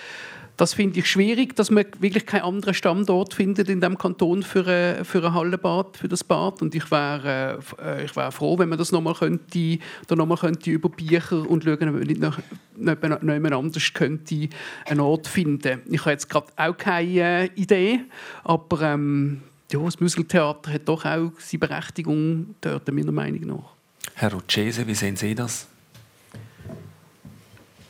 das 0.58 0.74
finde 0.74 0.98
ich 0.98 1.06
schwierig, 1.06 1.54
dass 1.54 1.70
man 1.70 1.86
wirklich 2.00 2.26
keinen 2.26 2.42
anderen 2.42 2.74
Standort 2.74 3.32
findet 3.32 3.68
in 3.68 3.80
dem 3.80 3.96
Kanton 3.96 4.42
für, 4.42 4.66
ein, 4.66 5.04
für 5.04 5.24
ein 5.24 5.32
Hallenbad, 5.32 5.96
für 5.96 6.08
das 6.08 6.24
Bad. 6.24 6.60
Und 6.62 6.74
ich 6.74 6.90
wäre 6.90 7.60
äh, 7.80 8.04
ich 8.04 8.16
wär 8.16 8.32
froh, 8.32 8.58
wenn 8.58 8.68
man 8.68 8.76
das 8.76 8.90
nochmal 8.90 9.14
könnte, 9.14 9.78
noch 10.10 10.26
mal 10.26 10.36
könnte 10.36 10.70
über 10.70 10.88
Bücher 10.88 11.48
und 11.48 11.62
schauen, 11.62 11.88
ob 11.88 11.94
man 11.94 12.00
nicht 12.00 12.20
noch, 12.20 12.38
jemand 12.76 13.52
anders 13.54 13.92
könnte 13.94 14.48
einen 14.84 15.00
Ort 15.00 15.28
finden. 15.28 15.80
Ich 15.88 16.00
habe 16.00 16.10
jetzt 16.10 16.28
gerade 16.28 16.48
auch 16.56 16.76
keine 16.76 17.44
äh, 17.44 17.50
Idee, 17.54 18.00
aber 18.42 18.82
ähm, 18.82 19.42
ja, 19.70 19.78
das 19.78 20.00
Musical-Theater 20.00 20.72
hat 20.72 20.88
doch 20.88 21.04
auch 21.04 21.30
seine 21.38 21.60
Berechtigung 21.60 22.56
dort, 22.60 22.92
meiner 22.92 23.12
Meinung 23.12 23.46
nach. 23.46 23.74
Herr 24.14 24.32
Rucese, 24.32 24.84
wie 24.88 24.94
sehen 24.94 25.14
Sie 25.14 25.36
das? 25.36 25.68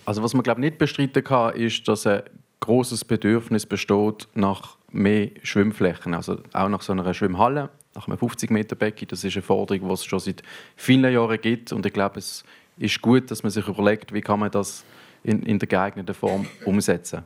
Also 0.05 0.23
was 0.23 0.35
man 0.35 0.43
glaube 0.43 0.61
nicht 0.61 0.77
bestreiten 0.77 1.25
kann, 1.25 1.55
ist, 1.55 1.89
dass 1.89 2.07
eine 2.07 2.25
großes 2.61 3.05
Bedürfnis 3.05 3.67
besteht 3.67 4.29
nach 4.35 4.77
mehr 4.91 5.31
Schwimmflächen, 5.43 6.15
also 6.15 6.39
auch 6.53 6.69
nach 6.69 6.83
so 6.83 6.93
einer 6.93 7.13
Schwimmhalle, 7.15 7.71
nach 7.95 8.07
einem 8.07 8.19
50 8.19 8.51
Meter 8.51 8.77
Becken. 8.77 9.09
Das 9.09 9.25
ist 9.25 9.37
eine 9.37 9.43
Forderung, 9.43 9.89
die 9.89 9.95
es 9.95 10.05
schon 10.05 10.21
seit 10.21 10.43
vielen 10.77 11.13
Jahren 11.13 11.41
gibt 11.41 11.73
und 11.73 11.85
ich 11.85 11.93
glaube, 11.93 12.19
es 12.19 12.45
ist 12.79 13.03
gut, 13.03 13.31
dass 13.31 13.43
man 13.43 13.51
sich 13.51 13.67
überlegt, 13.67 14.13
wie 14.13 14.21
kann 14.21 14.41
man 14.41 14.51
das 14.51 14.85
in, 15.25 15.43
in 15.43 15.59
der 15.59 15.69
geeigneten 15.69 16.15
Form 16.15 16.47
umsetzen. 16.65 17.25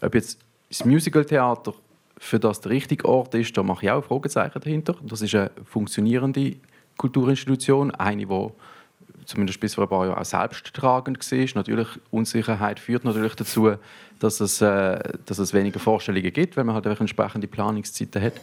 Ob 0.00 0.14
jetzt 0.14 0.38
das 0.68 0.84
Musicaltheater 0.84 1.74
für 2.18 2.38
das 2.38 2.60
der 2.60 2.72
richtige 2.72 3.04
Ort 3.04 3.34
ist, 3.34 3.56
da 3.56 3.62
mache 3.62 3.86
ich 3.86 3.90
auch 3.90 4.04
Fragezeichen 4.04 4.60
dahinter. 4.60 4.96
Das 5.02 5.20
ist 5.22 5.34
eine 5.34 5.50
funktionierende 5.64 6.56
Kulturinstitution, 6.96 7.90
eine, 7.90 8.26
die 8.26 8.48
zumindest 9.24 9.60
bis 9.60 9.74
vor 9.74 9.84
ein 9.84 9.88
paar 9.88 10.06
Jahren 10.06 10.18
auch 10.18 10.24
selbsttragend 10.24 11.18
war. 11.32 11.48
Natürlich, 11.54 11.88
Unsicherheit 12.10 12.78
führt 12.78 13.04
natürlich 13.04 13.34
dazu, 13.34 13.72
dass 14.18 14.40
es, 14.40 14.60
äh, 14.60 14.98
dass 15.26 15.38
es 15.38 15.52
weniger 15.52 15.80
Vorstellungen 15.80 16.32
gibt, 16.32 16.56
wenn 16.56 16.66
man 16.66 16.74
halt 16.74 16.86
entsprechende 16.86 17.46
Planungszeiten 17.46 18.22
hat. 18.22 18.34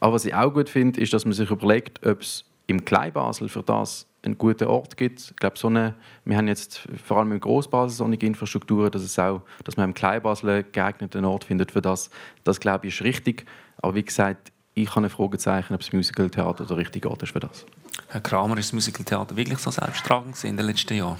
Aber 0.00 0.14
was 0.14 0.24
ich 0.24 0.34
auch 0.34 0.52
gut 0.52 0.68
finde, 0.68 1.00
ist, 1.00 1.12
dass 1.12 1.24
man 1.24 1.32
sich 1.32 1.50
überlegt, 1.50 2.04
ob 2.06 2.20
es 2.20 2.44
im 2.66 2.84
Kleinbasel 2.84 3.48
für 3.48 3.62
das 3.62 4.06
einen 4.22 4.36
guten 4.36 4.64
Ort 4.64 4.96
gibt. 4.96 5.20
Ich 5.20 5.36
glaube, 5.36 5.56
so 5.56 5.68
eine, 5.68 5.94
wir 6.24 6.36
haben 6.36 6.48
jetzt 6.48 6.86
vor 7.04 7.18
allem 7.18 7.32
im 7.32 7.40
Großbasel 7.40 7.96
solche 7.96 8.26
Infrastrukturen, 8.26 8.90
dass, 8.90 9.02
es 9.02 9.18
auch, 9.18 9.42
dass 9.64 9.76
man 9.76 9.90
im 9.90 9.94
Kleinbasel 9.94 10.50
einen 10.50 10.72
geeigneten 10.72 11.24
Ort 11.24 11.44
findet 11.44 11.72
für 11.72 11.80
das. 11.80 12.10
Das, 12.44 12.58
glaube 12.58 12.88
ich, 12.88 12.94
ist 12.94 13.04
richtig. 13.04 13.46
Aber 13.78 13.94
wie 13.94 14.02
gesagt, 14.02 14.52
ich 14.78 14.94
habe 14.94 15.06
ein 15.06 15.10
Fragezeichen, 15.10 15.74
ob 15.74 15.80
das 15.80 15.90
Musicaltheater 15.92 16.66
der 16.66 16.76
richtige 16.76 17.10
Ort 17.10 17.22
ist 17.22 17.32
für 17.32 17.40
das. 17.40 17.64
Herr 18.08 18.20
Kramer, 18.20 18.58
ist 18.58 18.68
das 18.68 18.72
Musicaltheater 18.74 19.34
wirklich 19.34 19.58
so 19.58 19.70
selbsttragend 19.70 20.42
in 20.44 20.56
den 20.56 20.66
letzten 20.66 20.94
Jahren? 20.94 21.16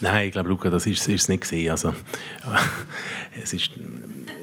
Nein, 0.00 0.28
ich 0.28 0.32
glaube, 0.32 0.48
Luca, 0.48 0.70
das 0.70 0.86
ist, 0.86 1.06
ist 1.08 1.22
es 1.22 1.28
nicht 1.28 1.42
gesehen. 1.42 1.72
Also, 1.72 1.92
es 3.42 3.52
ist, 3.52 3.70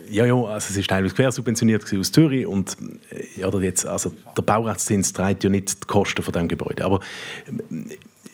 ja, 0.10 0.26
ja, 0.26 0.36
also 0.36 0.70
es 0.70 0.76
ist 0.76 0.90
teilweise 0.90 1.16
quersubventioniert 1.16 1.86
aus 1.94 2.12
Zürich 2.12 2.46
und 2.46 2.78
äh, 3.10 3.40
ja, 3.40 3.50
jetzt, 3.60 3.86
also 3.86 4.14
der 4.36 4.42
Baurechtszins 4.42 5.14
trägt 5.14 5.46
ja 5.46 5.50
nicht 5.50 5.84
die 5.84 5.88
Kosten 5.88 6.22
von 6.22 6.34
dem 6.34 6.50
Gebäude. 6.50 6.84
Aber 6.84 7.00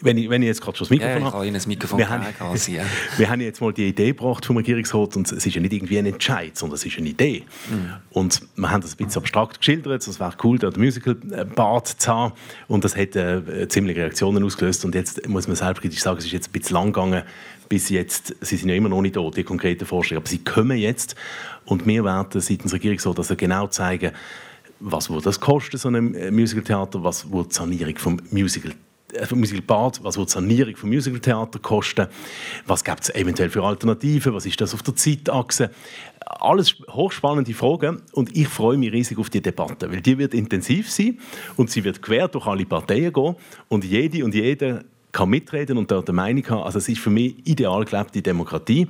wenn 0.05 0.17
ich, 0.17 0.29
wenn 0.29 0.41
ich 0.41 0.47
jetzt 0.47 0.61
gerade 0.61 0.77
schon 0.77 0.85
das 0.85 0.91
Mikrofon 0.91 1.21
ja, 1.21 1.27
ich 1.27 1.33
habe. 1.33 1.45
Ihnen 1.45 1.53
das 1.55 1.67
Mikrofon 1.67 1.97
wir, 1.97 2.09
haben, 2.09 2.25
quasi, 2.37 2.75
ja. 2.75 2.83
wir 3.17 3.29
haben 3.29 3.41
jetzt 3.41 3.59
mal 3.59 3.73
die 3.73 3.87
Idee 3.87 4.07
gebracht 4.07 4.45
vom 4.45 4.57
Regierungsrat 4.57 5.17
und 5.17 5.31
es 5.31 5.45
ist 5.45 5.53
ja 5.53 5.61
nicht 5.61 5.73
irgendwie 5.73 5.97
ein 5.97 6.05
Entscheid, 6.05 6.55
sondern 6.55 6.75
es 6.75 6.85
ist 6.85 6.97
eine 6.97 7.09
Idee. 7.09 7.43
Mhm. 7.69 7.93
Und 8.11 8.41
wir 8.55 8.69
haben 8.69 8.81
das 8.81 8.93
ein 8.93 9.05
bisschen 9.05 9.21
abstrakt 9.21 9.57
geschildert, 9.59 10.07
es 10.07 10.19
wäre 10.19 10.33
cool, 10.43 10.59
da 10.59 10.69
den 10.69 10.83
Musical-Bart 10.83 11.87
zu 11.87 12.13
haben 12.13 12.33
und 12.67 12.83
das 12.85 12.95
hat 12.95 13.15
äh, 13.15 13.67
ziemliche 13.67 14.01
Reaktionen 14.01 14.43
ausgelöst 14.43 14.85
und 14.85 14.95
jetzt 14.95 15.27
muss 15.27 15.47
man 15.47 15.55
selbstkritisch 15.55 16.01
sagen, 16.01 16.19
es 16.19 16.25
ist 16.25 16.31
jetzt 16.31 16.49
ein 16.49 16.51
bisschen 16.51 16.75
lang 16.75 16.93
gegangen, 16.93 17.23
bis 17.67 17.89
jetzt, 17.89 18.35
sie 18.41 18.57
sind 18.57 18.69
ja 18.69 18.75
immer 18.75 18.89
noch 18.89 19.01
nicht 19.01 19.15
da, 19.15 19.27
die 19.29 19.43
konkreten 19.43 19.85
Vorschläge, 19.85 20.19
aber 20.19 20.29
sie 20.29 20.43
kommen 20.43 20.77
jetzt 20.77 21.15
und 21.65 21.87
wir 21.87 22.03
werden 22.03 22.39
seitens 22.39 22.73
Regierungsrat 22.73 23.17
also 23.17 23.35
genau 23.35 23.67
zeigen, 23.67 24.11
was 24.79 25.09
würde 25.09 25.23
das 25.23 25.39
kosten, 25.39 25.77
so 25.77 25.89
ein 25.89 26.35
Musical-Theater, 26.35 27.03
was 27.03 27.31
würde 27.31 27.49
die 27.49 27.55
Sanierung 27.55 27.97
vom 27.97 28.21
Musical 28.29 28.73
äh, 29.15 29.35
Musical 29.35 29.61
Bad, 29.61 30.03
was 30.03 30.17
wird 30.17 30.29
die 30.29 30.33
Sanierung 30.33 30.75
vom 30.75 30.89
Musicaltheater 30.89 31.59
kosten, 31.59 32.07
was 32.65 32.83
gibt 32.83 33.03
es 33.03 33.15
eventuell 33.15 33.49
für 33.49 33.63
Alternativen, 33.63 34.33
was 34.33 34.45
ist 34.45 34.59
das 34.61 34.73
auf 34.73 34.83
der 34.83 34.95
Zeitachse. 34.95 35.71
Alles 36.25 36.75
hochspannende 36.91 37.53
Fragen 37.53 38.01
und 38.13 38.35
ich 38.35 38.47
freue 38.47 38.77
mich 38.77 38.91
riesig 38.91 39.17
auf 39.17 39.29
die 39.29 39.41
Debatte, 39.41 39.91
weil 39.91 40.01
die 40.01 40.17
wird 40.17 40.33
intensiv 40.33 40.91
sein 40.91 41.19
und 41.55 41.69
sie 41.69 41.83
wird 41.83 42.01
quer 42.01 42.27
durch 42.27 42.45
alle 42.47 42.65
Parteien 42.65 43.13
gehen 43.13 43.35
und 43.69 43.85
jede 43.85 44.23
und 44.23 44.33
jeder 44.33 44.83
kann 45.11 45.29
mitreden 45.29 45.77
und 45.77 45.89
dort 45.89 46.09
eine 46.09 46.15
Meinung 46.15 46.45
haben. 46.49 46.63
Also 46.63 46.79
es 46.79 46.89
ist 46.89 46.99
für 46.99 47.09
mich 47.09 47.35
ideal 47.47 47.85
gelebte 47.85 48.21
Demokratie. 48.21 48.87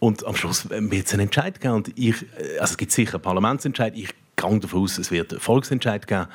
Und 0.00 0.26
am 0.26 0.34
Schluss 0.34 0.68
wird 0.68 1.06
es 1.06 1.12
einen 1.12 1.22
Entscheid 1.22 1.60
geben. 1.60 1.74
Und 1.74 1.96
ich, 1.96 2.22
äh, 2.36 2.58
also 2.58 2.72
es 2.72 2.76
gibt 2.76 2.90
sicher 2.90 3.14
einen 3.14 3.22
Parlamentsentscheid. 3.22 3.96
Ich 3.96 4.08
gehe 4.34 4.58
davon 4.58 4.82
aus, 4.82 4.98
es 4.98 5.12
wird 5.12 5.30
einen 5.30 5.40
Volksentscheid 5.40 6.08
geben. 6.08 6.26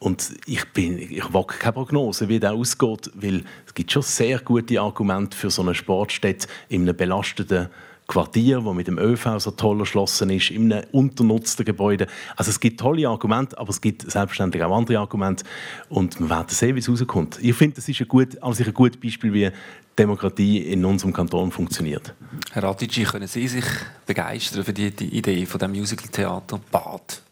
Und 0.00 0.32
ich, 0.46 0.64
bin, 0.72 0.98
ich 0.98 1.32
wage 1.32 1.58
keine 1.58 1.74
Prognose, 1.74 2.28
wie 2.28 2.40
der 2.40 2.54
ausgeht, 2.54 3.10
weil 3.14 3.44
es 3.66 3.74
gibt 3.74 3.92
schon 3.92 4.02
sehr 4.02 4.38
gute 4.38 4.80
Argumente 4.80 5.36
für 5.36 5.50
so 5.50 5.60
eine 5.60 5.74
Sportstätte 5.74 6.48
in 6.70 6.82
einem 6.82 6.96
belasteten 6.96 7.68
Quartier, 8.10 8.64
wo 8.64 8.72
mit 8.72 8.88
dem 8.88 8.98
ÖV 8.98 9.38
so 9.38 9.50
toll 9.52 9.80
erschlossen 9.80 10.30
ist, 10.30 10.50
in 10.50 10.72
einem 10.72 10.86
unternutzten 10.90 11.66
Gebäude. 11.66 12.06
Also 12.34 12.50
es 12.50 12.58
gibt 12.58 12.80
tolle 12.80 13.06
Argumente, 13.06 13.56
aber 13.58 13.68
es 13.68 13.80
gibt 13.80 14.02
selbstverständlich 14.10 14.64
auch 14.64 14.74
andere 14.74 14.98
Argumente 14.98 15.44
und 15.90 16.18
wir 16.18 16.30
werden 16.30 16.48
sehen, 16.48 16.74
wie 16.76 16.80
es 16.80 16.88
rauskommt. 16.88 17.38
Ich 17.42 17.54
finde, 17.54 17.76
das 17.76 17.88
ist 17.88 18.00
ein, 18.00 18.08
gut, 18.08 18.42
also 18.42 18.64
ein 18.64 18.74
gutes 18.74 18.98
Beispiel, 18.98 19.32
wie 19.34 19.50
Demokratie 19.98 20.58
in 20.58 20.82
unserem 20.84 21.12
Kanton 21.12 21.52
funktioniert. 21.52 22.14
Herr 22.52 22.62
Radici, 22.62 23.04
können 23.04 23.28
Sie 23.28 23.46
sich 23.46 23.66
begeistern 24.06 24.64
für 24.64 24.72
die, 24.72 24.90
die 24.90 25.16
Idee 25.16 25.44
von 25.44 25.58
dem 25.60 25.72
Musical-Theater 25.72 26.58
Bad? 26.70 27.22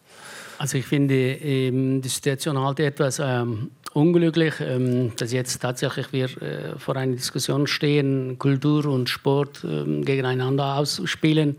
Also 0.59 0.77
ich 0.77 0.87
finde 0.87 1.15
ähm, 1.15 2.03
die 2.03 2.09
Situation 2.09 2.59
halt 2.59 2.81
etwas 2.81 3.21
ähm, 3.21 3.71
unglücklich, 3.99 4.55
ähm, 4.61 5.13
dass 5.17 5.33
jetzt 5.33 5.61
tatsächlich 5.61 6.13
wir 6.13 6.27
äh, 6.27 6.79
vor 6.79 6.97
einer 6.97 7.15
Diskussion 7.15 7.67
stehen, 7.67 8.39
Kultur 8.39 8.87
und 8.87 9.09
Sport 9.09 9.65
äh, 9.65 10.03
gegeneinander 10.03 10.77
ausspielen. 10.77 11.57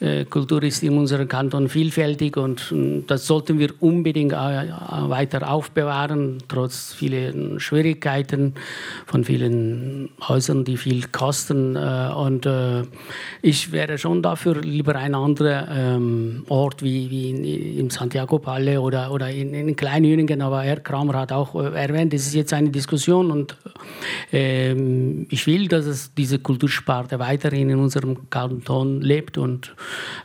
Äh, 0.00 0.24
Kultur 0.24 0.62
ist 0.62 0.82
in 0.82 0.96
unserem 0.96 1.28
Kanton 1.28 1.68
vielfältig 1.68 2.36
und 2.36 2.72
äh, 2.72 3.02
das 3.06 3.26
sollten 3.26 3.58
wir 3.58 3.70
unbedingt 3.80 4.32
äh, 4.32 4.36
weiter 4.36 5.50
aufbewahren, 5.50 6.38
trotz 6.48 6.94
vielen 6.94 7.60
Schwierigkeiten 7.60 8.54
von 9.06 9.24
vielen 9.24 10.08
Häusern, 10.26 10.64
die 10.64 10.76
viel 10.76 11.06
kosten. 11.08 11.76
Und 11.76 12.48
ich 13.42 13.72
wäre 13.72 13.98
schon 13.98 14.22
dafür, 14.22 14.60
lieber 14.60 14.96
einen 14.96 15.14
anderen 15.14 15.68
ähm, 15.70 16.44
Ort 16.48 16.82
wie, 16.82 17.10
wie 17.10 17.78
im 17.78 17.90
Santiago 17.90 18.38
Palle 18.38 18.80
oder, 18.80 19.12
oder 19.12 19.30
in, 19.30 19.52
in 19.54 19.76
Kleinhüningen, 19.76 20.40
aber 20.42 20.62
Herr 20.62 20.80
Kramer 20.80 21.14
hat 21.20 21.32
auch 21.32 21.54
erwähnt, 21.74 22.14
es 22.14 22.26
ist 22.26 22.34
jetzt 22.34 22.52
eine 22.52 22.70
Diskussion 22.70 23.30
und 23.30 23.56
ähm, 24.32 25.26
ich 25.30 25.46
will, 25.46 25.68
dass 25.68 25.86
es 25.86 26.12
diese 26.14 26.38
Kultursparte 26.38 27.18
weiterhin 27.18 27.70
in 27.70 27.78
unserem 27.78 28.28
Kanton 28.30 29.00
lebt 29.00 29.38
und 29.38 29.74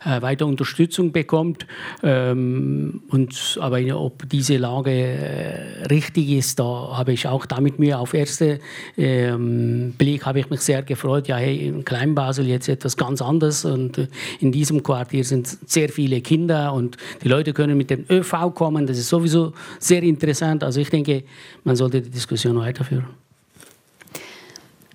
äh, 0.06 0.22
weiter 0.22 0.46
Unterstützung 0.46 1.12
bekommt. 1.12 1.66
Ähm, 2.04 3.02
und, 3.10 3.58
aber 3.60 3.80
ob 4.00 4.28
diese 4.30 4.58
Lage 4.58 4.92
äh, 4.92 5.84
richtig 5.90 6.30
ist, 6.30 6.60
da 6.60 6.98
habe 6.98 7.14
ich 7.14 7.28
auch 7.28 7.46
damit 7.46 7.80
mir 7.80 8.00
auf 8.00 8.14
ersten 8.14 8.60
ähm, 8.98 9.94
Blick 9.98 10.26
habe 10.26 10.40
ich 10.40 10.50
mich 10.50 10.62
sehr 10.62 10.84
gefreut. 10.84 11.28
Ja, 11.28 11.38
hey, 11.38 11.68
in 11.68 11.86
Kleinbasel 11.86 12.48
jetzt 12.48 12.70
etwas 12.70 12.98
ganz 12.98 13.22
anderes 13.22 13.66
und 13.66 13.98
äh, 13.98 14.08
in 14.40 14.52
diesem 14.52 14.84
Quartier 14.84 15.24
sind 15.24 15.48
sehr 15.66 15.90
viele 15.90 16.22
Kinder 16.22 16.74
und 16.74 16.98
die 17.24 17.28
Leute 17.28 17.54
können 17.54 17.78
mit 17.78 17.90
dem 17.90 18.06
ÖV 18.10 18.54
kommen. 18.54 18.88
Das 18.88 18.98
ist 18.98 19.10
sowieso 19.10 19.54
sehr 19.80 20.04
interessant. 20.04 20.64
Also 20.64 20.80
ich 20.82 20.90
denke, 20.90 21.21
man 21.64 21.76
sollte 21.76 22.02
die 22.02 22.10
Diskussion 22.10 22.58
weiterführen. 22.58 23.08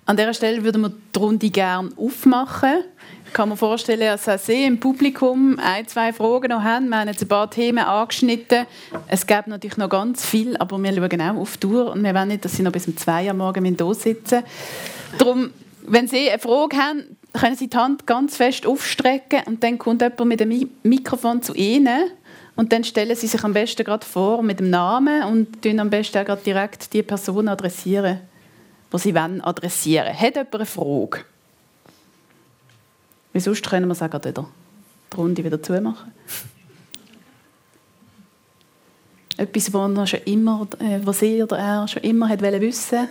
An 0.05 0.15
dieser 0.15 0.33
Stelle 0.33 0.63
würden 0.63 0.83
wir 0.83 0.91
die 1.13 1.19
Runde 1.19 1.49
gerne 1.49 1.89
aufmachen. 1.97 2.83
Ich 3.25 3.33
kann 3.33 3.49
mir 3.49 3.57
vorstellen, 3.57 3.99
dass 3.99 4.29
auch 4.29 4.39
Sie 4.39 4.63
im 4.63 4.79
Publikum 4.79 5.59
ein, 5.59 5.85
zwei 5.85 6.13
Fragen 6.13 6.47
noch 6.47 6.63
haben. 6.63 6.87
Wir 6.87 6.99
haben 6.99 7.09
jetzt 7.09 7.21
ein 7.21 7.27
paar 7.27 7.49
Themen 7.49 7.79
angeschnitten. 7.83 8.65
Es 9.07 9.27
gibt 9.27 9.47
natürlich 9.47 9.75
noch 9.75 9.89
ganz 9.89 10.25
viel, 10.25 10.55
aber 10.57 10.81
wir 10.81 10.93
schauen 10.93 11.21
auch 11.21 11.41
auf 11.41 11.57
die 11.57 11.67
Uhr 11.67 11.91
und 11.91 12.03
wir 12.03 12.15
wollen 12.15 12.29
nicht, 12.29 12.45
dass 12.45 12.53
Sie 12.53 12.63
noch 12.63 12.71
bis 12.71 12.87
um 12.87 12.95
zwei 12.95 13.27
Uhr 13.27 13.33
morgen 13.33 13.65
hier 13.65 13.93
sitzen 13.93 14.43
Darum, 15.17 15.51
wenn 15.85 16.07
Sie 16.07 16.29
eine 16.29 16.39
Frage 16.39 16.77
haben, 16.77 17.17
können 17.33 17.57
Sie 17.57 17.67
die 17.67 17.77
Hand 17.77 18.07
ganz 18.07 18.37
fest 18.37 18.65
aufstrecken 18.65 19.41
und 19.45 19.61
dann 19.61 19.77
kommt 19.77 20.01
jemand 20.01 20.25
mit 20.25 20.39
dem 20.39 20.69
Mikrofon 20.83 21.41
zu 21.41 21.53
Ihnen 21.53 22.11
und 22.57 22.73
dann 22.73 22.83
stellen 22.83 23.15
Sie 23.15 23.27
sich 23.27 23.43
am 23.43 23.53
besten 23.53 23.85
gerade 23.85 24.05
vor 24.05 24.43
mit 24.43 24.59
dem 24.59 24.69
Namen 24.69 25.23
und 25.23 25.61
tun 25.61 25.79
am 25.79 25.89
besten 25.89 26.27
auch 26.27 26.41
direkt 26.41 26.91
die 26.91 27.03
Person 27.03 27.47
adressieren, 27.47 28.19
die 28.91 28.97
Sie 28.97 29.15
wollen 29.15 29.41
adressieren. 29.41 30.13
Hat 30.13 30.35
jemand 30.35 30.55
eine 30.55 30.65
Frage? 30.65 31.23
Wie 33.31 33.39
sonst 33.39 33.69
können 33.69 33.87
wir 33.87 33.93
es 33.93 34.01
auch 34.01 34.09
gerade 34.09 34.29
wieder 34.29 34.49
die 35.13 35.17
Runde 35.17 35.43
wieder 35.43 35.61
zumachen. 35.61 36.11
Etwas, 39.37 39.71
was, 39.71 40.09
schon 40.09 40.21
immer, 40.21 40.67
äh, 40.79 40.99
was 41.03 41.19
Sie 41.19 41.43
oder 41.43 41.59
er 41.59 41.87
schon 41.87 42.01
immer 42.01 42.27
hat 42.27 42.41
wissen 42.41 43.07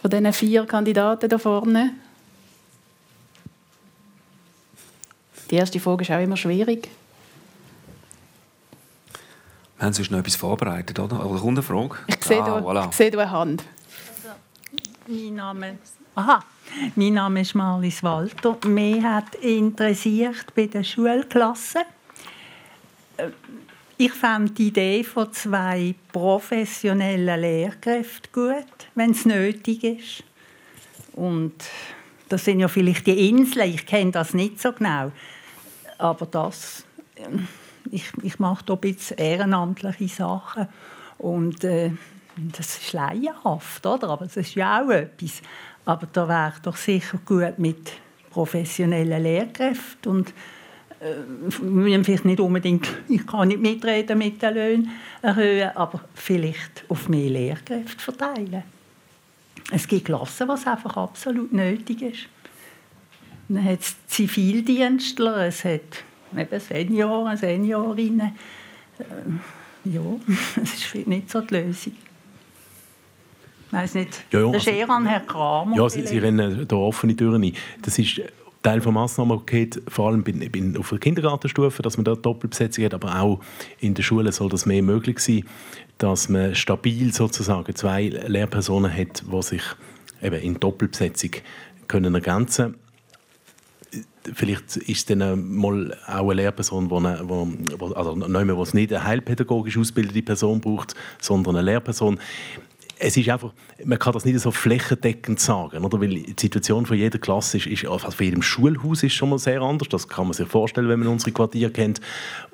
von 0.00 0.10
diesen 0.10 0.32
vier 0.32 0.64
Kandidaten 0.64 1.28
da 1.28 1.36
vorne. 1.36 1.92
Die 5.50 5.56
erste 5.56 5.78
Frage 5.78 6.02
ist 6.02 6.10
auch 6.10 6.22
immer 6.22 6.38
schwierig. 6.38 6.88
Wir 9.80 9.86
haben 9.86 9.94
sonst 9.94 10.10
noch 10.10 10.18
etwas 10.18 10.36
vorbereitet, 10.36 10.98
oder? 10.98 11.24
Oder 11.24 11.40
kommt 11.40 11.56
eine 11.56 11.62
Frage? 11.62 11.96
Ich 12.06 12.22
sehe, 12.22 12.42
ah, 12.42 12.46
da, 12.46 12.58
voilà. 12.58 12.90
ich 12.90 12.96
sehe 12.96 13.10
da 13.10 13.18
eine 13.20 13.30
Hand. 13.30 13.64
Also, 14.14 14.36
mein 15.06 15.34
Name, 15.34 15.78
aha, 16.14 16.44
mein 16.96 17.14
Name 17.14 17.40
ist 17.40 17.54
Marlies 17.54 18.02
Walter. 18.02 18.58
Mich 18.66 19.02
hat 19.02 19.36
interessiert 19.36 20.54
bei 20.54 20.66
den 20.66 20.84
Schulklassen. 20.84 21.80
Äh, 23.16 23.28
ich 23.96 24.12
fand 24.12 24.58
die 24.58 24.66
Idee 24.66 25.02
von 25.02 25.32
zwei 25.32 25.94
professionellen 26.12 27.40
Lehrkräften 27.40 28.32
gut, 28.34 28.88
wenn 28.94 29.12
es 29.12 29.24
nötig 29.24 29.82
ist. 29.82 30.24
Und 31.14 31.54
das 32.28 32.44
sind 32.44 32.60
ja 32.60 32.68
vielleicht 32.68 33.06
die 33.06 33.30
Inseln, 33.30 33.70
ich 33.70 33.86
kenne 33.86 34.10
das 34.10 34.34
nicht 34.34 34.60
so 34.60 34.74
genau. 34.74 35.10
Aber 35.96 36.26
das 36.26 36.84
ähm, 37.16 37.48
ich, 37.90 38.12
ich 38.22 38.38
mache 38.38 38.64
hier 38.66 38.74
ein 38.74 38.80
bisschen 38.80 39.18
ehrenamtliche 39.18 40.08
Sachen 40.08 40.68
und 41.18 41.64
äh, 41.64 41.92
das 42.36 42.78
ist 42.78 42.92
laienhaft, 42.92 43.84
oder? 43.84 44.08
aber 44.08 44.24
es 44.24 44.36
ist 44.36 44.54
ja 44.54 44.82
auch 44.82 44.90
etwas. 44.90 45.42
Aber 45.84 46.06
da 46.12 46.28
wäre 46.28 46.54
doch 46.62 46.76
sicher 46.76 47.18
gut 47.24 47.58
mit 47.58 47.92
professionellen 48.30 49.22
Lehrkräften 49.22 50.12
und 50.12 50.32
äh, 51.00 52.02
vielleicht 52.04 52.24
nicht 52.24 52.40
unbedingt, 52.40 52.86
ich 53.08 53.26
kann 53.26 53.48
nicht 53.48 53.60
mitreden 53.60 54.18
mit 54.18 54.40
den 54.40 54.54
Löhnen 54.54 54.90
erhöhen, 55.22 55.70
aber 55.74 56.00
vielleicht 56.14 56.84
auf 56.88 57.08
mehr 57.08 57.30
Lehrkräfte 57.30 58.02
verteilen. 58.02 58.62
Es 59.72 59.86
gibt 59.86 60.06
Klassen, 60.06 60.48
was 60.48 60.66
einfach 60.66 60.96
absolut 60.96 61.52
nötig 61.52 62.02
ist. 62.02 62.28
Dann 63.48 63.64
hat 63.64 63.80
es 63.80 63.96
Zivildienstler, 64.06 65.46
es 65.46 65.64
hat 65.64 66.04
eben 66.38 66.60
Senioren, 66.60 67.36
Seniorinnen. 67.36 68.32
Äh, 68.98 69.04
ja, 69.84 70.00
das 70.56 70.74
ist 70.74 71.06
nicht 71.06 71.30
so 71.30 71.40
die 71.40 71.54
Lösung. 71.54 71.92
Ich 73.66 73.72
weiß 73.72 73.94
nicht, 73.94 74.24
ja, 74.32 74.40
ja, 74.40 74.46
das 74.46 74.62
ist 74.62 74.68
also 74.68 74.80
eher 74.80 74.90
an 74.90 75.06
Herrn 75.06 75.26
Kramer. 75.26 75.76
Ja, 75.76 75.88
Sie, 75.88 76.04
Sie 76.04 76.18
rennen 76.18 76.66
da 76.66 76.76
offene 76.76 77.14
Türen 77.14 77.44
ein. 77.44 77.52
Das 77.82 77.98
ist 77.98 78.20
Teil 78.62 78.80
des 78.80 78.92
Massnahmenpakets, 78.92 79.80
vor 79.88 80.08
allem 80.08 80.22
bei, 80.22 80.32
bei, 80.32 80.78
auf 80.78 80.90
der 80.90 80.98
Kindergartenstufe, 80.98 81.80
dass 81.80 81.96
man 81.96 82.04
da 82.04 82.14
Doppelbesetzung 82.14 82.84
hat, 82.84 82.94
aber 82.94 83.20
auch 83.20 83.40
in 83.78 83.94
der 83.94 84.02
Schule 84.02 84.32
soll 84.32 84.48
das 84.50 84.66
mehr 84.66 84.82
möglich 84.82 85.20
sein, 85.20 85.44
dass 85.98 86.28
man 86.28 86.54
stabil 86.54 87.12
sozusagen 87.14 87.74
zwei 87.74 88.08
Lehrpersonen 88.08 88.92
hat, 88.92 89.22
die 89.32 89.42
sich 89.42 89.62
eben 90.20 90.40
in 90.40 90.60
Doppelbesetzung 90.60 91.30
können 91.86 92.14
ergänzen 92.14 92.72
können 92.72 92.79
vielleicht 94.34 94.76
ist 94.76 94.98
es 94.98 95.04
dann 95.06 95.56
mal 95.56 95.96
auch 96.06 96.30
eine 96.30 96.34
Lehrperson, 96.34 96.90
wo, 96.90 96.98
eine, 96.98 97.20
wo, 97.24 97.48
also 97.92 98.14
nicht 98.14 98.28
mehr, 98.28 98.56
wo 98.56 98.62
es 98.62 98.74
nicht 98.74 98.92
eine 98.92 99.04
heilpädagogisch 99.04 99.78
ausgebildete 99.78 100.22
Person 100.22 100.60
braucht, 100.60 100.94
sondern 101.20 101.56
eine 101.56 101.64
Lehrperson 101.64 102.18
es 103.02 103.16
ist 103.16 103.28
einfach, 103.30 103.52
man 103.82 103.98
kann 103.98 104.12
das 104.12 104.26
nicht 104.26 104.38
so 104.38 104.50
flächendeckend 104.50 105.40
sagen, 105.40 105.84
oder? 105.84 106.00
weil 106.00 106.22
die 106.22 106.34
Situation 106.38 106.84
von 106.84 106.98
jeder 106.98 107.18
Klasse 107.18 107.56
ist, 107.56 107.66
ist 107.66 107.86
also 107.86 108.10
von 108.10 108.24
jedem 108.24 108.42
Schulhaus 108.42 109.02
ist 109.02 109.14
schon 109.14 109.30
mal 109.30 109.38
sehr 109.38 109.62
anders, 109.62 109.88
das 109.88 110.06
kann 110.06 110.26
man 110.26 110.34
sich 110.34 110.46
vorstellen, 110.46 110.88
wenn 110.88 110.98
man 110.98 111.08
unsere 111.08 111.32
Quartiere 111.32 111.70
kennt, 111.70 112.00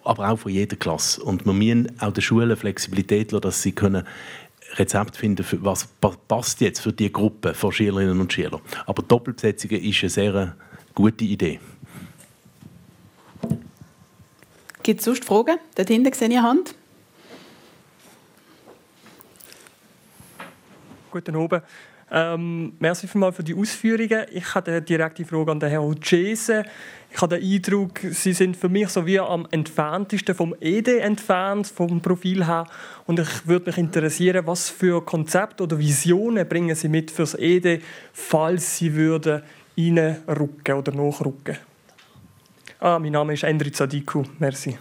aber 0.04 0.30
auch 0.30 0.38
von 0.38 0.52
jeder 0.52 0.76
Klasse. 0.76 1.20
Und 1.22 1.44
wir 1.46 1.52
müssen 1.52 2.00
auch 2.00 2.12
den 2.12 2.22
Schulen 2.22 2.56
Flexibilität 2.56 3.32
lassen, 3.32 3.42
dass 3.42 3.60
sie 3.60 3.72
können 3.72 4.04
Rezept 4.76 5.16
finden, 5.16 5.42
für 5.42 5.62
was 5.64 5.88
passt 6.28 6.60
jetzt 6.60 6.80
für 6.80 6.92
die 6.92 7.12
Gruppe 7.12 7.52
von 7.52 7.72
Schülerinnen 7.72 8.20
und 8.20 8.32
Schülern. 8.32 8.60
Aber 8.86 9.02
Doppelbesetzungen 9.02 9.82
ist 9.82 10.02
eine 10.02 10.10
sehr 10.10 10.56
gute 10.96 11.24
Idee. 11.24 11.60
Gibt 14.82 15.00
es 15.00 15.04
sonst 15.04 15.24
Fragen? 15.24 15.58
Dort 15.76 15.88
hinten 15.88 16.12
sehe 16.12 16.28
ich 16.28 16.34
eine 16.34 16.42
Hand. 16.42 16.74
Guten 21.10 21.36
Abend. 21.36 21.62
Ähm, 22.08 22.74
merci 22.78 23.08
vielmals 23.08 23.36
für 23.36 23.42
die 23.42 23.54
Ausführungen. 23.54 24.26
Ich 24.32 24.54
habe 24.54 24.70
eine 24.70 24.82
direkte 24.82 25.24
Frage 25.24 25.50
an 25.50 25.60
den 25.60 25.70
Herrn 25.70 25.84
Uchese. 25.84 26.64
Ich 27.10 27.20
habe 27.20 27.38
den 27.38 27.52
Eindruck, 27.52 27.98
Sie 27.98 28.32
sind 28.32 28.56
für 28.56 28.68
mich 28.68 28.88
so 28.88 29.04
wie 29.04 29.18
am 29.18 29.46
entferntesten 29.50 30.34
vom 30.34 30.54
ED 30.60 30.98
entfernt, 30.98 31.66
vom 31.66 32.00
Profil 32.00 32.46
her. 32.46 32.68
Und 33.06 33.18
ich 33.18 33.46
würde 33.46 33.66
mich 33.66 33.78
interessieren, 33.78 34.46
was 34.46 34.70
für 34.70 35.04
Konzepte 35.04 35.64
oder 35.64 35.78
Visionen 35.78 36.48
bringen 36.48 36.76
Sie 36.76 36.88
mit 36.88 37.10
fürs 37.10 37.34
ED, 37.34 37.82
falls 38.12 38.78
Sie 38.78 38.94
würden 38.94 39.42
reinrücken 39.76 40.74
oder 40.74 40.92
nachrücken. 40.92 41.56
Ah, 42.78 42.98
mein 42.98 43.12
Name 43.12 43.34
ist 43.34 43.42
Endri 43.42 43.72
Zadiku. 43.72 44.22
Merci. 44.38 44.76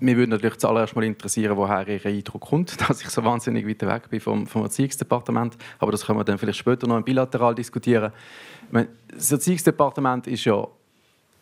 Mir 0.00 0.16
würde 0.16 0.32
natürlich 0.32 0.58
zuallererst 0.58 0.96
mal 0.96 1.04
interessieren, 1.04 1.56
woher 1.56 1.86
Ihr 1.86 2.04
Eindruck 2.04 2.42
kommt, 2.42 2.80
dass 2.88 3.00
ich 3.00 3.08
so 3.08 3.24
wahnsinnig 3.24 3.66
weit 3.66 3.82
weg 3.82 4.10
bin 4.10 4.20
vom, 4.20 4.46
vom 4.46 4.62
Erziehungsdepartement. 4.62 5.56
Aber 5.78 5.92
das 5.92 6.04
können 6.04 6.18
wir 6.18 6.24
dann 6.24 6.36
vielleicht 6.36 6.58
später 6.58 6.86
noch 6.86 7.00
bilateral 7.02 7.54
diskutieren. 7.54 8.12
Das 9.08 9.30
Erziehungsdepartement 9.30 10.26
ist 10.26 10.44
ja 10.44 10.66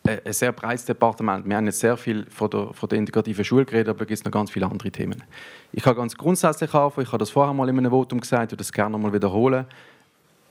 ein 0.05 0.33
sehr 0.33 0.51
breites 0.51 0.85
Departement. 0.85 1.47
Wir 1.47 1.55
haben 1.55 1.65
jetzt 1.65 1.79
sehr 1.79 1.95
viel 1.97 2.25
von 2.29 2.49
der, 2.49 2.73
von 2.73 2.89
der 2.89 2.99
integrativen 2.99 3.43
Schule 3.43 3.65
geredet, 3.65 3.89
aber 3.89 4.01
es 4.01 4.07
gibt 4.07 4.25
noch 4.25 4.31
ganz 4.31 4.51
viele 4.51 4.65
andere 4.65 4.91
Themen. 4.91 5.23
Ich 5.71 5.83
kann 5.83 5.95
ganz 5.95 6.15
grundsätzlich 6.15 6.73
anfangen, 6.73 7.05
ich 7.05 7.11
habe 7.11 7.19
das 7.19 7.29
vorher 7.29 7.53
mal 7.53 7.69
in 7.69 7.77
einem 7.77 7.91
Votum 7.91 8.19
gesagt 8.19 8.51
und 8.51 8.59
das 8.59 8.71
gerne 8.71 8.91
noch 8.91 8.99
mal 8.99 9.13
wiederholen. 9.13 9.65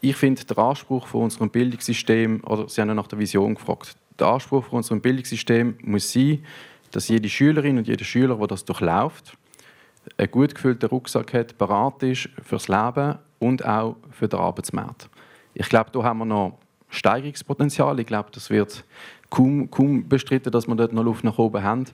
Ich 0.04 0.16
finde, 0.16 0.44
der 0.44 0.58
Anspruch 0.58 1.06
von 1.06 1.22
unserem 1.22 1.48
Bildungssystem, 1.48 2.42
oder 2.42 2.68
Sie 2.68 2.80
haben 2.80 2.88
ja 2.88 2.94
nach 2.94 3.06
der 3.06 3.20
Vision 3.20 3.54
gefragt, 3.54 3.96
der 4.18 4.26
Anspruch 4.26 4.64
von 4.64 4.78
unserem 4.78 5.00
Bildungssystem 5.00 5.76
muss 5.80 6.12
sein, 6.12 6.44
dass 6.90 7.06
jede 7.06 7.28
Schülerin 7.28 7.78
und 7.78 7.86
jeder 7.86 8.04
Schüler, 8.04 8.34
der 8.34 8.48
das 8.48 8.64
durchläuft, 8.64 9.38
einen 10.18 10.30
gut 10.32 10.56
gefüllten 10.56 10.88
Rucksack 10.88 11.32
hat, 11.34 11.56
bereit 11.56 12.02
ist 12.02 12.28
fürs 12.42 12.66
Leben 12.66 13.16
und 13.38 13.64
auch 13.64 13.94
für 14.10 14.26
den 14.26 14.40
Arbeitsmarkt. 14.40 15.08
Ich 15.54 15.68
glaube, 15.68 15.92
da 15.92 16.02
haben 16.02 16.18
wir 16.18 16.24
noch 16.24 16.58
Steigerungspotenzial. 16.88 18.00
Ich 18.00 18.06
glaube, 18.06 18.30
das 18.32 18.50
wird 18.50 18.82
kaum, 19.30 19.70
kaum 19.70 20.08
bestritten, 20.08 20.50
dass 20.50 20.66
wir 20.66 20.74
dort 20.74 20.92
noch 20.92 21.04
Luft 21.04 21.22
nach 21.22 21.38
oben 21.38 21.62
haben. 21.62 21.84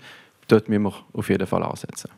Dort 0.48 0.70
müssen 0.70 0.84
wir 0.84 0.94
auf 1.12 1.28
jeden 1.28 1.46
Fall 1.46 1.62
ansetzen. 1.62 2.10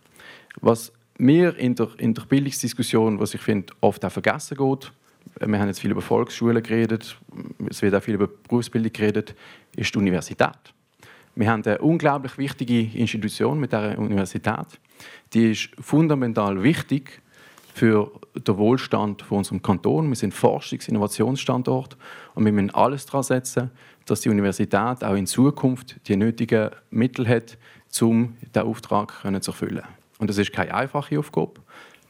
Was 0.61 0.93
mir 1.19 1.57
in 1.57 1.75
der, 1.75 1.89
in 1.99 2.15
der 2.15 2.23
Bildungsdiskussion, 2.23 3.19
was 3.19 3.35
ich 3.35 3.41
finde, 3.41 3.73
oft 3.81 4.05
auch 4.05 4.13
vergessen 4.13 4.57
geht, 4.57 4.93
wir 5.39 5.59
haben 5.59 5.69
jetzt 5.69 5.81
viel 5.81 5.91
über 5.91 6.03
Volksschulen 6.03 6.63
geredet, 6.63 7.17
es 7.69 7.83
wird 7.83 7.95
auch 7.95 8.03
viel 8.03 8.15
über 8.15 8.27
Berufsbildung 8.27 8.93
geredet, 8.93 9.35
ist 9.77 9.95
die 9.95 9.99
Universität. 9.99 10.75
Wir 11.35 11.51
haben 11.51 11.65
eine 11.65 11.79
unglaublich 11.79 12.37
wichtige 12.39 12.81
Institution 12.99 13.61
mit 13.61 13.73
der 13.73 13.99
Universität. 13.99 14.67
Die 15.33 15.53
ist 15.53 15.71
fundamental 15.81 16.63
wichtig 16.63 17.23
für 17.73 18.11
den 18.35 18.59
Wohlstand 18.59 19.23
von 19.23 19.39
unserem 19.39 19.63
Kanton. 19.63 20.09
Wir 20.09 20.17
sind 20.17 20.35
Forschungs- 20.35 20.87
und 20.87 20.89
Innovationsstandort 20.89 21.97
und 22.35 22.45
wir 22.45 22.53
müssen 22.53 22.71
alles 22.75 23.07
daran 23.07 23.23
setzen, 23.23 23.71
dass 24.07 24.21
die 24.23 24.29
Universität 24.29 25.05
auch 25.05 25.15
in 25.15 25.27
Zukunft 25.27 25.97
die 26.09 26.17
nötigen 26.17 26.71
Mittel 26.91 27.29
hat, 27.29 27.57
um 28.01 28.37
diesen 28.43 28.67
Auftrag 28.67 29.23
zu 29.41 29.51
erfüllen. 29.51 29.85
Und 30.19 30.29
das 30.29 30.37
ist 30.37 30.53
keine 30.53 30.75
einfache 30.75 31.19
Aufgabe. 31.19 31.55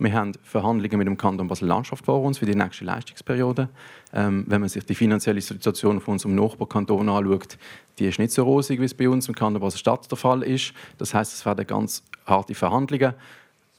Wir 0.02 0.14
haben 0.14 0.32
Verhandlungen 0.42 0.96
mit 0.96 1.06
dem 1.06 1.18
Kanton 1.18 1.46
Basel-Landschaft 1.46 2.06
vor 2.06 2.22
uns 2.22 2.38
für 2.38 2.46
die 2.46 2.54
nächste 2.54 2.86
Leistungsperiode. 2.86 3.68
Ähm, 4.14 4.44
wenn 4.48 4.62
man 4.62 4.70
sich 4.70 4.82
die 4.86 4.94
finanzielle 4.94 5.42
Situation 5.42 6.00
von 6.00 6.12
unserem 6.12 6.34
Nachbarkanton 6.36 7.06
anschaut, 7.06 7.58
die 7.98 8.06
ist 8.06 8.18
nicht 8.18 8.32
so 8.32 8.44
rosig, 8.44 8.80
wie 8.80 8.86
es 8.86 8.94
bei 8.94 9.10
uns 9.10 9.28
im 9.28 9.34
Kanton 9.34 9.60
Basel-Stadt 9.60 10.10
der 10.10 10.16
Fall 10.16 10.42
ist. 10.42 10.72
Das 10.96 11.12
heißt, 11.12 11.34
es 11.34 11.44
werden 11.44 11.66
ganz 11.66 12.02
harte 12.24 12.54
Verhandlungen. 12.54 13.12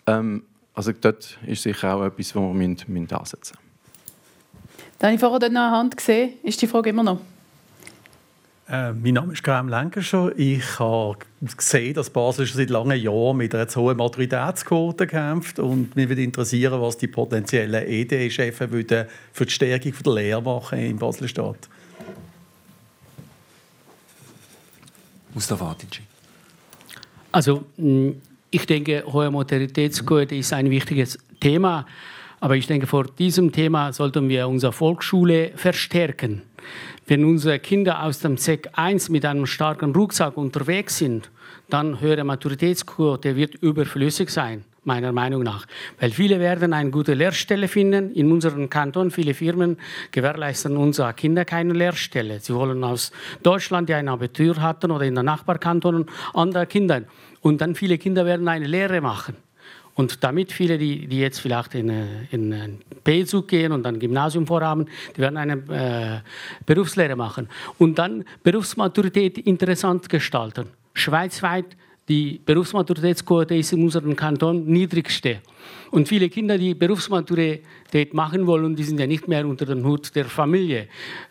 Ähm, 0.06 0.44
also 0.76 0.92
dort 0.92 1.40
ist 1.48 1.64
sicher 1.64 1.96
auch 1.96 2.06
etwas, 2.06 2.36
wo 2.36 2.42
wir 2.42 2.54
müssen, 2.54 2.94
müssen 2.94 3.16
ansetzen 3.16 3.58
müssen. 3.60 3.72
Da 5.00 5.08
habe 5.08 5.16
ich 5.16 5.20
vorher 5.20 5.50
noch 5.50 5.60
eine 5.60 5.72
Hand 5.72 5.98
gesehen. 5.98 6.34
Ist 6.44 6.62
die 6.62 6.68
Frage 6.68 6.92
immer 6.92 7.02
noch? 7.02 7.20
Äh, 8.72 8.94
mein 8.94 9.16
Name 9.16 9.34
ist 9.34 9.44
Graham 9.44 9.68
Lancashire. 9.68 10.34
Ich 10.38 10.80
habe 10.80 11.18
gesehen, 11.58 11.94
dass 11.94 12.10
Basel 12.10 12.48
schon 12.48 12.56
seit 12.56 12.70
langen 12.70 12.98
Jahren 12.98 13.36
mit 13.36 13.54
einer 13.54 13.68
zu 13.68 13.82
hohen 13.82 13.98
Maturitätsquote 13.98 15.08
kämpft. 15.08 15.60
Und 15.60 15.94
mich 15.98 16.08
würde 16.08 16.24
interessieren, 16.24 16.80
was 16.80 16.98
die 16.98 17.08
potenziellen 17.08 17.86
ED-Chefs 17.86 18.60
für 19.34 19.46
die 19.46 19.52
Stärkung 19.52 19.94
der 20.06 20.14
Lehre 20.14 20.42
machen 20.42 20.80
in 20.80 20.98
Basel-Stadt. 20.98 21.68
Mustafa 25.34 25.72
Adici. 25.72 26.04
Also, 27.34 27.66
ich 28.52 28.66
denke, 28.66 29.04
hohe 29.06 29.30
Maturitätsquote 29.30 30.36
ist 30.36 30.54
ein 30.54 30.70
wichtiges 30.70 31.20
Thema. 31.42 31.86
Aber 32.40 32.56
ich 32.56 32.68
denke, 32.68 32.88
vor 32.88 33.04
diesem 33.04 33.52
Thema 33.52 33.92
sollten 33.92 34.30
wir 34.30 34.48
unsere 34.48 34.72
Volksschule 34.72 35.52
verstärken. 35.58 36.44
Wenn 37.08 37.26
unsere 37.26 37.60
Kinder 37.60 38.04
aus 38.04 38.20
dem 38.20 38.38
SEC 38.38 38.70
1 38.74 39.10
mit 39.10 39.26
einem 39.26 39.46
starken 39.46 39.94
Rucksack 39.94 40.38
unterwegs 40.38 40.98
sind, 40.98 41.32
dann 41.70 42.00
höhere 42.00 42.24
Maturitätsquote 42.24 43.36
wird 43.36 43.56
überflüssig 43.56 44.30
sein, 44.30 44.64
meiner 44.84 45.12
Meinung 45.12 45.42
nach. 45.42 45.66
Weil 46.00 46.12
viele 46.12 46.40
werden 46.40 46.74
eine 46.74 46.92
gute 46.92 47.14
Lehrstelle 47.14 47.68
finden. 47.68 48.12
In 48.14 48.32
unserem 48.32 48.70
Kanton, 48.70 49.10
viele 49.10 49.34
Firmen 49.34 49.78
gewährleisten 50.12 50.78
unseren 50.78 51.16
Kindern 51.16 51.46
keine 51.46 51.74
Lehrstelle. 51.74 52.40
Sie 52.40 52.54
wollen 52.54 52.84
aus 52.84 53.12
Deutschland, 53.42 53.90
die 53.90 53.94
ein 53.96 54.08
Abitur 54.08 54.62
hatten, 54.62 54.92
oder 54.92 55.06
in 55.06 55.16
den 55.16 55.26
Nachbarkantonen 55.26 56.06
andere 56.34 56.68
Kinder. 56.68 57.02
Und 57.42 57.62
dann 57.62 57.74
viele 57.74 57.98
Kinder 57.98 58.26
werden 58.26 58.48
eine 58.48 58.68
Lehre 58.68 59.02
machen. 59.02 59.36
Und 60.02 60.24
damit 60.24 60.52
viele, 60.52 60.80
die, 60.80 61.06
die 61.06 61.20
jetzt 61.20 61.40
vielleicht 61.42 61.76
in, 61.76 61.88
äh, 61.90 62.06
in 62.32 62.52
einen 62.52 62.82
B-Zug 63.04 63.48
gehen 63.48 63.72
und 63.72 63.84
dann 63.84 64.00
Gymnasium 64.00 64.48
vorhaben, 64.48 64.88
die 65.16 65.22
werden 65.22 65.38
eine 65.38 65.54
äh, 65.70 66.66
Berufslehre 66.66 67.16
machen. 67.16 67.48
Und 67.78 68.00
dann 68.00 68.26
Berufsmaturität 68.42 69.38
interessant 69.38 70.10
gestalten. 70.10 70.70
Schweizweit 70.96 71.78
die 72.10 72.42
Berufsmaturitätsquote 72.44 73.54
ist 73.56 73.74
in 73.74 73.84
unserem 73.84 74.16
Kanton 74.16 74.66
niedrigste. 74.66 75.42
Und 75.92 76.08
viele 76.08 76.30
Kinder, 76.30 76.58
die 76.58 76.74
Berufsmaturität 76.74 78.16
machen 78.16 78.48
wollen, 78.48 78.76
die 78.76 78.84
sind 78.84 79.00
ja 79.00 79.06
nicht 79.06 79.28
mehr 79.28 79.46
unter 79.46 79.68
dem 79.68 79.86
Hut 79.86 80.16
der 80.16 80.26
Familie. 80.26 80.88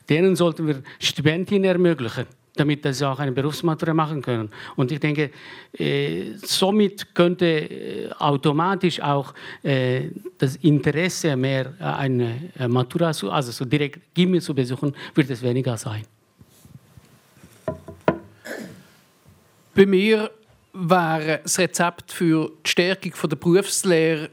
Denen 0.08 0.36
sollten 0.36 0.68
wir 0.68 0.80
Stipendien 1.00 1.64
ermöglichen 1.64 2.26
damit 2.60 2.94
sie 2.94 3.06
auch 3.08 3.18
eine 3.18 3.32
Berufsmatura 3.32 3.94
machen 3.94 4.20
können. 4.20 4.50
Und 4.76 4.92
ich 4.92 5.00
denke, 5.00 5.30
äh, 5.72 6.32
somit 6.36 7.14
könnte 7.14 7.46
äh, 7.46 8.10
automatisch 8.18 9.00
auch 9.00 9.32
äh, 9.62 10.08
das 10.38 10.56
Interesse 10.56 11.36
mehr, 11.36 11.72
äh, 11.80 11.84
eine 11.84 12.50
äh, 12.58 12.68
Matura, 12.68 13.06
also 13.06 13.52
so 13.52 13.64
direkt 13.64 14.14
Gimmi 14.14 14.40
zu 14.40 14.54
besuchen, 14.54 14.94
wird 15.14 15.30
es 15.30 15.42
weniger 15.42 15.76
sein. 15.76 16.04
Bei 19.74 19.86
mir 19.86 20.30
wäre 20.74 21.40
das 21.42 21.58
Rezept 21.58 22.12
für 22.12 22.52
die 22.66 22.68
Stärkung 22.68 23.12
der 23.28 23.36
Berufslehre 23.36 24.30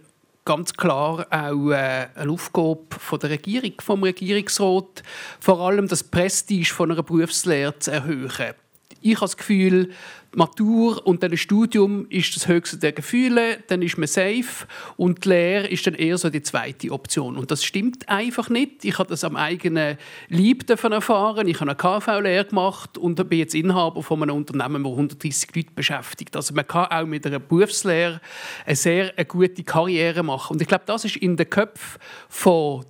ganz 0.47 0.73
klar 0.73 1.27
auch 1.29 1.71
äh, 1.71 2.07
eine 2.15 2.31
Aufgabe 2.31 2.85
von 2.97 3.19
der 3.19 3.31
Regierung, 3.31 3.73
vom 3.79 4.01
Regierungsrat, 4.01 5.03
vor 5.41 5.59
allem 5.59 5.89
das 5.89 6.03
Prestige 6.05 6.73
von 6.73 6.89
einer 6.89 7.03
Berufslehre 7.03 7.77
zu 7.77 7.91
erhöhen. 7.91 8.53
Ich 9.01 9.15
habe 9.15 9.25
das 9.25 9.35
Gefühl, 9.35 9.91
Matur 10.37 11.05
und 11.07 11.23
dann 11.23 11.35
Studium 11.35 12.05
ist 12.09 12.35
das 12.35 12.47
höchste 12.47 12.77
der 12.77 12.91
Gefühle, 12.91 13.57
dann 13.67 13.81
ist 13.81 13.97
man 13.97 14.05
safe 14.05 14.67
und 14.95 15.25
die 15.25 15.29
Lehre 15.29 15.67
ist 15.67 15.87
dann 15.87 15.95
eher 15.95 16.15
so 16.19 16.29
die 16.29 16.43
zweite 16.43 16.91
Option. 16.91 17.37
Und 17.37 17.49
das 17.49 17.63
stimmt 17.63 18.07
einfach 18.07 18.47
nicht. 18.49 18.85
Ich 18.85 18.99
habe 18.99 19.09
das 19.09 19.23
am 19.23 19.35
eigenen 19.35 19.97
Leib 20.29 20.67
davon 20.67 20.91
erfahren. 20.91 21.47
Ich 21.47 21.59
habe 21.59 21.71
eine 21.71 21.75
KV-Lehre 21.75 22.45
gemacht 22.45 22.99
und 22.99 23.15
bin 23.27 23.39
jetzt 23.39 23.55
Inhaber 23.55 24.03
von 24.03 24.21
einem 24.21 24.35
Unternehmen, 24.35 24.83
das 24.83 24.91
130 24.91 25.55
Leute 25.55 25.71
beschäftigt. 25.73 26.35
Also 26.35 26.53
man 26.53 26.67
kann 26.67 26.85
auch 26.85 27.07
mit 27.07 27.25
einer 27.25 27.39
Berufslehre 27.39 28.21
eine 28.63 28.75
sehr 28.75 29.13
eine 29.17 29.25
gute 29.25 29.63
Karriere 29.63 30.21
machen. 30.21 30.53
Und 30.53 30.61
ich 30.61 30.67
glaube, 30.67 30.83
das 30.85 31.03
ist 31.03 31.15
in 31.15 31.35
den 31.35 31.49
Köpfen 31.49 31.99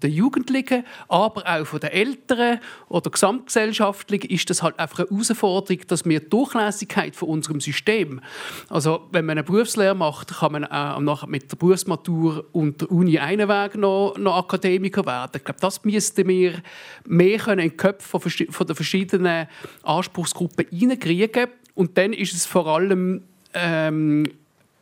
der 0.01 0.09
Jugendlichen, 0.09 0.83
aber 1.07 1.43
auch 1.47 1.65
von 1.65 1.79
den 1.79 1.91
Eltern 1.91 2.59
oder 2.89 3.09
gesamtgesellschaftlich 3.09 4.29
ist 4.29 4.49
das 4.49 4.61
halt 4.61 4.77
einfach 4.77 4.99
eine 4.99 5.09
Herausforderung, 5.09 5.83
dass 5.87 6.03
wir 6.03 6.19
Durchlässigkeit 6.19 7.15
von 7.15 7.36
unserem 7.38 7.61
System, 7.61 8.22
also 8.69 9.07
wenn 9.11 9.26
man 9.26 9.38
eine 9.38 9.43
Berufslehre 9.43 9.95
macht, 9.95 10.39
kann 10.39 10.51
man 10.51 10.64
äh, 10.64 11.26
mit 11.27 11.51
der 11.51 11.57
Berufsmatur 11.57 12.45
und 12.51 12.81
der 12.81 12.91
Uni 12.91 13.18
einen 13.19 13.47
Weg 13.47 13.76
noch, 13.76 14.15
noch 14.18 14.38
Akademiker 14.38 15.05
werden. 15.05 15.31
Ich 15.35 15.43
glaube, 15.43 15.59
das 15.59 15.84
müssten 15.84 16.27
wir 16.27 16.61
mehr 17.05 17.38
können 17.39 17.59
in 17.59 17.69
die 17.69 17.77
Köpfe 17.77 18.19
von, 18.19 18.31
von 18.49 18.68
den 18.68 18.76
verschiedenen 18.76 19.47
Anspruchsgruppen 19.84 20.65
hineinkriegen. 20.69 21.47
Und 21.76 21.97
dann 21.97 22.14
ist 22.14 22.34
es 22.34 22.45
vor 22.45 22.68
allem 22.68 23.22
ähm, 23.53 24.26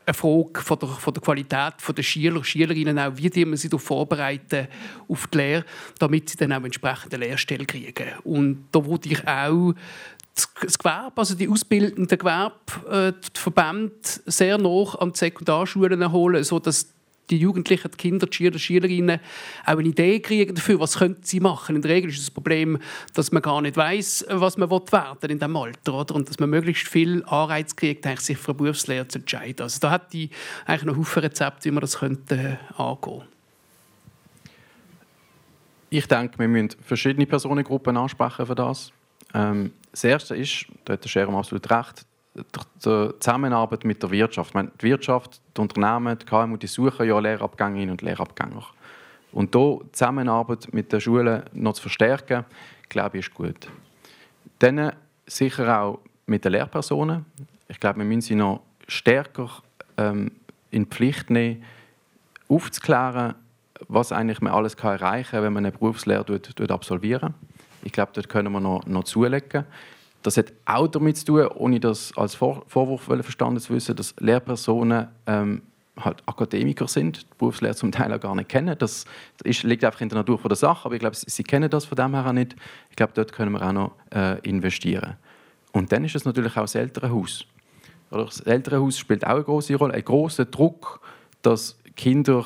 eine 0.06 0.14
Frage 0.14 0.62
von 0.62 0.80
der, 0.80 0.90
von 0.90 1.14
der 1.14 1.24
Qualität 1.24 1.74
der 1.98 2.04
Schüler, 2.04 2.44
Schülerinnen 2.44 3.00
auch, 3.00 3.12
wie 3.16 3.30
die 3.30 3.46
man 3.46 3.58
sie 3.58 3.70
vorbereiten 3.70 4.68
auf 5.08 5.28
die 5.28 5.38
Lehre, 5.38 5.66
damit 6.00 6.30
sie 6.30 6.38
dann 6.38 6.54
auch 6.54 6.64
entsprechende 6.64 7.18
Lehrstellen 7.18 7.66
kriegen. 7.66 8.10
Und 8.24 8.66
da 8.72 8.86
würde 8.86 9.10
ich 9.10 9.28
auch 9.28 9.74
das 10.36 10.78
Gewerbe, 10.78 11.14
also 11.16 11.36
die 11.36 11.48
ausbildenden 11.48 12.18
Gewerbeverbände 12.18 13.94
sehr 14.26 14.58
nah 14.58 14.96
an 15.00 15.14
die 15.14 15.18
Sekundarschulen 15.18 16.12
holen, 16.12 16.44
sodass 16.44 16.90
die 17.30 17.38
Jugendlichen, 17.38 17.90
die 17.92 17.98
Kinder, 17.98 18.28
die 18.28 18.36
Schüler, 18.36 18.60
Schülerinnen 18.60 19.20
auch 19.66 19.78
eine 19.78 19.88
Idee 19.88 20.20
kriegen 20.20 20.54
dafür, 20.54 20.80
was 20.80 20.98
können 20.98 21.18
sie 21.22 21.40
machen. 21.40 21.76
In 21.76 21.82
der 21.82 21.92
Regel 21.92 22.10
ist 22.12 22.20
das 22.20 22.32
Problem, 22.32 22.78
dass 23.14 23.32
man 23.32 23.42
gar 23.42 23.62
nicht 23.62 23.78
weiß, 23.78 24.26
was 24.30 24.58
man 24.58 24.70
werden 24.70 25.32
in 25.32 25.40
diesem 25.40 25.56
Alter, 25.56 25.94
oder? 25.94 26.16
und 26.16 26.30
dass 26.30 26.40
man 26.40 26.50
möglichst 26.50 26.88
viel 26.88 27.24
Anreiz 27.26 27.76
kriegt, 27.76 28.06
sich 28.20 28.38
für 28.38 28.52
eine 28.52 28.58
Berufslehre 28.58 29.08
zu 29.08 29.20
entscheiden. 29.20 29.64
Also 29.64 29.80
da 29.80 29.92
hat 29.92 30.14
die 30.14 30.30
eigentlich 30.66 30.84
noch 30.84 30.98
Haufen 30.98 31.24
Rezepte, 31.24 31.66
wie 31.66 31.72
man 31.72 31.82
das 31.82 32.00
könnte 32.00 32.60
äh, 32.78 32.82
angehen. 32.82 33.24
Ich 35.90 36.08
denke, 36.08 36.38
wir 36.40 36.48
müssen 36.48 36.72
verschiedene 36.86 37.26
Personengruppen 37.26 37.96
ansprechen 37.96 38.46
für 38.46 38.56
das. 38.56 38.92
Ähm, 39.34 39.72
das 39.96 40.04
Erste 40.04 40.36
ist, 40.36 40.66
da 40.84 40.94
hat 40.94 41.04
der 41.06 41.10
Scherm 41.10 41.36
absolut 41.36 41.72
recht, 41.72 42.06
die 42.36 42.44
Zusammenarbeit 42.80 43.86
mit 43.86 44.04
der 44.04 44.12
Wirtschaft. 44.12 44.54
Meine, 44.54 44.70
die 44.82 44.88
Wirtschaft, 44.88 45.40
die 45.56 45.62
Unternehmen, 45.62 46.20
die 46.20 46.26
KMU, 46.26 46.58
die 46.58 46.68
suchen 46.68 47.08
ja 47.08 47.18
Lehrabgängerinnen 47.18 47.92
und 47.92 48.02
Lehrabgänger. 48.02 48.66
Und 49.32 49.56
hier 49.56 49.80
die 49.84 49.92
Zusammenarbeit 49.94 50.68
mit 50.74 50.92
den 50.92 51.00
Schulen 51.00 51.44
noch 51.54 51.74
zu 51.74 51.84
verstärken, 51.84 52.44
glaube 52.90 53.20
ich, 53.20 53.28
ist 53.28 53.34
gut. 53.34 53.70
Dann 54.60 54.92
sicher 55.26 55.82
auch 55.82 56.00
mit 56.26 56.44
den 56.44 56.52
Lehrpersonen. 56.52 57.26
Ich 57.70 57.80
glaube, 57.80 58.00
wir 58.00 58.06
müssen 58.06 58.22
sie 58.22 58.36
noch 58.36 58.64
stärker 58.90 59.50
ähm, 59.96 60.32
in 60.72 60.84
die 60.84 60.90
Pflicht 60.90 61.30
nehmen, 61.30 61.64
aufzuklären, 62.50 63.36
was 63.88 64.12
eigentlich 64.12 64.42
man 64.42 64.52
alles 64.52 64.76
kann 64.76 65.00
erreichen 65.00 65.32
kann, 65.32 65.44
wenn 65.44 65.54
man 65.54 65.66
eine 65.66 65.72
Berufslehre 65.72 66.42
absolviert. 66.68 67.24
Ich 67.86 67.94
glaube, 67.94 68.12
dort 68.14 68.28
können 68.28 68.52
wir 68.52 68.60
noch, 68.60 68.86
noch 68.86 69.06
zulegen. 69.06 69.64
Das 70.24 70.38
hat 70.38 70.52
auch 70.66 70.88
damit 70.88 71.18
zu 71.18 71.26
tun, 71.26 71.48
ohne 71.48 71.80
das 71.80 72.12
als 72.18 72.36
Vor 72.36 72.64
Vorwurf 72.68 73.04
verstanden 73.04 73.60
zu 73.60 73.74
wissen, 73.74 73.96
dass 73.96 74.16
Lehrpersonen 74.20 75.08
ähm, 75.28 75.62
halt 76.00 76.24
Akademiker 76.26 76.88
sind, 76.88 77.22
die 77.22 77.38
Berufslehre 77.38 77.76
zum 77.76 77.92
Teil 77.92 78.12
auch 78.12 78.20
gar 78.20 78.36
nicht 78.36 78.50
kennen. 78.50 78.76
Das 78.78 79.06
ist, 79.44 79.64
liegt 79.64 79.84
einfach 79.86 80.02
in 80.02 80.10
der 80.10 80.18
Natur 80.18 80.40
der 80.44 80.56
Sache, 80.56 80.86
aber 80.86 80.96
ich 80.96 81.00
glaube, 81.00 81.16
sie 81.16 81.44
kennen 81.44 81.70
das 81.70 81.86
von 81.86 81.96
dem 81.96 82.14
her 82.14 82.26
auch 82.26 82.34
nicht. 82.34 82.56
Ich 82.90 82.96
glaube, 82.96 83.14
dort 83.14 83.32
können 83.32 83.52
wir 83.54 83.62
auch 83.62 83.72
noch 83.72 83.92
äh, 84.14 84.40
investieren. 84.40 85.16
Und 85.72 85.92
dann 85.92 86.04
ist 86.04 86.16
es 86.16 86.26
natürlich 86.26 86.58
auch 86.58 86.62
das 86.62 86.76
Elternhaus. 86.76 87.46
Das 88.10 88.40
Elternhaus 88.42 88.98
spielt 88.98 89.26
auch 89.26 89.36
eine 89.36 89.44
große 89.44 89.76
Rolle, 89.76 89.94
ein 89.94 90.04
großer 90.04 90.46
Druck, 90.46 91.02
dass 91.42 91.78
Kinder 91.96 92.46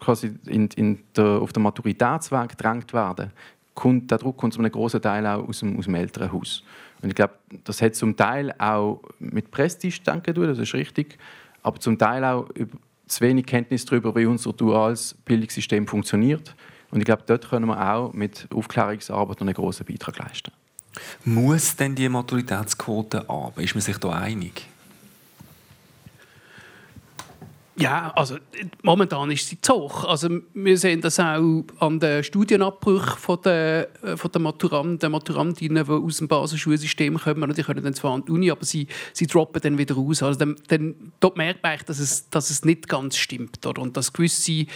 quasi 0.00 0.34
in, 0.46 0.68
in 0.76 1.04
der, 1.16 1.24
auf 1.24 1.52
den 1.52 1.62
Maturitätsweg 1.62 2.50
gedrängt 2.50 2.92
werden. 2.92 3.30
Kommt, 3.74 4.10
der 4.10 4.18
Druck 4.18 4.36
kommt 4.36 4.54
zu 4.54 4.60
einem 4.60 4.70
großen 4.70 5.02
Teil 5.02 5.26
auch 5.26 5.48
aus 5.48 5.60
dem, 5.60 5.78
aus 5.78 5.84
dem 5.84 5.94
Elternhaus. 5.94 6.62
Und 7.02 7.08
ich 7.08 7.14
glaube, 7.14 7.34
das 7.64 7.82
hat 7.82 7.94
zum 7.94 8.16
Teil 8.16 8.54
auch 8.58 9.02
mit 9.18 9.50
Prestige 9.50 10.00
zu 10.02 10.32
tun, 10.32 10.46
das 10.46 10.58
ist 10.58 10.74
richtig, 10.74 11.18
aber 11.62 11.80
zum 11.80 11.98
Teil 11.98 12.24
auch 12.24 12.48
zu 13.06 13.20
wenig 13.20 13.46
Kenntnis 13.46 13.84
darüber, 13.84 14.14
wie 14.16 14.26
unser 14.26 14.52
duales 14.52 15.14
Bildungssystem 15.24 15.86
funktioniert. 15.86 16.54
Und 16.90 17.00
ich 17.00 17.04
glaube, 17.04 17.24
dort 17.26 17.48
können 17.48 17.66
wir 17.66 17.94
auch 17.94 18.12
mit 18.12 18.46
Aufklärungsarbeit 18.54 19.40
einen 19.40 19.52
großen 19.52 19.84
Beitrag 19.84 20.18
leisten. 20.18 20.52
Muss 21.24 21.74
denn 21.74 21.94
die 21.94 22.08
Maturitätsquote 22.08 23.28
ab? 23.28 23.58
Ist 23.58 23.74
man 23.74 23.82
sich 23.82 23.98
da 23.98 24.10
einig? 24.10 24.66
Ja, 27.76 28.12
also 28.14 28.36
momentan 28.82 29.32
ist 29.32 29.48
sie 29.48 29.60
zu 29.60 29.74
hoch. 29.74 30.04
Also 30.04 30.28
wir 30.54 30.78
sehen 30.78 31.00
das 31.00 31.18
auch 31.18 31.64
an 31.80 31.98
den 31.98 32.22
Studienabbrüchen 32.22 33.42
der, 33.44 33.88
äh, 34.04 34.16
von 34.16 34.30
der 34.30 34.40
Maturanden, 34.40 35.00
der 35.00 35.08
Maturantinnen, 35.08 35.84
die 35.84 35.90
aus 35.90 36.18
dem 36.18 36.28
Basisschulsystem 36.28 37.18
kommen. 37.18 37.42
Und 37.42 37.58
die 37.58 37.64
können 37.64 37.82
dann 37.82 37.94
zwar 37.94 38.12
an 38.12 38.24
die 38.24 38.30
Uni, 38.30 38.50
aber 38.52 38.64
sie, 38.64 38.86
sie 39.12 39.26
droppen 39.26 39.60
dann 39.60 39.76
wieder 39.76 39.96
raus. 39.96 40.22
Also 40.22 40.38
dann, 40.38 40.54
dann 40.68 41.12
dort 41.18 41.36
merkt 41.36 41.64
man, 41.64 41.76
dass 41.86 41.98
es, 41.98 42.30
dass 42.30 42.50
es 42.50 42.64
nicht 42.64 42.88
ganz 42.88 43.16
stimmt. 43.16 43.66
Oder? 43.66 43.82
Und 43.82 43.96
dass 43.96 44.12
gewisse 44.12 44.66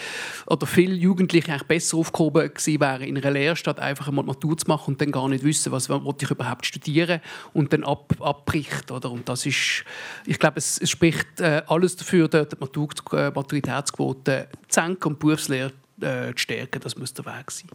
oder 0.49 0.67
viele 0.67 0.95
Jugendliche 0.95 1.57
besser 1.69 1.99
aufgehoben 1.99 2.53
gewesen 2.53 2.81
wären, 2.81 3.03
in 3.03 3.17
einer 3.17 3.31
Lehrstadt 3.31 3.79
einfach 3.79 4.09
einmal 4.09 4.25
Matur 4.25 4.57
zu 4.57 4.67
machen 4.67 4.95
und 4.95 5.01
dann 5.01 5.13
gar 5.13 5.29
nicht 5.29 5.45
wissen, 5.45 5.71
was 5.71 5.89
ich 5.89 6.31
überhaupt 6.31 6.67
studieren 6.67 7.21
und 7.53 7.73
dann 7.73 7.85
ab, 7.85 8.13
abbricht. 8.19 8.91
Oder? 8.91 9.13
Und 9.13 9.29
das 9.29 9.47
ist, 9.47 9.85
ich 10.27 10.39
glaube, 10.41 10.59
es, 10.59 10.79
es 10.79 10.91
spricht 10.91 11.41
äh, 11.41 11.63
alles 11.69 11.95
dafür, 11.95 12.27
die 12.27 12.45
Matur 12.59 12.88
äh, 13.13 13.31
Maturitätsquote 13.31 14.49
zu 14.69 14.81
senken 14.81 15.09
und 15.09 15.23
die 15.23 15.27
Berufslehre 15.27 15.73
äh, 16.01 16.33
zu 16.33 16.39
stärken. 16.39 16.81
Das 16.81 16.97
muss 16.97 17.13
der 17.15 17.27
Weg 17.27 17.51
sein. 17.51 17.69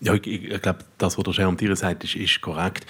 Ja, 0.00 0.14
ich, 0.14 0.26
ich 0.26 0.62
glaube, 0.62 0.80
das, 0.98 1.16
was 1.16 1.24
der 1.24 1.32
Scherm 1.32 1.56
dir 1.56 1.76
sagt, 1.76 2.04
ist, 2.04 2.16
ist 2.16 2.40
korrekt 2.40 2.86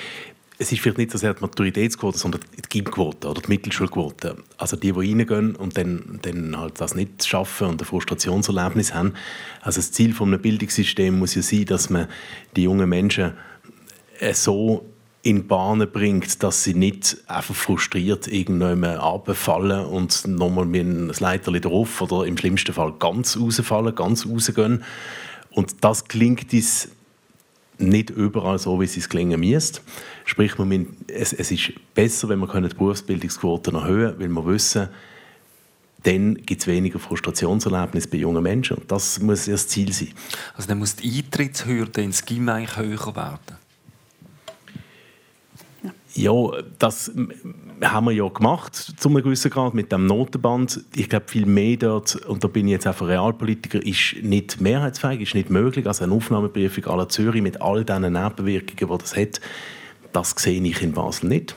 es 0.63 0.71
ist 0.71 0.81
vielleicht 0.81 0.99
nicht 0.99 1.11
so 1.11 1.19
sehr 1.19 1.35
die 1.35 1.41
Maturitätsquote, 1.41 2.19
sondern 2.19 2.41
die 2.57 2.63
GIM-Quote 2.69 3.29
oder 3.29 3.41
die 3.41 3.49
Mittelschulquote. 3.49 4.37
Also 4.57 4.77
die, 4.77 4.93
die 4.93 4.99
reingehen 4.99 5.57
und 5.57 5.77
dann, 5.77 6.21
dann 6.23 6.57
halt 6.57 6.81
das 6.81 6.95
nicht 6.95 7.27
schaffen 7.27 7.69
und 7.69 7.83
ein 7.83 7.85
Frustrationserlebnis 7.85 8.95
haben. 8.95 9.15
Also 9.61 9.81
das 9.81 9.93
Ziel 9.93 10.15
eines 10.19 10.41
Bildungssystems 10.41 11.19
muss 11.19 11.35
ja 11.35 11.43
sein, 11.43 11.65
dass 11.67 11.91
man 11.91 12.07
die 12.55 12.63
jungen 12.63 12.89
Menschen 12.89 13.33
äh, 14.21 14.35
so 14.35 14.87
in 15.23 15.47
Bahnen 15.47 15.91
bringt, 15.91 16.43
dass 16.43 16.65
sie 16.65 16.75
nicht 16.75 17.17
einfach 17.29 17.55
frustriert 17.55 18.27
irgendwann 18.27 18.85
abfallen 18.85 19.87
und 19.87 20.27
nochmal 20.27 20.67
mit 20.67 20.81
einem 20.81 21.13
Leiterli 21.17 21.61
drauf 21.61 22.01
oder 22.03 22.27
im 22.27 22.37
schlimmsten 22.37 22.73
Fall 22.73 22.93
ganz 22.99 23.39
rausfallen, 23.39 23.95
ganz 23.95 24.27
rausgehen. 24.27 24.83
Und 25.51 25.85
das 25.85 26.07
klingt 26.07 26.53
uns 26.53 26.89
nicht 27.79 28.11
überall 28.11 28.59
so, 28.59 28.81
wie 28.81 28.85
es 28.85 29.09
gelingen 29.09 29.41
müsste. 29.41 29.81
Sprich, 30.25 30.55
es, 31.09 31.33
es 31.33 31.51
ist 31.51 31.73
besser, 31.95 32.29
wenn 32.29 32.41
wir 32.41 32.69
die 32.69 32.75
Berufsbildungsquoten 32.75 33.75
erhöhen 33.75 34.17
können, 34.19 34.35
weil 34.35 34.45
wir 34.45 34.53
wissen, 34.53 34.89
dann 36.03 36.35
gibt 36.35 36.63
es 36.63 36.67
weniger 36.67 36.99
Frustrationserlebnisse 36.99 38.09
bei 38.09 38.19
jungen 38.19 38.43
Menschen. 38.43 38.79
Und 38.79 38.91
das 38.91 39.21
muss 39.21 39.47
das 39.47 39.69
Ziel 39.69 39.93
sein. 39.93 40.09
Also 40.57 40.69
dann 40.69 40.79
muss 40.79 40.97
die 40.97 41.19
Eintrittshürde 41.19 42.03
ins 42.03 42.25
Gymnasium 42.25 42.77
höher 42.77 43.15
werden? 43.15 43.62
Ja, 46.15 46.35
das 46.79 47.11
haben 47.81 48.05
wir 48.05 48.13
ja 48.13 48.29
gemacht, 48.29 48.75
zu 48.75 49.09
einem 49.09 49.23
gewissen 49.23 49.51
Grad, 49.51 49.73
mit 49.73 49.93
dem 49.93 50.07
Notenband. 50.07 50.85
Ich 50.95 51.09
glaube, 51.09 51.27
viel 51.29 51.47
mehr 51.47 51.77
dort, 51.77 52.17
und 52.27 52.45
da 52.45 52.49
bin 52.49 52.67
ich 52.67 52.73
jetzt 52.73 52.87
einfach 52.87 53.09
Realpolitiker, 53.09 53.85
ist 53.85 54.17
nicht 54.23 54.61
mehrheitsfähig, 54.61 55.23
ist 55.23 55.35
nicht 55.35 55.49
möglich. 55.49 55.87
Also 55.87 56.05
eine 56.05 56.15
Aufnahmeprüfung 56.15 56.85
aller 56.87 57.09
Zürich 57.09 57.43
mit 57.43 57.63
all 57.63 57.85
diesen 57.85 58.13
Nebenwirkungen, 58.13 58.93
die 58.93 58.99
das 58.99 59.17
hat, 59.17 59.41
das 60.13 60.35
sehe 60.37 60.63
ich 60.63 60.83
in 60.83 60.93
Basel 60.93 61.31
nicht. 61.31 61.57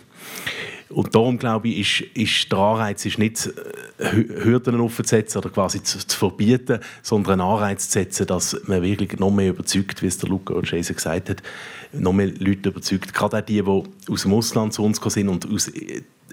Und 0.95 1.13
darum 1.13 1.37
glaube 1.37 1.67
ich, 1.67 2.01
ist, 2.01 2.17
ist 2.17 2.51
der 2.53 2.57
Anreiz 2.57 3.05
ist 3.05 3.19
nicht 3.19 3.49
äh, 3.97 4.43
Hürden 4.45 4.79
aufzusetzen 4.79 5.39
oder 5.39 5.49
quasi 5.49 5.83
zu, 5.83 5.99
zu, 5.99 6.17
verbieten, 6.17 6.79
sondern 7.01 7.41
einen 7.41 7.51
Anreiz 7.51 7.89
zu 7.89 7.99
setzen, 7.99 8.27
dass 8.27 8.57
man 8.65 8.81
wirklich 8.81 9.19
noch 9.19 9.29
mehr 9.29 9.49
überzeugt, 9.49 10.01
wie 10.01 10.07
es 10.07 10.19
der 10.19 10.29
Luca 10.29 10.53
und 10.53 10.71
Jason 10.71 10.95
gesagt 10.95 11.29
hat, 11.29 11.43
noch 11.91 12.13
mehr 12.13 12.27
Leute 12.27 12.69
überzeugt. 12.69 13.13
Gerade 13.13 13.39
auch 13.39 13.41
die, 13.41 13.61
die 13.61 13.83
aus 14.09 14.21
dem 14.21 14.33
Ausland 14.33 14.71
zu 14.71 14.85
uns 14.85 15.01
sind 15.05 15.27
und 15.27 15.51
aus 15.51 15.69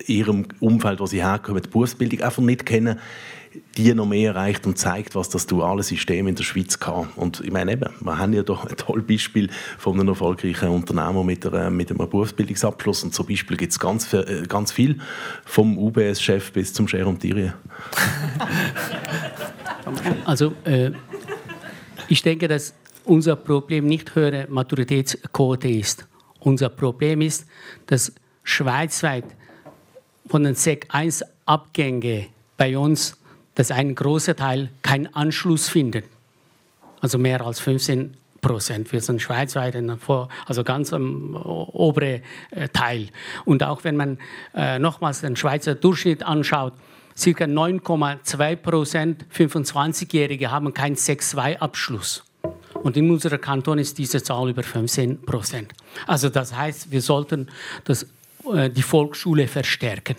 ihrem 0.06 0.46
Umfeld, 0.60 1.00
wo 1.00 1.06
sie 1.06 1.24
herkommen, 1.24 1.60
die 1.60 1.68
Berufsbildung 1.68 2.20
einfach 2.20 2.42
nicht 2.42 2.64
kennen, 2.64 3.00
die 3.76 3.94
noch 3.94 4.06
mehr 4.06 4.34
erreicht 4.34 4.66
und 4.66 4.78
zeigt, 4.78 5.14
was 5.14 5.28
das 5.28 5.46
duale 5.46 5.82
System 5.82 6.28
in 6.28 6.34
der 6.34 6.44
Schweiz 6.44 6.78
kann. 6.78 7.08
Und 7.16 7.40
ich 7.40 7.50
meine 7.50 7.72
eben, 7.72 7.90
wir 8.00 8.18
haben 8.18 8.32
ja 8.32 8.42
doch 8.42 8.66
ein 8.66 8.76
tolles 8.76 9.06
Beispiel 9.06 9.50
von 9.78 9.98
einem 9.98 10.08
erfolgreichen 10.08 10.68
Unternehmer 10.68 11.24
mit, 11.24 11.46
einer, 11.46 11.70
mit 11.70 11.90
einem 11.90 11.98
Berufsbildungsabschluss 11.98 13.04
und 13.04 13.14
zum 13.14 13.26
Beispiel 13.26 13.56
gibt 13.56 13.72
es 13.72 13.78
ganz, 13.78 14.12
äh, 14.12 14.44
ganz 14.48 14.72
viel, 14.72 14.98
vom 15.44 15.78
UBS-Chef 15.78 16.52
bis 16.52 16.72
zum 16.72 16.86
Jérôme 16.86 17.18
Thierry. 17.18 17.52
Also 20.24 20.54
äh, 20.64 20.92
ich 22.08 22.22
denke, 22.22 22.48
dass 22.48 22.72
unser 23.04 23.36
Problem 23.36 23.86
nicht 23.86 24.14
höhere 24.14 24.46
Maturitätsquote 24.48 25.68
ist. 25.68 26.06
Unser 26.40 26.68
Problem 26.68 27.20
ist, 27.20 27.46
dass 27.86 28.12
schweizweit 28.44 29.24
von 30.26 30.44
den 30.44 30.54
SEC 30.54 30.86
1 30.88 31.24
Abgänge 31.46 32.26
bei 32.56 32.78
uns 32.78 33.16
dass 33.54 33.70
ein 33.70 33.94
großer 33.94 34.36
Teil 34.36 34.70
keinen 34.82 35.14
Anschluss 35.14 35.68
findet. 35.68 36.04
Also 37.00 37.18
mehr 37.18 37.44
als 37.44 37.60
15 37.60 38.14
Prozent. 38.40 38.92
Wir 38.92 39.00
sind 39.00 39.22
schweizweit, 39.22 39.76
also 40.46 40.64
ganz 40.64 40.92
am 40.92 41.36
oberen 41.36 42.22
äh, 42.50 42.68
Teil. 42.68 43.08
Und 43.44 43.62
auch 43.62 43.84
wenn 43.84 43.96
man 43.96 44.18
äh, 44.54 44.78
nochmals 44.78 45.20
den 45.20 45.36
Schweizer 45.36 45.74
Durchschnitt 45.74 46.24
anschaut, 46.24 46.74
ca. 47.14 47.44
9,2 47.44 48.56
Prozent 48.56 49.24
25-Jährige 49.32 50.50
haben 50.50 50.74
keinen 50.74 50.96
6-2-Abschluss. 50.96 52.24
Und 52.82 52.96
in 52.96 53.10
unserem 53.10 53.40
Kanton 53.40 53.78
ist 53.78 53.96
diese 53.98 54.22
Zahl 54.22 54.50
über 54.50 54.62
15 54.62 55.22
Prozent. 55.22 55.72
Also 56.06 56.28
das 56.28 56.56
heißt, 56.56 56.90
wir 56.90 57.00
sollten 57.00 57.48
das, 57.84 58.06
äh, 58.52 58.70
die 58.70 58.82
Volksschule 58.82 59.46
verstärken, 59.46 60.16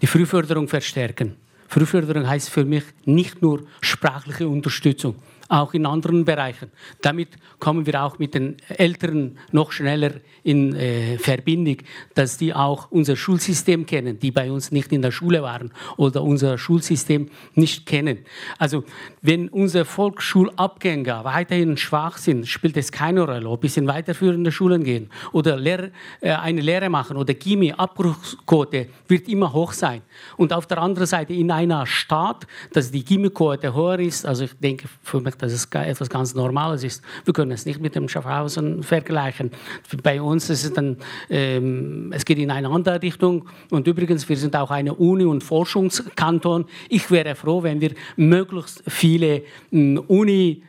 die 0.00 0.06
Frühförderung 0.06 0.68
verstärken. 0.68 1.36
Frühförderung 1.68 2.26
heißt 2.26 2.48
für 2.50 2.64
mich 2.64 2.84
nicht 3.04 3.42
nur 3.42 3.62
sprachliche 3.80 4.48
Unterstützung, 4.48 5.16
auch 5.48 5.74
in 5.74 5.86
anderen 5.86 6.24
Bereichen. 6.24 6.70
Damit 7.00 7.28
kommen 7.58 7.86
wir 7.86 8.02
auch 8.02 8.18
mit 8.18 8.34
den 8.34 8.56
Eltern 8.68 9.38
noch 9.50 9.72
schneller 9.72 10.12
in 10.42 10.74
äh, 10.74 11.18
Verbindung, 11.18 11.78
dass 12.14 12.36
die 12.36 12.54
auch 12.54 12.90
unser 12.90 13.16
Schulsystem 13.16 13.86
kennen, 13.86 14.18
die 14.18 14.30
bei 14.30 14.50
uns 14.50 14.70
nicht 14.70 14.92
in 14.92 15.02
der 15.02 15.10
Schule 15.10 15.42
waren 15.42 15.72
oder 15.96 16.22
unser 16.22 16.58
Schulsystem 16.58 17.28
nicht 17.54 17.86
kennen. 17.86 18.18
Also 18.58 18.84
wenn 19.22 19.48
unsere 19.48 19.84
Volksschulabgänger 19.84 21.24
weiterhin 21.24 21.76
schwach 21.76 22.18
sind, 22.18 22.46
spielt 22.46 22.76
es 22.76 22.92
keine 22.92 23.22
Rolle, 23.22 23.48
ob 23.48 23.66
sie 23.66 23.80
in 23.80 23.86
weiterführende 23.86 24.52
Schulen 24.52 24.84
gehen 24.84 25.10
oder 25.32 25.56
Lehr 25.56 25.90
äh, 26.20 26.32
eine 26.32 26.60
Lehre 26.60 26.88
machen 26.88 27.16
oder 27.16 27.34
Gimmi, 27.34 27.72
Abbruchsquote 27.72 28.88
wird 29.06 29.28
immer 29.28 29.52
hoch 29.52 29.72
sein. 29.72 30.02
Und 30.36 30.52
auf 30.52 30.66
der 30.66 30.78
anderen 30.78 31.06
Seite 31.06 31.32
in 31.32 31.50
einer 31.50 31.86
Stadt, 31.86 32.46
dass 32.72 32.90
die 32.90 33.04
Gimmi-Quote 33.04 33.74
höher 33.74 33.98
ist, 33.98 34.26
also 34.26 34.44
ich 34.44 34.54
denke 34.58 34.88
für 35.02 35.20
mich, 35.20 35.34
dass 35.38 35.52
es 35.52 35.68
etwas 35.72 36.10
ganz 36.10 36.34
Normales 36.34 36.84
ist. 36.84 37.02
Wir 37.24 37.32
können 37.32 37.52
es 37.52 37.66
nicht 37.66 37.80
mit 37.80 37.94
dem 37.94 38.08
Schaffhausen 38.08 38.82
vergleichen. 38.82 39.50
Bei 40.02 40.20
uns 40.20 40.50
ist 40.50 40.64
es 40.64 40.72
dann, 40.72 40.96
ähm, 41.30 42.12
es 42.14 42.24
geht 42.24 42.38
in 42.38 42.50
eine 42.50 42.68
andere 42.68 43.00
Richtung. 43.02 43.46
Und 43.70 43.86
übrigens, 43.86 44.28
wir 44.28 44.36
sind 44.36 44.56
auch 44.56 44.70
eine 44.70 44.94
Uni- 44.94 45.24
und 45.24 45.42
Forschungskanton. 45.42 46.66
Ich 46.88 47.10
wäre 47.10 47.34
froh, 47.34 47.62
wenn 47.62 47.80
wir 47.80 47.92
möglichst 48.16 48.82
viele 48.86 49.42
ähm, 49.72 50.02
Uni 50.08 50.62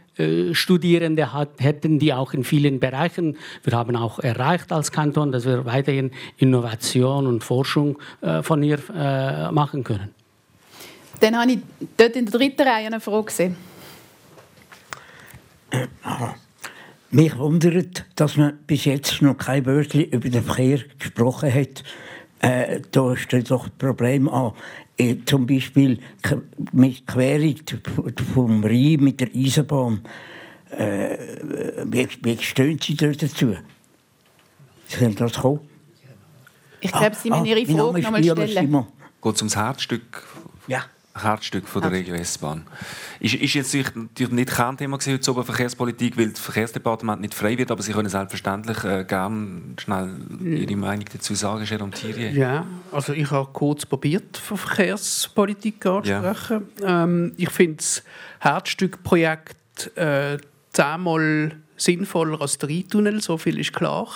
Studierende 0.51 1.31
hat, 1.31 1.49
hätten, 1.59 1.97
die 1.97 2.13
auch 2.13 2.33
in 2.33 2.43
vielen 2.43 2.81
Bereichen, 2.81 3.37
wir 3.63 3.77
haben 3.77 3.95
auch 3.95 4.19
erreicht 4.19 4.69
als 4.73 4.91
Kanton, 4.91 5.31
dass 5.31 5.45
wir 5.45 5.65
weiterhin 5.65 6.11
Innovation 6.35 7.25
und 7.25 7.41
Forschung 7.41 7.97
äh, 8.19 8.43
von 8.43 8.61
ihr 8.61 8.79
äh, 8.93 9.49
machen 9.51 9.85
können. 9.85 10.13
Dann 11.21 11.37
habe 11.37 11.51
ich 11.51 11.59
dort 11.97 12.15
in 12.15 12.25
der 12.25 12.37
dritten 12.37 12.61
Reihe 12.61 12.87
eine 12.87 12.99
Frage 12.99 13.25
gesehen. 13.25 13.55
Mich 17.11 17.37
wundert, 17.37 18.05
dass 18.15 18.37
man 18.37 18.59
bis 18.67 18.85
jetzt 18.85 19.21
noch 19.21 19.37
kein 19.37 19.65
Wörtchen 19.65 20.05
über 20.05 20.29
den 20.29 20.43
Verkehr 20.43 20.79
gesprochen 20.99 21.53
hat. 21.53 21.83
Äh, 22.41 22.81
da 22.91 23.17
steht 23.17 23.49
doch 23.51 23.65
ein 23.65 23.71
Problem 23.77 24.29
an. 24.29 24.53
Äh, 24.97 25.17
zum 25.25 25.47
Beispiel 25.47 25.99
mit 26.71 27.07
Querung 27.07 27.55
vom 28.33 28.63
Rhein 28.63 28.97
mit 28.99 29.19
der 29.19 29.29
Eisenbahn. 29.35 30.01
Äh, 30.69 31.17
wie, 31.85 32.07
wie 32.21 32.37
stehen 32.37 32.79
Sie 32.79 32.95
dazu? 32.95 33.55
Soll 34.87 35.13
das 35.15 35.33
kommen? 35.33 35.61
Ich 36.81 36.91
glaube, 36.91 37.15
Sie 37.15 37.29
müssen 37.29 37.43
ah, 37.43 37.45
Ihre 37.45 37.65
Frage 37.65 38.01
noch 38.01 38.11
mal 38.11 38.23
stellen. 38.23 38.85
Geht 39.21 39.35
es 39.35 39.41
ums 39.41 39.55
Herzstück? 39.55 40.23
Ja. 40.67 40.83
Herzstück 41.23 41.67
von 41.67 41.81
der 41.81 41.91
Regio 41.91 42.15
S-Bahn. 42.15 42.65
Ist, 43.19 43.35
ist 43.35 43.53
jetzt 43.53 43.75
natürlich 43.75 44.31
nicht 44.31 44.51
Kernthema 44.51 44.97
heute 44.97 45.43
Verkehrspolitik, 45.43 46.17
weil 46.17 46.29
das 46.29 46.39
Verkehrsdepartement 46.39 47.21
nicht 47.21 47.33
frei 47.33 47.57
wird, 47.57 47.71
aber 47.71 47.81
Sie 47.81 47.91
können 47.91 48.09
selbstverständlich 48.09 48.83
äh, 48.83 49.03
gerne 49.03 49.61
schnell 49.77 50.09
Ihre 50.41 50.75
Meinung 50.75 51.05
dazu 51.11 51.35
sagen, 51.35 51.63
Jérôme 51.63 51.91
Thierry. 51.91 52.29
Ja, 52.29 52.65
also 52.91 53.13
ich 53.13 53.29
habe 53.31 53.49
kurz 53.53 53.85
probiert, 53.85 54.37
von 54.37 54.57
Verkehrspolitik 54.57 55.85
anzusprechen. 55.85 56.67
Ja. 56.81 57.03
Ähm, 57.03 57.33
ich 57.37 57.49
finde 57.49 57.77
das 57.77 58.03
Herzstückprojekt 58.39 59.97
äh, 59.97 60.37
zehnmal 60.71 61.55
sinnvoller 61.77 62.41
als 62.41 62.57
der 62.57 62.69
Rheintunnel, 62.69 63.21
so 63.21 63.37
viel 63.37 63.59
ist 63.59 63.73
klar. 63.73 64.07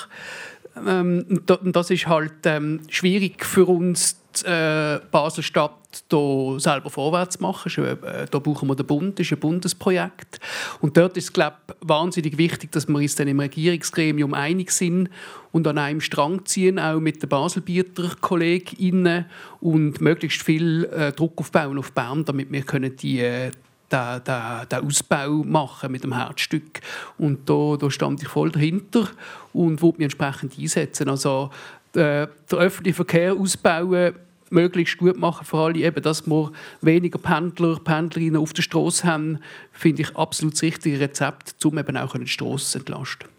Ähm, 0.87 1.41
das 1.45 1.91
ist 1.91 2.07
halt 2.07 2.33
ähm, 2.45 2.81
schwierig 2.89 3.45
für 3.45 3.65
uns, 3.65 4.17
äh, 4.41 4.99
Basel-Stadt 5.11 5.71
hier 6.09 6.59
selber 6.59 6.89
vorwärts 6.89 7.39
machen. 7.39 7.71
Äh, 7.85 8.25
da 8.29 8.39
brauchen 8.39 8.67
wir 8.67 8.75
den 8.75 8.87
Bund, 8.87 9.19
das 9.19 9.27
ist 9.27 9.33
ein 9.33 9.39
Bundesprojekt. 9.39 10.39
Und 10.81 10.97
dort 10.97 11.17
ist 11.17 11.25
es, 11.25 11.33
glaube 11.33 11.57
ich, 11.67 11.75
wahnsinnig 11.81 12.37
wichtig, 12.37 12.71
dass 12.71 12.87
wir 12.87 12.95
uns 12.95 13.15
dann 13.15 13.27
im 13.27 13.39
Regierungsgremium 13.39 14.33
einig 14.33 14.71
sind 14.71 15.09
und 15.51 15.67
an 15.67 15.77
einem 15.77 16.01
Strang 16.01 16.45
ziehen, 16.45 16.79
auch 16.79 16.99
mit 16.99 17.21
den 17.21 17.29
Baselbieter 17.29 18.15
KollegInnen 18.19 19.25
und 19.61 20.01
möglichst 20.01 20.41
viel 20.41 20.85
äh, 20.85 21.11
Druck 21.11 21.39
aufbauen 21.39 21.77
auf 21.77 21.91
Bern, 21.91 22.25
damit 22.25 22.51
wir 22.51 22.63
können 22.63 22.95
die 22.95 23.19
äh, 23.19 23.51
den, 23.93 24.23
den, 24.71 24.85
Ausbau 24.85 25.29
machen 25.43 25.91
mit 25.91 26.03
dem 26.03 26.13
Herzstück. 26.13 26.81
Und 27.17 27.47
da, 27.49 27.77
da 27.79 27.91
stand 27.91 28.21
ich 28.21 28.27
voll 28.27 28.51
dahinter 28.51 29.07
und 29.53 29.81
wollte 29.81 29.99
mich 29.99 30.05
entsprechend 30.05 30.57
einsetzen. 30.57 31.09
Also 31.09 31.51
äh, 31.95 32.27
der 32.51 32.57
öffentliche 32.57 32.95
Verkehr 32.95 33.33
ausbauen, 33.33 34.15
möglichst 34.49 34.97
gut 34.97 35.17
machen 35.17 35.45
für 35.45 35.57
alle, 35.57 35.79
eben, 35.79 36.01
dass 36.01 36.27
wir 36.27 36.51
weniger 36.81 37.17
Pendler, 37.17 37.79
Pendlerinnen 37.79 38.37
auf 38.39 38.53
der 38.53 38.61
Straße 38.61 39.05
haben, 39.05 39.39
finde 39.71 40.03
ich 40.03 40.15
absolut 40.15 40.53
das 40.53 40.61
richtige 40.61 40.99
Rezept, 40.99 41.65
um 41.65 41.77
eben 41.77 41.97
auch 41.97 42.15
die 42.15 42.27
Straße 42.27 42.71
zu 42.71 42.77
entlasten. 42.79 43.29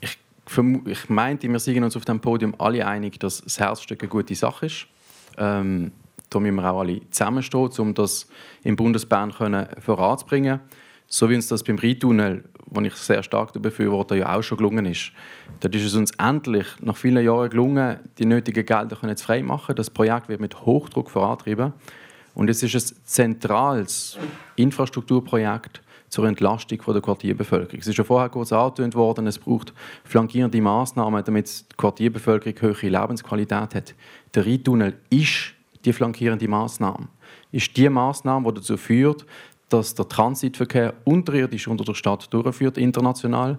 Ich, 0.00 0.18
ich 0.86 1.08
meinte, 1.08 1.48
wir 1.48 1.58
sind 1.58 1.82
uns 1.82 1.96
auf 1.96 2.04
dem 2.04 2.20
Podium 2.20 2.54
alle 2.58 2.86
einig, 2.86 3.18
dass 3.20 3.42
das 3.42 3.58
Herzstück 3.58 4.02
eine 4.02 4.08
gute 4.08 4.34
Sache 4.34 4.66
ist. 4.66 4.86
Ähm, 5.38 5.92
da 6.28 6.40
müssen 6.40 6.56
wir 6.56 6.70
auch 6.70 6.80
alle 6.80 7.08
zusammenstehen, 7.10 7.70
um 7.78 7.94
das 7.94 8.26
im 8.64 8.74
Bundesbahn 8.74 9.32
voranzubringen. 9.80 10.60
So 11.06 11.30
wie 11.30 11.36
uns 11.36 11.46
das 11.46 11.62
beim 11.62 11.78
Rheintunnel 11.78 12.44
wo 12.66 12.80
ich 12.80 12.94
sehr 12.94 13.22
stark 13.22 13.52
der 13.52 13.60
Befürworter 13.60 14.16
ja 14.16 14.34
auch 14.34 14.42
schon 14.42 14.58
gelungen 14.58 14.86
ist. 14.86 15.12
Dort 15.60 15.74
ist 15.74 15.84
es 15.84 15.94
uns 15.94 16.10
endlich 16.18 16.66
nach 16.80 16.96
vielen 16.96 17.24
Jahren 17.24 17.48
gelungen, 17.48 17.98
die 18.18 18.26
nötigen 18.26 18.66
Gelder 18.66 18.98
zu 19.16 19.24
freimachen. 19.24 19.76
Das 19.76 19.90
Projekt 19.90 20.28
wird 20.28 20.40
mit 20.40 20.60
Hochdruck 20.66 21.10
vorantrieben. 21.10 21.72
Und 22.34 22.50
es 22.50 22.62
ist 22.62 22.74
ein 22.74 22.96
zentrales 23.04 24.18
Infrastrukturprojekt 24.56 25.80
zur 26.08 26.26
Entlastung 26.26 26.78
der 26.86 27.00
Quartierbevölkerung. 27.00 27.80
Es 27.80 27.86
ist 27.86 27.98
ja 27.98 28.04
vorher 28.04 28.28
kurz 28.28 28.52
angetönt 28.52 28.94
worden, 28.94 29.26
es 29.26 29.38
braucht 29.38 29.72
flankierende 30.04 30.60
Maßnahmen, 30.60 31.24
damit 31.24 31.48
die 31.70 31.76
Quartierbevölkerung 31.76 32.60
höhere 32.60 32.88
Lebensqualität 32.88 33.74
hat. 33.74 33.94
Der 34.34 34.46
Rheintunnel 34.46 34.94
ist 35.10 35.54
die 35.84 35.92
flankierende 35.92 36.46
Maßnahme. 36.46 37.08
Ist 37.52 37.76
die 37.76 37.88
Maßnahme, 37.88 38.52
die 38.52 38.60
dazu 38.60 38.76
führt, 38.76 39.24
dass 39.68 39.94
der 39.94 40.08
Transitverkehr 40.08 40.94
unterirdisch 41.04 41.68
unter 41.68 41.84
der 41.84 41.94
Stadt 41.94 42.32
durchführt, 42.32 42.78
international. 42.78 43.58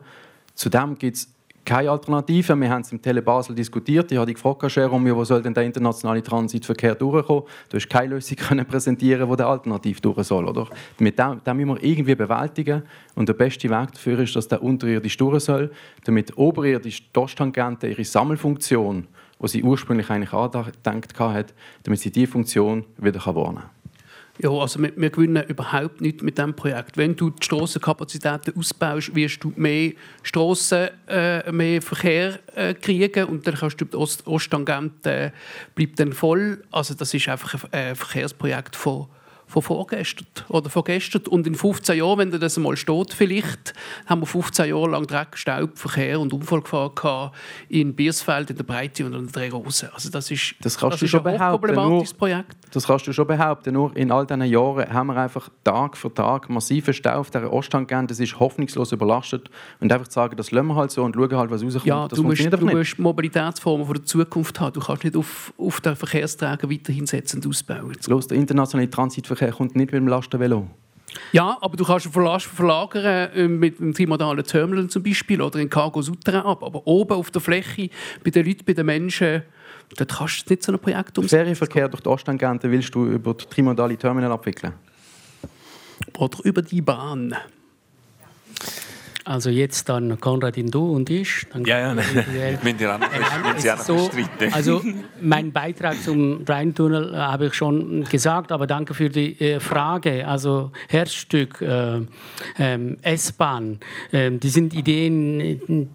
Zudem 0.55 0.97
gibt 0.97 1.17
es 1.17 1.33
keine 1.67 1.91
Alternative. 1.91 2.55
Wir 2.55 2.69
haben 2.69 2.81
es 2.81 2.93
im 2.93 3.01
Tele 3.01 3.21
Basel 3.21 3.53
diskutiert. 3.53 4.09
Ich 4.11 4.17
habe 4.17 4.33
gefragt, 4.33 4.73
Jerome, 4.73 5.13
wo 5.13 5.25
soll 5.25 5.41
denn 5.41 5.53
der 5.53 5.63
internationale 5.63 6.23
Transitverkehr 6.23 6.95
durchkommen? 6.95 7.43
Du 7.67 7.75
hast 7.75 7.89
keine 7.89 8.15
Lösung 8.15 8.37
können 8.47 8.65
präsentieren, 8.65 9.27
wo 9.27 9.35
der 9.35 9.47
alternativ 9.47 9.99
durch 9.99 10.25
soll. 10.27 10.47
Oder? 10.47 10.67
Mit 10.97 11.19
dem, 11.19 11.41
dem 11.43 11.57
müssen 11.57 11.75
wir 11.75 11.83
irgendwie 11.83 12.15
bewältigen. 12.15 12.83
Und 13.15 13.27
der 13.27 13.33
beste 13.33 13.69
Weg 13.69 13.91
dafür 13.91 14.19
ist, 14.19 14.35
dass 14.37 14.47
der 14.47 14.63
unterirdisch 14.63 15.17
durch 15.17 15.43
soll, 15.43 15.69
damit 16.05 16.37
oberirdisch 16.37 17.11
die 17.11 17.19
Osttangente 17.19 17.89
ihre 17.89 18.05
Sammelfunktion, 18.05 19.05
die 19.43 19.47
sie 19.49 19.63
ursprünglich 19.63 20.09
eigentlich 20.09 20.31
angedenkt 20.31 21.19
hat, 21.19 21.53
damit 21.83 21.99
sie 21.99 22.11
diese 22.11 22.31
Funktion 22.31 22.85
wieder 22.97 23.19
wahrnehmen 23.25 23.55
kann. 23.57 23.69
Ja, 24.39 24.51
also 24.51 24.79
wir, 24.81 24.91
wir, 24.95 25.09
gewinnen 25.09 25.43
überhaupt 25.47 25.99
nicht 25.99 26.21
mit 26.21 26.37
diesem 26.37 26.53
Projekt. 26.53 26.95
Wenn 26.95 27.15
du 27.15 27.31
die 27.31 27.43
Strassenkapazitäten 27.43 28.55
ausbaust, 28.55 29.15
wirst 29.15 29.43
du 29.43 29.51
mehr 29.55 29.93
Strassen, 30.21 30.89
äh, 31.07 31.51
mehr 31.51 31.81
Verkehr 31.81 32.39
äh, 32.55 32.75
kriegen 32.75 33.25
und 33.25 33.47
dann 33.47 33.55
kannst 33.55 33.81
du 33.81 33.85
die 33.85 33.95
Ost 33.95 34.27
Osttangent 34.27 35.05
äh, 35.07 35.31
bleibt 35.73 35.99
dann 35.99 36.13
voll. 36.13 36.63
Also 36.71 36.93
das 36.93 37.13
ist 37.13 37.27
einfach 37.29 37.65
ein 37.71 37.95
Verkehrsprojekt 37.95 38.75
von 38.75 39.07
von 39.47 39.61
vorgestern 39.61 40.27
oder 40.49 40.69
von 40.69 40.83
gestern. 40.83 41.25
Und 41.27 41.47
in 41.47 41.55
15 41.55 41.97
Jahren, 41.97 42.19
wenn 42.19 42.39
das 42.39 42.57
einmal 42.57 42.75
steht, 42.75 43.13
vielleicht, 43.13 43.73
haben 44.05 44.21
wir 44.21 44.25
15 44.25 44.69
Jahre 44.69 44.89
lang 44.89 45.07
Dreck, 45.07 45.37
Staub, 45.37 45.77
Verkehr 45.77 46.19
und 46.19 46.33
Unfallgefahr 46.33 46.93
gehabt 46.93 47.35
in 47.69 47.95
Biersfeld, 47.95 48.49
in 48.49 48.57
der 48.57 48.65
Breite 48.65 49.05
und 49.05 49.13
in 49.13 49.23
der 49.27 49.31
Drehrosen. 49.31 49.89
Also 49.93 50.09
das 50.09 50.29
ist, 50.29 50.55
das 50.61 50.77
kannst 50.77 50.95
das 50.95 50.99
du 50.99 51.07
schon 51.07 51.25
ein 51.25 51.39
hochproblematisches 51.39 52.13
Projekt. 52.13 52.57
Das 52.71 52.85
kannst 52.85 53.07
du 53.07 53.13
schon 53.13 53.25
behaupten. 53.25 53.73
Nur 53.73 53.95
in 53.95 54.11
all 54.11 54.27
diesen 54.27 54.43
Jahren 54.43 54.91
haben 54.91 55.07
wir 55.07 55.15
einfach 55.15 55.49
Tag 55.63 55.95
für 55.95 56.13
Tag 56.13 56.49
massiven 56.49 56.93
Stau 56.93 57.19
auf 57.19 57.31
dieser 57.31 57.51
Osttangente. 57.51 58.07
Das 58.07 58.19
ist 58.19 58.37
hoffnungslos 58.39 58.91
überlastet. 58.91 59.49
Und 59.79 59.91
einfach 59.91 60.09
zu 60.09 60.15
sagen, 60.15 60.35
das 60.35 60.51
lassen 60.51 60.67
wir 60.67 60.75
halt 60.75 60.91
so 60.91 61.03
und 61.03 61.15
schauen 61.15 61.37
halt, 61.37 61.51
was 61.51 61.63
rauskommt, 61.63 61.85
ja, 61.85 62.07
das 62.07 62.17
du 62.17 62.23
musst, 62.23 62.51
du 62.51 62.65
musst 62.65 62.99
Mobilitätsformen 62.99 63.85
von 63.85 63.95
der 63.95 64.03
Zukunft 64.03 64.59
haben. 64.59 64.73
Du 64.73 64.81
kannst 64.81 65.05
nicht 65.05 65.15
auf, 65.15 65.53
auf 65.57 65.79
den 65.79 65.95
Verkehrsträger 65.95 66.69
weiterhin 66.69 67.07
setzen 67.07 67.37
und 67.37 67.47
ausbauen. 67.47 67.95
Los, 68.07 68.27
der 68.27 68.37
internationale 68.37 68.89
Transitverkehr 68.89 69.36
Verkehr 69.37 69.55
kommt 69.55 69.75
nicht 69.75 69.91
mit 69.91 70.01
dem 70.01 70.07
Lastenvelo. 70.07 70.67
Ja, 71.31 71.57
aber 71.61 71.77
du 71.77 71.85
kannst 71.85 72.07
verlagern 72.07 73.29
äh, 73.33 73.47
mit 73.47 73.79
dem 73.79 73.93
trimodalen 73.93 74.43
Terminal 74.43 74.87
zum 74.87 75.03
Beispiel 75.03 75.41
oder 75.41 75.59
in 75.59 75.69
Cargo 75.69 76.01
Souterrain 76.01 76.41
ab. 76.41 76.63
Aber 76.63 76.85
oben 76.87 77.13
auf 77.13 77.29
der 77.29 77.41
Fläche, 77.41 77.89
bei 78.23 78.31
den 78.31 78.45
Leuten, 78.45 78.65
bei 78.65 78.73
den 78.73 78.85
Menschen, 78.85 79.43
dort 79.95 80.17
kannst 80.17 80.49
du 80.49 80.53
nicht 80.53 80.63
so 80.63 80.71
ein 80.71 80.79
Projekt 80.79 81.17
umsetzen. 81.17 81.37
Ferienverkehr 81.37 81.87
durch 81.87 82.01
die 82.01 82.09
Osttangente 82.09 82.69
willst 82.71 82.93
du 82.95 83.05
über 83.05 83.35
die 83.35 83.45
trimodale 83.45 83.95
Terminal 83.95 84.31
abwickeln? 84.31 84.73
Oder 86.17 86.37
über 86.43 86.61
die 86.61 86.81
Bahn. 86.81 87.35
Also 89.27 89.49
jetzt 89.49 89.89
dann 89.89 90.19
Konradin, 90.21 90.71
du 90.71 90.95
und 90.95 91.09
ich. 91.09 91.45
Dann 91.51 91.65
ja, 91.65 91.79
ja, 91.79 91.93
nein. 91.93 92.05
Bin 92.63 92.77
dir 92.77 92.95
auch 92.95 92.99
noch 92.99 93.77
so, 93.77 94.09
Also 94.51 94.81
mein 95.21 95.51
Beitrag 95.51 96.01
zum 96.01 96.45
Rheintunnel 96.47 97.13
äh, 97.13 97.17
habe 97.17 97.47
ich 97.47 97.53
schon 97.53 98.05
gesagt, 98.05 98.53
aber 98.53 98.67
danke 98.67 98.93
für 98.93 99.09
die 99.09 99.37
äh, 99.39 99.59
Frage. 99.59 100.25
Also 100.25 100.71
Herzstück, 100.87 101.61
äh, 101.61 101.97
äh, 102.57 102.95
S-Bahn, 103.01 103.79
ähm, 104.13 104.39
die 104.39 104.49
sind 104.49 104.73
Ideen, 104.73 105.89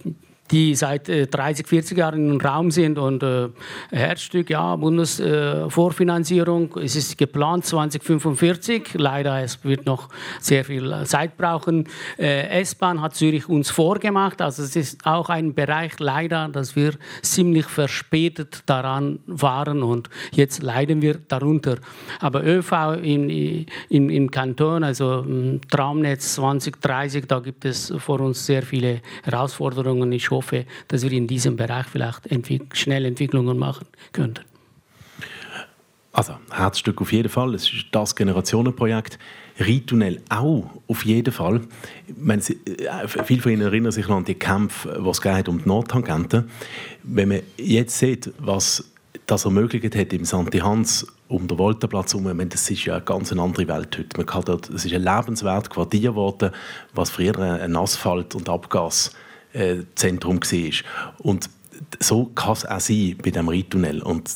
die 0.52 0.74
seit 0.74 1.08
äh, 1.08 1.26
30, 1.26 1.66
40 1.66 1.98
Jahren 1.98 2.30
im 2.30 2.40
Raum 2.40 2.70
sind. 2.70 2.98
Und 2.98 3.22
äh, 3.22 3.48
Herzstück, 3.90 4.50
ja, 4.50 4.76
Bundesvorfinanzierung, 4.76 6.76
äh, 6.76 6.84
es 6.84 6.94
ist 6.94 7.16
geplant 7.16 7.64
2045. 7.64 8.94
Leider, 8.94 9.42
es 9.42 9.64
wird 9.64 9.86
noch 9.86 10.10
sehr 10.38 10.64
viel 10.64 11.04
Zeit 11.04 11.38
brauchen. 11.38 11.88
Äh, 12.18 12.60
S-Bahn 12.60 13.00
hat 13.00 13.14
Zürich 13.14 13.48
uns 13.48 13.70
vorgemacht. 13.70 14.42
Also 14.42 14.62
es 14.62 14.76
ist 14.76 15.06
auch 15.06 15.30
ein 15.30 15.54
Bereich 15.54 15.98
leider, 15.98 16.48
dass 16.48 16.76
wir 16.76 16.92
ziemlich 17.22 17.66
verspätet 17.66 18.62
daran 18.66 19.20
waren 19.26 19.82
und 19.82 20.10
jetzt 20.32 20.62
leiden 20.62 21.00
wir 21.00 21.14
darunter. 21.14 21.76
Aber 22.20 22.44
ÖV 22.44 22.72
in, 23.02 23.66
in, 23.88 24.10
im 24.10 24.30
Kanton, 24.30 24.84
also 24.84 25.24
Traumnetz 25.70 26.34
2030, 26.34 27.24
da 27.26 27.40
gibt 27.40 27.64
es 27.64 27.92
vor 27.98 28.20
uns 28.20 28.44
sehr 28.44 28.62
viele 28.62 29.00
Herausforderungen. 29.22 30.12
Ich 30.12 30.30
hoffe, 30.30 30.41
hoffe, 30.42 30.66
dass 30.88 31.02
wir 31.02 31.12
in 31.12 31.26
diesem 31.26 31.56
Bereich 31.56 31.86
vielleicht 31.86 32.26
entwick 32.26 32.76
schnell 32.76 33.04
Entwicklungen 33.04 33.58
machen 33.58 33.86
könnten. 34.12 34.44
Also, 36.12 36.34
Herzstück 36.50 37.00
auf 37.00 37.10
jeden 37.12 37.30
Fall. 37.30 37.54
Es 37.54 37.72
ist 37.72 37.86
das 37.90 38.14
Generationenprojekt. 38.14 39.18
Ritunnel 39.58 40.20
auch 40.28 40.70
auf 40.86 41.04
jeden 41.04 41.32
Fall. 41.32 41.62
Meine, 42.18 42.42
äh, 42.42 43.08
viele 43.24 43.40
von 43.40 43.52
Ihnen 43.52 43.62
erinnern 43.62 43.92
sich 43.92 44.08
noch 44.08 44.16
an 44.16 44.24
die 44.24 44.34
Kämpfe, 44.34 45.00
die 45.02 45.08
es 45.08 45.48
um 45.48 45.62
die 45.62 45.68
Nordtangente. 45.68 46.46
Wenn 47.02 47.28
man 47.28 47.40
jetzt 47.56 47.98
sieht, 47.98 48.30
was 48.38 48.92
das 49.26 49.44
ermöglicht 49.44 49.96
hat 49.96 50.12
im 50.12 50.24
Santi 50.24 50.58
Hans 50.58 51.06
um 51.28 51.48
den 51.48 51.58
Voltenplatz 51.58 52.12
herum, 52.12 52.48
das 52.48 52.70
ist 52.70 52.84
ja 52.84 52.94
eine 52.94 53.04
ganz 53.04 53.32
andere 53.32 53.68
Welt 53.68 53.96
heute. 53.98 54.16
Man 54.16 54.26
kann 54.26 54.42
dort, 54.44 54.68
es 54.68 54.84
ist 54.84 54.92
ein 54.92 55.02
lebenswertes 55.02 55.70
Quartier 55.70 56.10
geworden, 56.10 56.50
was 56.92 57.10
früher 57.10 57.38
ein 57.38 57.76
Asphalt- 57.76 58.34
und 58.34 58.48
Abgas 58.48 59.12
äh, 59.52 59.78
Zentrum 59.94 60.40
war. 60.40 61.14
Und 61.18 61.50
so 62.00 62.26
kann 62.26 62.52
es 62.52 62.64
auch 62.64 62.80
sein 62.80 63.16
bei 63.22 63.30
dem 63.30 63.48
Ritunnel. 63.48 64.02
Und 64.02 64.30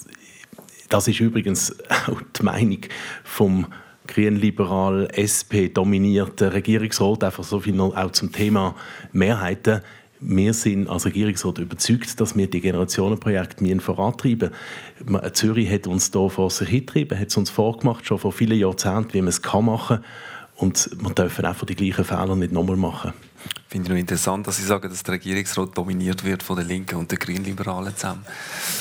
das 0.88 1.08
ist 1.08 1.20
übrigens 1.20 1.74
auch 2.06 2.20
die 2.38 2.42
Meinung 2.42 2.80
vom 3.24 3.66
grünliberal 4.06 5.08
SP 5.18 5.68
dominierten 5.68 6.48
Regierungsrat, 6.48 7.24
einfach 7.24 7.44
so 7.44 7.60
viel 7.60 7.74
noch 7.74 7.96
auch 7.96 8.12
zum 8.12 8.32
Thema 8.32 8.76
Mehrheiten. 9.12 9.80
Wir 10.20 10.54
sind 10.54 10.88
als 10.88 11.04
Regierungsrat 11.04 11.58
überzeugt, 11.58 12.20
dass 12.20 12.36
wir 12.36 12.48
die 12.48 12.60
Generationenprojekte 12.60 13.80
vorantreiben 13.80 14.50
müssen. 15.04 15.34
Zürich 15.34 15.70
hat 15.70 15.86
uns 15.86 16.10
da 16.10 16.28
vor 16.28 16.50
sich 16.50 16.68
hingetrieben, 16.68 17.18
hat 17.18 17.28
es 17.28 17.36
uns 17.36 17.50
vorgemacht, 17.50 18.06
schon 18.06 18.18
vor 18.18 18.32
vielen 18.32 18.58
Jahrzehnten, 18.58 19.12
wie 19.12 19.20
man 19.20 19.28
es 19.28 19.42
machen 19.42 19.98
kann. 19.98 20.04
Und 20.56 20.88
wir 20.98 21.10
dürfen 21.10 21.44
einfach 21.44 21.66
die 21.66 21.74
gleichen 21.74 22.04
Fehler 22.04 22.34
nicht 22.34 22.52
nochmal 22.52 22.76
machen. 22.76 23.12
Ich 23.46 23.72
finde 23.72 23.90
noch 23.90 23.98
interessant, 23.98 24.46
dass 24.46 24.56
Sie 24.56 24.62
sagen, 24.62 24.88
dass 24.88 25.02
der 25.02 25.14
Regierungsrat 25.14 25.76
dominiert 25.76 26.24
wird 26.24 26.42
von 26.42 26.56
den 26.56 26.66
Linken 26.66 26.96
und 26.96 27.10
den 27.10 27.18
Grünliberalen 27.18 27.94
zusammen. 27.94 28.24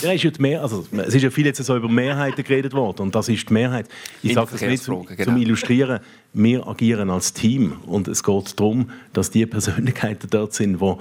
Ja, 0.02 0.12
ist 0.12 0.24
ja 0.24 0.32
Mehr 0.38 0.62
also, 0.62 0.86
es 0.92 1.14
ist 1.14 1.24
ja 1.24 1.30
viel 1.30 1.46
jetzt 1.46 1.64
so 1.64 1.76
über 1.76 1.90
Mehrheiten 1.90 2.44
geredet 2.44 2.74
worden 2.74 3.04
und 3.04 3.16
das 3.16 3.30
ist 3.30 3.50
die 3.50 3.54
Mehrheit. 3.54 3.88
Ich 4.22 4.34
sage 4.34 4.50
das 4.52 4.62
nicht 4.62 4.84
zum, 4.84 5.06
genau. 5.06 5.24
zum 5.24 5.38
Illustrieren. 5.38 6.00
Wir 6.34 6.68
agieren 6.68 7.10
als 7.10 7.34
Team 7.34 7.80
und 7.86 8.08
es 8.08 8.24
geht 8.24 8.60
darum, 8.60 8.90
dass 9.14 9.32
die 9.32 9.46
Persönlichkeiten 9.46 10.30
dort 10.30 10.54
sind, 10.54 10.82
die 10.82 10.96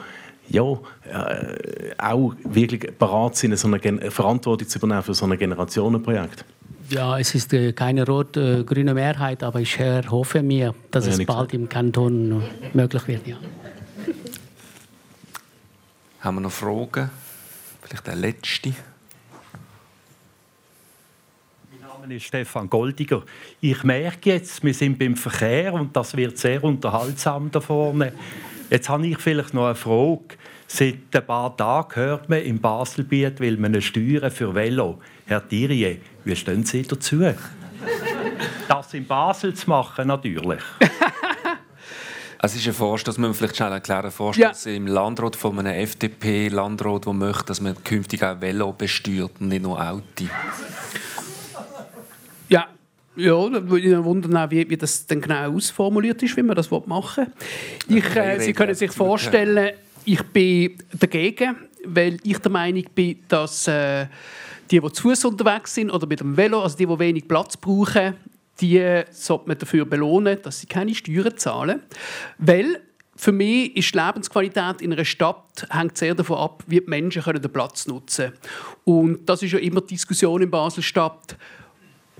ja, 0.49 0.63
äh, 0.63 1.95
auch 1.99 2.35
wirklich 2.45 2.93
bereit 2.99 3.37
sind, 3.37 3.59
so 3.59 3.69
eine 3.69 4.11
Verantwortung 4.11 4.69
zu 4.69 4.79
übernehmen 4.79 5.03
für 5.03 5.15
so 5.15 5.27
ein 5.27 5.39
Generationenprojekt. 5.39 6.45
Ja, 6.91 7.19
es 7.19 7.35
ist 7.35 7.53
äh, 7.55 7.73
keine 7.73 8.07
rot-grüne 8.07 8.93
Mehrheit, 8.93 9.43
aber 9.43 9.61
ich 9.61 9.79
hoffe 9.81 10.43
mir, 10.43 10.75
dass 10.91 11.07
ja, 11.07 11.13
es 11.13 11.19
bald 11.19 11.51
gesagt. 11.51 11.55
im 11.55 11.69
Kanton 11.69 12.43
möglich 12.75 13.09
wird. 13.09 13.27
Ja. 13.27 13.37
Haben 16.21 16.37
wir 16.37 16.41
noch 16.43 16.53
Fragen? 16.53 17.11
Vielleicht 17.83 18.07
der 18.07 18.17
letzte. 18.17 18.75
Mein 21.71 22.01
Name 22.01 22.15
ist 22.15 22.25
Stefan 22.25 22.69
Goldiger. 22.69 23.23
Ich 23.61 23.83
merke 23.85 24.31
jetzt, 24.31 24.63
wir 24.65 24.75
sind 24.75 24.99
beim 24.99 25.17
Verkehr 25.17 25.75
und 25.75 25.95
das 25.97 26.17
wird 26.17 26.39
sehr 26.39 26.63
unterhaltsam 26.65 27.51
da 27.51 27.61
vorne. 27.61 28.13
Jetzt 28.75 28.89
habe 28.89 29.07
ich 29.07 29.19
vielleicht 29.19 29.55
noch 29.55 29.67
eine 29.67 29.77
Frage. 29.77 30.37
Seit 30.67 31.15
ein 31.15 31.25
paar 31.25 31.57
Tagen 31.57 31.95
hört 31.95 32.29
man, 32.29 32.43
im 32.43 32.61
Baselbiet 32.61 33.39
will 33.39 33.57
man 33.57 33.67
eine 33.67 33.81
Steuer 33.81 34.29
für 34.33 34.53
Velo. 34.53 34.99
Herr 35.27 35.49
Thierry, 35.49 36.01
wie 36.25 36.35
stehen 36.35 36.65
Sie 36.65 36.83
dazu? 36.83 37.21
das 38.69 38.95
in 38.95 39.07
Basel 39.07 39.55
zu 39.55 39.71
machen, 39.71 40.09
natürlich. 40.09 40.61
Es 42.43 42.55
ist 42.57 42.67
ein 42.67 42.75
Vorstoß, 42.75 43.17
müssen 43.17 43.31
wir 43.31 43.35
vielleicht 43.35 43.57
schnell 43.57 43.73
erklären, 43.73 44.07
ein 44.07 44.11
Vorstoß 44.11 44.65
ja. 44.65 44.73
im 44.73 44.87
Landrat 44.89 45.35
von 45.35 45.59
einem 45.61 45.73
FDP-Landrat, 45.73 47.07
der 47.07 47.13
möchte, 47.15 47.45
dass 47.45 47.61
man 47.63 47.83
künftig 47.85 48.23
auch 48.23 48.39
Velo 48.39 48.73
besteuert 48.73 49.41
und 49.41 49.49
nicht 49.49 49.63
nur 49.63 49.81
Auto. 49.81 50.25
Ja, 52.51 52.67
ja, 53.17 53.49
da 53.49 53.69
würde 53.69 53.87
ich 53.87 54.05
wundern, 54.05 54.51
wie, 54.51 54.69
wie 54.69 54.77
das 54.77 55.07
denn 55.07 55.21
genau 55.21 55.53
ausformuliert 55.53 56.23
ist, 56.23 56.37
wie 56.37 56.43
man 56.43 56.57
das 56.57 56.71
machen 56.71 57.27
will. 57.87 57.99
Ich, 57.99 58.17
äh, 58.17 58.41
Sie 58.41 58.53
können 58.53 58.75
sich 58.75 58.93
vorstellen, 58.93 59.75
ich 60.05 60.23
bin 60.23 60.77
dagegen, 60.99 61.57
weil 61.85 62.19
ich 62.23 62.39
der 62.39 62.51
Meinung 62.51 62.85
bin, 62.95 63.19
dass 63.29 63.69
äh, 63.69 64.07
die, 64.71 64.81
die 64.81 64.93
zu 64.93 65.03
Fuß 65.03 65.27
unterwegs 65.27 65.75
sind 65.75 65.91
oder 65.91 66.07
mit 66.07 66.21
dem 66.21 66.37
Velo, 66.37 66.63
also 66.63 66.77
die, 66.77 66.87
die 66.87 66.99
wenig 66.99 67.29
Platz 67.29 67.57
brauchen, 67.57 68.15
die 68.61 69.03
sollte 69.11 69.49
man 69.49 69.59
dafür 69.59 69.85
belohnen, 69.85 70.39
dass 70.43 70.61
sie 70.61 70.67
keine 70.67 70.95
Steuern 70.95 71.37
zahlen. 71.37 71.83
Weil 72.39 72.81
für 73.17 73.33
mich 73.33 73.77
ist 73.77 73.95
die 73.95 73.99
Lebensqualität 73.99 74.81
in 74.81 74.93
einer 74.93 75.05
Stadt 75.05 75.67
hängt 75.71 75.97
sehr 75.97 76.15
davon 76.15 76.39
ab, 76.39 76.63
wie 76.67 76.81
die 76.81 76.87
Menschen 76.87 77.23
den 77.23 77.53
Platz 77.53 77.87
nutzen 77.87 78.33
können. 78.33 78.39
Und 78.85 79.29
das 79.29 79.43
ist 79.43 79.53
ja 79.53 79.59
immer 79.59 79.81
die 79.81 79.95
Diskussion 79.95 80.43
in 80.43 80.51
Basel-Stadt 80.51 81.37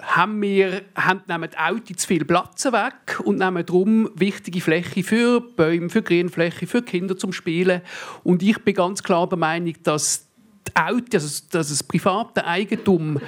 haben 0.07 0.41
wir, 0.43 0.83
haben, 0.95 1.23
nehmen 1.27 1.51
die 1.51 1.59
Autos 1.59 1.97
zu 1.97 2.07
viel 2.07 2.25
Platz 2.25 2.65
weg 2.67 3.21
und 3.25 3.39
nehmen 3.39 3.65
darum 3.65 4.11
wichtige 4.15 4.61
Fläche 4.61 5.03
für 5.03 5.41
Bäume, 5.41 5.91
für 5.91 6.03
Grünfläche, 6.03 6.67
für 6.67 6.83
Kinder 6.83 7.17
zum 7.17 7.33
Spielen. 7.33 7.81
Und 8.23 8.43
ich 8.43 8.59
bin 8.63 8.75
ganz 8.75 9.03
klar 9.03 9.29
der 9.29 9.39
Meinung, 9.39 9.75
dass 9.83 10.29
Auto, 10.75 11.05
also 11.15 11.45
dass 11.51 11.69
das 11.69 11.83
private 11.83 12.45
Eigentum 12.45 13.21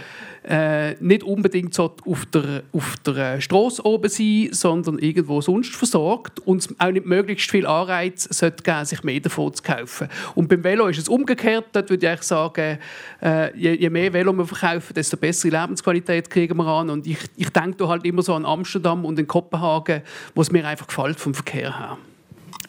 äh, 0.49 0.95
nicht 1.01 1.25
unbedingt 1.25 1.75
so 1.75 1.95
auf 2.07 2.25
der, 2.27 2.63
auf 2.73 2.97
der 3.05 3.41
Straße 3.41 3.85
oben 3.85 4.09
sein, 4.09 4.49
sondern 4.53 4.99
irgendwo 4.99 5.41
sonst 5.41 5.75
versorgt 5.75 6.39
und 6.41 6.59
es 6.59 6.75
auch 6.79 6.91
nicht 6.91 7.05
möglichst 7.05 7.51
viel 7.51 7.67
Anreiz 7.67 8.25
sollte 8.25 8.63
geben, 8.63 8.85
sich 8.85 9.03
mehr 9.03 9.21
davon 9.21 9.53
zu 9.53 9.63
kaufen. 9.63 10.09
Und 10.35 10.49
beim 10.49 10.63
Velo 10.63 10.87
ist 10.87 10.99
es 10.99 11.09
umgekehrt. 11.09 11.67
Dort 11.73 11.91
würde 11.91 12.13
ich 12.15 12.23
sagen, 12.23 12.79
äh, 13.21 13.57
je, 13.59 13.75
je, 13.75 13.91
mehr 13.91 14.13
Velo 14.13 14.33
wir 14.33 14.47
verkaufen, 14.47 14.95
desto 14.95 15.17
bessere 15.17 15.61
Lebensqualität 15.61 16.31
kriegen 16.31 16.57
wir 16.57 16.67
an. 16.67 16.91
Und 16.91 17.07
ich, 17.07 17.19
ich 17.37 17.51
denke 17.51 17.79
da 17.79 17.89
halt 17.89 18.05
immer 18.05 18.23
so 18.23 18.35
an 18.35 18.47
Amsterdam 18.47 19.05
und 19.05 19.19
in 19.19 19.27
Kopenhagen, 19.27 20.03
wo 20.35 20.43
es 20.43 20.53
mir 20.53 20.67
einfach 20.67 20.87
gefällt 20.87 21.19
vom 21.19 21.35
Verkehr 21.35 21.77
her. 21.77 21.99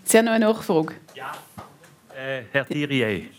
Sie 0.03 0.17
haben 0.17 0.25
noch 0.25 0.31
eine 0.31 0.45
Nachfrage? 0.45 0.95
Ja. 1.13 1.31
Äh, 2.15 2.43
Herr 2.51 2.65
Thierry, 2.65 3.29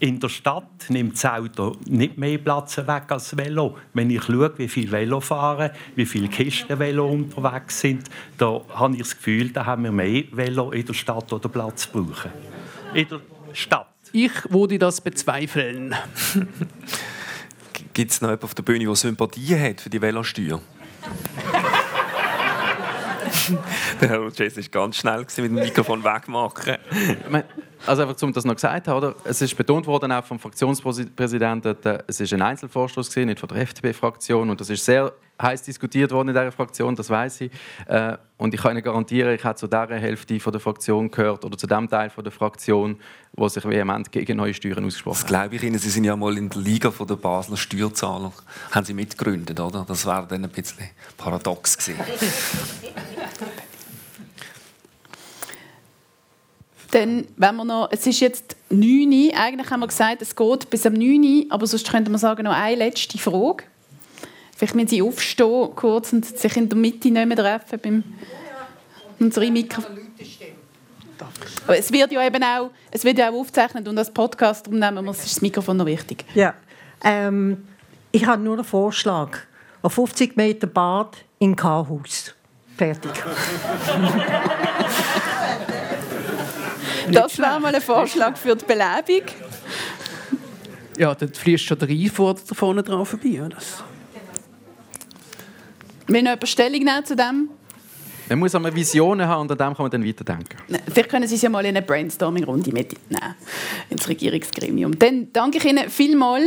in 0.00 0.20
der 0.20 0.28
Stadt 0.28 0.86
nimmt 0.88 1.14
das 1.14 1.24
Auto 1.24 1.76
nicht 1.86 2.18
mehr 2.18 2.38
Platz 2.38 2.78
weg 2.78 3.04
als 3.08 3.30
das 3.30 3.36
Velo. 3.36 3.76
Wenn 3.94 4.10
ich 4.10 4.22
schaue, 4.22 4.52
wie 4.56 4.68
viele 4.68 4.92
Velo 4.92 5.20
fahren, 5.20 5.70
wie 5.96 6.06
viele 6.06 6.28
Kisten 6.28 6.78
Velo 6.78 7.08
unterwegs 7.08 7.80
sind, 7.80 8.08
da 8.36 8.60
habe 8.74 8.94
ich 8.94 9.00
das 9.00 9.16
Gefühl, 9.16 9.50
da 9.50 9.66
haben 9.66 9.84
wir 9.84 9.92
mehr 9.92 10.24
Velo 10.32 10.70
in 10.70 10.86
der 10.86 10.94
Stadt 10.94 11.32
oder 11.32 11.48
Platz 11.48 11.86
brauchen. 11.86 12.30
In 12.94 13.08
der 13.08 13.20
Stadt. 13.52 13.88
Ich 14.12 14.32
würde 14.50 14.78
das 14.78 15.00
bezweifeln. 15.00 15.94
Gibt 17.92 18.12
es 18.12 18.20
noch 18.20 18.28
jemanden 18.28 18.44
auf 18.44 18.54
der 18.54 18.62
Bühne, 18.62 18.84
der 18.84 18.94
Sympathie 18.94 19.58
hat 19.58 19.80
für 19.80 19.90
die 19.90 20.00
Velosteuer? 20.00 20.60
der 24.00 24.08
Herr 24.08 24.30
Jess 24.32 24.56
war 24.56 24.64
ganz 24.70 24.96
schnell 24.96 25.18
mit 25.18 25.38
dem 25.38 25.54
Mikrofon 25.54 26.04
wegmachen. 26.04 26.76
Also 27.86 28.02
einfach, 28.02 28.22
um 28.22 28.32
das 28.32 28.44
noch 28.44 28.54
gesagt 28.54 28.86
zu 28.86 28.92
haben, 28.92 29.14
es 29.24 29.40
ist 29.40 29.56
betont 29.56 29.86
worden 29.86 30.12
auch 30.12 30.24
vom 30.24 30.38
Fraktionspräsidenten, 30.38 31.76
es 32.06 32.20
ist 32.20 32.32
ein 32.32 32.42
Einzelvorstoß 32.42 33.10
gewesen, 33.10 33.28
nicht 33.28 33.40
von 33.40 33.48
der 33.48 33.58
FDP-Fraktion 33.58 34.50
und 34.50 34.60
das 34.60 34.70
ist 34.70 34.84
sehr 34.84 35.12
heiß 35.40 35.62
diskutiert 35.62 36.10
worden 36.10 36.28
in 36.28 36.34
dieser 36.34 36.52
Fraktion, 36.52 36.96
das 36.96 37.10
weiß 37.10 37.42
ich. 37.42 37.52
Äh, 37.86 38.16
und 38.36 38.54
ich 38.54 38.60
kann 38.60 38.72
Ihnen 38.72 38.82
garantieren, 38.82 39.34
ich 39.34 39.44
habe 39.44 39.54
zu 39.56 39.66
dieser 39.66 39.86
Hälfte 39.86 40.38
von 40.40 40.52
der 40.52 40.60
Fraktion 40.60 41.10
gehört 41.10 41.44
oder 41.44 41.56
zu 41.56 41.66
dem 41.66 41.88
Teil 41.88 42.10
von 42.10 42.24
der 42.24 42.32
Fraktion, 42.32 42.98
wo 43.32 43.48
sich 43.48 43.64
vehement 43.64 44.10
gegen 44.10 44.36
neue 44.36 44.54
Steuern 44.54 44.84
ausgesprochen 44.84 45.16
hat. 45.16 45.22
Das 45.22 45.28
glaube 45.28 45.56
ich 45.56 45.62
Ihnen. 45.62 45.78
Sie 45.78 45.90
sind 45.90 46.04
ja 46.04 46.16
mal 46.16 46.36
in 46.36 46.48
der 46.48 46.60
Liga 46.60 46.90
der 46.90 47.16
Basler 47.16 47.56
Steuerzahler, 47.56 48.32
haben 48.72 48.84
Sie 48.84 48.94
mitgegründet, 48.94 49.58
oder? 49.60 49.84
Das 49.86 50.06
wäre 50.06 50.26
dann 50.28 50.44
ein 50.44 50.50
bisschen 50.50 50.88
paradox 51.16 51.78
gewesen. 51.78 52.00
Dann, 56.90 57.26
wenn 57.36 57.56
wir 57.56 57.64
noch, 57.64 57.88
es 57.90 58.06
ist 58.06 58.20
jetzt 58.20 58.56
9 58.70 58.80
Uhr, 59.12 59.38
eigentlich 59.38 59.70
haben 59.70 59.80
wir 59.80 59.88
gesagt, 59.88 60.22
es 60.22 60.34
geht 60.34 60.70
bis 60.70 60.86
um 60.86 60.94
9 60.94 61.22
Uhr, 61.22 61.44
aber 61.50 61.66
sonst 61.66 61.90
könnte 61.90 62.10
man 62.10 62.18
sagen, 62.18 62.44
noch 62.44 62.54
eine 62.54 62.76
letzte 62.76 63.18
Frage. 63.18 63.64
Vielleicht 64.56 64.74
müssen 64.74 64.88
Sie 64.88 65.02
aufstehen 65.02 65.70
kurz 65.76 66.12
und 66.12 66.24
sich 66.24 66.56
in 66.56 66.68
der 66.68 66.78
Mitte 66.78 67.10
nicht 67.10 67.26
mehr 67.26 67.36
treffen 67.36 67.78
beim 67.80 68.04
unsere 69.20 69.50
Mikro. 69.50 69.82
Aber 71.64 71.78
es 71.78 71.92
wird 71.92 72.12
ja 72.12 72.26
eben 72.26 72.42
auch, 72.42 72.70
es 72.90 73.04
wird 73.04 73.18
ja 73.18 73.30
auch 73.30 73.34
aufgezeichnet 73.34 73.86
und 73.86 73.98
als 73.98 74.12
Podcast 74.12 74.66
darum 74.66 74.78
nehmen 74.78 75.04
wir 75.04 75.12
das 75.12 75.42
Mikrofon 75.42 75.76
noch 75.76 75.86
wichtig. 75.86 76.24
Ja, 76.34 76.54
ähm, 77.04 77.68
ich 78.12 78.26
habe 78.26 78.42
nur 78.42 78.54
einen 78.54 78.64
Vorschlag. 78.64 79.38
Auf 79.82 79.94
50 79.94 80.36
Meter 80.36 80.66
Bad 80.66 81.18
in 81.38 81.54
K-Haus. 81.54 82.34
Fertig. 82.76 83.12
Das 87.12 87.38
wäre 87.38 87.60
mal 87.60 87.74
ein 87.74 87.80
Vorschlag 87.80 88.36
für 88.36 88.56
die 88.56 88.64
Belebung. 88.64 89.28
Ja, 90.96 91.14
dann 91.14 91.32
fließt 91.32 91.64
schon 91.64 91.78
der 91.78 92.10
vor 92.10 92.36
vorne 92.52 92.82
drauf 92.82 93.10
vorbei. 93.10 93.40
Das. 93.50 93.84
Will 96.08 96.22
noch 96.22 96.30
jemand 96.30 96.48
Stellung 96.48 96.84
nehmen 96.84 97.04
zu 97.04 97.14
dem? 97.14 97.50
Man 98.28 98.38
muss 98.40 98.54
einmal 98.54 98.74
Visionen 98.74 99.26
haben 99.26 99.42
und 99.42 99.52
an 99.52 99.58
dem 99.58 99.76
kann 99.76 99.84
man 99.84 99.90
dann 99.90 100.06
weiterdenken. 100.06 100.58
Vielleicht 100.92 101.08
können 101.08 101.26
Sie 101.26 101.36
es 101.36 101.42
ja 101.42 101.48
mal 101.48 101.64
in 101.64 101.76
eine 101.76 101.82
Brainstorming-Runde 101.82 102.72
mitnehmen 102.72 103.34
ins 103.88 104.08
Regierungsgremium. 104.08 104.98
Dann 104.98 105.32
danke 105.32 105.58
ich 105.58 105.64
Ihnen 105.64 105.88
vielmals 105.88 106.44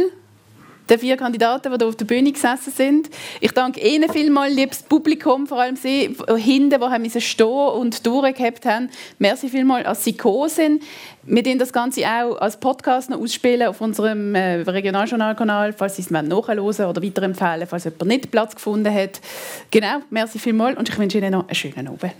den 0.91 0.99
vier 0.99 1.17
Kandidaten, 1.17 1.71
die 1.71 1.77
hier 1.77 1.87
auf 1.87 1.95
der 1.95 2.05
Bühne 2.05 2.31
gesessen 2.31 2.71
sind. 2.71 3.09
Ich 3.39 3.51
danke 3.51 3.79
Ihnen 3.79 4.11
vielmals, 4.11 4.53
liebes 4.53 4.83
Publikum, 4.83 5.47
vor 5.47 5.61
allem 5.61 5.77
Sie 5.77 6.15
hinten, 6.37 6.69
die 6.69 6.75
haben 6.75 7.09
stehen 7.09 7.47
und 7.47 8.05
durchgehabt 8.05 8.65
haben. 8.65 8.89
Merci 9.17 9.49
vielmals, 9.49 9.85
dass 9.85 10.03
Sie 10.03 10.11
gekommen 10.11 10.49
sind. 10.49 10.83
Wir 11.23 11.45
werden 11.45 11.59
das 11.59 11.71
Ganze 11.71 12.05
auch 12.05 12.37
als 12.37 12.59
Podcast 12.59 13.09
noch 13.09 13.19
ausspielen 13.19 13.67
auf 13.67 13.79
unserem 13.79 14.35
äh, 14.35 14.61
Regionaljournalkanal, 14.61 15.73
falls 15.73 15.95
Sie 15.95 16.01
es 16.01 16.11
nachhören 16.11 16.59
oder 16.59 17.01
weiterempfehlen, 17.01 17.67
falls 17.67 17.85
jemand 17.85 18.05
nicht 18.05 18.31
Platz 18.31 18.55
gefunden 18.55 18.93
hat. 18.93 19.21
Genau, 19.69 19.99
merci 20.09 20.39
vielmals 20.39 20.77
und 20.77 20.89
ich 20.89 20.97
wünsche 20.97 21.19
Ihnen 21.19 21.31
noch 21.31 21.47
einen 21.47 21.55
schönen 21.55 21.87
Abend. 21.87 22.13